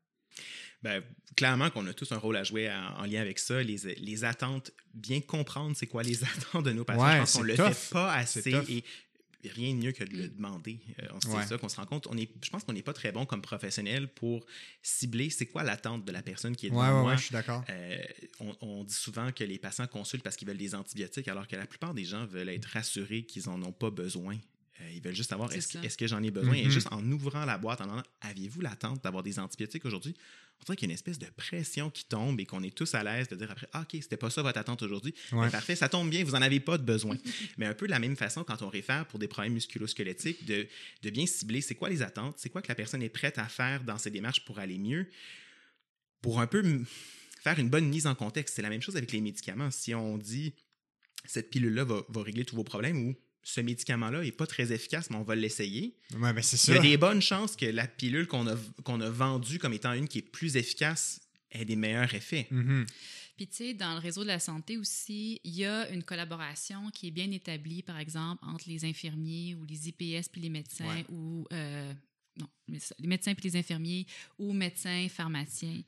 Ben, 0.82 1.02
clairement 1.36 1.70
qu'on 1.70 1.86
a 1.86 1.94
tous 1.94 2.12
un 2.12 2.18
rôle 2.18 2.36
à 2.36 2.44
jouer 2.44 2.70
en, 2.70 3.04
lien 3.06 3.20
avec 3.20 3.38
ça. 3.38 3.62
Les, 3.62 4.24
attentes, 4.24 4.70
bien 4.92 5.20
comprendre 5.20 5.74
c'est 5.76 5.86
quoi 5.86 6.02
les 6.02 6.22
attentes 6.36 6.64
de 6.64 6.72
nos 6.72 6.84
patients. 6.84 7.10
je 7.10 7.18
pense 7.18 7.32
qu'on 7.32 7.42
le 7.42 7.56
fait 7.56 7.90
pas 7.90 8.12
assez. 8.12 8.54
Et 8.68 8.84
rien 9.50 9.74
de 9.74 9.78
mieux 9.78 9.92
que 9.92 10.04
de 10.04 10.16
le 10.16 10.24
mm. 10.24 10.36
demander. 10.36 10.78
Euh, 11.02 11.06
c'est 11.20 11.48
ça 11.48 11.58
qu'on 11.58 11.68
se 11.68 11.76
rend 11.76 11.86
compte. 11.86 12.06
On 12.10 12.16
est, 12.16 12.28
je 12.42 12.50
pense 12.50 12.64
qu'on 12.64 12.72
n'est 12.72 12.82
pas 12.82 12.92
très 12.92 13.12
bon 13.12 13.26
comme 13.26 13.42
professionnel 13.42 14.08
pour 14.08 14.44
cibler 14.82 15.30
c'est 15.30 15.46
quoi 15.46 15.62
l'attente 15.62 16.04
de 16.04 16.12
la 16.12 16.22
personne 16.22 16.56
qui 16.56 16.66
est 16.66 16.70
devant 16.70 17.02
moi. 17.02 17.16
je 17.16 17.24
suis 17.24 17.32
d'accord. 17.32 17.64
Euh, 17.70 18.02
on, 18.60 18.84
dit 18.84 18.94
souvent 18.94 19.32
que 19.32 19.44
les 19.44 19.58
patients 19.58 19.86
consultent 19.86 20.22
parce 20.22 20.36
qu'ils 20.36 20.48
veulent 20.48 20.56
des 20.56 20.74
antibiotiques, 20.74 21.28
alors 21.28 21.46
que 21.46 21.56
la 21.56 21.66
plupart 21.66 21.94
des 21.94 22.04
gens 22.04 22.26
veulent 22.26 22.48
être 22.48 22.66
rassurés 22.66 23.24
qu'ils 23.24 23.46
n'en 23.46 23.62
ont 23.62 23.72
pas 23.72 23.90
besoin. 23.90 24.38
Euh, 24.80 24.90
ils 24.92 25.00
veulent 25.00 25.14
juste 25.14 25.30
savoir 25.30 25.52
est-ce 25.52 25.96
que, 25.96 26.06
j'en 26.06 26.22
ai 26.22 26.30
besoin? 26.30 26.54
Et 26.54 26.66
mm-hmm. 26.66 26.70
juste 26.70 26.88
en 26.90 27.04
ouvrant 27.12 27.44
la 27.44 27.58
boîte, 27.58 27.80
en 27.80 27.84
demandant 27.84 28.02
aviez-vous 28.22 28.60
l'attente 28.60 29.02
d'avoir 29.04 29.22
des 29.22 29.38
antibiotiques 29.38 29.84
aujourd'hui? 29.84 30.14
On 30.60 30.64
dirait 30.64 30.76
qu'il 30.76 30.88
y 30.88 30.90
a 30.90 30.92
une 30.92 30.94
espèce 30.94 31.18
de 31.18 31.26
pression 31.36 31.90
qui 31.90 32.04
tombe 32.04 32.40
et 32.40 32.46
qu'on 32.46 32.62
est 32.62 32.74
tous 32.74 32.94
à 32.94 33.04
l'aise 33.04 33.28
de 33.28 33.36
dire 33.36 33.50
après 33.50 33.68
ah, 33.72 33.82
OK, 33.82 33.90
c'était 33.92 34.16
pas 34.16 34.30
ça 34.30 34.42
votre 34.42 34.58
attente 34.58 34.82
aujourd'hui. 34.82 35.14
Parfait, 35.30 35.76
ça 35.76 35.88
tombe 35.88 36.10
bien, 36.10 36.24
vous 36.24 36.32
n'en 36.32 36.42
avez 36.42 36.58
pas 36.58 36.78
de 36.78 36.82
besoin. 36.82 37.16
Mais 37.58 37.66
un 37.66 37.74
peu 37.74 37.86
de 37.86 37.90
la 37.90 37.98
même 37.98 38.16
façon, 38.16 38.42
quand 38.42 38.62
on 38.62 38.68
réfère 38.68 39.06
pour 39.06 39.18
des 39.18 39.28
problèmes 39.28 39.52
musculo-squelettiques, 39.52 40.44
de, 40.44 40.66
de 41.02 41.10
bien 41.10 41.26
cibler 41.26 41.60
c'est 41.60 41.74
quoi 41.74 41.88
les 41.88 42.02
attentes, 42.02 42.36
c'est 42.38 42.48
quoi 42.48 42.62
que 42.62 42.68
la 42.68 42.74
personne 42.74 43.02
est 43.02 43.08
prête 43.08 43.38
à 43.38 43.46
faire 43.46 43.84
dans 43.84 43.98
ses 43.98 44.10
démarches 44.10 44.44
pour 44.44 44.58
aller 44.58 44.78
mieux, 44.78 45.06
pour 46.20 46.40
un 46.40 46.46
peu 46.46 46.62
faire 47.42 47.58
une 47.58 47.68
bonne 47.68 47.86
mise 47.86 48.06
en 48.06 48.14
contexte. 48.14 48.56
C'est 48.56 48.62
la 48.62 48.70
même 48.70 48.82
chose 48.82 48.96
avec 48.96 49.12
les 49.12 49.20
médicaments. 49.20 49.70
Si 49.70 49.94
on 49.94 50.18
dit 50.18 50.54
cette 51.26 51.50
pilule-là 51.50 51.84
va, 51.84 52.02
va 52.08 52.22
régler 52.22 52.44
tous 52.44 52.56
vos 52.56 52.64
problèmes 52.64 53.08
ou 53.08 53.14
ce 53.44 53.60
médicament-là 53.60 54.22
n'est 54.22 54.32
pas 54.32 54.46
très 54.46 54.72
efficace, 54.72 55.10
mais 55.10 55.16
on 55.16 55.22
va 55.22 55.34
l'essayer. 55.34 55.94
Ouais, 56.18 56.32
ben, 56.32 56.42
c'est 56.42 56.72
Il 56.72 56.74
y 56.74 56.78
a 56.78 56.82
des 56.82 56.96
bonnes 56.96 57.22
chances 57.22 57.54
que 57.54 57.66
la 57.66 57.86
pilule 57.86 58.26
qu'on 58.26 58.46
a, 58.46 58.56
qu'on 58.82 59.00
a 59.00 59.10
vendue 59.10 59.58
comme 59.58 59.74
étant 59.74 59.92
une 59.92 60.08
qui 60.08 60.18
est 60.18 60.22
plus 60.22 60.56
efficace 60.56 61.20
ait 61.52 61.64
des 61.64 61.76
meilleurs 61.76 62.12
effets. 62.14 62.48
Mm-hmm. 62.50 62.86
Puis, 63.36 63.48
tu 63.48 63.56
sais, 63.56 63.74
dans 63.74 63.94
le 63.94 63.98
réseau 63.98 64.22
de 64.22 64.28
la 64.28 64.38
santé 64.38 64.78
aussi, 64.78 65.40
il 65.44 65.54
y 65.56 65.64
a 65.64 65.88
une 65.90 66.04
collaboration 66.04 66.90
qui 66.90 67.08
est 67.08 67.10
bien 67.10 67.30
établie, 67.32 67.82
par 67.82 67.98
exemple, 67.98 68.42
entre 68.46 68.68
les 68.68 68.84
infirmiers 68.84 69.54
ou 69.54 69.64
les 69.64 69.88
IPS 69.88 70.28
puis 70.30 70.40
les 70.40 70.50
médecins 70.50 71.02
ou. 71.10 71.46
Euh, 71.52 71.92
non, 72.38 72.48
les 72.66 73.06
médecins 73.06 73.34
puis 73.34 73.48
les 73.48 73.56
infirmiers 73.56 74.06
ou 74.38 74.52
médecins, 74.52 75.06
pharmaciens. 75.08 75.82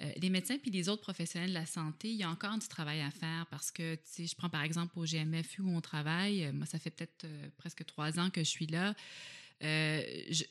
Euh, 0.00 0.10
les 0.16 0.30
médecins 0.30 0.56
puis 0.58 0.70
les 0.70 0.88
autres 0.88 1.02
professionnels 1.02 1.50
de 1.50 1.54
la 1.54 1.66
santé, 1.66 2.08
il 2.08 2.16
y 2.16 2.22
a 2.22 2.30
encore 2.30 2.56
du 2.56 2.66
travail 2.68 3.00
à 3.00 3.10
faire 3.10 3.46
parce 3.50 3.70
que, 3.70 3.98
si 4.04 4.26
je 4.26 4.34
prends 4.34 4.48
par 4.48 4.62
exemple 4.62 4.98
au 4.98 5.04
GMFU 5.04 5.62
où 5.62 5.76
on 5.76 5.80
travaille, 5.80 6.44
euh, 6.44 6.52
moi, 6.52 6.66
ça 6.66 6.78
fait 6.78 6.90
peut-être 6.90 7.24
euh, 7.24 7.48
presque 7.58 7.84
trois 7.84 8.18
ans 8.18 8.30
que 8.30 8.40
je 8.40 8.48
suis 8.48 8.66
là. 8.66 8.94
je 9.60 10.44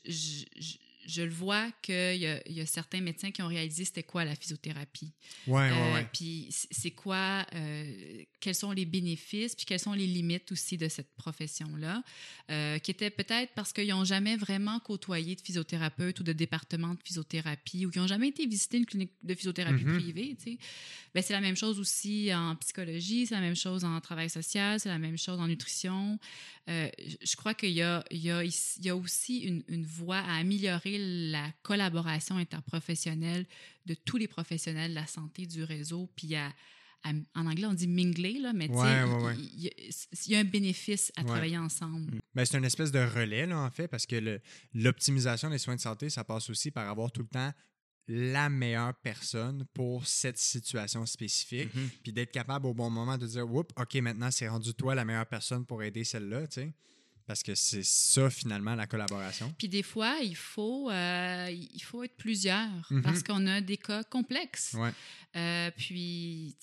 le 1.18 1.30
vois 1.30 1.70
qu'il 1.82 2.16
y, 2.16 2.52
y, 2.52 2.60
a 2.60 2.66
certains 2.66 3.00
médecins 3.00 3.30
qui 3.30 3.42
ont 3.42 3.48
réalisé 3.48 3.84
c'était 3.84 4.02
quoi 4.02 4.24
la 4.24 4.34
physiothérapie. 4.34 5.12
Ouais, 5.46 5.70
euh, 5.70 5.94
ouais, 5.94 6.06
Puis 6.12 6.48
c'est 6.50 6.90
quoi, 6.90 7.46
euh, 7.54 8.22
quels 8.40 8.54
sont 8.54 8.72
les 8.72 8.84
bénéfices, 8.84 9.54
puis 9.54 9.64
quelles 9.64 9.80
sont 9.80 9.92
les 9.92 10.06
limites 10.06 10.52
aussi 10.52 10.76
de 10.76 10.88
cette 10.88 11.14
profession-là, 11.14 12.02
euh, 12.50 12.78
qui 12.78 12.90
était 12.90 13.10
peut-être 13.10 13.52
parce 13.54 13.72
qu'ils 13.72 13.88
n'ont 13.88 14.04
jamais 14.04 14.36
vraiment 14.36 14.78
côtoyé 14.80 15.34
de 15.34 15.40
physiothérapeute 15.40 16.20
ou 16.20 16.22
de 16.22 16.32
département 16.32 16.94
de 16.94 17.00
physiothérapie 17.02 17.86
ou 17.86 17.90
qui 17.90 17.98
n'ont 17.98 18.06
jamais 18.06 18.28
été 18.28 18.46
visiter 18.46 18.78
une 18.78 18.86
clinique 18.86 19.12
de 19.22 19.34
physiothérapie 19.34 19.84
mm-hmm. 19.84 19.98
privée. 19.98 20.36
Tu 20.38 20.52
sais. 20.52 20.58
ben, 21.14 21.22
c'est 21.22 21.32
la 21.32 21.40
même 21.40 21.56
chose 21.56 21.78
aussi 21.80 22.32
en 22.34 22.56
psychologie, 22.56 23.26
c'est 23.26 23.34
la 23.34 23.40
même 23.40 23.56
chose 23.56 23.84
en 23.84 24.00
travail 24.00 24.30
social, 24.30 24.78
c'est 24.80 24.88
la 24.88 24.98
même 24.98 25.18
chose 25.18 25.40
en 25.40 25.48
nutrition. 25.48 26.18
Je 26.70 27.36
crois 27.36 27.54
qu'il 27.54 27.72
y 27.72 27.82
a, 27.82 28.04
il 28.10 28.18
y, 28.18 28.30
a, 28.30 28.44
il 28.44 28.52
y 28.84 28.88
a 28.90 28.96
aussi 28.96 29.38
une, 29.38 29.64
une 29.66 29.84
voie 29.84 30.18
à 30.18 30.36
améliorer 30.36 30.98
la 31.30 31.50
collaboration 31.62 32.36
interprofessionnelle 32.36 33.46
de 33.86 33.94
tous 33.94 34.16
les 34.16 34.28
professionnels 34.28 34.90
de 34.90 34.94
la 34.94 35.06
santé 35.06 35.46
du 35.46 35.64
réseau, 35.64 36.08
puis 36.14 36.36
en 37.04 37.46
anglais, 37.46 37.66
on 37.66 37.74
dit 37.74 37.88
mingler, 37.88 38.38
là, 38.38 38.52
mais 38.52 38.66
il 38.66 39.70
y, 40.26 40.34
a 40.34 40.38
un 40.38 40.44
bénéfice 40.44 41.10
à 41.16 41.24
travailler 41.24 41.58
ensemble. 41.58 42.14
Mm. 42.14 42.20
Ben, 42.34 42.44
c'est 42.44 42.58
une 42.58 42.64
espèce 42.64 42.92
de 42.92 43.00
relais, 43.00 43.46
là, 43.46 43.58
en 43.58 43.70
fait, 43.70 43.88
parce 43.88 44.06
que 44.06 44.40
l'optimisation 44.74 45.50
des 45.50 45.58
soins 45.58 45.76
de 45.76 45.80
santé, 45.80 46.10
ça 46.10 46.24
passe 46.24 46.50
aussi 46.50 46.70
par 46.70 46.88
avoir 46.88 47.10
tout 47.10 47.22
le 47.22 47.28
temps 47.28 47.52
la 48.12 48.50
meilleure 48.50 48.94
personne 48.94 49.64
pour 49.72 50.04
cette 50.04 50.36
situation 50.36 51.06
spécifique, 51.06 51.72
mm-hmm. 51.72 51.88
puis 52.02 52.12
d'être 52.12 52.32
capable 52.32 52.66
au 52.66 52.74
bon 52.74 52.90
moment 52.90 53.16
de 53.16 53.24
dire, 53.24 53.48
Oups, 53.48 53.72
OK, 53.76 53.94
maintenant, 53.96 54.32
c'est 54.32 54.48
rendu 54.48 54.74
toi 54.74 54.96
la 54.96 55.04
meilleure 55.04 55.26
personne 55.26 55.64
pour 55.64 55.80
aider 55.84 56.02
celle-là, 56.02 56.48
tu 56.48 56.54
sais. 56.54 56.72
Parce 57.24 57.44
que 57.44 57.54
c'est 57.54 57.84
ça, 57.84 58.28
finalement, 58.28 58.74
la 58.74 58.88
collaboration. 58.88 59.54
Puis 59.56 59.68
des 59.68 59.84
fois, 59.84 60.16
il 60.20 60.34
faut, 60.34 60.90
euh, 60.90 61.48
il 61.50 61.80
faut 61.80 62.02
être 62.02 62.16
plusieurs 62.16 62.88
mhm. 62.90 63.02
parce 63.02 63.22
qu'on 63.22 63.46
a 63.46 63.60
des 63.60 63.76
cas 63.76 64.02
complexes. 64.02 64.74
Ouais. 64.74 64.90
Euh, 65.36 65.70
puis, 65.76 66.56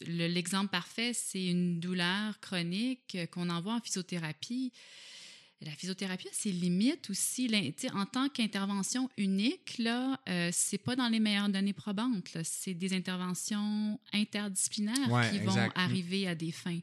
l'exemple 0.00 0.70
parfait, 0.72 1.12
c'est 1.14 1.46
une 1.46 1.78
douleur 1.78 2.40
chronique 2.40 3.16
qu'on 3.30 3.48
envoie 3.50 3.74
en 3.74 3.80
physiothérapie. 3.80 4.72
La 5.60 5.70
physiothérapie 5.70 6.28
a 6.28 6.32
ses 6.32 6.52
limites 6.52 7.08
aussi. 7.10 7.50
En 7.94 8.06
tant 8.06 8.28
qu'intervention 8.28 9.08
unique, 9.16 9.78
là, 9.78 10.20
euh, 10.28 10.50
c'est 10.52 10.78
pas 10.78 10.94
dans 10.96 11.08
les 11.08 11.20
meilleures 11.20 11.48
données 11.48 11.72
probantes. 11.72 12.36
C'est 12.42 12.74
des 12.74 12.92
interventions 12.92 13.98
interdisciplinaires 14.12 15.10
Ouais, 15.10 15.30
qui 15.30 15.38
vont 15.38 15.52
exact. 15.52 15.72
arriver 15.78 16.26
à 16.28 16.34
des 16.34 16.52
fins. 16.52 16.80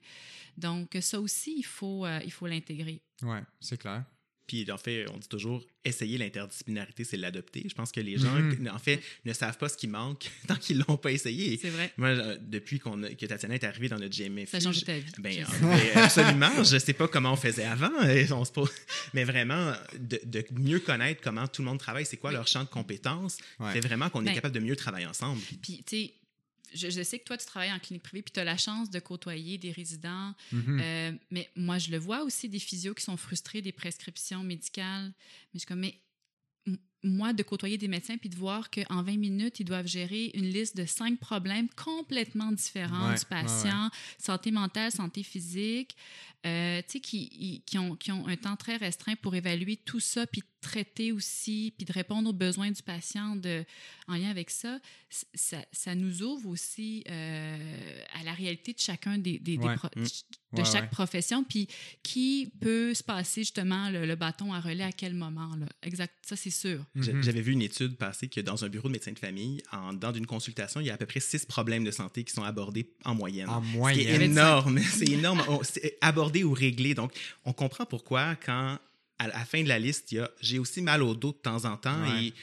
Donc, 0.58 0.98
ça 1.02 1.20
aussi, 1.22 1.56
il 1.58 1.64
faut 1.66 2.06
euh, 2.06 2.20
il 2.26 2.32
faut 2.32 2.48
l'intégrer. 2.48 3.02
Ouais, 3.22 3.42
c'est 3.60 3.78
clair. 3.78 4.04
Puis 4.52 4.70
en 4.70 4.78
fait, 4.78 5.06
on 5.14 5.18
dit 5.18 5.30
toujours 5.30 5.64
essayer 5.86 6.18
l'interdisciplinarité, 6.18 7.06
c'est 7.06 7.16
l'adopter. 7.16 7.64
Je 7.70 7.74
pense 7.74 7.90
que 7.94 8.02
les 8.02 8.18
gens, 8.18 8.34
Mhm. 8.34 8.70
en 8.74 8.80
fait, 8.80 9.00
ne 9.24 9.32
savent 9.32 9.58
pas 9.58 9.70
ce 9.70 9.78
qui 9.78 9.88
manque 9.88 10.30
tant 10.48 10.58
qu'ils 10.58 10.84
l'ont 10.86 10.98
pas 10.98 11.10
essayé. 11.14 11.58
C'est 11.62 11.70
vrai. 11.70 11.90
Moi, 11.96 12.36
depuis 12.42 12.78
qu'on 12.80 13.02
a- 13.04 13.12
que 13.12 13.26
Tatiana 13.26 13.56
est 13.56 13.64
arrivée 13.64 13.88
dans 13.88 13.98
notre 13.98 14.14
GMF, 14.14 14.50
Ça 14.50 14.58
a 14.58 14.60
changé 14.60 14.82
ta 14.82 14.98
vie. 15.00 15.10
Ben, 15.20 15.32
Je 15.32 15.46
sais. 15.46 15.62
ben, 15.62 15.98
absolument. 16.04 16.64
Je 16.66 16.78
sais 16.80 16.92
pas 16.92 17.08
comment 17.08 17.32
on 17.32 17.38
faisait 17.38 17.64
avant. 17.64 18.02
et 18.04 18.30
on 18.34 18.44
se 18.44 18.52
pose- 18.52 18.72
Mais 19.14 19.24
vraiment, 19.24 19.72
de, 19.98 20.20
de 20.26 20.44
mieux 20.60 20.82
connaître 20.82 21.22
comment 21.24 21.48
tout 21.48 21.62
le 21.62 21.70
monde 21.70 21.80
travaille, 21.80 22.06
c'est 22.06 22.18
quoi 22.18 22.32
Oui. 22.32 22.36
leur 22.36 22.48
champ 22.48 22.64
de 22.66 22.70
compétences, 22.70 23.38
Ouais. 23.58 23.70
c'est 23.72 23.80
vraiment 23.80 24.10
qu'on 24.10 24.22
Ben, 24.22 24.32
est 24.32 24.36
capable 24.36 24.56
de 24.56 24.60
mieux 24.60 24.76
travailler 24.76 25.06
ensemble. 25.06 25.40
Puis, 25.62 25.82
tu 25.88 25.96
sais, 25.98 26.14
je, 26.74 26.90
je 26.90 27.02
sais 27.04 27.20
que 27.20 27.26
toi, 27.26 27.38
tu 27.38 27.46
travailles 27.46 27.72
en 27.72 27.80
clinique 27.80 28.04
privée, 28.04 28.22
puis 28.22 28.32
tu 28.32 28.40
as 28.40 28.44
la 28.44 28.58
chance 28.58 28.90
de 28.90 29.00
côtoyer 29.00 29.58
des 29.58 29.72
résidents. 29.72 30.34
Mhm. 30.52 30.80
Euh, 30.82 31.12
mais 31.30 31.50
moi, 31.56 31.78
je 31.78 31.92
le 31.92 31.98
vois 31.98 32.24
aussi, 32.24 32.50
des 32.50 32.60
physios 32.60 32.94
qui 32.94 33.04
sont 33.04 33.18
frustrés 33.18 33.62
des 33.62 33.72
prescriptions 33.72 34.44
médicales. 34.44 35.14
Mais 35.54 35.56
je 35.56 35.60
suis 35.60 35.68
comme, 35.68 35.80
mais 35.80 36.02
moi, 37.04 37.34
de 37.34 37.44
côtoyer 37.44 37.78
des 37.78 37.88
médecins 37.88 38.18
puis 38.18 38.30
de 38.30 38.36
voir 38.36 38.70
qu'en 38.70 39.02
20 39.02 39.18
minutes, 39.18 39.60
ils 39.60 39.66
doivent 39.66 39.88
gérer 39.88 40.32
une 40.34 40.46
liste 40.46 40.78
de 40.78 40.86
cinq 40.86 41.20
problèmes 41.20 41.68
complètement 41.70 42.52
différents 42.52 43.10
Ouais, 43.10 43.18
du 43.18 43.26
patient, 43.26 43.90
santé 44.18 44.52
mentale, 44.52 44.92
santé 44.92 45.24
physique, 45.24 45.96
euh, 46.46 46.82
tu 46.84 46.94
sais, 46.94 47.00
qui, 47.00 47.64
qui, 47.66 47.78
ont, 47.78 47.96
qui 47.96 48.12
ont 48.12 48.28
un 48.28 48.36
temps 48.36 48.56
très 48.56 48.78
restreint 48.78 49.16
pour 49.16 49.36
évaluer 49.36 49.78
tout 49.78 50.00
ça, 50.00 50.28
puis 50.28 50.44
traiter 50.62 51.12
aussi, 51.12 51.74
puis 51.78 51.86
de 51.86 51.92
répondre 51.94 52.30
aux 52.30 52.34
besoins 52.34 52.72
du 52.72 52.82
patient 52.84 53.36
de, 53.36 53.64
en 54.08 54.16
lien 54.16 54.30
avec 54.30 54.50
ça, 54.50 54.80
ça, 55.34 55.58
ça 55.72 55.96
nous 55.96 56.22
ouvre 56.24 56.48
aussi 56.50 57.04
euh, 57.10 57.98
à 58.20 58.24
la 58.24 58.34
réalité 58.34 58.74
de 58.74 58.80
chacun 58.80 59.18
des, 59.18 59.40
des- 59.40 59.58
des 59.58 59.66
Ouais. 59.66 59.76
pro- 59.76 59.90
Mm. 59.96 60.04
de 60.54 60.60
Ouais, 60.62 60.66
chaque 60.66 60.84
ouais. 60.84 60.90
profession, 60.90 61.44
puis 61.46 61.68
qui 62.04 62.52
peut 62.60 62.94
se 62.94 63.04
passer 63.04 63.42
justement 63.42 63.90
le, 63.90 64.06
le 64.06 64.16
bâton 64.16 64.52
à 64.54 64.60
relais 64.60 64.84
à 64.84 64.92
quel 64.92 65.14
moment. 65.14 65.56
Là. 65.56 65.66
Exact, 65.82 66.14
ça 66.28 66.36
c'est 66.36 66.50
sûr. 66.50 66.84
Mhm. 66.96 67.24
J'avais 67.24 67.42
vu 67.42 67.54
une 67.54 67.62
étude 67.62 67.96
passer 67.96 68.28
que 68.28 68.42
dans 68.42 68.66
un 68.66 68.68
bureau 68.70 68.90
de 68.90 68.94
médecin 68.94 69.14
de 69.14 69.20
famille, 69.20 69.62
en 69.72 69.94
dans 69.94 70.12
d'une 70.12 70.26
consultation, 70.26 70.82
il 70.82 70.88
y 70.88 70.90
a 70.90 70.96
à 70.96 70.98
peu 70.98 71.06
près 71.06 71.22
six 71.22 71.46
problèmes 71.46 71.84
de 71.86 71.92
santé 71.92 72.24
qui 72.26 72.34
sont 72.34 72.44
abordés 72.44 72.92
en 73.06 73.16
moyenne. 73.16 73.48
En 73.50 73.62
moyenne. 73.62 74.22
énorme, 74.22 74.80
c'est 74.84 75.08
énorme. 75.10 75.42
C'est 75.64 75.98
abordé 76.02 76.44
ou 76.44 76.52
réglé. 76.54 76.96
Donc, 76.96 77.14
on 77.46 77.54
comprend 77.54 77.86
pourquoi 77.86 78.36
quand 78.36 78.78
à 79.24 79.28
la 79.28 79.46
fin 79.46 79.62
de 79.62 79.68
la 79.68 79.78
liste, 79.80 80.12
il 80.12 80.16
y 80.16 80.20
a 80.20 80.30
j'ai 80.42 80.58
aussi 80.60 80.82
mal 80.82 81.04
au 81.04 81.14
dos 81.16 81.32
de 81.32 81.38
temps 81.38 81.66
en 81.66 81.78
temps 81.78 82.02
Ouais. 82.04 82.26
et 82.28 82.34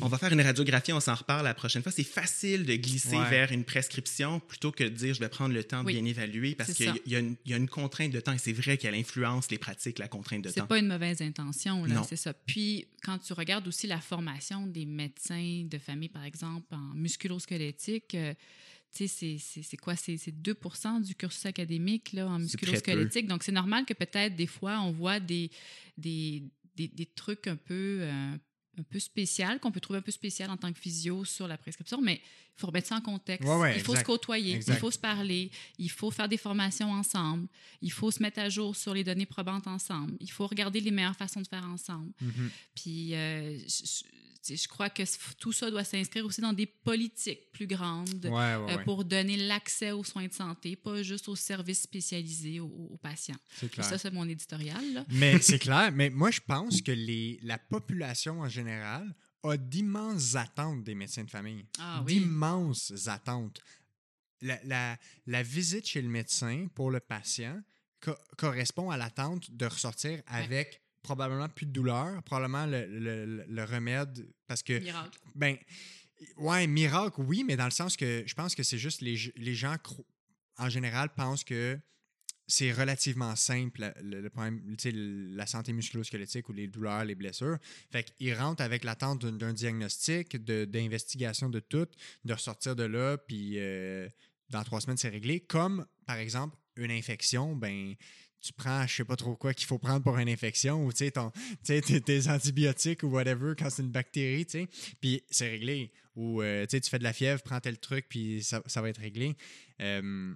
on 0.00 0.08
va 0.08 0.18
faire 0.18 0.32
une 0.32 0.40
radiographie, 0.40 0.92
on 0.92 1.00
s'en 1.00 1.14
reparle 1.14 1.44
la 1.44 1.54
prochaine 1.54 1.82
fois. 1.82 1.90
C'est 1.92 2.04
facile 2.04 2.64
de 2.64 2.74
glisser 2.76 3.16
Ouais. 3.16 3.28
vers 3.30 3.50
une 3.52 3.64
prescription 3.64 4.38
plutôt 4.40 4.70
que 4.72 4.84
de 4.84 4.88
dire 4.90 5.14
je 5.14 5.20
vais 5.20 5.28
prendre 5.28 5.54
le 5.54 5.64
temps 5.64 5.82
Oui. 5.84 5.94
de 5.94 6.00
bien 6.00 6.08
évaluer 6.08 6.54
parce 6.54 6.70
C'est 6.72 6.84
qu'il 6.86 7.00
y, 7.06 7.10
y 7.10 7.16
a 7.16 7.18
une- 7.18 7.34
il 7.44 7.50
y 7.50 7.54
a 7.54 7.56
une 7.56 7.68
contrainte 7.68 8.12
de 8.12 8.20
temps 8.20 8.32
et 8.32 8.38
c'est 8.38 8.52
vrai 8.52 8.76
qu'elle 8.78 8.94
influence 8.94 9.50
les 9.50 9.58
pratiques, 9.58 9.98
la 9.98 10.08
contrainte 10.08 10.42
de 10.42 10.48
C'est 10.50 10.60
temps. 10.60 10.66
pas 10.66 10.78
une 10.78 10.86
mauvaise 10.88 11.20
intention, 11.22 11.84
là, 11.86 11.94
Non. 11.96 12.02
c'est 12.04 12.16
ça. 12.16 12.32
Puis, 12.32 12.86
quand 13.04 13.18
tu 13.18 13.32
regardes 13.32 13.66
aussi 13.66 13.86
la 13.86 14.00
formation 14.00 14.66
des 14.66 14.86
médecins 14.86 15.64
de 15.68 15.78
famille, 15.78 16.08
par 16.08 16.24
exemple, 16.24 16.66
en 16.72 16.94
musculo-squelettique, 16.94 18.14
euh, 18.14 18.34
tu 18.94 19.08
sais, 19.08 19.38
c'est- 19.38 19.76
quoi? 19.78 19.96
C'est 19.96 20.16
c'est 20.18 20.32
2% 20.32 21.00
du 21.00 21.14
cursus 21.14 21.46
académique 21.46 22.12
là, 22.12 22.26
en 22.28 22.38
musculo-squelettique. 22.38 23.26
Donc, 23.26 23.42
c'est 23.42 23.52
normal 23.52 23.84
que 23.86 23.94
peut-être 23.94 24.36
des 24.36 24.46
fois, 24.46 24.80
on 24.80 24.92
voit 24.92 25.18
des, 25.20 25.50
des, 25.96 26.42
des, 26.76 26.88
des 26.88 27.06
trucs 27.06 27.46
un 27.46 27.56
peu, 27.56 27.98
euh, 28.02 28.36
un 28.78 28.82
peu 28.82 28.98
spéciaux, 28.98 29.46
qu'on 29.60 29.72
peut 29.72 29.80
trouver 29.80 29.98
un 29.98 30.02
peu 30.02 30.12
spécial 30.12 30.50
en 30.50 30.56
tant 30.56 30.72
que 30.72 30.78
physio 30.78 31.24
sur 31.24 31.48
la 31.48 31.56
prescription, 31.58 32.00
mais 32.00 32.20
il 32.56 32.60
faut 32.60 32.66
remettre 32.66 32.88
ça 32.88 32.96
en 32.96 33.00
contexte. 33.00 33.48
Ouais, 33.48 33.56
ouais, 33.56 33.76
il 33.76 33.82
faut 33.82 33.92
exact. 33.92 34.00
se 34.00 34.06
côtoyer, 34.06 34.54
Exact. 34.54 34.74
il 34.74 34.78
faut 34.78 34.90
se 34.90 34.98
parler, 34.98 35.50
il 35.78 35.90
faut 35.90 36.10
faire 36.10 36.28
des 36.28 36.36
formations 36.36 36.92
ensemble, 36.92 37.48
il 37.80 37.92
faut 37.92 38.10
se 38.10 38.22
mettre 38.22 38.40
à 38.40 38.48
jour 38.48 38.76
sur 38.76 38.94
les 38.94 39.04
données 39.04 39.26
probantes 39.26 39.66
ensemble, 39.66 40.14
il 40.20 40.30
faut 40.30 40.46
regarder 40.46 40.80
les 40.80 40.90
meilleures 40.90 41.16
façons 41.16 41.40
de 41.40 41.48
faire 41.48 41.64
ensemble. 41.66 42.12
Mhm. 42.20 42.50
Puis, 42.74 43.14
euh, 43.14 43.58
je, 44.48 44.68
crois 44.68 44.90
que 44.90 45.02
tout 45.38 45.52
ça 45.52 45.70
doit 45.70 45.84
s'inscrire 45.84 46.26
aussi 46.26 46.40
dans 46.40 46.52
des 46.52 46.66
politiques 46.66 47.50
plus 47.52 47.66
grandes 47.66 48.26
Ouais, 48.26 48.74
euh, 48.74 48.78
pour 48.84 49.04
donner 49.04 49.36
l'accès 49.36 49.92
aux 49.92 50.04
soins 50.04 50.26
de 50.26 50.32
santé, 50.32 50.76
pas 50.76 51.02
juste 51.02 51.28
aux 51.28 51.36
services 51.36 51.82
spécialisés 51.82 52.60
aux, 52.60 52.88
aux 52.92 52.98
patients. 52.98 53.36
Clair. 53.70 53.84
ça, 53.84 53.98
c'est 53.98 54.12
mon 54.12 54.28
éditorial. 54.28 54.92
Là. 54.92 55.04
Mais 55.10 55.38
c'est 55.40 55.58
clair. 55.60 55.90
Mais 55.92 56.10
moi, 56.10 56.30
je 56.30 56.40
pense 56.40 56.82
que 56.82 56.92
les, 56.92 57.38
la 57.42 57.58
population 57.58 58.40
en 58.40 58.48
général 58.48 59.14
a 59.44 59.56
d'immenses 59.56 60.36
attentes 60.36 60.84
des 60.84 60.94
médecins 60.94 61.24
de 61.24 61.30
famille. 61.30 61.64
Ah 61.78 62.02
oui. 62.06 62.14
D'immenses 62.20 62.92
attentes. 63.08 63.60
La, 64.40 64.58
la- 64.64 64.98
la 65.26 65.42
visite 65.42 65.86
chez 65.86 66.02
le 66.02 66.08
médecin 66.08 66.66
pour 66.74 66.90
le 66.90 67.00
patient 67.00 67.60
co- 68.00 68.16
correspond 68.36 68.90
à 68.90 68.96
l'attente 68.96 69.50
de 69.50 69.66
ressortir 69.66 70.20
avec 70.26 70.80
probablement 71.02 71.48
plus 71.48 71.66
de 71.66 71.72
douleur, 71.72 72.22
probablement 72.24 72.66
le, 72.66 72.86
le- 72.86 73.44
le- 73.48 73.64
remède, 73.64 74.28
parce 74.46 74.62
que 74.62 74.78
Miracle. 74.78 75.18
ben, 75.34 75.56
ouais, 76.36 76.66
miracle, 76.68 77.20
oui, 77.22 77.42
mais 77.44 77.56
dans 77.56 77.64
le 77.64 77.70
sens 77.72 77.96
que 77.96 78.22
je 78.26 78.34
pense 78.34 78.54
que 78.54 78.62
c'est 78.62 78.78
juste 78.78 79.00
les, 79.00 79.32
les 79.36 79.54
gens, 79.54 79.76
en 80.58 80.68
général, 80.68 81.08
pensent 81.14 81.42
que 81.44 81.78
c'est 82.46 82.72
relativement 82.72 83.34
simple, 83.36 83.92
le, 84.02 84.28
problème, 84.28 84.60
la 85.34 85.46
santé 85.46 85.72
musculo-squelettique 85.72 86.48
ou 86.48 86.52
les 86.52 86.66
douleurs, 86.68 87.04
les 87.04 87.14
blessures. 87.14 87.56
Fait 87.90 88.04
qu'ils 88.04 88.34
rentrent 88.34 88.62
avec 88.62 88.84
l'attente 88.84 89.24
d'un- 89.24 89.52
diagnostic, 89.52 90.36
de- 90.44 90.64
d'investigation 90.64 91.48
de, 91.48 91.60
tout, 91.60 91.86
de 92.24 92.32
ressortir 92.32 92.76
de 92.76 92.84
là, 92.84 93.16
puis 93.16 93.54
euh, 93.58 94.08
dans 94.50 94.62
trois 94.64 94.80
semaines, 94.80 94.96
c'est 94.98 95.08
réglé. 95.08 95.40
Comme, 95.40 95.86
par 96.06 96.16
exemple, 96.16 96.56
une 96.76 96.90
infection, 96.90 97.54
ben 97.56 97.94
tu 98.40 98.52
prends 98.52 98.84
je 98.88 98.92
sais 98.96 99.04
pas 99.04 99.14
trop 99.14 99.36
quoi 99.36 99.54
qu'il 99.54 99.68
faut 99.68 99.78
prendre 99.78 100.02
pour 100.02 100.18
une 100.18 100.28
infection 100.28 100.84
ou 100.84 100.92
tu 100.92 101.08
sais 101.62 101.80
tes, 101.80 102.00
tes 102.00 102.28
antibiotiques 102.28 103.04
ou 103.04 103.06
whatever 103.06 103.52
quand 103.56 103.70
c'est 103.70 103.82
une 103.82 103.92
bactérie 103.92 104.44
tu 104.44 104.66
puis 105.00 105.22
c'est 105.30 105.48
réglé 105.48 105.92
ou 106.16 106.42
euh, 106.42 106.66
tu 106.66 106.80
fais 106.80 106.98
de 106.98 107.04
la 107.04 107.12
fièvre 107.12 107.40
prends 107.42 107.60
tel 107.60 107.78
truc 107.78 108.06
puis 108.08 108.42
ça, 108.42 108.60
ça 108.66 108.82
va 108.82 108.88
être 108.88 109.00
réglé 109.00 109.36
Euh, 109.80 110.34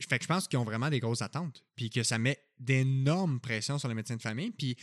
fait 0.00 0.18
que 0.18 0.24
je 0.24 0.28
pense 0.28 0.48
qu'ils 0.48 0.58
ont 0.58 0.64
vraiment 0.64 0.90
des 0.90 1.00
grosses 1.00 1.22
attentes 1.22 1.64
puis 1.76 1.90
que 1.90 2.02
ça 2.02 2.18
met 2.18 2.38
d'énormes 2.58 3.40
pressions 3.40 3.78
sur 3.78 3.88
les 3.88 3.94
médecins 3.94 4.16
de 4.16 4.22
famille 4.22 4.50
puis 4.50 4.76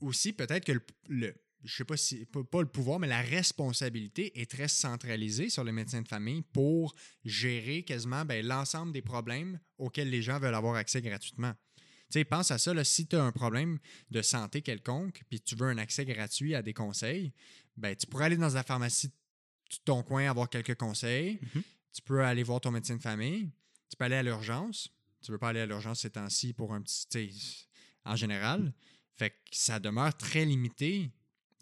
aussi 0.00 0.32
peut-être 0.32 0.64
que 0.64 0.72
le, 0.72 0.82
le- 1.08 1.34
je 1.64 1.74
sais 1.74 1.84
pas 1.84 1.96
si 1.96 2.26
pas, 2.26 2.60
le 2.60 2.68
pouvoir 2.68 2.98
mais 2.98 3.06
la 3.08 3.22
responsabilité 3.22 4.40
est 4.40 4.50
très 4.50 4.68
centralisée 4.68 5.50
sur 5.50 5.64
les 5.64 5.72
médecins 5.72 6.02
de 6.02 6.08
famille 6.08 6.42
pour 6.52 6.94
gérer 7.24 7.82
quasiment 7.82 8.24
ben, 8.24 8.44
l'ensemble 8.46 8.92
des 8.92 9.02
problèmes 9.02 9.58
auxquels 9.78 10.10
les 10.10 10.22
gens 10.22 10.38
veulent 10.38 10.54
avoir 10.54 10.74
accès 10.76 11.00
gratuitement. 11.02 11.52
Tu 12.10 12.20
sais, 12.20 12.24
pense 12.24 12.52
à 12.52 12.58
ça, 12.58 12.72
là, 12.72 12.84
si 12.84 13.08
tu 13.08 13.16
as 13.16 13.22
un 13.24 13.32
problème 13.32 13.78
de 14.12 14.22
santé 14.22 14.62
quelconque, 14.62 15.22
puis 15.28 15.40
tu 15.40 15.56
veux 15.56 15.66
un 15.66 15.78
accès 15.78 16.04
gratuit 16.04 16.54
à 16.54 16.62
des 16.62 16.72
conseils, 16.72 17.32
ben, 17.76 17.96
tu 17.96 18.06
pourrais 18.06 18.26
aller 18.26 18.36
dans 18.36 18.48
la 18.54 18.62
pharmacie 18.62 19.08
de 19.08 19.14
ton 19.84 20.04
coin 20.04 20.30
avoir 20.30 20.48
quelques 20.48 20.76
conseils. 20.76 21.40
Mhm. 21.54 21.62
Tu 21.92 22.02
peux 22.02 22.22
aller 22.22 22.44
voir 22.44 22.60
ton 22.60 22.70
médecin 22.70 22.94
de 22.96 23.02
famille. 23.02 23.50
Tu 23.90 23.96
peux 23.96 24.04
aller 24.04 24.16
à 24.16 24.22
l'urgence. 24.22 24.88
Tu 25.24 25.32
veux 25.32 25.38
pas 25.38 25.48
aller 25.50 25.60
à 25.60 25.66
l'urgence 25.66 26.00
ces 26.00 26.10
temps-ci 26.10 26.52
pour 26.52 26.72
un 26.74 26.80
petit. 26.82 27.06
tu 27.08 27.30
sais, 27.32 27.66
En 28.04 28.16
général. 28.16 28.72
Fait 29.18 29.30
que 29.30 29.36
ça 29.52 29.78
demeure 29.80 30.14
très 30.16 30.44
limité. 30.44 31.10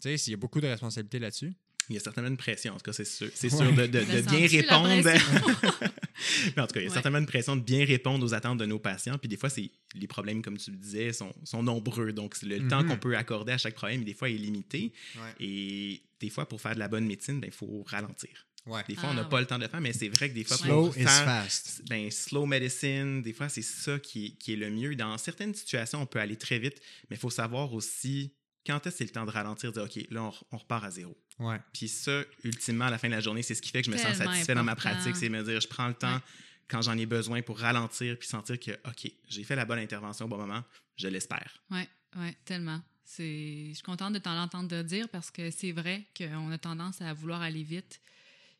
Tu 0.01 0.09
sais, 0.09 0.17
s'il 0.17 0.31
y 0.31 0.33
a 0.33 0.37
beaucoup 0.37 0.59
de 0.59 0.67
responsabilités 0.67 1.19
là-dessus. 1.19 1.53
Il 1.87 1.93
y 1.93 1.97
a 1.97 2.01
certainement 2.01 2.29
une 2.29 2.35
pression, 2.37 2.73
en 2.73 2.77
tout 2.77 2.83
cas, 2.83 2.93
c'est 2.93 3.05
sûr. 3.05 3.29
C'est 3.35 3.53
Ouais. 3.53 3.63
sûr 3.63 3.73
de, 3.73 3.85
de- 3.85 4.21
bien 4.21 4.47
répondre. 4.47 4.89
Mais 6.55 6.61
en 6.61 6.67
tout 6.67 6.73
cas, 6.73 6.79
il 6.79 6.83
y 6.83 6.85
a 6.85 6.89
Ouais. 6.89 6.93
certainement 6.93 7.19
une 7.19 7.25
pression 7.27 7.55
de 7.55 7.61
bien 7.61 7.85
répondre 7.85 8.25
aux 8.25 8.33
attentes 8.33 8.57
de 8.57 8.65
nos 8.65 8.79
patients. 8.79 9.17
Puis 9.17 9.29
des 9.29 9.37
fois, 9.37 9.49
c'est 9.49 9.69
les 9.93 10.07
problèmes, 10.07 10.41
comme 10.41 10.57
tu 10.57 10.71
le 10.71 10.77
disais, 10.77 11.13
sont, 11.13 11.33
sont 11.43 11.61
nombreux. 11.63 12.11
Donc, 12.11 12.41
le 12.41 12.59
Mhm. 12.59 12.67
temps 12.69 12.83
qu'on 12.85 12.97
peut 12.97 13.15
accorder 13.15 13.51
à 13.53 13.57
chaque 13.57 13.75
problème, 13.75 14.03
des 14.03 14.13
fois, 14.15 14.29
est 14.29 14.33
limité. 14.33 14.93
Ouais. 15.15 15.33
Et 15.45 16.01
des 16.19 16.29
fois, 16.29 16.47
pour 16.49 16.59
faire 16.59 16.73
de 16.73 16.79
la 16.79 16.87
bonne 16.87 17.05
médecine, 17.05 17.39
il 17.45 17.51
faut 17.51 17.83
ralentir. 17.87 18.47
Ouais. 18.65 18.83
Des 18.87 18.95
fois, 18.95 19.09
on 19.09 19.11
Ah, 19.11 19.15
n'a 19.15 19.23
ouais. 19.23 19.29
pas 19.29 19.39
le 19.39 19.45
temps 19.45 19.57
de 19.57 19.63
le 19.63 19.69
faire, 19.69 19.81
mais 19.81 19.93
c'est 19.93 20.09
vrai 20.09 20.29
que 20.29 20.33
des 20.33 20.43
fois, 20.43 20.57
Slow 20.57 20.85
pour 20.87 20.97
is 20.97 21.03
faire 21.03 21.25
fast. 21.25 21.83
ben, 21.87 22.09
slow 22.09 22.45
medicine, 22.47 23.21
des 23.21 23.31
fois, 23.33 23.47
c'est 23.47 23.61
ça 23.61 23.99
qui 23.99 24.25
est, 24.25 24.29
qui 24.31 24.53
est 24.53 24.55
le 24.55 24.69
mieux. 24.71 24.95
Dans 24.95 25.17
certaines 25.19 25.53
situations, 25.53 26.01
on 26.01 26.05
peut 26.07 26.19
aller 26.19 26.35
très 26.35 26.57
vite, 26.57 26.81
mais 27.09 27.15
il 27.15 27.19
faut 27.19 27.29
savoir 27.29 27.73
aussi 27.73 28.33
quand 28.65 28.77
est-ce 28.87 28.95
que 28.95 28.97
c'est 28.97 29.03
le 29.03 29.11
temps 29.11 29.25
de 29.25 29.29
ralentir, 29.31 29.71
de 29.71 29.79
dire 29.79 29.83
OK, 29.83 30.07
là, 30.11 30.31
on, 30.51 30.57
repart 30.57 30.83
à 30.83 30.89
zéro. 30.89 31.15
Ouais. 31.37 31.59
Puis 31.73 31.87
ça, 31.87 32.23
ultimement, 32.43 32.85
à 32.85 32.89
la 32.89 32.97
fin 32.97 33.07
de 33.07 33.13
la 33.13 33.19
journée, 33.21 33.43
c'est 33.43 33.53
ce 33.53 33.61
qui 33.61 33.69
fait 33.69 33.81
que 33.81 33.85
je 33.85 33.91
me 33.91 33.97
sens 33.97 34.17
satisfait 34.17 34.55
dans 34.55 34.63
ma 34.63 34.75
pratique, 34.75 35.15
c'est 35.15 35.29
me 35.29 35.43
dire, 35.43 35.61
je 35.61 35.67
prends 35.67 35.87
le 35.87 35.93
temps 35.93 36.15
Ouais. 36.15 36.21
quand 36.67 36.81
j'en 36.81 36.97
ai 36.97 37.05
besoin 37.05 37.43
pour 37.43 37.59
ralentir 37.59 38.17
puis 38.17 38.27
sentir 38.27 38.59
que, 38.59 38.71
OK, 38.87 39.11
j'ai 39.29 39.43
fait 39.43 39.55
la 39.55 39.65
bonne 39.65 39.77
intervention 39.77 40.25
au 40.25 40.27
bon 40.29 40.37
moment, 40.37 40.63
je 40.95 41.07
l'espère. 41.07 41.61
Oui, 41.69 41.81
ouais, 42.17 42.35
tellement. 42.45 42.81
C'est, 43.03 43.67
je 43.69 43.73
suis 43.75 43.83
contente 43.83 44.13
de 44.13 44.17
t'en 44.17 44.33
l'entendre 44.33 44.67
de 44.67 44.81
dire 44.81 45.07
parce 45.09 45.29
que 45.29 45.51
c'est 45.51 45.71
vrai 45.71 46.03
qu'on 46.17 46.49
a 46.51 46.57
tendance 46.57 46.99
à 47.01 47.13
vouloir 47.13 47.43
aller 47.43 47.61
vite, 47.61 48.01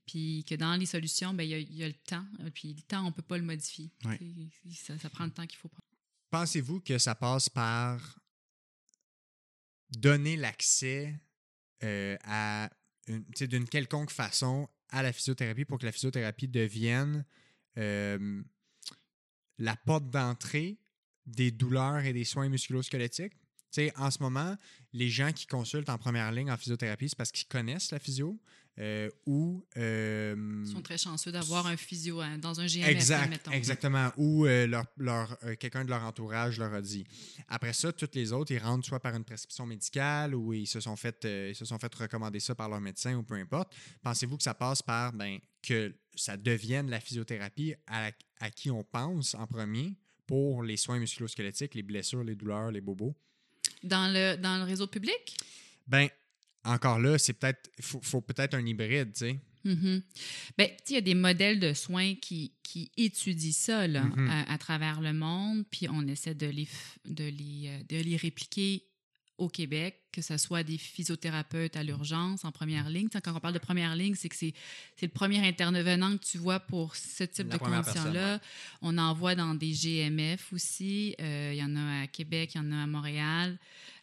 puis 0.06 0.44
que 0.48 0.56
dans 0.56 0.76
les 0.76 0.86
solutions, 0.86 1.34
ben, 1.34 1.44
il 1.44 1.50
y, 1.50 1.54
a- 1.54 1.60
il 1.60 1.76
y 1.76 1.84
a 1.84 1.88
le 1.88 1.94
temps, 1.94 2.26
euh, 2.42 2.50
puis 2.54 2.74
le 2.74 2.82
temps, 2.84 3.02
on 3.04 3.08
ne 3.08 3.12
peut 3.12 3.22
pas 3.22 3.38
le 3.38 3.44
modifier. 3.44 3.92
Ça, 4.74 4.98
ça 5.00 5.10
prend 5.10 5.26
le 5.26 5.32
temps 5.32 5.46
qu'il 5.48 5.58
faut 5.58 5.68
prendre. 5.70 5.84
Pensez-vous 6.30 6.82
que 6.82 6.98
ça 6.98 7.16
passe 7.16 7.50
par 7.50 8.20
donner 9.92 10.36
l'accès 10.38 11.14
euh, 11.84 12.18
à 12.24 12.70
d'une 13.40 13.68
quelconque 13.70 14.10
façon 14.10 14.68
à 14.90 15.04
la 15.04 15.14
physiothérapie 15.14 15.66
pour 15.66 15.78
que 15.78 15.86
la 15.86 15.92
physiothérapie 15.92 16.48
devienne 16.48 17.24
euh, 17.78 18.42
la 19.60 19.76
porte 19.76 20.10
d'entrée 20.10 20.80
des 21.26 21.52
douleurs 21.52 22.00
et 22.04 22.14
des 22.14 22.24
soins 22.26 22.50
musculosquelettiques? 22.50 23.34
Tu 23.72 23.82
sais, 23.82 23.94
en 23.98 24.10
ce 24.10 24.20
moment, 24.24 24.56
les 24.94 25.10
gens 25.10 25.32
qui 25.34 25.46
consultent 25.48 25.90
en 25.90 25.98
première 25.98 26.32
ligne 26.32 26.50
en 26.52 26.58
physiothérapie, 26.58 27.10
c'est 27.10 27.18
parce 27.18 27.32
qu'ils 27.32 27.48
connaissent 27.48 27.92
la 27.92 28.00
physio 28.00 28.40
euh, 28.78 29.10
ou... 29.26 29.66
euh, 29.78 30.64
Ils 30.66 30.72
sont 30.72 30.82
très 30.82 30.98
chanceux 30.98 31.32
d'avoir 31.32 31.66
un 31.68 31.78
physio 31.78 32.20
hein, 32.20 32.38
dans 32.38 32.60
un 32.60 32.66
GMF, 32.66 32.88
Exact, 32.90 33.48
exactement. 33.52 34.12
Ou 34.18 34.46
euh, 34.46 34.68
leur, 34.68 34.86
leur, 34.98 35.38
quelqu'un 35.60 35.86
de 35.86 35.90
leur 35.90 36.04
entourage 36.04 36.60
leur 36.60 36.74
a 36.74 36.82
dit. 36.82 37.06
Après 37.48 37.72
ça, 37.74 37.94
toutes 37.94 38.16
les 38.16 38.32
autres, 38.34 38.52
ils 38.52 38.60
rentrent 38.60 38.86
soit 38.86 39.00
par 39.00 39.16
une 39.16 39.24
prescription 39.24 39.66
médicale 39.66 40.36
ou 40.36 40.54
ils 40.54 40.68
se 40.68 40.80
sont 40.80 40.96
fait, 40.96 41.26
ils 41.50 41.56
se 41.56 41.66
sont 41.66 41.80
fait 41.80 41.94
recommander 41.96 42.40
ça 42.40 42.54
par 42.56 42.68
leur 42.70 42.82
médecin 42.82 43.16
ou 43.16 43.24
peu 43.24 43.36
importe. 43.36 43.74
Pensez-vous 44.04 44.38
que 44.38 44.44
ça 44.44 44.54
passe 44.54 44.82
par 44.82 45.14
ben, 45.14 45.40
que 45.62 45.96
ça 46.16 46.36
devienne 46.38 46.90
la 46.90 47.00
physiothérapie 47.00 47.76
à, 47.88 48.12
à 48.40 48.50
qui 48.50 48.70
on 48.72 48.84
pense 48.84 49.36
en 49.36 49.48
premier 49.48 49.96
pour 50.28 50.64
les 50.64 50.76
soins 50.78 51.00
musculosquelettiques, 51.00 51.76
les 51.76 51.84
blessures, 51.84 52.24
les 52.24 52.36
douleurs, 52.36 52.72
les 52.72 52.82
bobos? 52.82 53.16
Dans 53.84 54.12
le, 54.12 54.36
dans 54.36 54.58
le 54.58 54.64
réseau 54.64 54.88
public? 54.88 55.38
Ben, 55.88 56.10
encore 56.66 57.00
là, 57.00 57.18
c'est 57.18 57.34
peut-être, 57.34 57.70
il 57.78 57.84
faut, 57.84 58.00
faut 58.02 58.22
peut-être 58.22 58.54
un 58.56 58.66
hybride, 58.66 59.14
tu 59.14 59.20
sais. 59.20 59.40
Tu 59.66 59.72
sais, 59.74 60.76
il 60.90 60.94
y 60.94 60.98
a 60.98 61.02
des 61.02 61.16
modèles 61.16 61.60
de 61.60 61.74
soins 61.74 62.14
qui, 62.16 62.54
qui 62.62 62.92
étudient 62.98 63.52
ça 63.52 63.88
là, 63.88 64.04
Mhm. 64.04 64.30
à, 64.30 64.54
à 64.54 64.58
travers 64.60 65.02
le 65.02 65.14
monde, 65.14 65.64
puis 65.72 65.88
on 65.90 66.06
essaie 66.08 66.36
de 66.36 66.46
les, 66.48 66.68
de 67.06 67.24
les, 67.24 67.64
euh, 67.70 67.80
de 67.90 67.98
les 68.04 68.16
répliquer 68.16 68.84
au 69.38 69.50
Québec, 69.50 69.98
que 70.14 70.22
ce 70.22 70.38
soit 70.38 70.64
des 70.64 70.78
physiothérapeutes 70.78 71.76
à 71.76 71.84
l'urgence 71.84 72.46
en 72.46 72.52
première 72.54 72.88
ligne. 72.90 73.10
Tu 73.10 73.18
sais, 73.18 73.22
quand 73.22 73.36
on 73.36 73.40
parle 73.42 73.54
de 73.56 73.60
première 73.60 73.94
ligne, 73.96 74.16
c'est 74.16 74.30
que 74.30 74.36
c'est 74.36 74.54
c'est 74.96 75.08
le 75.08 75.12
premier 75.12 75.46
intervenant 75.46 76.16
que 76.18 76.24
tu 76.24 76.38
vois 76.38 76.62
pour 76.62 76.96
ce 76.96 77.26
type 77.26 77.50
La 77.50 77.58
de 77.58 77.60
condition-là. 77.60 78.40
On 78.82 78.98
en 78.98 79.14
voit 79.14 79.36
dans 79.36 79.54
des 79.56 79.74
GMF 79.74 80.54
aussi. 80.54 81.16
Euh, 81.20 81.52
Il 81.54 81.60
y 81.60 81.64
en 81.64 81.76
a 81.76 82.04
à 82.04 82.08
Québec, 82.08 82.52
il 82.56 82.60
y 82.60 82.62
en 82.62 82.72
a 82.72 82.84
à 82.84 82.88
Montréal. 82.88 83.58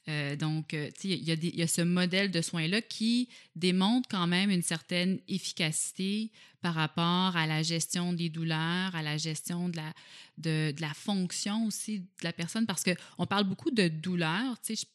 Euh, 0.09 0.35
donc, 0.35 0.75
euh, 0.75 0.91
il 1.05 1.13
y, 1.29 1.57
y 1.57 1.63
a 1.63 1.67
ce 1.69 1.83
modèle 1.83 2.31
de 2.31 2.43
soins-là 2.43 2.83
qui 2.83 3.29
démontre 3.55 4.09
quand 4.09 4.27
même 4.27 4.51
une 4.51 4.63
certaine 4.63 5.21
efficacité 5.29 6.33
par 6.61 6.75
rapport 6.75 7.37
à 7.37 7.47
la 7.47 7.63
gestion 7.63 8.13
des 8.13 8.29
douleurs, 8.29 8.95
à 8.97 9.03
la 9.03 9.17
gestion 9.17 9.69
de 9.69 9.77
la, 9.77 9.93
de, 10.39 10.75
la 10.81 10.93
fonction 10.95 11.67
aussi 11.67 12.01
de 12.01 12.07
la 12.25 12.33
personne, 12.33 12.67
parce 12.67 12.83
qu'on 12.85 13.27
parle 13.27 13.45
beaucoup 13.45 13.71
de 13.71 13.89
douleur, 13.89 14.61
tu 14.61 14.75
sais, 14.75 14.87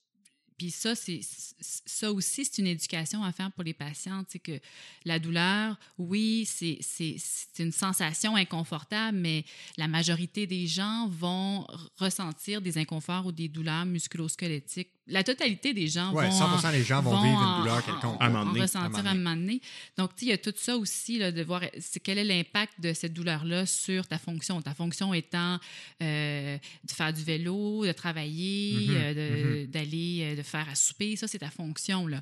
puis 0.57 0.71
ça, 0.71 0.95
c'est 0.95 1.19
ça 1.59 2.11
aussi, 2.11 2.43
c'est 2.43 2.57
une 2.57 2.67
éducation 2.67 3.23
à 3.23 3.31
faire 3.31 3.51
pour 3.51 3.63
les 3.63 3.75
patients. 3.75 4.23
Sais, 4.27 4.39
que 4.39 4.59
la 5.05 5.19
douleur, 5.19 5.77
oui, 5.99 6.45
c'est 6.47 6.79
c'est- 6.81 7.17
c'est 7.19 7.61
une 7.63 7.71
sensation 7.71 8.35
inconfortable, 8.35 9.19
mais 9.19 9.45
la 9.77 9.87
majorité 9.87 10.47
des 10.47 10.65
gens 10.65 11.07
vont 11.09 11.67
ressentir 11.97 12.59
des 12.61 12.79
inconforts 12.79 13.27
ou 13.27 13.31
des 13.31 13.47
douleurs 13.49 13.85
musculo-squelettiques. 13.85 14.89
La 15.09 15.23
totalité 15.23 15.73
des 15.73 15.87
gens 15.87 16.11
Ouais, 16.13 16.27
vont 16.27 16.31
100% 16.37 16.67
en- 16.67 16.71
des 16.71 16.83
gens 16.83 17.01
vont, 17.01 17.21
vivre 17.21 17.37
en- 17.37 17.55
une 17.57 17.61
douleur 17.61 17.85
quelconque. 17.85 18.17
À 18.19 18.25
un 18.25 18.43
ressentir 18.51 19.05
À 19.05 19.09
un 19.11 19.13
moment 19.15 19.35
donné. 19.35 19.61
Donc, 19.97 20.11
il 20.21 20.27
y 20.27 20.31
a 20.33 20.37
tout 20.37 20.53
ça 20.57 20.75
aussi, 20.77 21.17
là, 21.17 21.31
de 21.31 21.41
voir 21.43 21.61
c'est 21.79 21.99
quel 22.01 22.17
est 22.17 22.23
l'impact 22.25 22.73
de 22.81 22.91
cette 22.93 23.13
douleur-là 23.13 23.65
sur 23.65 24.05
ta 24.05 24.17
fonction? 24.19 24.61
Ta 24.61 24.73
fonction 24.73 25.13
étant 25.13 25.59
euh, 26.01 26.57
de 26.83 26.91
faire 26.91 27.13
du 27.13 27.23
vélo, 27.23 27.85
de 27.85 27.91
travailler, 27.93 28.87
Mhm, 28.87 28.95
euh, 28.95 29.13
de- 29.13 29.65
d'aller, 29.67 30.19
euh, 30.23 30.35
de 30.35 30.43
faire 30.43 30.67
à 30.69 30.75
souper. 30.75 31.15
Ça, 31.15 31.27
c'est 31.27 31.39
ta 31.39 31.49
fonction. 31.51 32.05
Là. 32.07 32.21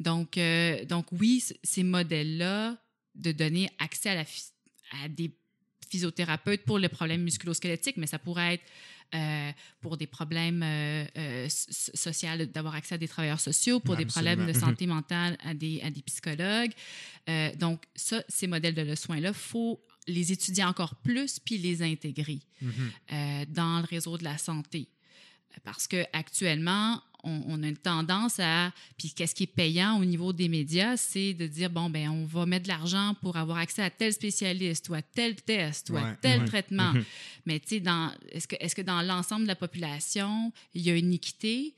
Donc, 0.00 0.38
euh, 0.38 0.84
donc, 0.86 1.06
oui, 1.12 1.44
ces 1.62 1.82
modèles-là, 1.82 2.76
de 3.14 3.32
donner 3.32 3.68
accès 3.78 4.08
à, 4.10 4.14
la, 4.14 4.24
à 5.04 5.08
des 5.08 5.30
physiothérapeutes 5.92 6.64
pour 6.64 6.78
le 6.78 6.88
problème 6.88 7.22
musculo-squelettique, 7.28 7.96
mais 7.98 8.06
ça 8.14 8.18
pourrait 8.18 8.54
être 8.54 8.64
euh, 9.14 9.50
pour 9.82 9.94
des 9.98 10.06
problèmes 10.06 10.62
euh, 10.62 11.04
euh, 11.18 11.46
so- 11.48 11.92
sociaux, 11.94 12.46
d'avoir 12.54 12.74
accès 12.74 12.94
à 12.94 12.98
des 12.98 13.08
travailleurs 13.14 13.40
sociaux, 13.50 13.78
pour 13.78 13.94
des 13.96 14.06
problèmes 14.14 14.46
de 14.46 14.52
santé 14.66 14.86
mentale 14.86 15.36
à 15.44 15.52
des, 15.52 15.74
à 15.82 15.90
des 15.90 16.02
psychologues. 16.02 16.72
Donc, 17.58 17.78
ça, 17.94 18.16
ces 18.28 18.46
modèles 18.46 18.74
de 18.74 18.82
le 18.92 18.96
soin-là, 18.96 19.28
il 19.28 19.34
faut 19.52 19.80
les 20.08 20.32
étudier 20.32 20.64
encore 20.64 20.94
plus 20.96 21.38
puis 21.38 21.58
les 21.58 21.82
intégrer 21.82 22.40
Mhm. 22.62 22.90
dans 23.60 23.80
le 23.80 23.86
réseau 23.94 24.16
de 24.16 24.24
la 24.24 24.38
santé. 24.38 24.88
Parce 25.68 25.86
qu'actuellement, 25.86 27.02
on, 27.24 27.42
on 27.46 27.62
a 27.62 27.68
une 27.68 27.76
tendance 27.76 28.38
à. 28.40 28.72
Puis 28.98 29.10
qu'est-ce 29.12 29.34
qui 29.34 29.44
est 29.44 29.46
payant 29.46 29.98
au 30.00 30.04
niveau 30.04 30.32
des 30.32 30.48
médias, 30.48 30.96
c'est 30.96 31.34
de 31.34 31.46
dire 31.46 31.70
bon, 31.70 31.88
ben 31.90 32.08
on 32.08 32.24
va 32.26 32.46
mettre 32.46 32.64
de 32.64 32.68
l'argent 32.68 33.14
pour 33.22 33.36
avoir 33.36 33.58
accès 33.58 33.82
à 33.82 33.90
tel 33.90 34.12
spécialiste 34.12 34.88
ou 34.88 34.94
à 34.94 35.02
tel 35.02 35.36
test 35.36 35.90
ou 35.90 35.96
à 35.96 36.12
tel 36.20 36.40
ouais. 36.40 36.46
traitement. 36.46 36.92
Mhm. 36.92 37.04
Mais 37.46 37.60
tu 37.60 37.68
sais, 37.68 37.80
dans- 37.80 38.12
est-ce 38.30 38.48
que, 38.48 38.56
est 38.58 38.74
que 38.74 38.82
dans 38.82 39.02
l'ensemble 39.02 39.42
de 39.42 39.48
la 39.48 39.56
population, 39.56 40.52
il 40.74 40.82
y 40.82 40.90
a 40.90 40.96
une 40.96 41.12
équité? 41.12 41.74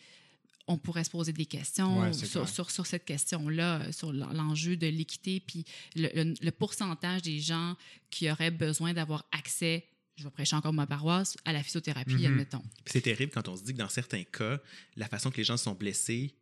On 0.67 0.79
pourrait 0.79 1.05
se 1.05 1.11
poser 1.11 1.33
des 1.35 1.45
questions 1.45 2.01
Ouais, 2.01 2.13
sur, 2.15 2.49
sur, 2.49 2.71
sur 2.71 2.87
cette 2.87 3.05
question-là, 3.05 3.93
sur 3.93 4.15
l'en- 4.15 4.33
l'enjeu 4.33 4.77
de 4.77 4.87
l'équité, 4.87 5.41
puis 5.41 5.63
le, 5.95 6.09
le- 6.15 6.35
le 6.41 6.51
pourcentage 6.53 7.21
des 7.21 7.39
gens 7.39 7.77
qui 8.09 8.31
auraient 8.31 8.51
besoin 8.51 8.95
d'avoir 8.95 9.27
accès, 9.31 9.85
je 10.17 10.25
vais 10.25 10.31
prêcher 10.31 10.57
encore 10.57 10.73
ma 10.73 10.87
paroisse, 10.87 11.37
à 11.45 11.53
la 11.53 11.63
physiothérapie, 11.63 12.15
Mhm. 12.15 12.25
admettons. 12.27 12.63
C'est 12.87 13.01
terrible 13.01 13.33
quand 13.33 13.49
on 13.49 13.57
se 13.57 13.63
dit 13.65 13.73
que 13.73 13.79
dans 13.79 13.89
certains 13.89 14.23
cas, 14.25 14.61
la 14.97 15.09
façon 15.09 15.31
que 15.31 15.37
les 15.39 15.45
gens 15.45 15.57
sont 15.57 15.73
blessés 15.75 16.35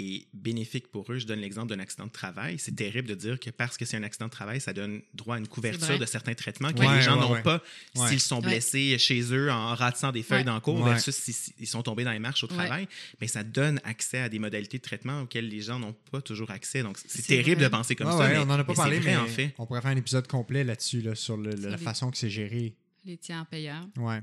est 0.00 0.28
bénéfique 0.32 0.86
pour 0.92 1.10
eux. 1.12 1.18
Je 1.18 1.26
donne 1.26 1.40
l'exemple 1.40 1.68
d'un 1.70 1.80
accident 1.80 2.06
de 2.06 2.12
travail. 2.12 2.56
C'est 2.60 2.74
terrible 2.76 3.08
de 3.08 3.16
dire 3.16 3.40
que 3.40 3.50
parce 3.50 3.76
que 3.76 3.84
c'est 3.84 3.96
un 3.96 4.04
accident 4.04 4.26
de 4.26 4.30
travail, 4.30 4.60
ça 4.60 4.72
donne 4.72 5.02
droit 5.12 5.34
à 5.34 5.38
une 5.40 5.48
couverture 5.48 5.98
de 5.98 6.06
certains 6.06 6.34
traitements 6.34 6.72
que 6.72 6.78
Ouais, 6.78 6.94
les 6.98 7.02
gens 7.02 7.16
ouais, 7.16 7.20
n'ont 7.26 7.32
ouais. 7.32 7.42
pas 7.42 7.60
Ouais. 7.96 8.08
s'ils 8.08 8.20
sont 8.20 8.36
Ouais. 8.36 8.42
blessés 8.50 8.96
chez 8.98 9.20
eux 9.34 9.50
en 9.50 9.74
ratissant 9.74 10.12
des 10.12 10.22
feuilles 10.22 10.38
Ouais. 10.38 10.44
dans 10.44 10.54
le 10.54 10.60
cours 10.60 10.80
Ouais. 10.80 10.90
versus 10.90 11.16
s'ils 11.16 11.66
sont 11.66 11.82
tombés 11.82 12.04
dans 12.04 12.12
les 12.12 12.20
marches 12.20 12.44
au 12.44 12.46
Ouais. 12.46 12.54
travail. 12.54 12.86
Mais 13.20 13.26
ça 13.26 13.42
donne 13.42 13.80
accès 13.82 14.18
à 14.20 14.28
des 14.28 14.38
modalités 14.38 14.78
de 14.78 14.82
traitement 14.84 15.22
auxquelles 15.22 15.48
les 15.48 15.60
gens 15.62 15.80
n'ont 15.80 15.96
pas 16.12 16.22
toujours 16.22 16.52
accès. 16.52 16.84
Donc, 16.84 16.96
c'est 17.04 17.26
terrible 17.26 17.56
vrai. 17.62 17.64
de 17.64 17.68
penser 17.76 17.96
comme 17.96 18.06
Ouais, 18.06 18.12
ça. 18.12 18.18
ouais, 18.20 18.28
mais, 18.34 18.38
on 18.38 18.46
n'en 18.46 18.54
a 18.54 18.62
pas 18.62 18.72
mais 18.74 18.76
parlé, 18.76 19.00
vrai, 19.00 19.10
mais 19.10 19.16
en 19.16 19.26
fait. 19.26 19.52
on 19.58 19.66
pourrait 19.66 19.82
faire 19.82 19.90
un 19.90 19.96
épisode 19.96 20.28
complet 20.28 20.62
là-dessus, 20.62 21.00
là, 21.02 21.16
sur 21.16 21.36
le- 21.36 21.50
la 21.56 21.76
façon 21.76 22.12
que 22.12 22.16
c'est 22.16 22.30
géré. 22.30 22.76
Les 23.08 23.16
tiers 23.16 23.46
payeurs. 23.46 23.88
Ouais. 23.96 24.20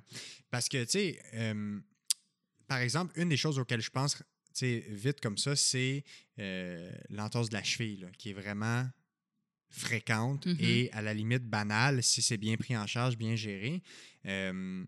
Parce 0.52 0.70
que, 0.70 0.84
tu 0.84 0.92
sais, 0.92 1.20
euh, 1.34 1.80
par 2.68 2.78
exemple, 2.78 3.20
une 3.20 3.30
des 3.30 3.38
choses 3.38 3.58
auxquelles 3.58 3.82
je 3.82 3.90
pense, 3.90 4.16
tu 4.16 4.24
sais, 4.54 4.86
vite 4.90 5.20
comme 5.22 5.38
ça, 5.40 5.56
c'est 5.56 6.04
euh, 6.38 6.92
l'entorse 7.10 7.50
de 7.50 7.56
la 7.56 7.64
cheville, 7.64 8.02
là, 8.02 8.08
qui 8.18 8.30
est 8.30 8.34
vraiment 8.34 8.88
fréquente 9.70 10.46
Mhm. 10.46 10.58
et 10.60 10.92
à 10.92 11.02
la 11.02 11.14
limite 11.16 11.44
banale 11.44 12.04
si 12.04 12.22
c'est 12.22 12.38
bien 12.38 12.56
pris 12.58 12.78
en 12.78 12.86
charge, 12.86 13.18
bien 13.18 13.36
géré. 13.36 13.82
Euh, 14.26 14.86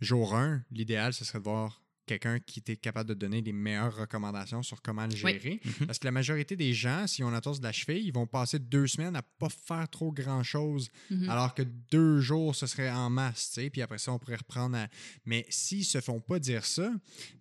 jour 0.00 0.34
1, 0.34 0.62
l'idéal, 0.70 1.14
ce 1.14 1.24
serait 1.24 1.38
de 1.38 1.44
voir 1.44 1.82
quelqu'un 2.06 2.38
qui 2.38 2.60
était 2.60 2.76
capable 2.76 3.08
de 3.08 3.14
donner 3.14 3.42
les 3.42 3.52
meilleures 3.52 3.94
recommandations 3.96 4.62
sur 4.62 4.80
comment 4.80 5.06
le 5.06 5.12
Oui. 5.24 5.32
gérer. 5.32 5.60
Mhm. 5.64 5.86
Parce 5.86 5.98
que 5.98 6.04
la 6.06 6.12
majorité 6.12 6.56
des 6.56 6.72
gens, 6.72 7.06
s'ils 7.06 7.24
ont 7.24 7.28
une 7.28 7.34
entorse 7.34 7.58
de 7.60 7.64
la 7.64 7.72
cheville, 7.72 8.04
ils 8.06 8.12
vont 8.12 8.26
passer 8.26 8.58
deux 8.58 8.86
semaines 8.86 9.16
à 9.16 9.22
pas 9.22 9.48
faire 9.48 9.88
trop 9.88 10.12
grand-chose 10.12 10.88
Mhm. 11.10 11.28
alors 11.28 11.54
que 11.54 11.62
deux 11.90 12.20
jours, 12.20 12.54
ce 12.54 12.66
serait 12.66 12.90
en 12.90 13.10
masse, 13.10 13.50
tu 13.52 13.62
sais, 13.62 13.70
puis 13.70 13.82
après 13.82 13.98
ça, 13.98 14.12
on 14.12 14.18
pourrait 14.18 14.36
reprendre 14.36 14.76
à... 14.76 14.88
Mais 15.24 15.44
s'ils 15.48 15.84
se 15.84 16.00
font 16.00 16.20
pas 16.20 16.38
dire 16.38 16.64
ça, 16.64 16.90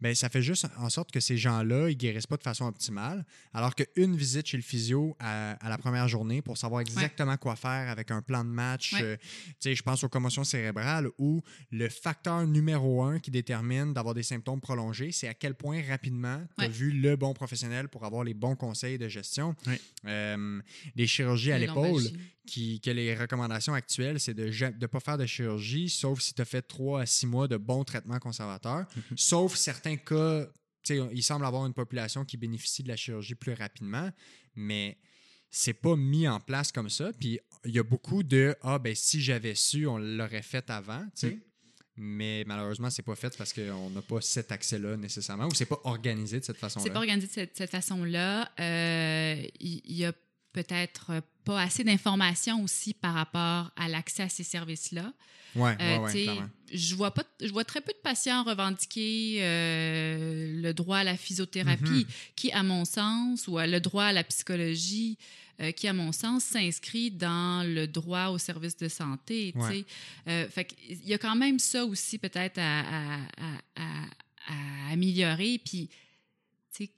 ben 0.01 0.13
ça 0.15 0.29
fait 0.29 0.41
juste 0.41 0.67
en 0.77 0.89
sorte 0.89 1.11
que 1.11 1.19
ces 1.19 1.37
gens-là, 1.37 1.89
ils 1.89 1.97
guérissent 1.97 2.27
pas 2.27 2.37
de 2.37 2.43
façon 2.43 2.65
optimale, 2.65 3.25
alors 3.53 3.75
qu'une 3.75 4.15
visite 4.15 4.47
chez 4.47 4.57
le 4.57 4.63
physio 4.63 5.15
à, 5.19 5.51
à 5.65 5.69
la 5.69 5.77
première 5.77 6.07
journée 6.07 6.41
pour 6.41 6.57
savoir 6.57 6.81
exactement 6.81 7.37
quoi 7.37 7.55
faire 7.55 7.89
avec 7.89 8.11
un 8.11 8.21
plan 8.21 8.43
de 8.43 8.49
match, 8.49 8.93
Ouais. 8.93 9.01
euh, 9.03 9.17
tu 9.17 9.55
sais, 9.59 9.75
je 9.75 9.83
pense 9.83 10.03
aux 10.03 10.09
commotions 10.09 10.43
cérébrales 10.43 11.07
où 11.17 11.41
le 11.71 11.89
facteur 11.89 12.45
numéro 12.47 13.03
un 13.03 13.19
qui 13.19 13.29
détermine 13.31 13.93
d'avoir 13.93 14.13
des 14.15 14.23
symptômes 14.23 14.54
prolongés, 14.61 15.11
c'est 15.11 15.27
à 15.27 15.33
quel 15.33 15.55
point 15.55 15.81
rapidement 15.87 16.41
tu 16.57 16.63
as 16.63 16.67
Ouais. 16.67 16.73
vu 16.73 16.91
le 16.91 17.15
bon 17.15 17.33
professionnel 17.33 17.87
pour 17.89 18.05
avoir 18.05 18.23
les 18.23 18.33
bons 18.33 18.55
conseils 18.55 18.97
de 18.97 19.07
gestion. 19.07 19.55
Ouais. 19.67 19.79
Euh, 20.05 20.61
les 20.95 21.07
chirurgies 21.07 21.51
à 21.51 21.57
l'épaule, 21.59 22.03
qui, 22.45 22.79
que 22.79 22.91
les 22.91 23.15
recommandations 23.15 23.73
actuelles, 23.73 24.19
c'est 24.19 24.33
de 24.33 24.45
ne 24.45 24.85
pas 24.87 24.99
faire 24.99 25.17
de 25.17 25.25
chirurgie, 25.25 25.89
sauf 25.89 26.21
si 26.21 26.33
tu 26.33 26.41
as 26.41 26.45
fait 26.45 26.61
3 26.61 27.01
à 27.01 27.05
6 27.05 27.25
mois 27.27 27.47
de 27.47 27.57
bons 27.57 27.83
traitements 27.83 28.19
conservateurs, 28.19 28.85
sauf 29.15 29.55
certains 29.55 29.97
cas, 29.97 30.45
tu 30.83 30.97
sais, 30.97 31.01
il 31.13 31.23
semble 31.23 31.45
avoir 31.45 31.65
une 31.65 31.73
population 31.73 32.23
qui 32.25 32.37
bénéficie 32.37 32.83
de 32.83 32.87
la 32.89 32.95
chirurgie 32.95 33.33
plus 33.35 33.53
rapidement, 33.53 34.09
mais 34.55 34.97
c'est 35.49 35.73
pas 35.73 35.95
mis 35.95 36.27
en 36.27 36.39
place 36.39 36.71
comme 36.71 36.89
ça. 36.89 37.11
Puis 37.19 37.39
il 37.65 37.71
y 37.73 37.79
a 37.79 37.83
beaucoup 37.83 38.21
de 38.23 38.55
Ah, 38.61 38.77
ben 38.77 38.93
si 38.93 39.21
j'avais 39.21 39.55
su, 39.55 39.87
on 39.87 39.97
l'aurait 39.97 40.41
fait 40.43 40.69
avant, 40.69 41.03
tu 41.15 41.29
sais. 41.29 41.39
Mais 41.97 42.43
malheureusement, 42.45 42.89
c'est 42.89 43.03
pas 43.03 43.15
fait 43.15 43.37
parce 43.37 43.53
qu'on 43.53 43.89
n'a 43.89 44.01
pas 44.01 44.19
cet 44.19 44.51
accès-là 44.51 44.97
nécessairement 44.97 45.45
ou 45.45 45.53
c'est 45.53 45.65
pas 45.65 45.79
organisé 45.85 46.39
de 46.39 46.45
cette 46.45 46.57
façon-là? 46.57 46.83
C'est 46.83 46.91
pas 46.93 46.99
organisé 46.99 47.27
de 47.27 47.31
cette, 47.31 47.55
cette 47.57 47.71
façon-là. 47.71 48.51
Euh, 48.59 49.41
Il 49.59 49.81
y, 49.95 50.03
a 50.03 50.11
peut-être 50.59 51.21
pas 51.43 51.61
assez 51.61 51.83
d'informations 51.83 52.63
aussi 52.63 52.93
par 52.93 53.13
rapport 53.13 53.71
à 53.75 53.87
l'accès 53.87 54.23
à 54.23 54.29
ces 54.29 54.43
services-là. 54.43 55.11
Ouais, 55.55 55.75
Euh, 55.79 55.97
ouais, 55.99 56.39
je 56.73 56.95
vois 56.95 57.11
pas, 57.11 57.23
je 57.41 57.51
vois 57.55 57.63
très 57.63 57.79
peu 57.81 57.93
de 57.93 58.01
patients 58.03 58.43
revendiquer 58.43 59.37
euh, 59.41 60.61
le 60.61 60.73
droit 60.73 60.97
à 60.97 61.03
la 61.03 61.15
physiothérapie, 61.17 62.03
Mhm. 62.05 62.05
qui, 62.35 62.51
à 62.51 62.63
mon 62.63 62.83
sens, 62.85 63.47
ou 63.47 63.57
le 63.59 63.79
droit 63.79 64.05
à 64.05 64.13
la 64.13 64.23
psychologie, 64.23 65.17
euh, 65.61 65.71
qui, 65.71 65.87
à 65.87 65.93
mon 65.93 66.11
sens, 66.11 66.43
s'inscrit 66.43 67.09
dans 67.11 67.65
le 67.65 67.85
droit 67.87 68.27
au 68.27 68.37
service 68.37 68.75
de 68.75 68.89
santé. 68.89 69.53
Ouais. 69.55 69.85
Euh, 70.27 70.49
fait 70.49 70.67
il 70.89 71.07
y 71.07 71.13
a 71.13 71.17
quand 71.17 71.35
même 71.37 71.59
ça 71.59 71.85
aussi 71.85 72.17
peut-être 72.17 72.57
à, 72.57 72.79
à- 72.81 73.21
à- 73.77 74.03
à- 74.47 74.91
améliorer. 74.91 75.59
Puis, 75.63 75.89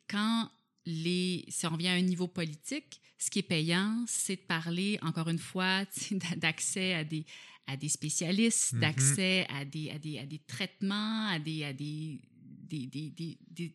quand 0.10 0.50
les, 0.90 1.44
si 1.50 1.68
on 1.68 1.72
revient 1.72 1.90
à 1.90 1.94
un 1.94 2.02
niveau 2.02 2.28
politique, 2.28 3.02
ce 3.20 3.30
qui 3.30 3.40
est 3.40 3.44
payant, 3.44 4.06
c'est 4.08 4.38
de 4.38 4.42
parler, 4.42 4.98
encore 5.02 5.28
une 5.28 5.38
fois, 5.40 5.84
d'accès 6.38 6.94
à 6.94 7.04
des, 7.04 7.26
à 7.68 7.76
des 7.76 7.90
spécialistes, 7.90 8.72
Mhm. 8.74 8.80
d'accès 8.80 9.46
à 9.50 9.66
des, 9.66 9.90
à, 9.92 10.00
des, 10.00 10.20
à 10.20 10.26
des 10.26 10.40
traitements, 10.40 11.28
à 11.28 11.40
des, 11.40 11.66
à 11.66 11.74
des, 11.74 12.20
des, 12.70 12.86
des, 12.88 13.10
des, 13.10 13.38
des- 13.52 13.74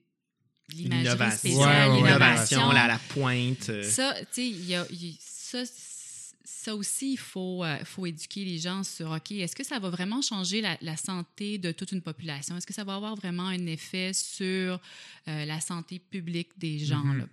L'innovation, 0.75 1.51
Ouais, 1.51 2.01
ouais, 2.03 2.11
à 2.81 2.87
la 2.87 2.99
pointe. 2.99 3.69
euh, 3.69 3.83
Ça, 3.83 4.15
tu 4.21 4.27
sais, 4.33 4.49
il 4.49 4.65
y 4.65 4.75
a- 4.75 4.87
ça, 5.21 5.65
ça 6.45 6.75
aussi, 6.75 7.13
il 7.13 7.17
faut, 7.19 7.63
euh, 7.65 7.79
faut 7.85 8.07
éduquer 8.07 8.45
les 8.45 8.59
gens 8.59 8.83
sur, 8.85 9.11
OK, 9.11 9.31
est-ce 9.33 9.55
que 9.55 9.65
ça 9.65 9.79
va 9.79 9.91
vraiment 9.91 10.23
changer 10.23 10.61
la, 10.61 10.77
la 10.81 10.97
santé 10.97 11.59
de 11.59 11.73
toute 11.73 11.93
une 11.93 12.03
population? 12.03 12.57
Est-ce 12.57 12.67
que 12.67 12.73
ça 12.75 12.85
va 12.85 12.95
avoir 12.97 13.15
vraiment 13.15 13.47
un 13.47 13.67
effet 13.67 14.13
sur 14.13 14.81
euh, 15.29 15.45
la 15.45 15.61
santé 15.61 15.99
publique 15.99 16.51
des 16.59 16.79
gens? 16.79 17.05
Mhm. 17.05 17.19
là? 17.19 17.25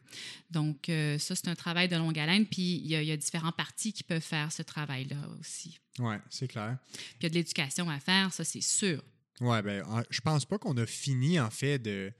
Donc, 0.51 0.89
euh, 0.89 1.17
ça, 1.17 1.35
c'est 1.35 1.47
un 1.47 1.55
travail 1.55 1.87
de 1.89 1.95
longue 1.95 2.17
haleine. 2.19 2.45
Puis, 2.45 2.77
il 2.77 2.87
y, 2.87 2.95
a, 2.95 3.01
il 3.01 3.07
y 3.07 3.11
a 3.11 3.17
différents 3.17 3.51
partis 3.51 3.93
qui 3.93 4.03
peuvent 4.03 4.21
faire 4.21 4.51
ce 4.51 4.61
travail-là 4.61 5.27
aussi. 5.39 5.79
Ouais, 5.99 6.19
c'est 6.29 6.47
clair. 6.47 6.77
Puis, 6.93 7.01
il 7.21 7.23
y 7.23 7.25
a 7.25 7.29
de 7.29 7.35
l'éducation 7.35 7.89
à 7.89 7.99
faire, 7.99 8.31
ça, 8.33 8.43
c'est 8.43 8.61
sûr. 8.61 9.01
Ouais, 9.41 9.61
ben, 9.61 9.83
en- 9.85 10.03
je 10.09 10.21
pense 10.21 10.45
pas 10.45 10.57
qu'on 10.57 10.75
a 10.77 10.85
fini, 10.85 11.39
en 11.39 11.49
fait, 11.49 11.79
de. 11.79 12.11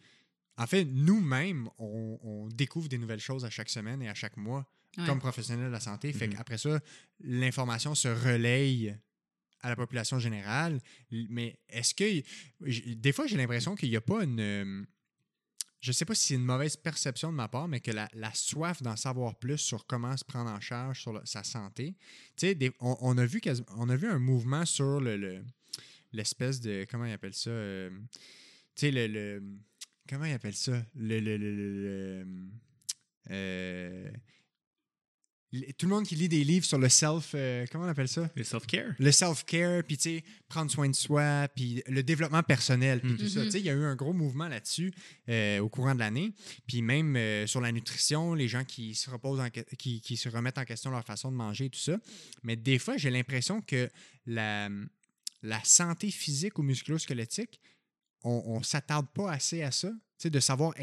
En 0.58 0.68
fait, 0.68 0.84
nous-mêmes, 0.86 1.70
on, 1.78 2.20
on 2.22 2.48
découvre 2.50 2.90
des 2.90 2.98
nouvelles 2.98 3.20
choses 3.22 3.46
à 3.46 3.50
chaque 3.50 3.70
semaine 3.70 4.02
et 4.02 4.10
à 4.10 4.14
chaque 4.14 4.36
mois 4.36 4.70
Ouais. 4.98 5.06
comme 5.06 5.20
professionnels 5.20 5.68
de 5.68 5.72
la 5.72 5.80
santé. 5.80 6.12
Fait 6.14 6.28
Mhm. 6.28 6.34
qu'après 6.36 6.58
ça, 6.58 6.80
l'information 7.22 7.94
se 7.96 8.08
relaye 8.08 8.96
à 9.62 9.70
la 9.70 9.76
population 9.76 10.20
générale. 10.20 10.80
Mais 11.12 11.60
est-ce 11.70 11.94
que. 11.94 12.24
Des 12.96 13.12
fois, 13.12 13.28
j'ai 13.28 13.38
l'impression 13.38 13.76
qu'il 13.76 13.90
n'y 13.90 13.96
a 13.96 14.02
pas 14.02 14.24
une. 14.24 14.40
euh, 14.40 14.84
Je 15.82 15.94
sais 15.94 16.04
pas 16.04 16.14
si 16.14 16.28
c'est 16.28 16.34
une 16.34 16.44
mauvaise 16.44 16.76
perception 16.76 17.32
de 17.32 17.38
ma 17.38 17.48
part, 17.48 17.70
mais 17.70 17.80
que 17.80 17.92
la, 17.92 18.10
la 18.14 18.34
soif 18.34 18.82
d'en 18.82 18.98
savoir 18.98 19.40
plus 19.40 19.58
sur 19.60 19.86
comment 19.88 20.18
se 20.18 20.26
prendre 20.26 20.50
en 20.50 20.60
charge 20.60 21.00
sur 21.02 21.22
sa 21.26 21.42
santé. 21.46 21.96
Tu 22.36 22.48
sais, 22.48 22.56
des- 22.56 22.74
on, 22.82 22.98
on 23.00 23.18
a 23.18 23.26
vu 23.26 23.40
on 23.78 23.88
a 23.88 23.96
vu 23.96 24.08
un 24.10 24.20
mouvement 24.20 24.66
sur 24.66 25.00
le- 25.00 25.16
le 25.16 25.42
l'espèce 26.12 26.60
de 26.60 26.86
comment 26.90 27.06
ils 27.06 27.14
appellent 27.14 27.34
ça 27.34 27.52
euh, 27.52 27.90
tu 28.76 28.88
sais 28.88 28.92
le, 28.92 29.08
le- 29.08 29.44
comment 30.10 30.26
ils 30.26 30.34
appellent 30.34 30.54
ça? 30.54 30.86
Le, 30.96 31.20
le- 31.22 31.38
le- 31.38 32.26
euh, 33.32 34.12
le- 34.12 34.14
tout 35.78 35.88
le 35.88 35.96
monde 35.96 36.06
qui 36.06 36.16
lit 36.16 36.30
des 36.30 36.44
livres 36.44 36.66
sur 36.66 36.78
le 36.78 36.90
self 36.90 37.32
euh, 37.34 37.66
comment 37.72 37.86
on 37.86 37.88
appelle 37.88 38.08
ça? 38.08 38.30
Le 38.36 38.44
self-care. 38.44 38.94
le 39.00 39.12
self-care, 39.12 39.84
puis 39.84 39.98
tu 39.98 40.18
sais, 40.18 40.24
prendre 40.48 40.70
soin 40.70 40.88
de 40.90 40.96
soi, 40.96 41.48
puis 41.56 41.82
le 41.88 42.04
développement 42.04 42.44
personnel, 42.44 43.00
puis 43.02 43.12
Mhm. 43.12 43.18
tout 43.18 43.28
ça. 43.30 43.44
Tu 43.46 43.52
sais, 43.52 43.60
il 43.60 43.66
y 43.66 43.70
a 43.70 43.74
eu 43.74 43.84
un 43.84 43.96
gros 43.96 44.14
mouvement 44.14 44.48
là-dessus 44.48 44.94
euh, 45.28 45.60
au 45.60 45.68
courant 45.70 45.96
de 45.96 46.00
l'année. 46.00 46.34
Puis 46.68 46.82
même 46.84 47.16
euh, 47.16 47.48
sur 47.48 47.62
la 47.62 47.72
nutrition, 47.72 48.34
les 48.36 48.48
gens 48.48 48.64
qui 48.64 48.94
se 48.94 49.10
reposent, 49.10 49.40
en 49.40 49.50
qui, 49.50 50.02
qui 50.02 50.18
se 50.18 50.30
remettent 50.30 50.58
en 50.60 50.66
question 50.66 50.92
leur 50.92 51.04
façon 51.04 51.32
de 51.32 51.38
manger 51.38 51.66
et 51.66 51.70
tout 51.72 51.80
ça. 51.80 51.98
Mais 52.44 52.56
des 52.56 52.78
fois, 52.78 52.98
j'ai 52.98 53.10
l'impression 53.10 53.62
que 53.62 53.90
la, 54.28 54.70
la 55.42 55.64
santé 55.64 56.12
physique 56.12 56.60
ou 56.60 56.62
musculo-squelettique, 56.64 57.60
on, 58.24 58.44
on 58.46 58.62
s'attarde 58.64 59.08
pas 59.14 59.32
assez 59.32 59.64
à 59.64 59.72
ça. 59.72 59.90
Tu 59.90 60.24
sais, 60.24 60.30
de 60.30 60.40
savoir 60.42 60.74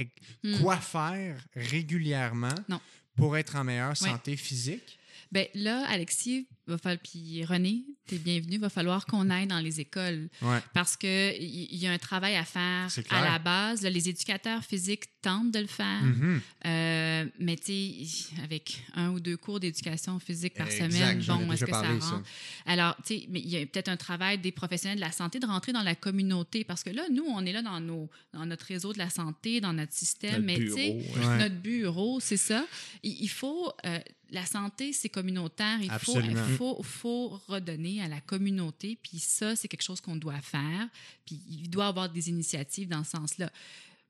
Hmm. 0.43 0.61
quoi 0.63 0.77
faire 0.79 1.39
régulièrement 1.55 2.55
Non. 2.69 2.81
Pour 3.17 3.37
être 3.37 3.57
en 3.57 3.65
meilleure 3.65 3.97
santé 3.97 4.37
physique? 4.37 4.99
Ben 5.33 5.47
là, 5.55 5.85
Alexis, 5.89 6.47
va 6.67 6.79
falloir, 6.79 7.01
puis 7.03 7.45
René, 7.45 7.85
t'es 8.07 8.19
bienvenu, 8.19 8.59
va 8.59 8.69
falloir 8.69 9.07
qu'on 9.07 9.31
aille 9.31 9.47
dans 9.47 9.61
les 9.61 9.81
écoles 9.81 10.29
Ouais. 10.43 10.59
parce 10.75 10.97
que 10.97 11.37
il 11.41 11.75
y, 11.75 11.79
y 11.79 11.87
a 11.87 11.93
un 11.93 11.99
travail 11.99 12.35
à 12.37 12.45
faire 12.45 12.89
à 13.11 13.25
la 13.25 13.39
base. 13.39 13.83
Là, 13.83 13.91
les 13.91 14.09
éducateurs 14.09 14.65
physiques 14.65 15.05
tentent 15.23 15.51
de 15.53 15.59
le 15.61 15.67
faire, 15.67 16.03
Mhm. 16.03 16.41
euh, 16.67 17.25
mais 17.39 17.57
tu 17.57 18.05
sais, 18.05 18.35
avec 18.43 18.83
un 18.95 19.11
ou 19.11 19.21
deux 19.21 19.37
cours 19.37 19.61
d'éducation 19.61 20.19
physique 20.19 20.55
par 20.55 20.67
Exact, 20.69 20.93
semaine, 20.93 21.23
bon, 21.27 21.53
est-ce 21.53 21.65
que 21.65 21.71
ça 21.73 21.83
ça. 22.01 22.23
Alors, 22.67 22.97
tu 23.07 23.15
sais, 23.21 23.27
mais 23.29 23.41
il 23.41 23.49
y 23.49 23.57
a 23.57 23.67
peut-être 23.67 23.89
un 23.89 23.97
travail 23.97 24.39
des 24.39 24.53
professionnels 24.53 24.97
de 24.99 25.05
la 25.05 25.13
santé 25.13 25.39
de 25.41 25.47
rentrer 25.47 25.73
dans 25.73 25.83
la 25.83 25.95
communauté 25.95 26.65
parce 26.65 26.83
que 26.83 26.91
là, 26.91 27.03
nous, 27.13 27.25
on 27.29 27.45
est 27.47 27.53
là 27.53 27.63
dans, 27.63 27.81
nos, 27.81 28.09
dans 28.33 28.47
notre 28.47 28.67
réseau 28.67 28.93
de 28.93 28.99
la 28.99 29.11
santé, 29.11 29.61
dans 29.61 29.73
notre 29.73 29.93
système, 29.93 30.45
Notre 30.45 30.47
mais 30.47 30.57
tu 30.59 30.71
sais. 30.73 30.91
Ouais. 31.19 31.39
notre 31.39 31.55
bureau, 31.57 32.19
c'est 32.21 32.37
ça. 32.37 32.67
Il, 33.03 33.17
il 33.23 33.29
faut. 33.31 33.73
euh, 33.85 33.99
la 34.31 34.45
santé, 34.45 34.93
c'est 34.93 35.09
communautaire. 35.09 35.79
Il 35.81 35.89
faut, 35.89 36.17
Absolument. 36.17 36.43
Faut, 36.57 36.83
faut 36.83 37.41
redonner 37.49 38.03
à 38.03 38.09
la 38.09 38.21
communauté. 38.21 38.99
Puis 39.03 39.19
ça, 39.19 39.57
c'est 39.57 39.69
quelque 39.69 39.83
chose 39.83 40.01
qu'on 40.01 40.17
doit 40.17 40.41
faire. 40.41 40.89
Puis 41.25 41.41
il 41.49 41.69
doit 41.69 41.87
y 41.87 41.89
avoir 41.89 42.09
des 42.09 42.29
initiatives 42.29 42.89
dans 42.89 43.05
ce 43.05 43.11
sens-là. 43.13 43.51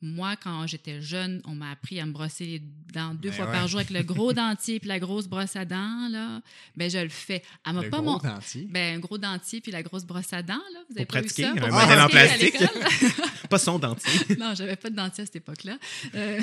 Moi, 0.02 0.36
quand 0.36 0.66
j'étais 0.66 1.00
jeune, 1.00 1.40
on 1.46 1.54
m'a 1.54 1.70
appris 1.70 1.98
à 2.00 2.06
me 2.06 2.12
brosser 2.12 2.44
les 2.44 2.62
dents 2.92 3.14
deux 3.14 3.30
Ben 3.30 3.36
fois 3.36 3.46
ouais. 3.46 3.52
par 3.52 3.66
jour 3.66 3.80
avec 3.80 3.90
le 3.90 4.02
gros 4.02 4.32
dentier 4.34 4.78
puis 4.78 4.88
la 4.88 4.98
grosse 4.98 5.26
brosse 5.26 5.56
à 5.56 5.64
dents. 5.64 6.08
Là. 6.10 6.42
Ben, 6.76 6.90
je 6.90 6.98
le 6.98 7.08
fais. 7.08 7.42
Elle 7.66 7.72
m'a 7.72 7.82
pas 7.84 8.02
gros 8.02 8.02
mon... 8.02 8.18
dentier? 8.18 8.68
Ben, 8.70 8.96
un 8.96 8.98
gros 8.98 9.16
dentier 9.16 9.62
puis 9.62 9.72
la 9.72 9.82
grosse 9.82 10.04
brosse 10.04 10.32
à 10.34 10.42
dents. 10.42 10.54
Là. 10.54 10.80
Vous 10.90 10.96
avez 10.96 11.06
Pour 11.06 11.14
pas 11.14 11.20
pratiquer, 11.22 11.50
vu 11.50 11.58
ça? 11.58 11.66
Pour 11.66 11.70
modèle 11.70 12.00
en 12.00 12.08
pratiquer 12.08 12.50
plastique. 12.50 13.22
Pas 13.48 13.58
son 13.58 13.78
dentier. 13.78 14.36
non, 14.38 14.54
j'avais 14.54 14.76
pas 14.76 14.90
de 14.90 14.96
dentier 14.96 15.22
à 15.22 15.26
cette 15.26 15.36
époque-là. 15.36 15.78
Euh, 16.14 16.40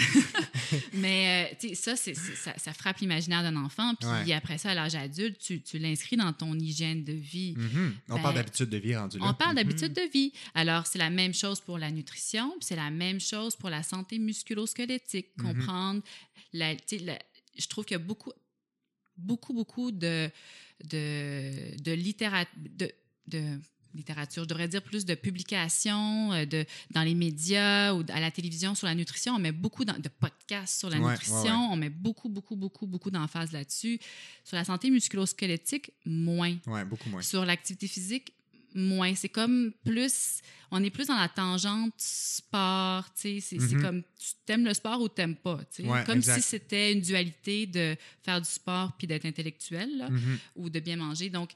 mais 0.93 1.49
euh, 1.63 1.75
ça, 1.75 1.95
ça, 1.95 2.11
ça 2.57 2.73
frappe 2.73 2.97
l'imaginaire 2.99 3.43
d'un 3.43 3.55
enfant. 3.55 3.93
Puis 3.95 4.07
Ouais. 4.09 4.33
après 4.33 4.57
ça, 4.57 4.71
à 4.71 4.73
l'âge 4.73 4.95
adulte, 4.95 5.37
tu, 5.39 5.61
tu 5.61 5.79
l'inscris 5.79 6.17
dans 6.17 6.31
ton 6.33 6.53
hygiène 6.57 7.03
de 7.03 7.13
vie. 7.13 7.53
Mhm. 7.57 7.95
On 8.09 8.15
Ben, 8.15 8.21
parle 8.21 8.35
d'habitude 8.35 8.69
de 8.69 8.77
vie 8.77 8.95
rendu 8.95 9.17
là. 9.19 9.25
On 9.27 9.33
parle 9.33 9.55
d'habitude 9.55 9.93
de 9.93 10.09
vie. 10.11 10.31
Alors, 10.53 10.87
c'est 10.87 10.99
la 10.99 11.09
même 11.09 11.33
chose 11.33 11.59
pour 11.61 11.77
la 11.77 11.91
nutrition, 11.91 12.49
puis 12.59 12.65
c'est 12.67 12.75
la 12.75 12.91
même 12.91 13.19
chose 13.19 13.55
pour 13.55 13.69
la 13.69 13.83
santé 13.83 14.19
musculo-squelettique. 14.19 15.27
Mhm. 15.37 15.43
Comprendre, 15.45 16.01
la, 16.53 16.73
la- 16.73 17.19
je 17.57 17.67
trouve 17.67 17.85
qu'il 17.85 17.95
y 17.95 18.01
a 18.01 18.03
beaucoup, 18.03 18.31
beaucoup, 19.17 19.53
beaucoup 19.53 19.91
de, 19.91 20.29
de, 20.85 21.81
de, 21.81 21.91
littéra- 21.91 22.45
de, 22.57 22.91
de 23.27 23.59
littérature, 23.95 24.43
je 24.43 24.49
devrais 24.49 24.67
dire 24.67 24.81
plus 24.81 25.05
de 25.05 25.15
publications 25.15 26.31
euh, 26.33 26.45
de, 26.45 26.65
dans 26.91 27.03
les 27.03 27.15
médias 27.15 27.93
ou 27.93 28.03
à 28.09 28.19
la 28.19 28.31
télévision 28.31 28.75
sur 28.75 28.87
la 28.87 28.95
nutrition. 28.95 29.35
On 29.35 29.39
met 29.39 29.51
beaucoup 29.51 29.85
dans- 29.85 29.97
de 29.99 30.09
podcasts 30.09 30.79
sur 30.79 30.89
la 30.89 30.99
Ouais, 30.99 31.11
nutrition. 31.11 31.35
ouais, 31.43 31.49
ouais. 31.49 31.67
On 31.71 31.75
met 31.75 31.89
beaucoup, 31.89 32.29
beaucoup, 32.29 32.55
beaucoup, 32.55 32.87
beaucoup 32.87 33.11
d'emphase 33.11 33.51
là-dessus. 33.51 33.99
Sur 34.43 34.55
la 34.57 34.63
santé 34.63 34.89
musculo-squelettique, 34.89 35.91
moins. 36.05 36.55
Ouais, 36.67 36.85
beaucoup 36.85 37.09
moins. 37.09 37.21
Sur 37.21 37.45
l'activité 37.45 37.87
physique, 37.87 38.33
moins. 38.75 39.13
C'est 39.15 39.29
comme 39.29 39.71
plus. 39.85 40.41
On 40.71 40.83
est 40.83 40.89
plus 40.89 41.07
dans 41.07 41.17
la 41.19 41.29
tangente 41.29 41.93
sport, 41.97 43.05
tu 43.13 43.39
sais. 43.39 43.59
C'est 43.59 43.75
Mhm. 43.75 43.81
comme 43.81 44.01
tu 44.01 44.29
t'aimes 44.45 44.65
le 44.65 44.73
sport 44.73 45.01
ou 45.01 45.07
t'aimes 45.07 45.35
pas, 45.35 45.59
tu 45.73 45.83
sais. 45.83 45.89
Ouais, 45.89 46.03
comme 46.03 46.17
exact. 46.17 46.35
si 46.35 46.41
c'était 46.41 46.91
une 46.93 47.01
dualité 47.01 47.67
de 47.67 47.95
faire 48.23 48.41
du 48.41 48.49
sport 48.49 48.93
puis 48.97 49.05
d'être 49.07 49.25
intellectuel, 49.25 49.97
là, 49.97 50.09
Mhm. 50.09 50.39
ou 50.55 50.69
de 50.69 50.79
bien 50.79 50.95
manger. 50.95 51.29
Donc, 51.29 51.51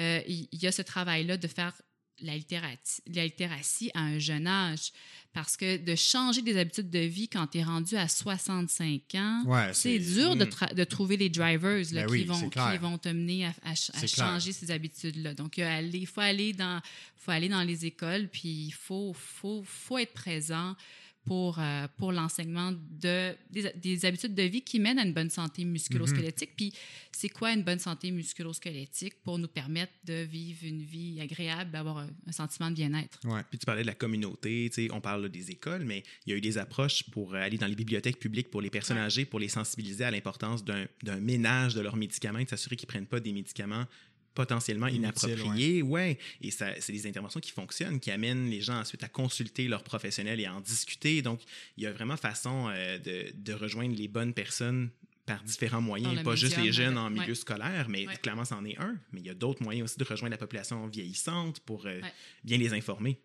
euh, 0.00 0.20
il 0.26 0.48
y, 0.52 0.66
a 0.66 0.72
ce 0.72 0.82
travail-là 0.82 1.36
de 1.36 1.46
faire 1.48 1.74
la 2.20 2.36
littératie, 2.36 3.02
la 3.12 3.24
littératie 3.24 3.90
à 3.94 4.00
un 4.02 4.18
jeune 4.18 4.46
âge. 4.46 4.92
Parce 5.32 5.56
que 5.56 5.78
de 5.78 5.94
changer 5.96 6.42
des 6.42 6.58
habitudes 6.58 6.90
de 6.90 6.98
vie 6.98 7.26
quand 7.28 7.46
tu 7.46 7.58
es 7.58 7.62
rendu 7.64 7.96
à 7.96 8.06
65 8.06 9.14
ans, 9.14 9.42
Ouais, 9.46 9.70
c'est 9.72 9.98
dur 9.98 10.36
de, 10.36 10.44
Mm. 10.44 10.48
tra- 10.48 10.74
de 10.74 10.84
trouver 10.84 11.16
les 11.16 11.30
drivers 11.30 11.78
là, 11.92 12.02
Ben 12.02 12.06
qui, 12.06 12.12
oui, 12.12 12.24
vont, 12.24 12.50
qui 12.50 12.78
vont 12.78 12.98
te 12.98 13.08
mener 13.08 13.46
à, 13.46 13.54
à 13.64 13.74
ch- 13.74 13.90
à 13.94 13.98
C'est 14.00 14.12
clair. 14.14 14.26
changer 14.28 14.52
ces 14.52 14.70
habitudes-là. 14.70 15.34
Donc, 15.34 15.56
il 15.58 16.06
faut 16.06 16.20
aller, 16.20 16.52
dans, 16.52 16.80
faut 17.16 17.30
aller 17.30 17.48
dans 17.48 17.62
les 17.62 17.86
écoles, 17.86 18.28
puis 18.30 18.48
il 18.66 18.72
faut, 18.72 19.14
faut, 19.14 19.62
faut 19.66 19.96
être 19.98 20.12
présent 20.12 20.76
pour, 21.24 21.58
euh, 21.58 21.86
pour 21.96 22.12
l'enseignement 22.12 22.72
de, 22.72 23.34
des, 23.50 23.72
des 23.76 24.04
habitudes 24.04 24.34
de 24.34 24.42
vie 24.42 24.62
qui 24.62 24.80
mènent 24.80 24.98
à 24.98 25.04
une 25.04 25.14
bonne 25.14 25.30
santé 25.30 25.64
musculo-squelettique. 25.64 26.50
Mm-hmm. 26.50 26.56
Puis, 26.56 26.72
c'est 27.12 27.28
quoi 27.28 27.52
une 27.52 27.62
bonne 27.62 27.78
santé 27.78 28.10
musculo-squelettique 28.10 29.22
pour 29.22 29.38
nous 29.38 29.48
permettre 29.48 29.92
de 30.04 30.22
vivre 30.22 30.60
une 30.64 30.82
vie 30.82 31.20
agréable, 31.20 31.70
d'avoir 31.70 31.98
un, 31.98 32.08
un 32.26 32.32
sentiment 32.32 32.70
de 32.70 32.74
bien-être? 32.76 33.20
Ouais. 33.24 33.42
Puis 33.50 33.58
tu 33.58 33.66
parlais 33.66 33.82
de 33.82 33.86
la 33.86 33.94
communauté, 33.94 34.68
tu 34.72 34.86
sais, 34.86 34.92
on 34.92 35.00
parle 35.00 35.28
des 35.28 35.50
écoles, 35.50 35.84
mais 35.84 36.02
il 36.26 36.30
y 36.30 36.32
a 36.34 36.36
eu 36.36 36.40
des 36.40 36.58
approches 36.58 37.04
pour 37.10 37.34
aller 37.34 37.58
dans 37.58 37.66
les 37.68 37.76
bibliothèques 37.76 38.18
publiques 38.18 38.50
pour 38.50 38.60
les 38.60 38.70
personnes 38.70 38.96
Ouais. 38.96 39.04
âgées, 39.04 39.24
pour 39.24 39.38
les 39.38 39.48
sensibiliser 39.48 40.04
à 40.04 40.10
l'importance 40.10 40.64
d'un 40.64 40.86
d'un 41.02 41.20
ménage 41.20 41.74
de 41.74 41.80
leurs 41.80 41.96
médicaments 41.96 42.38
et 42.40 42.44
de 42.44 42.50
s'assurer 42.50 42.76
qu'ils 42.76 42.86
ne 42.86 42.92
prennent 42.92 43.06
pas 43.06 43.20
des 43.20 43.32
médicaments 43.32 43.86
potentiellement 44.34 44.86
Inutiles, 44.88 45.30
inappropriés. 45.30 45.82
Ouais. 45.82 46.18
Et 46.40 46.50
ça, 46.50 46.68
c'est 46.80 46.92
des 46.92 47.06
interventions 47.06 47.40
qui 47.40 47.50
fonctionnent, 47.50 48.00
qui 48.00 48.10
amènent 48.10 48.48
les 48.48 48.60
gens 48.60 48.78
ensuite 48.80 49.02
à 49.04 49.08
consulter 49.08 49.68
leurs 49.68 49.84
professionnels 49.84 50.40
et 50.40 50.46
à 50.46 50.54
en 50.54 50.60
discuter. 50.60 51.22
Donc, 51.22 51.40
il 51.76 51.84
y 51.84 51.86
a 51.86 51.92
vraiment 51.92 52.16
façon 52.16 52.68
euh, 52.70 52.98
de, 52.98 53.32
de 53.34 53.52
rejoindre 53.52 53.94
les 53.96 54.08
bonnes 54.08 54.34
personnes 54.34 54.90
par 55.24 55.42
différents 55.44 55.80
moyens, 55.80 56.20
pas 56.24 56.34
juste 56.34 56.56
les 56.56 56.72
jeunes 56.72 56.98
en 56.98 57.08
milieu 57.08 57.28
ouais. 57.28 57.34
scolaire, 57.36 57.88
mais 57.88 58.06
Ouais. 58.08 58.16
clairement, 58.16 58.44
c'en 58.44 58.64
est 58.64 58.76
un. 58.78 58.98
Mais 59.12 59.20
il 59.20 59.26
y 59.26 59.30
a 59.30 59.34
d'autres 59.34 59.62
moyens 59.62 59.84
aussi 59.84 59.98
de 59.98 60.04
rejoindre 60.04 60.32
la 60.32 60.38
population 60.38 60.84
vieillissante 60.88 61.60
pour 61.60 61.86
euh, 61.86 62.00
Ouais. 62.00 62.12
bien 62.42 62.58
les 62.58 62.72
informer. 62.72 63.20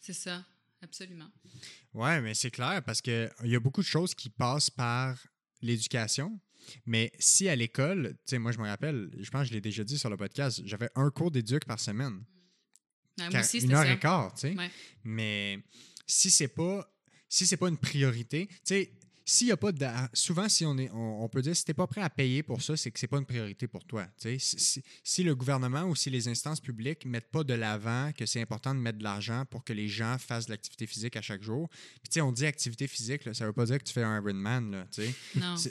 C'est 0.00 0.12
ça, 0.12 0.44
absolument. 0.82 1.30
Ouais, 1.94 2.20
mais 2.20 2.34
c'est 2.34 2.50
clair 2.50 2.82
parce 2.84 3.00
qu'il 3.00 3.30
y 3.44 3.54
a 3.54 3.60
beaucoup 3.60 3.80
de 3.80 3.86
choses 3.86 4.12
qui 4.14 4.28
passent 4.28 4.70
par 4.70 5.16
l'éducation. 5.62 6.38
Mais 6.86 7.12
si 7.18 7.48
à 7.48 7.56
l'école, 7.56 8.14
tu 8.26 8.30
sais, 8.30 8.38
moi 8.38 8.52
je 8.52 8.58
me 8.58 8.66
rappelle, 8.66 9.10
je 9.18 9.30
pense 9.30 9.42
que 9.42 9.48
je 9.48 9.54
l'ai 9.54 9.60
déjà 9.60 9.84
dit 9.84 9.98
sur 9.98 10.10
le 10.10 10.16
podcast, 10.16 10.62
j'avais 10.64 10.88
un 10.94 11.10
cours 11.10 11.30
d'éduc 11.30 11.64
par 11.64 11.80
semaine. 11.80 12.24
Ouais, 13.18 13.30
moi 13.30 13.40
aussi, 13.40 13.60
une 13.60 13.72
heure 13.72 13.82
ça. 13.82 13.92
et 13.92 13.98
quart, 13.98 14.34
tu 14.34 14.40
sais. 14.40 14.54
Ouais. 14.54 14.70
Mais 15.04 15.58
si 16.06 16.30
c'est 16.30 16.48
pas 16.48 16.88
si 17.28 17.46
c'est 17.46 17.56
pas 17.56 17.68
une 17.68 17.78
priorité, 17.78 18.46
tu 18.46 18.56
sais, 18.64 18.92
s'il 19.28 19.48
y 19.48 19.52
a 19.52 19.56
pas 19.56 19.72
de 19.72 19.84
souvent 20.14 20.48
si 20.48 20.64
on 20.64 20.78
est 20.78 20.88
on, 20.92 21.24
on 21.24 21.28
peut 21.28 21.42
dire 21.42 21.54
si 21.56 21.64
t'es 21.64 21.74
pas 21.74 21.86
prêt 21.88 22.00
à 22.00 22.08
payer 22.08 22.42
pour 22.44 22.62
ça, 22.62 22.76
c'est 22.76 22.90
que 22.92 22.98
c'est 23.00 23.08
pas 23.08 23.18
une 23.18 23.26
priorité 23.26 23.66
pour 23.66 23.84
toi, 23.84 24.04
tu 24.20 24.28
sais. 24.30 24.38
Si, 24.38 24.58
si- 24.58 24.82
si 25.02 25.22
le 25.24 25.34
gouvernement 25.34 25.82
ou 25.82 25.96
si 25.96 26.10
les 26.10 26.28
instances 26.28 26.60
publiques 26.60 27.04
mettent 27.06 27.30
pas 27.30 27.42
de 27.44 27.52
l'avant 27.54 28.12
que 28.16 28.24
c'est 28.24 28.40
important 28.40 28.74
de 28.74 28.80
mettre 28.80 28.98
de 28.98 29.04
l'argent 29.04 29.44
pour 29.50 29.64
que 29.64 29.72
les 29.72 29.88
gens 29.88 30.16
fassent 30.18 30.46
de 30.46 30.52
l'activité 30.52 30.86
physique 30.86 31.16
à 31.16 31.22
chaque 31.22 31.42
jour. 31.42 31.68
Puis 31.68 32.08
tu 32.08 32.14
sais, 32.14 32.20
on 32.20 32.30
dit 32.30 32.46
activité 32.46 32.86
physique, 32.86 33.24
là, 33.24 33.34
ça 33.34 33.44
veut 33.46 33.52
pas 33.52 33.66
dire 33.66 33.78
que 33.78 33.84
tu 33.84 33.92
fais 33.92 34.02
un 34.04 34.16
Ironman 34.18 34.86
tu 34.94 35.02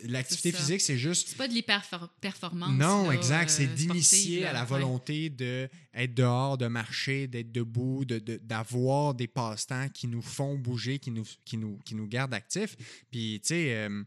L'activité 0.08 0.52
physique, 0.52 0.82
c'est 0.82 0.98
juste 0.98 1.30
c'est 1.30 1.38
pas 1.38 1.48
de 1.48 1.54
l'hyper-performance. 1.54 2.72
non, 2.78 3.08
là, 3.10 3.16
exact. 3.16 3.50
euh, 3.50 3.54
C'est 3.54 3.64
sportive, 3.64 3.76
d'initier 3.88 4.46
à 4.46 4.54
la 4.54 4.62
Ouais. 4.62 4.68
volonté 4.68 5.30
d'être 5.30 6.14
dehors, 6.14 6.58
de 6.58 6.68
marcher, 6.68 7.28
d'être 7.28 7.52
debout, 7.52 8.04
de- 8.06 8.20
de- 8.20 8.38
d'avoir 8.44 9.14
des 9.14 9.28
passe-temps 9.28 9.88
qui 9.90 10.08
nous 10.08 10.22
font 10.22 10.58
bouger, 10.58 11.00
qui 11.00 11.12
nous, 11.12 11.24
qui 11.46 11.58
nous, 11.58 11.78
qui 11.86 11.96
nous 11.96 12.08
gardent 12.08 12.34
actifs. 12.34 12.76
Puis, 13.12 13.40
tu 13.42 13.45
euh, 13.54 14.04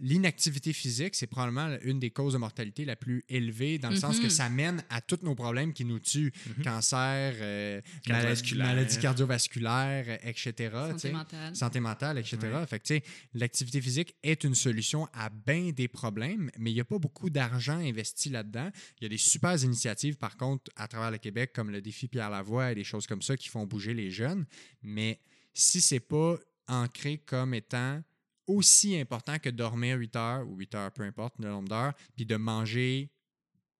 l'inactivité 0.00 0.72
physique, 0.72 1.14
c'est 1.14 1.26
probablement 1.26 1.76
une 1.82 1.98
des 2.00 2.10
causes 2.10 2.32
de 2.32 2.38
mortalité 2.38 2.84
la 2.84 2.96
plus 2.96 3.24
élevée, 3.28 3.78
dans 3.78 3.90
le 3.90 3.96
sens 3.96 4.18
que 4.18 4.24
Mhm. 4.24 4.30
ça 4.30 4.48
mène 4.48 4.84
à 4.90 5.00
tous 5.00 5.20
nos 5.22 5.34
problèmes 5.34 5.72
qui 5.72 5.84
nous 5.84 5.98
tuent. 6.00 6.32
Mhm. 6.58 6.64
Cancer, 6.64 7.34
euh, 7.40 7.80
maladie, 8.08 8.54
maladie 8.56 8.98
cardiovasculaire, 8.98 10.04
euh, 10.08 10.16
etc. 10.28 10.70
Santé 10.90 11.12
mentale. 11.12 11.56
santé 11.56 11.80
mentale, 11.80 12.18
etc. 12.18 12.38
Ouais. 12.42 12.66
Fait 12.66 12.78
que, 12.78 12.84
tu 12.84 12.94
sais, 12.94 13.02
l'activité 13.34 13.80
physique 13.80 14.14
est 14.22 14.44
une 14.44 14.54
solution 14.54 15.06
à 15.12 15.30
bien 15.30 15.70
des 15.70 15.88
problèmes, 15.88 16.50
mais 16.58 16.70
il 16.70 16.74
n'y 16.74 16.80
a 16.80 16.84
pas 16.84 16.98
beaucoup 16.98 17.30
d'argent 17.30 17.78
investi 17.78 18.30
là-dedans. 18.30 18.70
Il 19.00 19.04
y 19.04 19.06
a 19.06 19.08
des 19.08 19.18
super 19.18 19.62
initiatives, 19.62 20.16
par 20.16 20.36
contre, 20.36 20.70
à 20.76 20.88
travers 20.88 21.10
le 21.10 21.18
Québec, 21.18 21.52
comme 21.54 21.70
le 21.70 21.80
défi 21.80 22.08
Pierre 22.08 22.30
Lavoie 22.30 22.72
et 22.72 22.74
des 22.74 22.84
choses 22.84 23.06
comme 23.06 23.22
ça 23.22 23.36
qui 23.36 23.48
font 23.48 23.66
bouger 23.66 23.94
les 23.94 24.10
jeunes. 24.10 24.46
Mais 24.82 25.20
si 25.52 25.80
c'est 25.80 26.00
pas 26.00 26.36
ancré 26.66 27.18
comme 27.18 27.54
étant 27.54 28.02
aussi 28.46 28.96
important 28.98 29.38
que 29.38 29.48
dormir 29.48 29.96
8 29.96 30.16
heures 30.16 30.48
ou 30.48 30.56
8 30.56 30.74
heures, 30.74 30.92
peu 30.92 31.02
importe 31.02 31.34
le 31.38 31.48
nombre 31.48 31.68
d'heures, 31.68 31.94
puis 32.16 32.26
de 32.26 32.36
manger 32.36 33.10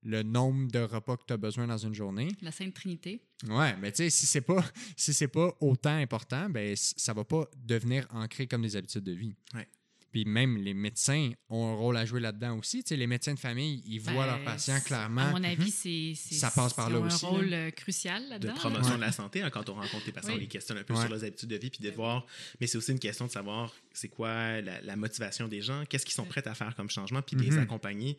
le 0.03 0.23
nombre 0.23 0.71
de 0.71 0.81
repas 0.81 1.17
que 1.17 1.25
tu 1.27 1.33
as 1.33 1.37
besoin 1.39 1.67
dans 1.67 1.79
une 1.79 1.95
journée, 1.95 2.29
La 2.43 2.53
Sainte 2.53 2.75
Trinité. 2.75 3.23
Ouais, 3.49 3.75
mais 3.79 3.91
tu 3.91 3.99
sais, 3.99 4.11
si 4.11 4.27
c'est 4.27 4.43
pas 4.43 4.63
si 4.97 5.15
c'est 5.15 5.29
pas 5.29 5.57
autant 5.61 5.97
important, 5.97 6.49
ben 6.51 6.75
ça 6.77 7.13
va 7.15 7.25
pas 7.25 7.49
devenir 7.57 8.07
ancré 8.11 8.47
comme 8.47 8.63
des 8.63 8.77
habitudes 8.77 9.05
de 9.05 9.13
vie. 9.13 9.35
Ouais. 9.55 9.67
Puis 10.15 10.25
même 10.27 10.59
les 10.59 10.75
médecins 10.75 11.33
ont 11.49 11.73
un 11.73 11.75
rôle 11.75 11.97
à 11.97 12.07
jouer 12.07 12.21
là-dedans 12.21 12.57
aussi. 12.57 12.85
Tu 12.85 12.91
sais, 12.91 12.97
les 12.97 13.09
médecins 13.09 13.35
de 13.35 13.39
famille, 13.41 13.83
ils 13.85 13.99
voient 13.99 14.13
Ben, 14.15 14.27
leurs 14.27 14.45
patients 14.45 14.79
clairement. 14.79 15.23
À 15.23 15.31
mon 15.33 15.43
avis, 15.43 15.73
c'est, 15.73 16.13
c'est- 16.15 16.37
Ça 16.37 16.53
passe 16.53 16.73
par 16.73 16.89
là 16.89 17.01
aussi, 17.01 17.27
un 17.27 17.29
rôle 17.31 17.53
euh, 17.53 17.71
crucial 17.73 18.25
de 18.25 18.31
là-dedans. 18.31 18.53
là. 18.55 18.61
promotion 18.61 18.91
Ouais. 18.93 18.97
de 18.99 19.01
la 19.01 19.11
santé 19.11 19.43
hein, 19.43 19.51
quand 19.51 19.69
on 19.71 19.75
rencontre 19.75 20.07
les 20.07 20.13
patients, 20.13 20.31
Oui. 20.31 20.37
on 20.37 20.41
les 20.43 20.47
questionne 20.47 20.79
un 20.79 20.85
peu 20.85 20.95
Ouais. 20.95 21.01
sur 21.01 21.09
leurs 21.09 21.25
habitudes 21.25 21.49
de 21.49 21.57
vie, 21.57 21.69
puis 21.71 21.83
de 21.83 21.91
voir. 21.91 22.27
Mais 22.61 22.69
c'est 22.69 22.79
aussi 22.79 22.93
une 22.93 23.01
question 23.01 23.27
de 23.27 23.33
savoir 23.33 23.75
c'est 23.93 24.07
quoi 24.09 24.61
la, 24.61 24.81
la 24.83 24.95
motivation 24.95 25.49
des 25.49 25.63
gens, 25.63 25.83
qu'est-ce 25.89 26.07
qu'ils 26.07 26.15
sont 26.15 26.27
prêts 26.27 26.47
à 26.47 26.55
faire 26.55 26.77
comme 26.77 26.91
changement, 26.91 27.21
puis 27.21 27.35
de 27.35 27.43
les 27.43 27.51
Mhm. 27.51 27.59
accompagner. 27.65 28.17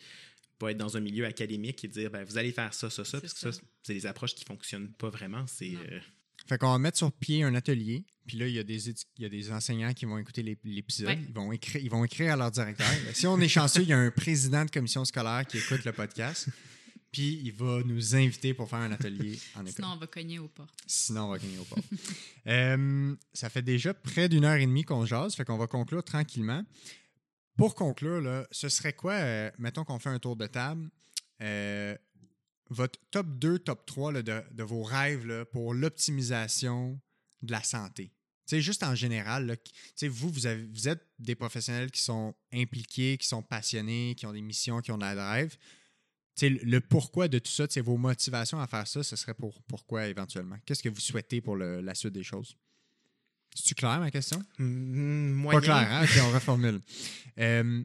Pas 0.60 0.72
être 0.72 0.78
dans 0.78 0.98
un 0.98 1.02
milieu 1.02 1.26
académique 1.26 1.84
et 1.86 1.88
dire 1.88 2.12
ben, 2.12 2.26
vous 2.26 2.38
allez 2.38 2.52
faire 2.52 2.74
ça, 2.74 2.90
ça, 2.90 3.06
ça, 3.06 3.22
parce 3.22 3.34
que 3.34 3.52
ça. 3.52 3.62
c'est 3.84 3.94
des 3.94 4.06
approches 4.06 4.36
qui 4.36 4.44
fonctionnent 4.44 4.92
pas 4.92 5.10
vraiment. 5.10 5.46
C'est 5.48 5.76
euh, 5.76 6.00
Fait 6.48 6.58
qu'on 6.58 6.72
va 6.72 6.78
mettre 6.78 6.98
sur 6.98 7.12
pied 7.12 7.44
un 7.44 7.56
atelier. 7.56 8.06
Puis 8.28 8.38
là, 8.38 8.48
il 8.48 8.54
y 8.54 8.60
a 8.60 8.64
des, 8.64 8.90
il 8.90 8.96
y 9.20 9.26
a 9.26 9.30
des 9.30 9.52
enseignants 9.52 9.94
qui 9.94 10.06
vont 10.06 10.18
écouter 10.18 10.42
l'ép- 10.44 10.60
l'épisode. 10.64 11.10
Ouais. 11.10 11.20
Ils, 11.28 11.34
vont 11.34 11.52
écrire, 11.52 11.82
ils 11.84 11.90
vont 11.90 12.04
écrire 12.04 12.34
à 12.34 12.36
leur 12.36 12.52
directeur. 12.52 12.88
si 13.14 13.28
on 13.28 13.40
est 13.40 13.48
chanceux, 13.48 13.82
il 13.84 13.90
y 13.90 13.94
a 13.94 14.00
un 14.00 14.12
président 14.12 14.66
de 14.66 14.72
commission 14.72 15.06
scolaire 15.06 15.46
qui 15.48 15.58
écoute 15.60 15.86
le 15.86 15.92
podcast. 15.94 16.48
Puis 17.12 17.40
il 17.44 17.52
va 17.54 17.82
nous 17.86 18.16
inviter 18.16 18.54
pour 18.54 18.70
faire 18.70 18.80
un 18.80 18.92
atelier 18.92 19.40
en 19.56 19.62
école. 19.62 19.74
Sinon, 19.74 19.88
on 19.94 19.98
va 19.98 20.08
cogner 20.08 20.40
aux 20.40 20.48
portes. 20.50 20.74
Sinon, 20.86 21.26
on 21.26 21.30
va 21.30 21.38
gagner 21.38 21.58
au 21.58 21.64
port. 21.64 21.80
Euh, 22.48 23.16
ça 23.34 23.50
fait 23.50 23.64
déjà 23.64 23.92
près 23.96 24.30
d'une 24.30 24.46
heure 24.46 24.58
et 24.58 24.66
demie 24.68 24.84
qu'on 24.84 25.04
jase, 25.04 25.34
fait 25.34 25.44
qu'on 25.46 25.58
va 25.58 25.66
conclure 25.66 26.04
tranquillement. 26.04 26.64
Pour 27.58 27.74
conclure, 27.74 28.22
là, 28.22 28.46
ce 28.52 28.70
serait 28.70 28.94
quoi, 28.94 29.14
euh, 29.14 29.50
mettons 29.58 29.84
qu'on 29.84 29.98
fait 29.98 30.10
un 30.10 30.20
tour 30.20 30.36
de 30.36 30.46
table, 30.46 30.92
euh, 31.42 31.96
votre 32.70 33.00
top 33.12 33.28
2, 33.38 33.60
top 33.60 33.86
3 33.86 34.12
là, 34.12 34.22
de, 34.24 34.42
de 34.52 34.64
vos 34.64 34.84
rêves 34.84 35.26
là, 35.26 35.46
pour 35.46 35.74
l'optimisation 35.74 37.00
de 37.42 37.52
la 37.52 37.64
santé? 37.64 38.12
Tu 38.48 38.58
sais, 38.58 38.62
juste 38.62 38.84
en 38.84 38.94
général, 38.94 39.48
là, 39.48 39.56
vous, 40.08 40.30
vous, 40.30 40.46
avez- 40.46 40.66
vous 40.68 40.88
êtes 40.88 41.04
des 41.18 41.34
professionnels 41.36 41.90
qui 41.90 42.02
sont 42.02 42.36
impliqués, 42.54 43.18
qui 43.18 43.28
sont 43.28 43.42
passionnés, 43.42 44.14
qui 44.16 44.26
ont 44.28 44.34
des 44.34 44.42
missions, 44.42 44.82
qui 44.82 44.92
ont 44.92 44.98
de 44.98 45.04
la 45.04 45.16
drive. 45.16 45.52
Tu 46.36 46.42
sais, 46.42 46.50
le- 46.50 46.60
le 46.64 46.80
pourquoi 46.82 47.28
de 47.28 47.40
tout 47.40 47.50
ça, 47.52 47.66
vos 47.82 47.98
motivations 47.98 48.60
à 48.60 48.68
faire 48.68 48.88
ça, 48.88 49.02
ce 49.04 49.16
serait 49.16 49.34
pour 49.34 49.64
pourquoi 49.64 50.08
éventuellement? 50.08 50.58
Qu'est-ce 50.66 50.84
que 50.84 50.90
vous 50.90 51.00
souhaitez 51.00 51.42
pour 51.42 51.56
le- 51.56 51.82
la 51.82 51.96
suite 51.96 52.14
des 52.14 52.24
choses? 52.24 52.56
C'est-tu 53.56 53.74
clair 53.74 54.00
ma 54.00 54.12
question? 54.12 54.44
mm, 54.60 55.32
moyen. 55.32 55.60
Pas 55.60 55.66
clair, 55.66 55.92
hein? 55.92 56.04
Ok, 56.04 56.12
on 56.22 56.32
reformule. 56.34 56.82
Euh, 57.40 57.84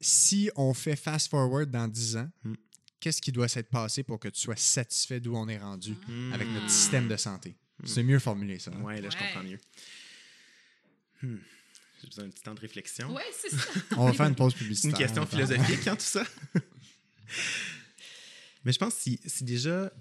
si 0.00 0.50
on 0.56 0.74
fait 0.74 0.96
fast 0.96 1.28
forward 1.30 1.70
dans 1.70 1.86
10 1.88 2.16
ans, 2.16 2.28
Hmm. 2.42 2.54
Qu'est-ce 3.02 3.20
qui 3.20 3.32
doit 3.32 3.48
s'être 3.48 3.68
passé 3.68 4.02
pour 4.02 4.18
que 4.20 4.28
tu 4.28 4.40
sois 4.40 4.56
satisfait 4.56 5.20
d'où 5.20 5.34
on 5.36 5.48
est 5.48 5.58
rendu 5.58 5.94
Mm. 6.08 6.32
avec 6.32 6.48
notre 6.48 6.70
système 6.70 7.08
de 7.08 7.16
santé? 7.16 7.56
Hmm. 7.82 7.86
C'est 7.86 8.02
mieux 8.02 8.18
formulé, 8.20 8.58
ça. 8.58 8.70
hein? 8.74 8.80
Ouais, 8.82 9.00
là, 9.00 9.10
je 9.10 9.16
Ouais. 9.16 9.22
comprends 9.24 9.42
mieux. 9.42 9.58
Hmm. 11.22 11.36
J'ai 12.00 12.06
besoin 12.08 12.24
d'un 12.24 12.30
petit 12.30 12.42
temps 12.42 12.54
de 12.54 12.60
réflexion. 12.60 13.12
Ouais, 13.14 13.22
c'est 13.36 13.50
ça. 13.50 13.64
On 13.96 14.06
va 14.06 14.12
faire 14.12 14.26
une 14.26 14.34
pause 14.34 14.52
C'est 14.52 14.58
publicitaire. 14.60 14.90
une 14.92 14.96
question 15.06 15.26
philosophique, 15.26 15.86
hein, 15.88 15.96
tout 15.96 16.00
ça? 16.02 16.24
Mais 18.64 18.72
je 18.72 18.78
pense 18.78 18.94
que 18.94 19.00
si, 19.00 19.20
si 19.26 19.44
déjà 19.44 19.92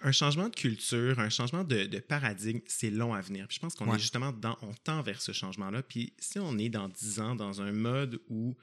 un 0.00 0.10
changement 0.12 0.48
de 0.48 0.54
culture, 0.56 1.20
un 1.20 1.28
changement 1.30 1.62
de, 1.62 1.84
de 1.86 1.98
paradigme, 2.00 2.58
c'est 2.66 2.90
long 2.90 3.14
à 3.14 3.20
venir. 3.20 3.46
Puis 3.46 3.56
je 3.56 3.60
pense 3.60 3.74
qu'on 3.74 3.88
Ouais. 3.88 3.96
est 3.96 4.00
justement 4.00 4.32
dans, 4.32 4.58
on 4.62 4.72
tend 4.74 5.02
vers 5.02 5.22
ce 5.22 5.30
changement-là. 5.32 5.82
Puis 5.84 6.12
si 6.18 6.38
on 6.40 6.58
est 6.58 6.68
dans 6.68 6.88
10 6.88 7.20
ans 7.20 7.36
dans 7.36 7.60
un 7.62 7.70
mode 7.72 8.20
où 8.28 8.56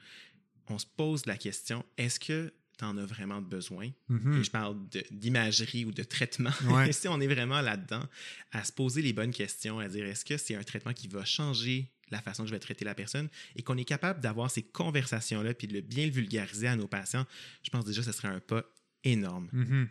on 0.68 0.78
se 0.78 0.86
pose 0.86 1.24
la 1.26 1.36
question, 1.38 1.84
est-ce 1.96 2.20
que 2.20 2.52
tu 2.78 2.84
en 2.84 2.96
as 2.98 3.06
vraiment 3.06 3.40
besoin? 3.40 3.90
Mhm. 4.08 4.40
Et 4.40 4.44
je 4.44 4.50
parle 4.50 4.76
d'imagerie 5.10 5.84
ou 5.84 5.92
de 5.92 6.02
traitement. 6.02 6.50
Ouais. 6.86 6.92
Si 6.92 7.08
on 7.08 7.20
est 7.20 7.26
vraiment 7.26 7.60
là-dedans, 7.60 8.04
à 8.52 8.64
se 8.64 8.72
poser 8.72 9.02
les 9.02 9.12
bonnes 9.12 9.32
questions, 9.32 9.78
à 9.78 9.88
dire 9.88 10.04
est-ce 10.06 10.24
que 10.24 10.36
c'est 10.36 10.54
un 10.54 10.62
traitement 10.62 10.92
qui 10.92 11.08
va 11.08 11.24
changer 11.24 11.90
la 12.10 12.20
façon 12.22 12.42
que 12.44 12.48
je 12.48 12.54
vais 12.54 12.60
traiter 12.60 12.84
la 12.84 12.94
personne? 12.94 13.28
Et 13.56 13.62
qu'on 13.62 13.76
est 13.76 13.84
capable 13.84 14.20
d'avoir 14.20 14.50
ces 14.50 14.62
conversations-là 14.62 15.54
puis 15.54 15.66
de 15.66 15.72
le 15.74 15.80
bien 15.80 16.06
le 16.06 16.12
vulgariser 16.12 16.66
à 16.68 16.76
nos 16.76 16.86
patients, 16.86 17.26
je 17.62 17.70
pense 17.70 17.84
déjà 17.84 18.00
que 18.00 18.06
ce 18.06 18.12
serait 18.12 18.28
un 18.28 18.40
pas 18.40 18.64
énorme. 19.04 19.48
Mhm. 19.52 19.88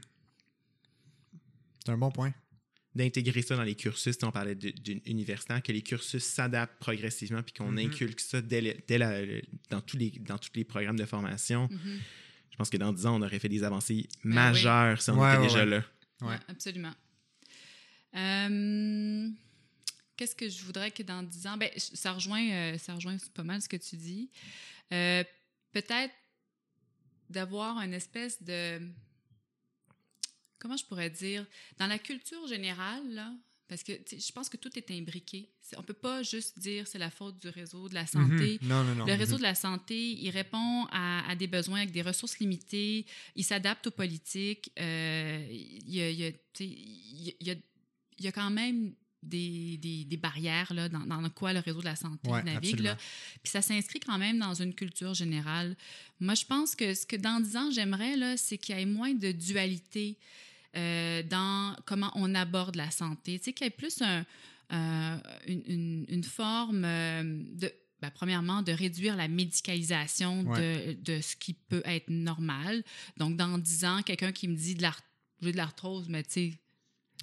C'est 1.86 1.92
un 1.92 1.98
bon 1.98 2.12
point. 2.12 2.34
D'intégrer 2.96 3.42
ça 3.42 3.58
dans 3.58 3.64
les 3.64 3.76
cursus, 3.76 4.16
on 4.24 4.32
parlait 4.32 4.56
d'une 4.56 5.02
universitaire, 5.06 5.62
que 5.62 5.72
les 5.74 5.82
cursus 5.82 6.24
s'adaptent 6.24 6.80
progressivement 6.80 7.44
puis 7.44 7.54
qu'on 7.54 7.72
Mhm. 7.72 7.78
inculque 7.92 8.22
ça 8.22 8.42
dès 8.42 8.62
le- 8.62 8.76
dès 8.88 8.98
la- 8.98 9.22
dans, 9.70 9.82
tous 9.82 9.98
les, 9.98 10.12
dans 10.12 10.38
tous 10.38 10.52
les 10.56 10.64
programmes 10.64 10.96
de 10.98 11.04
formation. 11.06 11.70
Je 12.56 12.58
pense 12.58 12.70
que 12.70 12.78
dans 12.78 12.94
10 12.94 13.06
ans, 13.06 13.16
on 13.20 13.22
aurait 13.22 13.38
fait 13.40 13.50
des 13.50 13.64
avancées 13.66 14.08
Ben 14.24 14.30
oui. 14.30 14.34
majeures 14.36 15.02
si 15.02 15.10
on 15.10 15.20
Ouais, 15.20 15.30
était 15.34 15.42
ouais, 15.42 15.48
déjà 15.48 15.60
ouais. 15.60 15.66
là. 15.66 15.84
Ouais, 16.22 16.38
absolument. 16.48 16.94
Euh, 18.16 19.30
Qu'est-ce 20.16 20.36
que 20.38 20.48
je 20.48 20.64
voudrais 20.64 20.92
que 20.92 21.04
dans 21.04 21.22
10 21.22 21.48
ans? 21.48 21.58
Ben, 21.58 21.70
ça 21.76 22.14
rejoint, 22.14 22.50
euh, 22.50 22.78
ça 22.78 22.96
rejoint 22.96 23.18
pas 23.34 23.44
mal 23.44 23.62
ce 23.62 23.68
que 23.68 23.76
tu 23.76 23.98
dis. 23.98 24.30
Euh, 24.94 25.24
Peut-être 25.74 26.14
d'avoir 27.30 27.78
une 27.82 27.94
espèce 27.94 28.42
de. 28.42 28.80
Comment 30.58 30.78
je 30.78 30.86
pourrais 30.86 31.10
dire? 31.10 31.46
Dans 31.78 31.88
la 31.88 32.00
culture 32.00 32.48
générale, 32.48 33.04
là, 33.14 33.34
parce 33.68 33.84
que 33.84 33.94
je 34.12 34.32
pense 34.32 34.48
que 34.50 34.58
tout 34.58 34.70
est 34.78 34.92
imbriqué. 34.92 35.50
C'est- 35.62 35.78
On 35.78 35.84
peut 35.84 35.94
pas 35.94 36.22
juste 36.24 36.60
dire 36.60 36.86
c'est 36.88 37.00
la 37.00 37.10
faute 37.10 37.40
du 37.42 37.50
réseau 37.50 37.90
de 37.90 37.94
la 37.96 38.06
santé. 38.06 38.60
Mhm. 38.62 38.68
Non, 38.70 38.84
non, 38.84 38.96
non. 38.96 39.06
Le 39.06 39.14
réseau 39.14 39.34
Mhm. 39.34 39.38
de 39.40 39.44
la 39.44 39.56
santé, 39.56 40.12
il 40.14 40.30
répond 40.30 40.86
à, 40.92 41.28
à 41.30 41.36
des 41.36 41.48
besoins 41.48 41.80
avec 41.80 41.92
des 41.92 42.02
ressources 42.04 42.38
limitées, 42.40 43.06
il 43.36 43.44
s'adapte 43.44 43.88
aux 43.88 43.92
politiques, 43.92 44.72
euh, 44.80 45.48
il, 45.52 45.94
y 45.96 46.02
a, 46.02 46.10
il 46.12 46.20
y 46.20 46.26
a, 46.26 46.32
tu 46.32 46.38
sais, 46.54 46.66
il 46.66 47.24
y 47.24 47.30
a- 47.30 47.34
il 47.40 47.48
y 47.48 47.52
a- 47.52 47.56
il 48.20 48.26
y 48.26 48.28
a 48.28 48.32
quand 48.32 48.50
même 48.52 48.94
des, 49.24 49.78
des, 49.78 50.06
des 50.06 50.18
barrières 50.18 50.72
là, 50.72 50.88
dans, 50.88 51.00
dans 51.00 51.28
quoi 51.32 51.52
le 51.52 51.60
réseau 51.60 51.80
de 51.80 51.86
la 51.86 51.96
santé 51.96 52.30
Ouais, 52.30 52.44
navigue. 52.44 52.80
Là. 52.82 52.96
Puis 53.42 53.50
ça 53.52 53.64
s'inscrit 53.64 54.00
quand 54.00 54.20
même 54.20 54.38
dans 54.38 54.54
une 54.54 54.76
culture 54.76 55.16
générale. 55.16 55.76
Moi, 56.20 56.36
je 56.36 56.46
pense 56.46 56.76
que 56.76 56.94
ce 56.94 57.08
que 57.08 57.16
dans 57.16 57.40
10 57.42 57.58
ans, 57.58 57.72
j'aimerais, 57.72 58.38
c'est 58.38 58.60
qu'il 58.60 58.78
y 58.78 58.82
ait 58.82 58.86
moins 58.86 59.14
de 59.16 59.32
dualité 59.32 60.18
euh, 60.76 61.24
dans 61.24 61.76
comment 61.86 62.12
on 62.16 62.34
aborde 62.36 62.76
la 62.76 62.92
santé. 62.92 63.38
Tu 63.40 63.46
sais, 63.46 63.54
qu'il 63.54 63.66
y 63.66 63.68
ait 63.68 63.72
plus 63.72 64.02
un, 64.02 64.26
euh, 64.74 65.18
une, 65.48 65.64
une- 65.68 66.06
une 66.10 66.24
forme 66.24 66.84
euh, 66.86 67.24
de 67.54 67.72
ben, 68.02 68.12
premièrement, 68.14 68.62
de 68.62 68.74
réduire 68.74 69.16
la 69.16 69.28
médicalisation 69.30 70.44
de, 70.60 70.94
de, 71.02 71.22
ce 71.22 71.36
qui 71.38 71.54
peut 71.54 71.82
être 71.86 72.10
normal. 72.10 72.84
Donc, 73.18 73.38
dans 73.38 73.58
10 73.58 73.86
ans, 73.86 74.02
quelqu'un 74.04 74.32
qui 74.34 74.48
me 74.50 74.56
dit 74.56 74.76
de 74.76 74.82
j'ai 75.42 75.52
de 75.52 75.58
l'arthrose, 75.58 76.08
mais 76.10 76.24
tu 76.24 76.32
sais, 76.32 76.54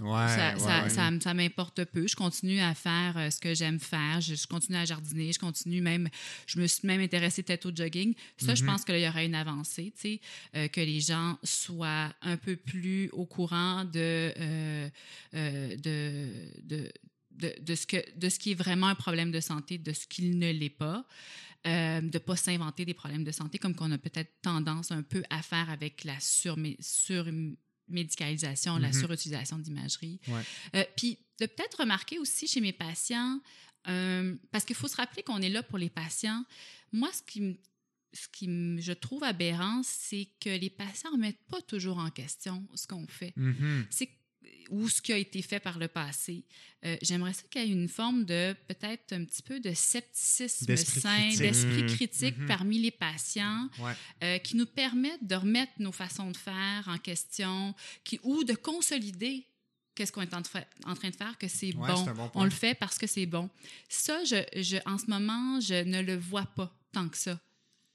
Ouais, 0.01 0.57
ça, 0.59 0.89
ça, 0.89 1.21
ça, 1.21 1.35
m'importe 1.35 1.85
peu. 1.85 2.07
Je 2.07 2.17
continue 2.17 2.61
à 2.61 2.75
faire 2.75 3.17
euh, 3.17 3.31
ce 3.31 3.39
que 3.39 3.55
j'aime 3.55 3.79
faire. 3.79 4.21
Je, 4.21 4.47
continue 4.47 4.79
à 4.79 4.87
jardiner. 4.87 5.33
Je 5.33 5.39
continue 5.39 5.83
même. 5.83 6.09
Je 6.47 6.59
me 6.61 6.67
suis 6.67 6.87
même 6.87 7.01
intéressée 7.01 7.43
peut-être 7.43 7.67
au 7.67 7.73
jogging. 7.75 8.15
Ça, 8.39 8.55
je 8.55 8.63
mm-hmm. 8.63 8.67
pense 8.67 8.85
qu'il 8.85 8.99
y 8.99 9.07
aura 9.07 9.23
une 9.23 9.35
avancée, 9.35 9.93
tu 9.95 10.01
sais, 10.01 10.21
euh, 10.57 10.69
que 10.69 10.81
les 10.81 11.01
gens 11.01 11.39
soient 11.45 12.13
un 12.23 12.39
peu 12.39 12.57
plus 12.57 13.11
au 13.13 13.27
courant 13.27 13.85
de, 13.85 14.33
euh, 14.39 14.89
de, 15.35 15.77
de, 16.63 16.93
de, 17.31 17.55
de, 17.61 17.75
ce 17.75 17.87
que, 17.87 18.19
de 18.19 18.29
ce 18.31 18.39
qui 18.39 18.53
est 18.53 18.57
vraiment 18.57 18.87
un 18.87 18.95
problème 18.95 19.31
de 19.31 19.41
santé, 19.41 19.77
de 19.77 19.93
ce 19.93 20.07
qu'il 20.07 20.39
ne 20.39 20.51
l'est 20.53 20.71
pas. 20.71 21.05
de 21.67 22.01
ne 22.01 22.19
pas 22.19 22.37
s'inventer 22.37 22.87
des 22.87 22.95
problèmes 22.95 23.25
de 23.25 23.31
santé 23.31 23.59
comme 23.59 23.75
qu'on 23.75 23.93
a 23.93 23.99
peut-être 23.99 24.41
tendance 24.41 24.91
un 24.91 25.03
peu 25.03 25.23
à 25.29 25.43
faire 25.43 25.69
avec 25.69 26.05
la 26.05 26.19
sur, 26.19 26.57
sur 26.81 27.27
médicalisation, 27.89 28.79
la 28.79 28.91
mm-hmm. 28.91 29.01
surutilisation 29.01 29.59
d'imagerie. 29.59 30.21
Euh, 30.75 30.85
puis 30.97 31.19
de 31.41 31.47
peut-être 31.47 31.81
remarquer 31.81 32.19
aussi 32.19 32.47
chez 32.47 32.61
mes 32.61 32.73
patients, 32.73 33.41
euh, 33.89 34.37
parce 34.51 34.65
qu'il 34.65 34.77
faut 34.77 34.89
se 34.89 34.97
rappeler 34.97 35.23
qu'on 35.23 35.43
est 35.43 35.49
là 35.49 35.63
pour 35.63 35.79
les 35.79 35.91
patients. 35.91 36.45
Moi, 36.93 37.11
ce 37.13 37.23
qui, 37.23 37.59
ce 38.13 38.29
qui 38.29 38.81
je 38.81 38.93
trouve 38.93 39.25
aberrant, 39.25 39.83
c'est 39.85 40.29
que 40.41 40.51
les 40.51 40.71
patients 40.71 41.11
ne 41.11 41.17
remettent 41.17 41.45
pas 41.49 41.61
toujours 41.63 41.99
en 41.99 42.11
question 42.11 42.67
ce 42.75 42.87
qu'on 42.87 43.07
fait. 43.07 43.35
Mm-hmm. 43.37 43.87
C'est 43.91 44.11
ou 44.71 44.89
ce 44.89 45.03
qui 45.03 45.13
a 45.13 45.17
été 45.17 45.43
fait 45.43 45.61
par 45.61 45.79
le 45.79 45.89
passé. 45.89 46.45
Euh, 46.85 46.97
j'aimerais 47.03 47.33
ça 47.33 47.43
qu'il 47.51 47.63
y 47.63 47.65
ait 47.65 47.73
une 47.73 47.89
forme 47.89 48.25
de 48.25 48.55
peut-être 48.67 49.13
un 49.13 49.25
petit 49.25 49.43
peu 49.43 49.61
de 49.61 49.73
scepticisme 49.73 50.77
sain, 50.77 51.29
d'esprit 51.37 51.85
mmh. 51.85 51.87
critique 51.87 52.39
mmh. 52.39 52.47
parmi 52.47 52.79
les 52.79 52.91
patients 52.91 53.69
euh, 54.23 54.39
qui 54.39 54.57
nous 54.57 54.67
permettent 54.67 55.27
de 55.27 55.35
remettre 55.35 55.73
nos 55.79 55.93
façons 55.93 56.31
de 56.31 56.37
faire 56.37 56.85
en 56.89 56.99
question 56.99 57.75
qui, 58.03 58.19
ou 58.23 58.45
de 58.45 58.55
consolider 58.55 59.47
qu'est-ce 59.95 60.11
qu'on 60.11 60.23
est 60.23 60.35
en, 60.35 60.43
train 60.43 61.11
de 61.11 61.17
faire, 61.17 61.37
que 61.39 61.49
c'est 61.49 61.73
bon. 61.73 62.31
On 62.35 62.45
le 62.45 62.51
fait 62.51 62.75
parce 62.75 62.99
que 62.99 63.07
c'est 63.07 63.27
bon. 63.27 63.51
Ça, 63.89 64.25
je, 64.25 64.43
je, 64.61 64.79
en 64.87 64.99
ce 64.99 65.07
moment, 65.07 65.61
je 65.61 65.85
ne 65.85 66.01
le 66.01 66.17
vois 66.17 66.47
pas 66.47 66.75
tant 66.93 67.09
que 67.09 67.17
ça 67.19 67.39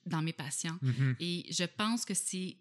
dans 0.05 0.21
mes 0.21 0.33
patients. 0.33 0.77
Mmh 0.81 1.13
Et 1.19 1.45
je 1.51 1.63
pense 1.63 2.05
que 2.05 2.13
c'est 2.13 2.55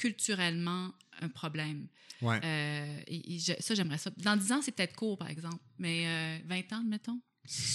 culturellement 0.00 0.94
un 1.20 1.28
problème. 1.28 1.86
Ouais. 2.22 2.40
Euh, 2.42 3.00
et, 3.06 3.38
ça, 3.38 3.74
j'aimerais 3.74 3.98
ça. 3.98 4.10
Dans 4.16 4.36
10 4.36 4.52
ans, 4.52 4.60
c'est 4.62 4.72
peut-être 4.72 4.96
court, 4.96 5.18
par 5.18 5.28
exemple, 5.28 5.62
mais 5.78 6.40
20 6.46 6.54
euh, 6.54 6.76
ans, 6.76 6.84
mettons. 6.84 7.20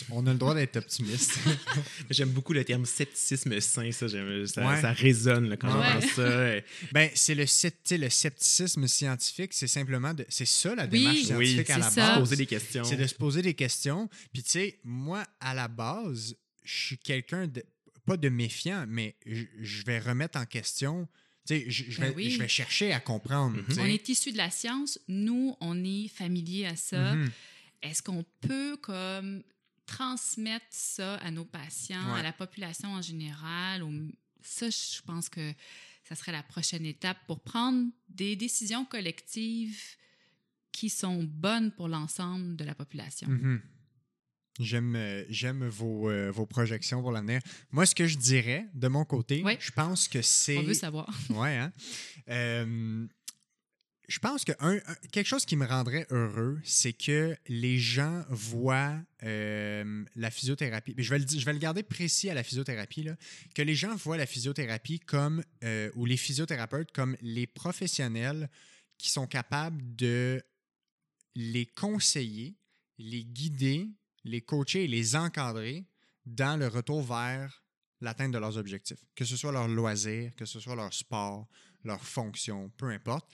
On 0.10 0.26
a 0.26 0.31
le 0.31 0.39
droit 0.39 0.56
d'être 0.56 0.77
optimiste. 0.77 1.39
J'aime 2.10 2.30
beaucoup 2.30 2.53
le 2.53 2.64
terme 2.64 2.85
scepticisme 2.85 3.60
sain, 3.60 3.91
ça, 3.91 4.07
ça, 4.07 4.91
résonne 4.93 5.57
quand 5.57 5.68
ouais. 5.68 5.85
j'entends 5.93 6.07
ça. 6.07 6.56
ben, 6.91 7.10
c'est 7.14 7.35
le, 7.35 7.43
le 7.43 8.10
scepticisme 8.10 8.88
scientifique, 8.88 9.53
c'est 9.53 9.68
simplement 9.68 10.14
de, 10.14 10.26
c'est 10.30 10.45
ça 10.45 10.76
la 10.76 10.88
démarche 10.88 11.23
scientifique 11.23 11.69
à 11.72 11.80
la 11.80 11.89
base. 11.89 12.14
Se 12.14 12.19
poser 12.19 12.35
des 12.35 12.45
questions. 12.45 12.84
C'est 12.84 12.95
de 12.95 13.07
se 13.07 13.15
poser 13.15 13.41
des 13.41 13.53
questions. 13.53 14.10
Puis 14.34 14.43
tu 14.43 14.49
sais, 14.52 14.80
moi, 14.84 15.26
à 15.39 15.53
la 15.53 15.68
base, 15.68 16.35
je 16.64 16.85
suis 16.85 16.97
quelqu'un 16.97 17.47
de, 17.47 17.64
pas 18.06 18.18
de 18.18 18.30
méfiant, 18.30 18.85
mais 18.88 19.15
je 19.26 19.84
vais 19.84 19.99
remettre 19.99 20.39
en 20.39 20.45
question 20.45 21.07
je, 21.50 21.70
je, 21.70 22.02
ben 22.02 22.14
je, 22.18 22.40
vais, 22.40 22.48
chercher 22.48 22.92
à 22.92 23.00
comprendre. 23.00 23.58
Mhm. 23.58 23.80
On 23.80 23.86
est 23.86 24.10
issu 24.10 24.32
de 24.32 24.38
la 24.38 24.50
science. 24.50 25.00
Nous, 25.08 25.56
on 25.62 25.84
est 25.84 26.08
familier 26.08 26.66
à 26.66 26.76
ça. 26.76 27.16
Mhm. 27.16 27.32
Est-ce 27.82 28.02
qu'on 28.02 28.26
peut 28.42 28.78
comme 28.78 29.44
transmettre 29.86 30.66
ça 30.72 31.16
à 31.18 31.30
nos 31.30 31.46
patients, 31.46 32.14
à 32.14 32.24
la 32.24 32.34
population 32.34 32.90
en 32.90 33.02
général? 33.02 33.84
Ça, 34.42 34.70
je 34.70 35.02
pense 35.06 35.30
que 35.30 35.54
ça 36.04 36.16
serait 36.16 36.32
la 36.32 36.44
prochaine 36.44 36.86
étape 36.86 37.18
pour 37.28 37.40
prendre 37.40 37.88
des 38.10 38.36
décisions 38.36 38.86
collectives 38.86 39.82
qui 40.72 40.90
sont 40.90 41.24
bonnes 41.24 41.72
pour 41.72 41.88
l'ensemble 41.88 42.56
de 42.56 42.64
la 42.64 42.76
population. 42.76 43.28
Mhm. 43.28 43.62
J'aime, 44.60 44.95
euh, 44.95 45.26
j'aime 45.30 45.68
vos, 45.68 46.10
euh, 46.10 46.32
vos 46.32 46.45
projections 46.45 47.02
pour 47.02 47.11
l'avenir. 47.11 47.41
Moi, 47.72 47.86
ce 47.86 47.94
que 47.94 48.07
je 48.07 48.18
dirais 48.18 48.65
de 48.73 48.88
mon 48.88 49.03
côté, 49.03 49.44
je 49.60 49.72
pense 49.72 50.07
que 50.07 50.22
c'est. 50.22 50.57
On 50.57 50.64
veut 50.64 50.73
savoir. 50.73 51.10
ouais, 51.32 51.57
hein? 51.57 51.73
Euh, 52.30 53.06
je 54.07 54.19
pense 54.19 54.45
que 54.45 54.53
un, 54.60 54.80
quelque 55.11 55.27
chose 55.27 55.45
qui 55.45 55.57
me 55.57 55.65
rendrait 55.65 56.07
heureux, 56.10 56.61
c'est 56.64 56.94
que 56.94 57.36
les 57.48 57.80
gens 57.80 58.23
voient 58.30 58.98
la 59.22 60.32
physiothérapie. 60.32 60.94
Je 60.98 61.10
vais, 61.10 61.19
le, 61.19 61.26
je 61.27 61.44
vais 61.44 61.53
le 61.53 61.60
garder 61.60 61.82
précis 61.84 62.30
à 62.30 62.36
la 62.36 62.44
physiothérapie, 62.44 63.03
là, 63.03 63.15
que 63.56 63.64
les 63.64 63.76
gens 63.76 63.95
voient 63.95 64.18
la 64.18 64.27
physiothérapie 64.27 64.99
comme, 64.99 65.44
ou 65.95 66.06
les 66.06 66.18
physiothérapeutes 66.18 66.91
comme 66.91 67.18
les 67.22 67.48
professionnels 67.48 68.48
qui 68.99 69.10
sont 69.10 69.26
capables 69.26 69.82
de 69.95 70.44
les 71.34 71.65
conseiller, 71.65 72.56
les 72.99 73.26
guider 73.26 73.90
les 74.26 74.41
coacher 74.41 74.84
et 74.84 74.88
les 74.88 75.15
encadrer 75.15 75.85
dans 76.26 76.60
le 76.60 76.68
retour 76.68 77.02
vers 77.02 77.64
l'atteinte 78.02 78.31
de 78.34 78.38
leurs 78.38 78.57
objectifs, 78.57 78.99
que 79.15 79.23
ce 79.23 79.38
soit 79.38 79.52
leur 79.52 79.68
loisir, 79.68 80.35
que 80.35 80.45
ce 80.45 80.60
soit 80.60 80.76
leur 80.76 80.93
sport, 80.93 81.47
leur 81.84 82.03
fonction, 82.03 82.69
peu 82.77 82.89
importe. 82.89 83.27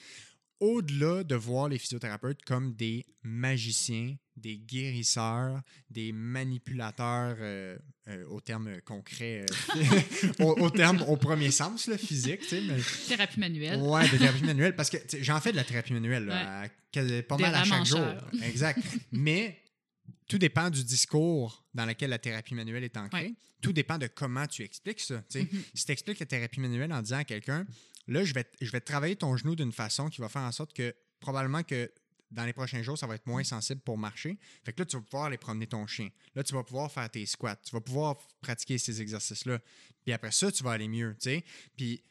Au-delà 0.60 1.24
de 1.24 1.34
voir 1.34 1.70
les 1.70 1.80
physiothérapeutes 1.80 2.44
comme 2.44 2.76
des 2.76 3.04
magiciens, 3.24 4.16
des 4.36 4.60
guérisseurs, 4.60 5.60
des 5.90 6.12
manipulateurs 6.12 7.36
euh, 7.40 7.78
euh, 8.08 8.24
au 8.28 8.42
terme 8.42 8.80
concret, 8.82 9.44
euh, 9.80 10.40
au, 10.40 10.70
terme 10.70 11.04
au 11.08 11.18
premier 11.18 11.50
sens, 11.50 11.88
le 11.88 11.98
physique. 11.98 12.42
Mais... 12.52 12.78
Thérapie 13.08 13.40
manuelle. 13.40 13.80
Oui, 13.82 14.08
de 14.12 14.18
thérapie 14.18 14.44
manuelle, 14.44 14.76
parce 14.76 14.92
que 14.92 14.98
j'en 15.20 15.42
fais 15.42 15.52
de 15.52 15.58
la 15.58 15.64
thérapie 15.64 15.94
manuelle 15.94 16.28
pas 17.28 17.38
mal 17.38 17.56
à 17.56 17.64
chaque 17.64 17.86
jour. 17.86 18.06
Exact. 18.44 18.80
Mais 19.12 19.62
tout 20.28 20.38
dépend 20.38 20.70
du 20.70 20.84
discours 20.84 21.66
dans 21.74 21.86
lequel 21.86 22.10
la 22.10 22.20
thérapie 22.20 22.56
manuelle 22.56 22.84
est 22.84 22.98
ancrée. 22.98 23.36
Tout 23.62 23.74
dépend 23.74 23.98
de 23.98 24.08
comment 24.08 24.48
tu 24.48 24.64
expliques 24.64 25.02
ça. 25.02 25.24
Mm-hmm. 25.30 25.48
Si 25.74 25.86
tu 25.86 25.92
expliques 25.92 26.20
la 26.20 26.26
thérapie 26.26 26.60
manuelle 26.60 26.92
en 26.94 27.02
disant 27.02 27.18
à 27.18 27.24
quelqu'un, 27.24 27.66
là, 28.08 28.24
je 28.24 28.34
vais, 28.34 28.46
je 28.60 28.72
vais 28.72 28.82
travailler 28.82 29.16
ton 29.16 29.36
genou 29.36 29.56
d'une 29.56 29.72
façon 29.72 30.10
qui 30.10 30.22
va 30.22 30.30
faire 30.30 30.42
en 30.44 30.52
sorte 30.52 30.74
que 30.74 30.96
probablement 31.20 31.64
que 31.64 31.92
dans 32.32 32.46
les 32.46 32.54
prochains 32.54 32.82
jours, 32.82 32.98
ça 32.98 33.08
va 33.08 33.16
être 33.16 33.28
moins 33.28 33.44
sensible 33.44 33.82
pour 33.82 33.98
marcher. 33.98 34.40
Fait 34.64 34.72
que 34.72 34.82
là, 34.82 34.86
tu 34.86 34.96
vas 34.96 35.04
pouvoir 35.04 35.26
aller 35.26 35.38
promener 35.38 35.68
ton 35.68 35.86
chien. 35.86 36.10
Là, 36.34 36.44
tu 36.44 36.54
vas 36.54 36.64
pouvoir 36.64 36.92
faire 36.92 37.10
tes 37.10 37.26
squats. 37.26 37.58
Tu 37.58 37.72
vas 37.72 37.82
pouvoir 37.82 38.18
pratiquer 38.40 38.78
ces 38.78 39.02
exercices-là. 39.02 39.60
Puis 40.04 40.14
après 40.14 40.32
ça, 40.32 40.52
tu 40.52 40.64
vas 40.64 40.72
aller 40.72 40.88
mieux, 40.88 41.16
Puis 41.76 42.04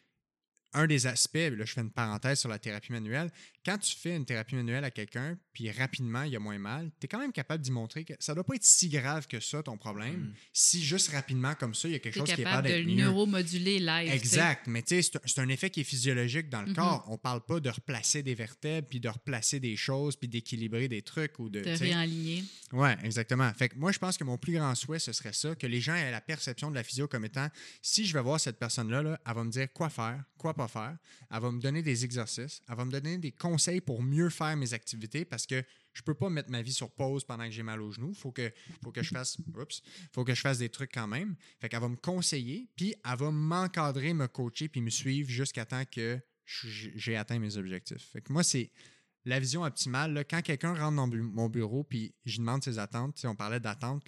un 0.72 0.86
des 0.86 1.06
aspects, 1.06 1.34
là, 1.36 1.64
je 1.64 1.72
fais 1.72 1.80
une 1.80 1.90
parenthèse 1.90 2.40
sur 2.40 2.48
la 2.48 2.58
thérapie 2.58 2.92
manuelle, 2.92 3.32
quand 3.64 3.76
tu 3.78 3.94
fais 3.94 4.16
une 4.16 4.24
thérapie 4.24 4.54
manuelle 4.54 4.84
à 4.84 4.90
quelqu'un, 4.90 5.36
puis 5.52 5.70
rapidement, 5.70 6.22
il 6.22 6.32
y 6.32 6.36
a 6.36 6.38
moins 6.38 6.58
mal, 6.58 6.90
tu 6.98 7.04
es 7.04 7.08
quand 7.08 7.18
même 7.18 7.32
capable 7.32 7.62
d'y 7.62 7.70
montrer 7.70 8.04
que 8.04 8.14
ça 8.18 8.34
doit 8.34 8.44
pas 8.44 8.54
être 8.54 8.64
si 8.64 8.88
grave 8.88 9.26
que 9.26 9.38
ça, 9.38 9.62
ton 9.62 9.76
problème, 9.76 10.20
mm. 10.20 10.34
si 10.52 10.82
juste 10.82 11.10
rapidement 11.10 11.54
comme 11.54 11.74
ça, 11.74 11.88
il 11.88 11.92
y 11.92 11.94
a 11.94 11.98
quelque 11.98 12.18
chose 12.18 12.32
qui 12.32 12.40
est 12.40 12.44
pas 12.44 12.62
d'être 12.62 12.86
de 12.86 12.90
neuromoduler 12.90 13.78
live. 13.78 14.10
Exact, 14.10 14.66
mais 14.66 14.82
tu 14.82 15.02
sais, 15.02 15.18
c'est 15.26 15.40
un 15.40 15.48
effet 15.48 15.68
qui 15.68 15.80
est 15.80 15.84
physiologique 15.84 16.48
dans 16.48 16.62
le 16.62 16.72
mm-hmm. 16.72 16.74
corps. 16.74 17.04
On 17.08 17.18
parle 17.18 17.44
pas 17.44 17.60
de 17.60 17.68
replacer 17.68 18.22
des 18.22 18.34
vertèbres, 18.34 18.88
puis 18.88 19.00
de 19.00 19.08
replacer 19.08 19.60
des 19.60 19.76
choses, 19.76 20.16
puis 20.16 20.28
d'équilibrer 20.28 20.88
des 20.88 21.02
trucs 21.02 21.38
ou 21.38 21.50
de... 21.50 21.60
De 21.60 21.70
réaligner. 21.70 22.44
Ouais, 22.72 22.96
exactement. 23.04 23.52
Fait 23.52 23.68
que 23.68 23.76
moi, 23.76 23.92
je 23.92 23.98
pense 23.98 24.16
que 24.16 24.24
mon 24.24 24.38
plus 24.38 24.54
grand 24.54 24.74
souhait, 24.74 24.98
ce 24.98 25.12
serait 25.12 25.34
ça, 25.34 25.54
que 25.54 25.66
les 25.66 25.80
gens 25.80 25.94
aient 25.94 26.10
la 26.10 26.22
perception 26.22 26.70
de 26.70 26.76
la 26.76 26.82
physio 26.82 27.08
comme 27.08 27.26
étant, 27.26 27.48
si 27.82 28.06
je 28.06 28.14
vais 28.14 28.22
voir 28.22 28.40
cette 28.40 28.58
personne-là, 28.58 29.02
là, 29.02 29.20
elle 29.26 29.34
va 29.34 29.44
me 29.44 29.50
dire 29.50 29.70
quoi 29.72 29.90
faire, 29.90 30.22
quoi 30.38 30.54
pas 30.54 30.68
faire, 30.68 30.96
elle 31.30 31.40
va 31.40 31.50
me 31.50 31.60
donner 31.60 31.82
des 31.82 32.04
exercices, 32.04 32.62
elle 32.68 32.76
va 32.76 32.84
me 32.86 32.90
donner 32.90 33.18
des 33.18 33.32
conseils 33.32 33.49
pour 33.84 34.02
mieux 34.02 34.30
faire 34.30 34.56
mes 34.56 34.74
activités 34.74 35.24
parce 35.24 35.46
que 35.46 35.62
je 35.92 36.02
peux 36.02 36.14
pas 36.14 36.30
mettre 36.30 36.50
ma 36.50 36.62
vie 36.62 36.72
sur 36.72 36.90
pause 36.90 37.24
pendant 37.24 37.44
que 37.44 37.50
j'ai 37.50 37.62
mal 37.62 37.80
au 37.80 37.90
genou. 37.90 38.14
Faut 38.14 38.32
que, 38.32 38.52
faut 38.82 38.92
que 38.92 39.02
je 39.02 39.10
fasse, 39.10 39.36
faut 40.12 40.24
que 40.24 40.34
je 40.34 40.40
fasse 40.40 40.58
des 40.58 40.68
trucs 40.68 40.92
quand 40.92 41.08
même. 41.08 41.36
Fait 41.60 41.68
qu'elle 41.68 41.80
va 41.80 41.88
me 41.88 41.96
conseiller, 41.96 42.68
puis 42.76 42.94
elle 43.04 43.18
va 43.18 43.30
m'encadrer, 43.30 44.14
me 44.14 44.28
coacher, 44.28 44.68
puis 44.68 44.80
me 44.80 44.90
suivre 44.90 45.28
jusqu'à 45.28 45.64
temps 45.64 45.84
que 45.84 46.20
j'ai 46.44 47.16
atteint 47.16 47.38
mes 47.38 47.56
objectifs. 47.56 48.10
Fait 48.12 48.20
que 48.20 48.32
moi, 48.32 48.42
c'est 48.42 48.70
la 49.24 49.38
vision 49.38 49.62
optimale. 49.62 50.24
quand 50.28 50.42
quelqu'un 50.42 50.74
rentre 50.74 50.96
dans 50.96 51.06
mon 51.06 51.48
bureau, 51.48 51.84
puis 51.84 52.14
je 52.24 52.38
demande 52.38 52.64
ses 52.64 52.78
attentes, 52.78 53.20
on 53.24 53.36
parlait 53.36 53.60
d'attente, 53.60 54.04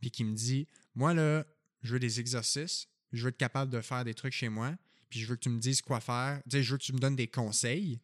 puis 0.00 0.10
qui 0.10 0.24
me 0.24 0.34
dit, 0.34 0.68
moi, 0.94 1.14
là, 1.14 1.44
je 1.82 1.92
veux 1.92 1.98
des 1.98 2.20
exercices, 2.20 2.88
je 3.12 3.22
veux 3.24 3.28
être 3.28 3.36
capable 3.36 3.70
de 3.70 3.80
faire 3.80 4.04
des 4.04 4.14
trucs 4.14 4.32
chez 4.32 4.48
moi, 4.48 4.74
puis 5.10 5.20
je 5.20 5.26
veux 5.26 5.36
que 5.36 5.42
tu 5.42 5.50
me 5.50 5.60
dises 5.60 5.82
quoi 5.82 6.00
faire, 6.00 6.40
je 6.46 6.58
veux 6.72 6.78
que 6.78 6.82
tu 6.82 6.92
me 6.92 6.98
donnes 6.98 7.16
des 7.16 7.28
conseils 7.28 8.00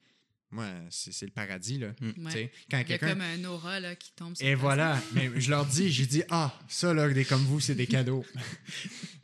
moi, 0.53 0.67
c'est 0.91 1.13
c'est 1.13 1.27
le 1.27 1.33
paradis, 1.33 1.79
là. 1.79 1.89
Mm. 2.01 2.13
Tu 2.13 2.21
Ouais. 2.21 2.31
sais, 2.33 2.53
Quand 2.71 2.81
Il 2.81 2.91
y 2.91 2.93
a 2.95 2.99
comme 2.99 3.21
un 3.21 3.45
aura 3.45 3.79
là, 3.81 3.95
qui 3.95 4.13
tombe 4.13 4.37
sur 4.37 4.47
Et 4.47 4.55
voilà, 4.55 5.01
mais 5.13 5.31
je 5.37 5.51
leur 5.51 5.65
dis, 5.67 5.91
j'ai 5.93 6.07
dit, 6.07 6.23
ah, 6.31 6.53
ça, 6.69 6.93
là, 6.93 7.09
des 7.09 7.25
comme 7.25 7.45
vous, 7.45 7.61
c'est 7.61 7.75
des 7.75 7.87
cadeaux. 7.87 8.25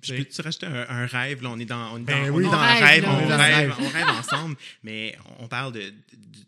Je 0.03 0.15
peux-tu 0.15 0.41
rajouter 0.41 0.67
un, 0.67 0.87
un 0.89 1.07
rêve? 1.07 1.43
Là, 1.43 1.51
on 1.51 1.59
est 1.59 1.65
dans, 1.65 1.93
on 1.95 1.99
est 1.99 2.03
Ben 2.03 2.27
dans, 2.29 2.33
on 2.33 2.37
oui. 2.37 2.45
est 2.45 2.47
On 2.47 2.53
dans 2.53 2.59
rêve, 2.61 2.83
un 2.83 2.87
rêve, 2.87 3.03
là. 3.03 3.11
on, 3.11 3.27
rêve, 3.27 3.39
rêve. 3.41 3.75
on 3.81 3.89
rêve 3.89 4.07
ensemble, 4.09 4.57
mais 4.85 5.17
on 5.41 5.49
parle 5.49 5.73
de, 5.73 5.81
de- 5.81 5.91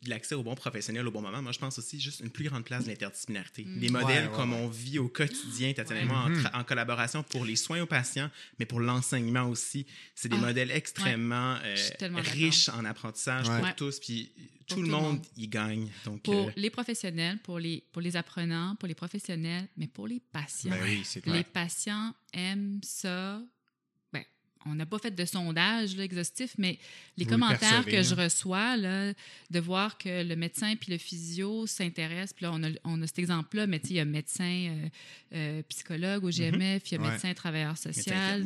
de 0.04 0.10
l'accès 0.10 0.36
au 0.36 0.44
bon 0.44 0.54
professionnel 0.54 1.04
au 1.08 1.10
bon 1.10 1.20
moment. 1.22 1.42
Moi, 1.42 1.50
je 1.50 1.58
pense 1.58 1.76
aussi 1.80 2.00
juste 2.00 2.20
une 2.20 2.30
plus 2.30 2.44
grande 2.48 2.64
place 2.64 2.84
de 2.84 2.90
l'interdisciplinarité. 2.90 3.64
Mm. 3.64 3.80
Des 3.80 3.88
modèles 3.88 4.24
Ouais, 4.26 4.30
ouais, 4.30 4.36
comme 4.36 4.52
ouais. 4.52 4.60
on 4.60 4.68
vit 4.68 5.00
au 5.00 5.08
quotidien, 5.08 5.72
Ouais. 5.76 6.04
moi, 6.04 6.28
en, 6.54 6.62
collaboration 6.62 7.24
pour 7.24 7.44
les 7.44 7.56
soins 7.56 7.80
aux 7.80 7.86
patients, 7.86 8.30
mais 8.60 8.66
pour 8.66 8.78
l'enseignement 8.78 9.48
aussi. 9.48 9.86
C'est 10.14 10.28
des 10.28 10.36
Ah, 10.38 10.46
modèles 10.46 10.70
extrêmement 10.70 11.56
euh, 11.64 11.76
tellement 11.98 12.20
riches 12.22 12.68
en 12.68 12.84
apprentissage 12.84 13.46
pour 13.46 13.74
tous, 13.74 13.98
puis 13.98 14.30
tout 14.68 14.76
le 14.76 14.82
tout 14.82 14.86
le 14.90 14.96
monde 14.96 15.20
y 15.36 15.48
gagne. 15.48 15.88
Donc, 16.04 16.22
Pour 16.22 16.34
euh, 16.48 16.50
les 16.56 16.70
professionnels, 16.70 17.38
pour 17.42 17.58
les, 17.58 17.82
pour 17.92 18.02
les 18.02 18.16
apprenants, 18.16 18.76
pour 18.76 18.86
les 18.88 18.94
professionnels, 18.94 19.66
mais 19.76 19.86
pour 19.86 20.06
les 20.06 20.20
patients. 20.20 20.70
Ben 20.70 20.80
oui, 20.82 21.00
c'est 21.04 21.20
clair. 21.20 21.34
Les 21.36 21.44
patients 21.44 22.14
aiment 22.32 22.80
ça. 22.82 23.40
Ben, 24.12 24.22
on 24.66 24.74
n'a 24.74 24.84
pas 24.86 24.98
fait 24.98 25.10
de 25.14 25.24
sondage 25.24 25.96
là, 25.96 26.04
exhaustif, 26.04 26.54
mais 26.58 26.78
les 27.16 27.24
Vous 27.24 27.30
le 27.30 27.36
commentaires 27.36 27.58
percevez, 27.84 27.92
que 27.92 28.02
je 28.02 28.14
là. 28.14 28.24
reçois, 28.24 28.76
là, 28.76 29.12
de 29.50 29.60
voir 29.60 29.96
que 29.98 30.22
le 30.22 30.36
médecin 30.36 30.76
puis 30.76 30.92
le 30.92 30.98
physio 30.98 31.66
s'intéressent, 31.66 32.34
puis 32.34 32.44
là, 32.44 32.52
on 32.52 32.62
a, 32.62 32.68
on 32.84 33.00
a 33.02 33.06
cet 33.06 33.18
exemple-là, 33.20 33.66
mais 33.66 33.80
tu 33.80 33.88
sais, 33.88 33.94
il 33.94 33.96
y 33.96 34.00
a 34.00 34.04
médecin 34.04 34.44
euh, 34.44 34.88
euh, 35.34 35.62
psychologue 35.68 36.24
au 36.24 36.30
GMF, 36.30 36.90
il 36.90 36.94
y 36.94 36.98
a 36.98 37.00
Ouais. 37.00 37.10
médecin 37.10 37.32
travailleur 37.34 37.76
social. 37.78 38.44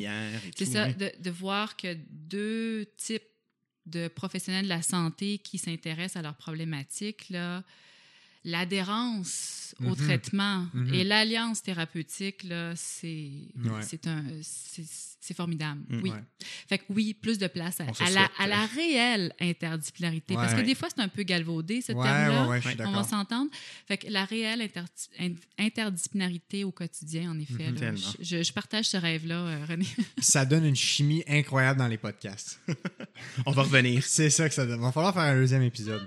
C'est 0.57 0.67
ça, 0.67 0.93
de 0.93 1.31
voir 1.31 1.77
que 1.77 1.97
deux 2.11 2.87
types 2.97 3.23
de 3.87 4.09
professionnels 4.09 4.65
de 4.65 4.69
la 4.69 4.83
santé 4.83 5.39
qui 5.39 5.59
s'intéressent 5.59 6.17
à 6.17 6.23
leurs 6.23 6.37
problématiques, 6.37 7.29
là, 7.31 7.63
l'adhérence 8.45 9.75
au 9.81 9.91
Mhm. 9.91 9.97
traitement 9.97 10.67
Mhm. 10.75 10.95
et 10.95 11.05
l'alliance 11.05 11.63
thérapeutique, 11.63 12.43
là, 12.45 12.75
c'est 12.77 13.31
Ouais. 13.65 13.83
c'est 13.83 14.07
un 14.07 14.23
c'est 14.43 14.85
c'est 15.25 15.35
formidable. 15.37 15.81
Mm. 15.89 16.01
Oui. 16.03 16.11
Ouais. 16.11 16.17
Fait 16.69 16.79
que 16.79 16.85
oui, 16.89 17.15
plus 17.15 17.39
de 17.39 17.47
place 17.47 17.81
à, 17.81 17.85
la, 17.85 17.93
souhaite, 17.95 18.19
à 18.41 18.47
la 18.49 18.67
réelle 18.67 19.33
interdisciplinarité. 19.41 20.35
Parce 20.35 20.53
que 20.53 20.59
Ouais. 20.59 20.65
des 20.65 20.75
fois, 20.75 20.89
c'est 20.93 21.01
un 21.01 21.07
peu 21.07 21.23
galvaudé, 21.23 21.81
ce 21.81 21.93
Ouais, 21.93 22.03
terme-là. 22.03 22.61
On 22.89 22.91
va 22.91 23.05
s'entendre. 23.05 23.49
Fait 23.87 23.99
que 23.99 24.09
la 24.11 24.25
réelle 24.25 24.61
inter- 24.63 24.83
in- 25.21 25.35
interdisciplinarité 25.65 26.65
au 26.65 26.73
quotidien, 26.73 27.31
en 27.31 27.39
effet. 27.39 27.69
Mhm. 27.69 27.75
là, 27.75 27.81
Tellement. 27.81 28.11
je, 28.19 28.25
je- 28.39 28.43
je 28.43 28.53
partage 28.53 28.87
ce 28.87 28.97
rêve-là, 28.97 29.37
euh, 29.37 29.65
René. 29.69 29.87
Ça 30.19 30.45
donne 30.45 30.65
une 30.65 30.75
chimie 30.75 31.23
incroyable 31.29 31.79
dans 31.79 31.89
les 31.89 31.99
podcasts. 31.99 32.59
On 33.47 33.53
va 33.53 33.63
revenir. 33.63 34.03
C'est 34.05 34.29
ça 34.29 34.49
que 34.49 34.55
ça 34.57 34.67
donne. 34.67 34.81
Il 34.81 34.83
va 34.83 34.91
falloir 34.91 35.15
faire 35.15 35.23
un 35.23 35.35
deuxième 35.37 35.63
épisode. 35.63 36.05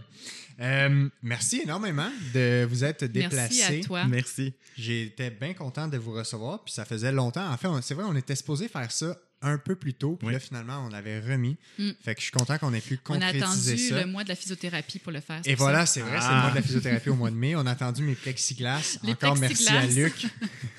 Euh, 0.59 1.09
merci 1.21 1.61
énormément 1.63 2.09
de 2.33 2.65
vous 2.69 2.83
être 2.83 3.05
déplacé. 3.05 3.55
Merci 3.59 3.63
à 3.63 3.83
toi. 3.83 4.05
Merci. 4.05 4.53
J'étais 4.77 5.29
bien 5.29 5.53
content 5.53 5.87
de 5.87 5.97
vous 5.97 6.13
recevoir, 6.13 6.63
puis 6.63 6.73
ça 6.73 6.85
faisait 6.85 7.11
longtemps. 7.11 7.49
En 7.51 7.57
fait, 7.57 7.67
on- 7.67 7.81
c'est 7.81 7.93
vrai, 7.93 8.05
on 8.07 8.15
était 8.15 8.35
supposé 8.35 8.67
faire 8.69 8.91
ça 8.91 9.17
un 9.45 9.57
peu 9.57 9.75
plus 9.75 9.93
tôt, 9.93 10.15
puis 10.17 10.27
Oui. 10.27 10.33
là, 10.33 10.39
finalement, 10.39 10.85
on 10.85 10.89
l'avait 10.89 11.19
remis. 11.19 11.57
Mm. 11.79 11.91
Fait 12.03 12.15
que 12.15 12.21
je 12.21 12.25
suis 12.25 12.31
content 12.31 12.57
qu'on 12.57 12.73
ait 12.73 12.81
pu 12.81 12.99
On 13.09 13.13
a 13.13 13.31
concrétiser 13.31 13.71
attendu 13.73 13.77
ça. 13.89 13.99
le 14.01 14.05
mois 14.07 14.23
de 14.23 14.29
la 14.29 14.35
physiothérapie 14.35 14.99
pour 14.99 15.11
le 15.11 15.21
faire. 15.21 15.41
Et 15.45 15.55
voilà, 15.55 15.85
ça. 15.85 15.93
c'est 15.93 16.01
vrai, 16.01 16.19
c'est 16.19 16.27
Ah. 16.29 16.35
le 16.35 16.41
mois 16.41 16.49
de 16.51 16.55
la 16.55 16.61
physiothérapie 16.61 17.09
au 17.09 17.15
mois 17.15 17.29
de 17.31 17.35
mai. 17.35 17.55
On 17.55 17.65
a 17.65 17.71
attendu 17.71 18.03
mes 18.03 18.15
plexiglas. 18.15 18.97
Les 19.03 19.11
Encore 19.13 19.37
merci 19.37 19.67
à. 19.69 19.85
Luc 19.85 20.25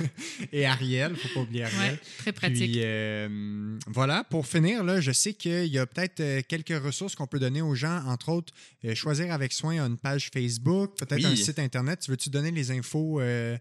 et 0.53 0.67
Ariel. 0.67 1.17
faut 1.17 1.29
pas 1.35 1.41
oublier 1.41 1.65
Ariel. 1.65 1.93
Ouais, 1.93 2.01
très 2.19 2.33
pratique. 2.33 2.73
Puis 2.73 2.81
euh, 2.85 3.79
voilà, 3.87 4.25
pour 4.25 4.47
finir, 4.47 4.83
là, 4.85 5.01
je 5.01 5.13
sais 5.13 5.33
qu'il 5.35 5.67
y 5.67 5.79
a 5.79 5.87
peut-être 5.87 6.21
euh, 6.21 6.43
quelques 6.47 6.83
ressources 6.83 7.15
qu'on 7.15 7.27
peut 7.27 7.39
donner 7.39 7.63
aux 7.63 7.75
gens, 7.75 8.03
entre 8.07 8.31
autres, 8.31 8.53
euh, 8.85 8.95
Choisir 8.95 9.33
avec 9.33 9.53
soin 9.53 9.85
une 9.87 9.97
page 9.99 10.31
Facebook, 10.33 10.97
peut-être 10.99 11.19
Oui. 11.25 11.27
un 11.27 11.37
site 11.37 11.59
Internet. 11.59 12.01
Tu 12.01 12.11
veux-tu 12.11 12.31
donner 12.31 12.51
les 12.51 12.71
infos 12.71 13.21
euh, 13.21 13.57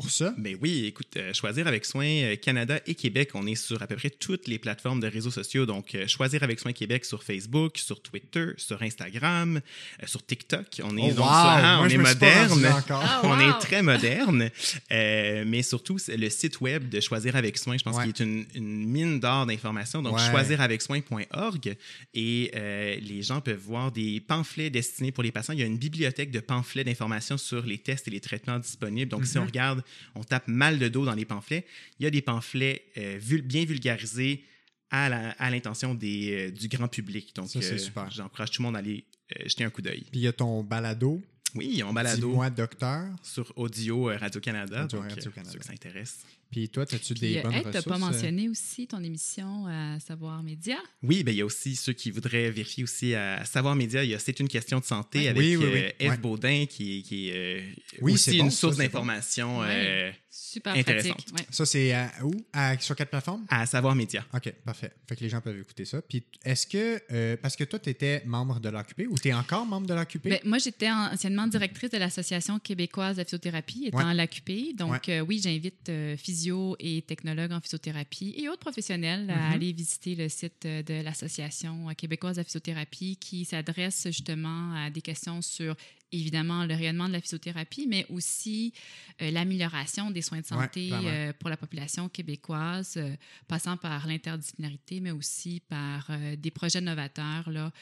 pour 0.00 0.10
ça? 0.10 0.34
Ben 0.38 0.56
oui, 0.60 0.84
écoute, 0.86 1.08
euh, 1.16 1.32
Choisir 1.32 1.66
avec 1.66 1.84
soin 1.84 2.04
euh, 2.06 2.36
Canada 2.36 2.80
et 2.86 2.94
Québec, 2.94 3.30
on 3.34 3.46
est 3.46 3.54
sur 3.54 3.82
à 3.82 3.86
peu 3.86 3.96
près 3.96 4.10
toutes 4.10 4.48
les 4.48 4.58
plateformes 4.58 5.00
de 5.00 5.06
réseaux 5.06 5.30
sociaux. 5.30 5.66
Donc, 5.66 5.94
euh, 5.94 6.06
Choisir 6.08 6.42
avec 6.42 6.58
soin 6.60 6.72
Québec 6.72 7.04
sur 7.04 7.22
Facebook, 7.22 7.78
sur 7.78 8.02
Twitter, 8.02 8.46
sur 8.56 8.82
Instagram, 8.82 9.60
euh, 10.02 10.06
sur 10.06 10.24
TikTok. 10.24 10.66
On 10.82 10.96
est, 10.96 11.02
Oh, 11.02 11.08
donc, 11.08 11.18
wow! 11.18 11.24
sur- 11.24 11.26
ah, 11.34 11.76
Moi, 11.78 11.86
on 11.86 11.88
est 11.88 11.96
moderne. 11.98 12.66
Ah, 12.90 13.20
On 13.24 13.40
est 13.40 13.58
très 13.60 13.82
moderne, 13.82 14.50
Euh, 14.92 15.44
mais 15.46 15.62
surtout 15.62 15.96
le 16.08 16.28
site 16.28 16.60
web 16.60 16.88
de 16.88 17.00
Choisir 17.00 17.36
avec 17.36 17.56
soin, 17.58 17.76
je 17.78 17.82
pense 17.84 17.96
Ouais. 17.96 18.04
qu'il 18.04 18.10
est 18.10 18.20
une, 18.20 18.44
une 18.54 18.86
mine 18.88 19.20
d'or 19.20 19.46
d'informations. 19.46 20.02
Donc, 20.02 20.16
Ouais. 20.16 20.30
choisiravecsoin.org 20.30 21.76
et 22.14 22.50
euh, 22.54 22.96
les 23.00 23.22
gens 23.22 23.40
peuvent 23.40 23.58
voir 23.60 23.92
des 23.92 24.20
pamphlets 24.20 24.70
destinés 24.70 25.12
pour 25.12 25.22
les 25.22 25.32
patients. 25.32 25.54
Il 25.54 25.60
y 25.60 25.62
a 25.62 25.66
une 25.66 25.78
bibliothèque 25.78 26.30
de 26.30 26.40
pamphlets 26.40 26.84
d'informations 26.84 27.38
sur 27.38 27.64
les 27.64 27.78
tests 27.78 28.08
et 28.08 28.10
les 28.10 28.20
traitements 28.20 28.58
disponibles. 28.58 29.10
Donc, 29.10 29.26
si 29.26 29.36
Mhm. 29.38 29.44
on 29.44 29.46
regarde, 29.46 29.83
on 30.14 30.22
tape 30.24 30.48
mal 30.48 30.78
de 30.78 30.88
dos 30.88 31.04
dans 31.04 31.14
les 31.14 31.24
pamphlets, 31.24 31.66
il 31.98 32.04
y 32.04 32.06
a 32.06 32.10
des 32.10 32.22
pamphlets 32.22 32.84
euh, 32.96 33.18
vul- 33.20 33.42
bien 33.42 33.64
vulgarisés 33.64 34.44
à 34.90 35.50
l'intention 35.50 35.98
euh, 36.02 36.50
du 36.52 36.68
grand 36.68 36.86
public. 36.88 37.34
Donc, 37.34 37.48
euh, 37.56 37.78
super. 37.78 38.10
j'encourage 38.12 38.52
tout 38.52 38.62
le 38.62 38.66
monde 38.66 38.76
à 38.76 38.78
aller 38.78 39.04
jeter 39.46 39.64
un 39.64 39.70
coup 39.70 39.82
d'œil. 39.82 40.02
Puis 40.10 40.20
il 40.20 40.22
y 40.22 40.28
a 40.28 40.32
ton 40.32 40.62
balado, 40.62 41.20
Oui, 41.56 41.82
on 41.84 41.92
balado 41.92 42.28
Dis-moi 42.28 42.50
docteur. 42.50 43.06
sur 43.22 43.52
Audio 43.56 44.04
Radio-Canada. 44.04 44.84
Audio 44.84 45.00
Radio-Canada. 45.00 45.50
ceux. 45.52 46.24
Puis 46.54 46.68
toi, 46.68 46.84
as-tu 46.84 47.14
Puis, 47.14 47.20
des 47.20 47.38
euh, 47.38 47.42
bonnes 47.42 47.52
hey, 47.52 47.58
ressources? 47.64 47.84
t'as 47.84 47.90
pas 47.90 47.98
mentionné 47.98 48.48
aussi 48.48 48.86
ton 48.86 49.02
émission 49.02 49.66
à 49.66 49.98
Savoir 49.98 50.40
Média? 50.44 50.76
Oui, 51.02 51.24
ben, 51.24 51.32
il 51.34 51.38
y 51.38 51.40
a 51.40 51.44
aussi 51.44 51.74
ceux 51.74 51.92
qui 51.94 52.12
voudraient 52.12 52.48
vérifier 52.52 52.84
aussi 52.84 53.12
à 53.16 53.44
Savoir 53.44 53.74
Média. 53.74 54.04
Il 54.04 54.10
y 54.10 54.14
a 54.14 54.20
C'est 54.20 54.38
une 54.38 54.46
question 54.46 54.78
de 54.78 54.84
santé 54.84 55.18
Ouais. 55.18 55.28
avec 55.28 55.42
Oui, 55.42 55.56
oui, 55.56 55.66
oui. 55.72 55.80
euh, 55.80 55.90
Eve 55.98 56.10
Ouais. 56.12 56.16
Baudin 56.18 56.66
qui, 56.66 56.98
est- 56.98 57.02
qui 57.02 57.28
est 57.30 57.34
euh, 57.34 57.60
Oui, 58.02 58.12
c'est 58.16 58.30
aussi 58.30 58.38
bon, 58.38 58.44
une 58.44 58.50
source 58.52 58.76
bon. 58.76 58.82
d'information 58.84 59.58
Ouais. 59.60 59.66
euh, 59.68 60.12
Super 60.36 60.74
Intéressante. 60.74 61.12
pratique. 61.16 61.34
ouais. 61.38 61.46
Ça, 61.50 61.64
c'est 61.64 61.92
à- 61.92 62.10
où? 62.24 62.32
À- 62.52 62.76
sur 62.80 62.96
quelle 62.96 63.06
plateforme? 63.06 63.46
à 63.48 63.64
Savoir 63.66 63.94
Média. 63.94 64.24
OK, 64.34 64.50
parfait. 64.64 64.90
Fait 65.08 65.14
que 65.14 65.20
les 65.22 65.28
gens 65.28 65.40
peuvent 65.40 65.58
écouter 65.58 65.84
ça. 65.84 66.02
Puis 66.02 66.24
est-ce 66.44 66.66
que, 66.66 67.00
euh, 67.12 67.36
parce 67.40 67.54
que 67.54 67.62
toi, 67.62 67.78
tu 67.78 67.88
étais 67.90 68.20
membre 68.26 68.58
de 68.58 68.68
l'AQP 68.68 69.06
ou 69.08 69.16
tu 69.16 69.28
es 69.28 69.32
encore 69.32 69.64
membre 69.64 69.86
de 69.86 69.94
l'AQP? 69.94 70.28
Ben, 70.30 70.40
moi, 70.44 70.58
j'étais 70.58 70.90
anciennement 70.90 71.46
directrice 71.46 71.90
de 71.90 71.98
l'Association 71.98 72.58
québécoise 72.58 73.16
de 73.16 73.22
physiothérapie, 73.22 73.84
étant 73.86 73.98
Ouais. 73.98 74.04
à 74.10 74.14
l'AQP. 74.14 74.74
Donc, 74.76 75.08
euh, 75.08 75.20
oui, 75.20 75.40
j'invite 75.40 75.88
euh, 75.88 76.16
physio 76.16 76.74
et 76.80 77.02
technologues 77.02 77.52
en 77.52 77.60
physiothérapie 77.60 78.34
et 78.36 78.48
autres 78.48 78.58
professionnels 78.58 79.30
à 79.30 79.36
Mhm. 79.50 79.52
aller 79.54 79.72
visiter 79.72 80.16
le 80.16 80.28
site 80.28 80.64
de 80.66 81.02
l'Association 81.02 81.86
québécoise 81.96 82.36
de 82.38 82.42
physiothérapie 82.42 83.16
qui 83.20 83.44
s'adresse 83.44 84.02
justement 84.06 84.74
à 84.74 84.90
des 84.90 85.00
questions 85.00 85.40
sur, 85.42 85.76
évidemment, 86.12 86.64
le 86.64 86.74
rayonnement 86.74 87.08
de 87.08 87.12
la 87.14 87.20
physiothérapie, 87.20 87.86
mais 87.88 88.06
aussi 88.08 88.72
euh, 89.22 89.30
l'amélioration 89.30 90.10
des 90.10 90.22
soins 90.22 90.38
de 90.38 90.44
Ouais, 90.44 90.48
santé 90.48 90.90
euh, 90.92 91.32
pour 91.38 91.50
la 91.50 91.56
population 91.56 92.08
québécoise, 92.08 92.94
euh, 92.96 93.14
passant 93.48 93.76
par 93.76 94.06
l'interdisciplinarité, 94.06 95.00
mais 95.00 95.10
aussi 95.10 95.60
par 95.68 96.10
des 96.38 96.50
projets 96.50 96.80
novateurs, 96.80 97.50
là, 97.50 97.72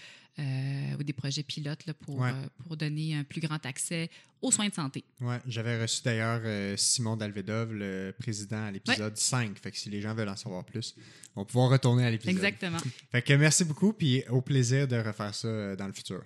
ou 0.98 1.02
des 1.02 1.12
projets 1.12 1.42
pilotes 1.42 1.84
là, 1.86 1.92
pour, 1.94 2.20
Ouais. 2.20 2.32
pour 2.64 2.76
donner 2.76 3.14
un 3.16 3.24
plus 3.24 3.40
grand 3.42 3.64
accès 3.66 4.08
aux 4.40 4.50
soins 4.50 4.68
de 4.68 4.74
santé. 4.74 5.04
Ouais, 5.20 5.38
j'avais 5.46 5.80
reçu 5.80 6.00
d'ailleurs 6.02 6.40
Simon 6.78 7.16
Dalvedov, 7.16 7.72
le 7.74 8.14
président 8.18 8.64
à 8.64 8.70
l'épisode 8.70 9.16
5. 9.16 9.58
Fait 9.58 9.70
que 9.70 9.76
si 9.76 9.90
les 9.90 10.00
gens 10.00 10.14
veulent 10.14 10.30
en 10.30 10.36
savoir 10.36 10.64
plus, 10.64 10.94
on 11.36 11.42
va 11.42 11.44
pouvoir 11.44 11.70
retourner 11.70 12.06
à 12.06 12.10
l'épisode. 12.10 12.34
Exactement. 12.34 12.78
Fait 13.10 13.20
que 13.22 13.34
merci 13.34 13.64
beaucoup, 13.64 13.92
puis 13.92 14.22
au 14.30 14.40
plaisir 14.40 14.88
de 14.88 14.96
refaire 14.96 15.34
ça 15.34 15.76
dans 15.76 15.86
le 15.86 15.92
futur. 15.92 16.22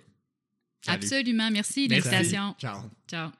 Absolument. 0.85 1.51
Merci 1.51 1.87
de 1.87 1.95
l'invitation. 1.95 2.55
Ciao. 2.59 2.89
Ciao. 3.07 3.31